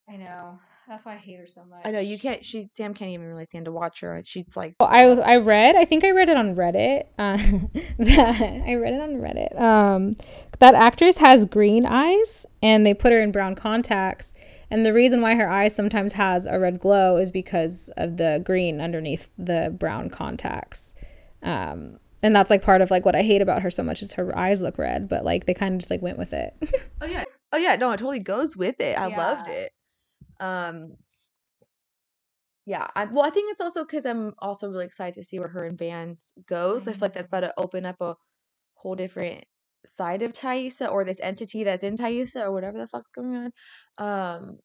I 0.09 0.17
know. 0.17 0.59
That's 0.87 1.03
why 1.03 1.15
I 1.15 1.17
hate 1.17 1.37
her 1.37 1.47
so 1.47 1.65
much. 1.65 1.81
I 1.83 1.91
know 1.91 1.99
you 1.99 2.17
can't. 2.17 2.45
She 2.45 2.69
Sam 2.71 2.93
can't 2.93 3.11
even 3.11 3.25
really 3.25 3.43
stand 3.43 3.65
to 3.65 3.73
watch 3.73 3.99
her. 3.99 4.21
She's 4.23 4.55
like, 4.55 4.75
Well, 4.79 4.89
I 4.89 5.33
I 5.33 5.37
read. 5.37 5.75
I 5.75 5.83
think 5.83 6.05
I 6.05 6.11
read 6.11 6.29
it 6.29 6.37
on 6.37 6.55
Reddit. 6.55 7.07
Uh, 7.17 7.35
that 7.99 8.63
I 8.65 8.75
read 8.75 8.93
it 8.93 9.01
on 9.01 9.15
Reddit. 9.15 9.59
Um, 9.59 10.15
that 10.59 10.75
actress 10.75 11.17
has 11.17 11.43
green 11.43 11.85
eyes, 11.85 12.45
and 12.63 12.85
they 12.85 12.93
put 12.93 13.11
her 13.11 13.19
in 13.19 13.33
brown 13.33 13.55
contacts. 13.55 14.33
And 14.69 14.85
the 14.85 14.93
reason 14.93 15.21
why 15.21 15.35
her 15.35 15.49
eyes 15.49 15.75
sometimes 15.75 16.13
has 16.13 16.45
a 16.45 16.59
red 16.59 16.79
glow 16.79 17.17
is 17.17 17.31
because 17.31 17.89
of 17.97 18.17
the 18.17 18.41
green 18.43 18.81
underneath 18.81 19.29
the 19.37 19.73
brown 19.77 20.09
contacts. 20.09 20.93
Um, 21.41 21.99
and 22.21 22.35
that's 22.35 22.49
like 22.49 22.63
part 22.63 22.81
of 22.81 22.91
like 22.91 23.05
what 23.05 23.15
I 23.15 23.21
hate 23.21 23.41
about 23.41 23.61
her 23.61 23.71
so 23.71 23.83
much 23.83 24.01
is 24.01 24.13
her 24.13 24.37
eyes 24.37 24.61
look 24.61 24.77
red, 24.77 25.07
but 25.07 25.23
like 25.23 25.45
they 25.45 25.53
kind 25.53 25.75
of 25.75 25.79
just 25.79 25.91
like 25.91 26.01
went 26.01 26.17
with 26.17 26.33
it. 26.33 26.53
Oh 26.99 27.05
yeah, 27.05 27.23
oh 27.53 27.57
yeah, 27.57 27.75
no, 27.75 27.91
it 27.91 27.97
totally 27.97 28.19
goes 28.19 28.57
with 28.57 28.79
it. 28.79 28.97
I 28.97 29.15
loved 29.15 29.47
it. 29.49 29.71
Um, 30.39 30.97
yeah, 32.65 32.87
I 32.95 33.05
well, 33.05 33.23
I 33.23 33.29
think 33.29 33.51
it's 33.51 33.61
also 33.61 33.85
because 33.85 34.05
I'm 34.05 34.33
also 34.39 34.67
really 34.67 34.85
excited 34.85 35.15
to 35.15 35.23
see 35.23 35.39
where 35.39 35.47
her 35.47 35.63
and 35.63 35.77
Van 35.77 36.17
goes. 36.47 36.87
I 36.87 36.93
feel 36.93 37.01
like 37.01 37.13
that's 37.13 37.27
about 37.27 37.41
to 37.41 37.53
open 37.55 37.85
up 37.85 38.01
a 38.01 38.15
whole 38.73 38.95
different 38.95 39.45
side 39.97 40.21
of 40.21 40.31
Taissa 40.33 40.91
or 40.91 41.05
this 41.05 41.19
entity 41.21 41.63
that's 41.63 41.83
in 41.83 41.97
Taissa 41.97 42.41
or 42.41 42.51
whatever 42.51 42.77
the 42.77 42.87
fuck's 42.87 43.11
going 43.11 43.35
on. 43.35 43.51
Um, 43.97 44.59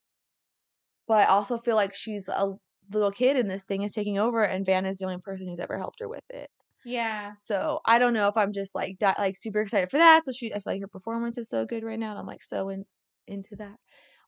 but 1.07 1.21
I 1.23 1.27
also 1.27 1.59
feel 1.59 1.77
like 1.77 1.95
she's 1.95 2.29
a 2.29 2.53
little 2.93 3.11
kid 3.13 3.37
and 3.37 3.51
this 3.51 3.65
thing 3.65 3.83
is 3.83 3.93
taking 3.93 4.19
over, 4.19 4.43
and 4.45 4.67
Van 4.67 4.87
is 4.87 4.99
the 4.99 5.07
only 5.07 5.19
person 5.19 5.49
who's 5.49 5.61
ever 5.61 5.79
helped 5.79 6.01
her 6.01 6.09
with 6.09 6.25
it. 6.31 6.51
yeah. 6.85 7.33
So 7.39 7.81
I 7.87 7.99
don't 7.99 8.15
know 8.15 8.29
if 8.29 8.37
I'm 8.37 8.53
just 8.53 8.75
like 8.75 8.99
di- 8.99 9.15
like 9.19 9.37
super 9.39 9.61
excited 9.61 9.91
for 9.91 9.99
that. 9.99 10.25
So 10.25 10.33
she, 10.33 10.53
I 10.53 10.57
feel 10.61 10.75
like 10.75 10.81
her 10.83 10.89
performance 10.89 11.39
is 11.39 11.49
so 11.49 11.67
good 11.67 11.85
right 11.85 11.99
now, 11.99 12.11
and 12.11 12.19
I'm 12.21 12.27
like 12.27 12.43
so 12.43 12.69
in 12.71 12.85
into 13.27 13.57
that. 13.57 13.77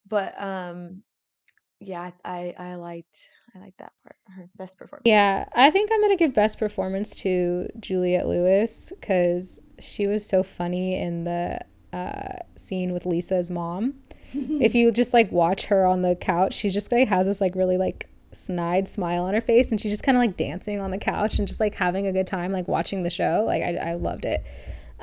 But 0.07 0.41
um, 0.41 1.03
yeah, 1.87 2.11
I 2.25 2.55
I 2.59 2.75
liked 2.75 3.29
I 3.55 3.61
liked 3.61 3.79
that 3.79 3.93
part. 4.03 4.17
Her 4.37 4.49
best 4.57 4.77
performance. 4.77 5.03
Yeah, 5.05 5.47
I 5.55 5.71
think 5.71 5.91
I'm 5.93 6.01
gonna 6.01 6.17
give 6.17 6.33
best 6.35 6.59
performance 6.59 7.15
to 7.17 7.69
Juliette 7.79 8.27
Lewis 8.27 8.93
because 8.99 9.61
she 9.79 10.07
was 10.07 10.27
so 10.27 10.43
funny 10.43 11.01
in 11.01 11.25
the 11.25 11.61
uh, 11.93 12.39
scene 12.57 12.93
with 12.93 13.07
Lisa's 13.07 13.51
mom. 13.51 13.95
if 14.33 14.75
you 14.75 14.91
just 14.91 15.13
like 15.13 15.31
watch 15.31 15.67
her 15.67 15.87
on 15.87 16.03
the 16.03 16.17
couch, 16.17 16.55
she 16.55 16.69
just 16.69 16.91
like 16.91 17.09
has 17.09 17.27
this 17.27 17.41
like 17.41 17.55
really 17.55 17.77
like 17.77 18.09
snide 18.33 18.89
smile 18.89 19.25
on 19.25 19.35
her 19.35 19.41
face, 19.41 19.71
and 19.71 19.81
she's 19.81 19.93
just 19.93 20.03
kind 20.03 20.17
of 20.17 20.21
like 20.21 20.37
dancing 20.37 20.81
on 20.81 20.91
the 20.91 20.99
couch 20.99 21.39
and 21.39 21.47
just 21.47 21.61
like 21.61 21.75
having 21.75 22.07
a 22.07 22.13
good 22.13 22.27
time, 22.27 22.51
like 22.53 22.67
watching 22.67 23.03
the 23.03 23.11
show. 23.11 23.45
Like 23.47 23.63
I, 23.63 23.91
I 23.91 23.95
loved 23.95 24.25
it. 24.25 24.45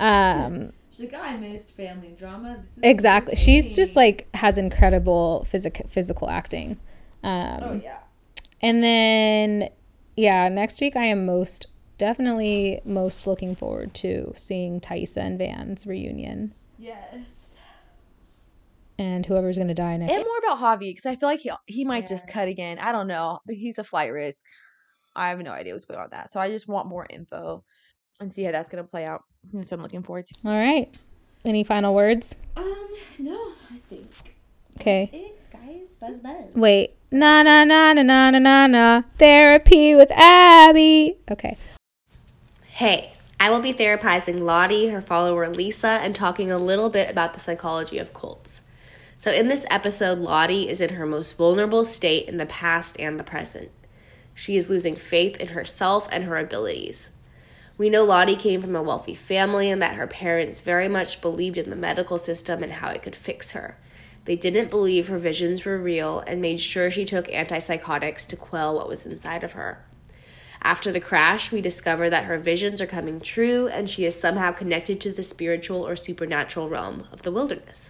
Um, 0.01 0.73
she's 0.89 1.11
like, 1.11 1.13
"Oh, 1.13 1.21
I 1.21 1.37
missed 1.37 1.75
family 1.75 2.15
drama. 2.17 2.63
This 2.75 2.85
is 2.85 2.91
exactly. 2.91 3.35
She's 3.35 3.75
just 3.75 3.95
like 3.95 4.27
has 4.33 4.57
incredible 4.57 5.45
physical 5.49 5.87
physical 5.87 6.29
acting. 6.29 6.79
Um, 7.23 7.59
oh 7.61 7.81
yeah, 7.83 7.99
and 8.61 8.83
then, 8.83 9.69
yeah, 10.15 10.47
next 10.49 10.81
week 10.81 10.95
I 10.95 11.05
am 11.05 11.25
most 11.25 11.67
definitely 11.97 12.81
most 12.85 13.27
looking 13.27 13.55
forward 13.55 13.93
to 13.93 14.33
seeing 14.35 14.79
Taissa 14.79 15.17
and 15.17 15.37
Van's 15.37 15.85
reunion 15.85 16.53
yes. 16.79 17.15
and 18.97 19.25
whoever's 19.25 19.55
going 19.55 19.67
to 19.67 19.73
die 19.75 19.97
next. 19.97 20.15
And 20.15 20.25
more 20.25 20.37
about 20.39 20.59
Javi 20.59 20.95
because 20.95 21.05
I 21.05 21.15
feel 21.15 21.29
like 21.29 21.41
he 21.41 21.51
he 21.65 21.85
might 21.85 22.07
just 22.07 22.27
cut 22.27 22.47
again. 22.47 22.79
I 22.79 22.91
don't 22.91 23.07
know. 23.07 23.39
He's 23.47 23.77
a 23.77 23.83
flight 23.83 24.11
risk. 24.11 24.37
I 25.15 25.29
have 25.29 25.39
no 25.39 25.51
idea 25.51 25.73
what's 25.73 25.85
going 25.85 25.99
on 25.99 26.05
with 26.05 26.11
that. 26.11 26.31
So 26.31 26.39
I 26.39 26.49
just 26.49 26.67
want 26.67 26.87
more 26.87 27.05
info 27.09 27.63
and 28.21 28.33
see 28.33 28.43
how 28.43 28.51
that's 28.51 28.69
gonna 28.69 28.83
play 28.83 29.05
out. 29.05 29.23
That's 29.51 29.71
what 29.71 29.77
I'm 29.77 29.83
looking 29.83 30.03
forward 30.03 30.27
to. 30.27 30.35
All 30.45 30.57
right. 30.57 30.95
Any 31.43 31.63
final 31.63 31.93
words? 31.93 32.35
Um, 32.55 32.87
no, 33.19 33.35
I 33.71 33.79
think 33.89 34.35
Okay. 34.79 35.09
it's 35.11 35.49
guys. 35.49 35.87
Buzz 35.99 36.17
buzz. 36.19 36.55
Wait. 36.55 36.93
Na 37.11 37.41
na 37.43 37.63
na 37.63 37.91
na 37.93 38.03
na 38.03 38.29
na 38.29 38.39
na 38.39 38.67
na. 38.67 39.01
Therapy 39.17 39.95
with 39.95 40.11
Abby. 40.11 41.17
Okay. 41.29 41.57
Hey, 42.69 43.11
I 43.39 43.49
will 43.49 43.59
be 43.59 43.73
therapizing 43.73 44.41
Lottie, 44.41 44.87
her 44.89 45.01
follower 45.01 45.49
Lisa, 45.49 45.87
and 46.01 46.15
talking 46.15 46.51
a 46.51 46.57
little 46.57 46.89
bit 46.89 47.09
about 47.09 47.33
the 47.33 47.39
psychology 47.39 47.97
of 47.97 48.13
cults. 48.13 48.61
So, 49.17 49.29
in 49.31 49.49
this 49.49 49.65
episode, 49.69 50.17
Lottie 50.17 50.67
is 50.67 50.81
in 50.81 50.93
her 50.95 51.05
most 51.05 51.37
vulnerable 51.37 51.85
state 51.85 52.27
in 52.27 52.37
the 52.37 52.45
past 52.47 52.95
and 52.97 53.19
the 53.19 53.23
present. 53.23 53.69
She 54.33 54.57
is 54.57 54.69
losing 54.69 54.95
faith 54.95 55.37
in 55.37 55.49
herself 55.49 56.07
and 56.11 56.23
her 56.23 56.37
abilities. 56.37 57.10
We 57.81 57.89
know 57.89 58.03
Lottie 58.03 58.35
came 58.35 58.61
from 58.61 58.75
a 58.75 58.83
wealthy 58.83 59.15
family 59.15 59.71
and 59.71 59.81
that 59.81 59.95
her 59.95 60.05
parents 60.05 60.61
very 60.61 60.87
much 60.87 61.19
believed 61.19 61.57
in 61.57 61.71
the 61.71 61.75
medical 61.75 62.19
system 62.19 62.61
and 62.61 62.73
how 62.73 62.89
it 62.89 63.01
could 63.01 63.15
fix 63.15 63.53
her. 63.53 63.75
They 64.25 64.35
didn't 64.35 64.69
believe 64.69 65.07
her 65.07 65.17
visions 65.17 65.65
were 65.65 65.79
real 65.79 66.19
and 66.27 66.39
made 66.39 66.59
sure 66.59 66.91
she 66.91 67.05
took 67.05 67.25
antipsychotics 67.25 68.27
to 68.27 68.35
quell 68.35 68.75
what 68.75 68.87
was 68.87 69.07
inside 69.07 69.43
of 69.43 69.53
her. 69.53 69.83
After 70.61 70.91
the 70.91 70.99
crash, 70.99 71.51
we 71.51 71.59
discover 71.59 72.07
that 72.07 72.25
her 72.25 72.37
visions 72.37 72.81
are 72.81 72.85
coming 72.85 73.19
true 73.19 73.67
and 73.67 73.89
she 73.89 74.05
is 74.05 74.15
somehow 74.15 74.51
connected 74.51 75.01
to 75.01 75.11
the 75.11 75.23
spiritual 75.23 75.81
or 75.81 75.95
supernatural 75.95 76.69
realm 76.69 77.07
of 77.11 77.23
the 77.23 77.31
wilderness. 77.31 77.89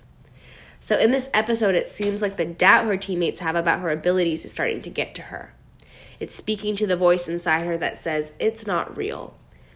So, 0.80 0.98
in 0.98 1.12
this 1.12 1.28
episode, 1.34 1.76
it 1.76 1.92
seems 1.92 2.22
like 2.22 2.38
the 2.38 2.46
doubt 2.46 2.86
her 2.86 2.96
teammates 2.96 3.42
have 3.42 3.58
about 3.58 3.82
her 3.82 3.90
abilities 3.90 4.46
is 4.46 4.54
starting 4.54 4.82
to 4.84 4.90
get 4.90 5.14
to 5.16 5.24
her. 5.24 5.54
It's 6.18 6.34
speaking 6.34 6.78
to 6.78 6.88
the 6.88 6.96
voice 6.96 7.28
inside 7.28 7.66
her 7.66 7.78
that 7.80 7.98
says 7.98 8.32
it's 8.40 8.66
not 8.66 8.96
real, 8.96 9.36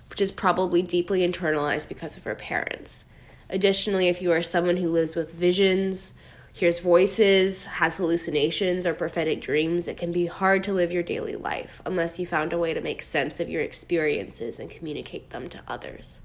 which 0.09 0.21
is 0.21 0.31
probably 0.31 0.81
deeply 0.81 1.27
internalized 1.27 1.87
because 1.87 2.17
of 2.17 2.23
her 2.23 2.35
parents. 2.35 3.03
Additionally, 3.49 4.07
if 4.07 4.21
you 4.21 4.31
are 4.31 4.41
someone 4.41 4.77
who 4.77 4.89
lives 4.89 5.15
with 5.15 5.31
visions, 5.31 6.13
hears 6.51 6.79
voices, 6.79 7.65
has 7.65 7.97
hallucinations, 7.97 8.87
or 8.87 8.93
prophetic 8.93 9.41
dreams, 9.41 9.87
it 9.87 9.97
can 9.97 10.11
be 10.11 10.25
hard 10.25 10.63
to 10.63 10.73
live 10.73 10.91
your 10.91 11.03
daily 11.03 11.35
life 11.35 11.81
unless 11.85 12.17
you 12.17 12.25
found 12.25 12.53
a 12.53 12.57
way 12.57 12.73
to 12.73 12.81
make 12.81 13.03
sense 13.03 13.39
of 13.39 13.49
your 13.49 13.61
experiences 13.61 14.57
and 14.57 14.71
communicate 14.71 15.29
them 15.31 15.49
to 15.49 15.61
others. 15.67 16.21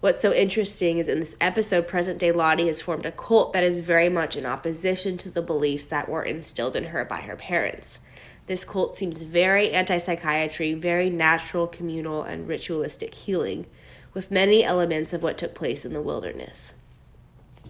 What's 0.00 0.22
so 0.22 0.32
interesting 0.32 0.98
is 0.98 1.08
in 1.08 1.20
this 1.20 1.36
episode, 1.40 1.88
present 1.88 2.18
day 2.18 2.32
Lottie 2.32 2.66
has 2.66 2.82
formed 2.82 3.06
a 3.06 3.12
cult 3.12 3.52
that 3.52 3.62
is 3.62 3.80
very 3.80 4.08
much 4.08 4.36
in 4.36 4.46
opposition 4.46 5.16
to 5.18 5.30
the 5.30 5.42
beliefs 5.42 5.86
that 5.86 6.08
were 6.08 6.22
instilled 6.22 6.76
in 6.76 6.84
her 6.84 7.04
by 7.04 7.22
her 7.22 7.36
parents. 7.36 7.98
This 8.46 8.64
cult 8.64 8.96
seems 8.96 9.22
very 9.22 9.72
anti 9.72 9.98
psychiatry, 9.98 10.74
very 10.74 11.10
natural, 11.10 11.66
communal, 11.66 12.22
and 12.22 12.46
ritualistic 12.46 13.12
healing, 13.12 13.66
with 14.14 14.30
many 14.30 14.62
elements 14.62 15.12
of 15.12 15.22
what 15.22 15.36
took 15.36 15.54
place 15.54 15.84
in 15.84 15.92
the 15.92 16.00
wilderness. 16.00 16.74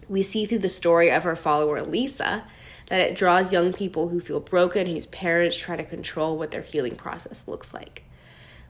We 0.09 0.23
see 0.23 0.45
through 0.45 0.59
the 0.59 0.69
story 0.69 1.11
of 1.11 1.25
her 1.25 1.35
follower 1.35 1.83
Lisa 1.83 2.45
that 2.89 3.01
it 3.01 3.17
draws 3.17 3.53
young 3.53 3.73
people 3.73 4.11
who 4.11 4.21
feel 4.21 4.39
broken, 4.39 4.87
whose 4.87 5.07
parents 5.07 5.59
try 5.59 5.77
to 5.77 5.83
control 5.83 6.37
what 6.37 6.51
their 6.51 6.63
healing 6.63 6.95
process 6.95 7.49
looks 7.49 7.75
like. 7.75 8.05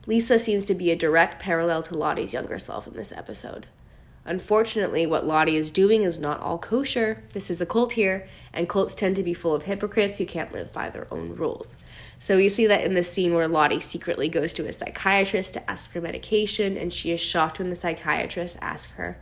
Lisa 0.07 0.39
seems 0.39 0.63
to 0.65 0.73
be 0.73 0.89
a 0.89 0.95
direct 0.95 1.41
parallel 1.41 1.83
to 1.83 1.97
Lottie's 1.97 2.33
younger 2.33 2.57
self 2.57 2.87
in 2.87 2.93
this 2.93 3.11
episode. 3.11 3.67
Unfortunately, 4.25 5.05
what 5.05 5.27
Lottie 5.27 5.55
is 5.55 5.71
doing 5.71 6.01
is 6.01 6.19
not 6.19 6.39
all 6.41 6.57
kosher. 6.57 7.23
This 7.33 7.49
is 7.49 7.61
a 7.61 7.65
cult 7.65 7.93
here, 7.93 8.27
and 8.53 8.67
cults 8.67 8.95
tend 8.95 9.15
to 9.17 9.23
be 9.23 9.33
full 9.33 9.53
of 9.53 9.63
hypocrites 9.63 10.17
who 10.17 10.25
can't 10.25 10.51
live 10.51 10.73
by 10.73 10.89
their 10.89 11.07
own 11.13 11.35
rules. 11.35 11.77
So 12.19 12.37
we 12.37 12.49
see 12.49 12.67
that 12.67 12.83
in 12.83 12.95
the 12.95 13.03
scene 13.03 13.33
where 13.33 13.47
Lottie 13.47 13.79
secretly 13.79 14.27
goes 14.27 14.53
to 14.53 14.67
a 14.67 14.73
psychiatrist 14.73 15.53
to 15.53 15.69
ask 15.69 15.91
for 15.91 16.01
medication, 16.01 16.77
and 16.77 16.91
she 16.91 17.11
is 17.11 17.19
shocked 17.19 17.59
when 17.59 17.69
the 17.69 17.75
psychiatrist 17.75 18.57
asks 18.61 18.93
her 18.93 19.19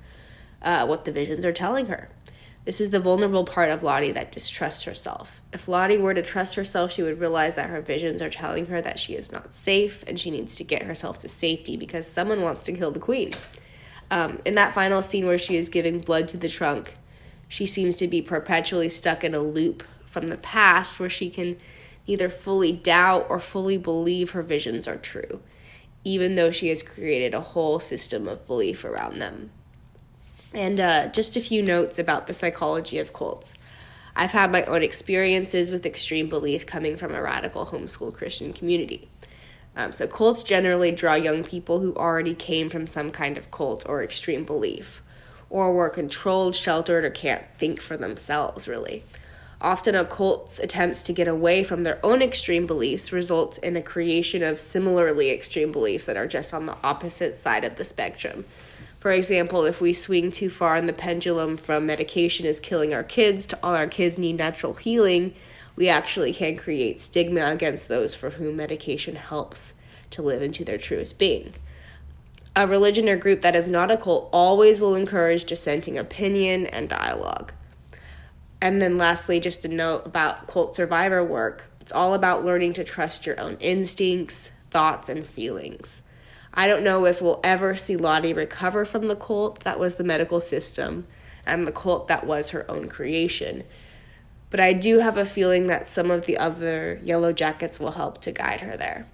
uh, 0.61 0.85
what 0.85 1.05
the 1.05 1.11
visions 1.11 1.43
are 1.43 1.53
telling 1.53 1.87
her. 1.87 2.09
This 2.63 2.81
is 2.81 2.89
the 2.89 2.99
vulnerable 2.99 3.43
part 3.43 3.69
of 3.69 3.83
Lottie 3.83 4.13
that 4.13 4.31
distrusts 4.31 4.83
herself. 4.83 5.43
If 5.53 5.67
Lottie 5.67 5.99
were 5.99 6.15
to 6.15 6.23
trust 6.23 6.55
herself, 6.55 6.91
she 6.91 7.03
would 7.03 7.19
realize 7.19 7.55
that 7.55 7.69
her 7.69 7.79
visions 7.79 8.23
are 8.23 8.29
telling 8.29 8.65
her 8.67 8.81
that 8.81 8.97
she 8.97 9.13
is 9.13 9.31
not 9.31 9.53
safe 9.53 10.03
and 10.07 10.19
she 10.19 10.31
needs 10.31 10.55
to 10.55 10.63
get 10.63 10.81
herself 10.81 11.19
to 11.19 11.29
safety 11.29 11.77
because 11.77 12.07
someone 12.07 12.41
wants 12.41 12.63
to 12.63 12.73
kill 12.73 12.89
the 12.89 12.99
queen. 12.99 13.33
Um, 14.09 14.41
in 14.45 14.55
that 14.55 14.73
final 14.73 15.03
scene 15.03 15.27
where 15.27 15.37
she 15.37 15.57
is 15.57 15.69
giving 15.69 15.99
blood 15.99 16.27
to 16.29 16.37
the 16.37 16.49
trunk, 16.49 16.95
she 17.47 17.67
seems 17.67 17.97
to 17.97 18.07
be 18.07 18.23
perpetually 18.23 18.89
stuck 18.89 19.23
in 19.23 19.35
a 19.35 19.39
loop 19.39 19.83
from 20.07 20.27
the 20.27 20.37
past 20.37 20.99
where 20.99 21.09
she 21.09 21.29
can 21.29 21.57
neither 22.07 22.29
fully 22.29 22.71
doubt 22.71 23.25
or 23.29 23.39
fully 23.39 23.77
believe 23.77 24.31
her 24.31 24.41
visions 24.41 24.87
are 24.87 24.97
true, 24.97 25.41
even 26.03 26.35
though 26.35 26.51
she 26.51 26.69
has 26.69 26.83
created 26.83 27.33
a 27.33 27.41
whole 27.41 27.79
system 27.79 28.27
of 28.27 28.45
belief 28.45 28.85
around 28.85 29.19
them. 29.19 29.49
And 30.53 30.79
uh, 30.79 31.07
just 31.07 31.35
a 31.35 31.41
few 31.41 31.61
notes 31.61 31.99
about 31.99 32.27
the 32.27 32.33
psychology 32.33 32.99
of 32.99 33.13
cults. 33.13 33.55
I've 34.15 34.31
had 34.31 34.51
my 34.51 34.63
own 34.63 34.81
experiences 34.81 35.71
with 35.71 35.85
extreme 35.85 36.29
belief 36.29 36.65
coming 36.65 36.95
from 36.95 37.13
a 37.13 37.21
radical 37.21 37.65
homeschool 37.65 38.13
Christian 38.13 38.53
community. 38.53 39.09
Um, 39.75 39.91
so, 39.91 40.07
cults 40.07 40.41
generally 40.41 40.91
draw 40.91 41.15
young 41.15 41.43
people 41.43 41.81
who 41.81 41.93
already 41.95 42.33
came 42.33 42.69
from 42.69 42.87
some 42.87 43.11
kind 43.11 43.37
of 43.37 43.51
cult 43.51 43.83
or 43.85 44.01
extreme 44.01 44.45
belief, 44.45 45.01
or 45.49 45.73
were 45.73 45.89
controlled, 45.89 46.55
sheltered, 46.55 47.03
or 47.03 47.09
can't 47.09 47.43
think 47.57 47.81
for 47.81 47.97
themselves, 47.97 48.69
really. 48.69 49.03
Often, 49.65 49.95
a 49.95 50.05
cult's 50.05 50.59
attempts 50.59 51.01
to 51.01 51.11
get 51.11 51.27
away 51.27 51.63
from 51.63 51.81
their 51.81 51.97
own 52.05 52.21
extreme 52.21 52.67
beliefs 52.67 53.11
results 53.11 53.57
in 53.57 53.75
a 53.75 53.81
creation 53.81 54.43
of 54.43 54.59
similarly 54.59 55.31
extreme 55.31 55.71
beliefs 55.71 56.05
that 56.05 56.15
are 56.15 56.27
just 56.27 56.53
on 56.53 56.67
the 56.67 56.77
opposite 56.83 57.35
side 57.35 57.63
of 57.63 57.75
the 57.75 57.83
spectrum. 57.83 58.45
For 58.99 59.11
example, 59.11 59.65
if 59.65 59.81
we 59.81 59.91
swing 59.91 60.29
too 60.29 60.51
far 60.51 60.77
in 60.77 60.85
the 60.85 60.93
pendulum 60.93 61.57
from 61.57 61.87
medication 61.87 62.45
is 62.45 62.59
killing 62.59 62.93
our 62.93 63.01
kids 63.01 63.47
to 63.47 63.59
all 63.63 63.73
our 63.73 63.87
kids 63.87 64.19
need 64.19 64.37
natural 64.37 64.75
healing, 64.75 65.33
we 65.75 65.89
actually 65.89 66.31
can 66.31 66.57
create 66.57 67.01
stigma 67.01 67.47
against 67.47 67.87
those 67.87 68.13
for 68.13 68.29
whom 68.29 68.55
medication 68.55 69.15
helps 69.15 69.73
to 70.11 70.21
live 70.21 70.43
into 70.43 70.63
their 70.63 70.77
truest 70.77 71.17
being. 71.17 71.55
A 72.55 72.67
religion 72.67 73.09
or 73.09 73.17
group 73.17 73.41
that 73.41 73.55
is 73.55 73.67
not 73.67 73.89
a 73.89 73.97
cult 73.97 74.29
always 74.31 74.79
will 74.79 74.93
encourage 74.93 75.43
dissenting 75.43 75.97
opinion 75.97 76.67
and 76.67 76.87
dialogue. 76.87 77.51
And 78.65 78.81
then, 78.81 78.97
lastly, 78.97 79.39
just 79.39 79.63
a 79.63 79.67
note 79.67 80.07
about 80.07 80.47
cult 80.47 80.73
survivor 80.73 81.23
work 81.23 81.67
it's 81.81 81.91
all 81.91 82.15
about 82.15 82.43
learning 82.43 82.73
to 82.73 82.83
trust 82.83 83.27
your 83.27 83.39
own 83.39 83.57
instincts, 83.59 84.49
thoughts, 84.71 85.07
and 85.07 85.23
feelings. 85.23 86.01
I 86.51 86.65
don't 86.65 86.83
know 86.83 87.05
if 87.05 87.21
we'll 87.21 87.39
ever 87.43 87.75
see 87.75 87.95
Lottie 87.95 88.33
recover 88.33 88.83
from 88.83 89.07
the 89.07 89.15
cult 89.15 89.59
that 89.59 89.77
was 89.77 89.95
the 89.95 90.03
medical 90.03 90.39
system 90.39 91.05
and 91.45 91.67
the 91.67 91.71
cult 91.71 92.07
that 92.07 92.25
was 92.25 92.49
her 92.49 92.65
own 92.67 92.89
creation. 92.89 93.65
But 94.49 94.61
I 94.61 94.73
do 94.73 94.97
have 94.97 95.17
a 95.17 95.27
feeling 95.27 95.67
that 95.67 95.87
some 95.87 96.09
of 96.09 96.25
the 96.25 96.39
other 96.39 96.99
Yellowjackets 97.05 97.79
will 97.79 97.91
help 97.91 98.19
to 98.21 98.31
guide 98.31 98.61
her 98.61 98.75
there. 98.75 99.05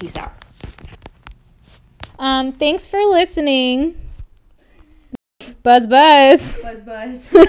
Peace 0.00 0.16
out. 0.16 0.32
Um, 2.18 2.52
thanks 2.52 2.86
for 2.86 3.04
listening. 3.04 4.00
Buzz 5.62 5.86
buzz. 5.86 6.58
Buzz 6.62 6.80
buzz. 6.80 7.28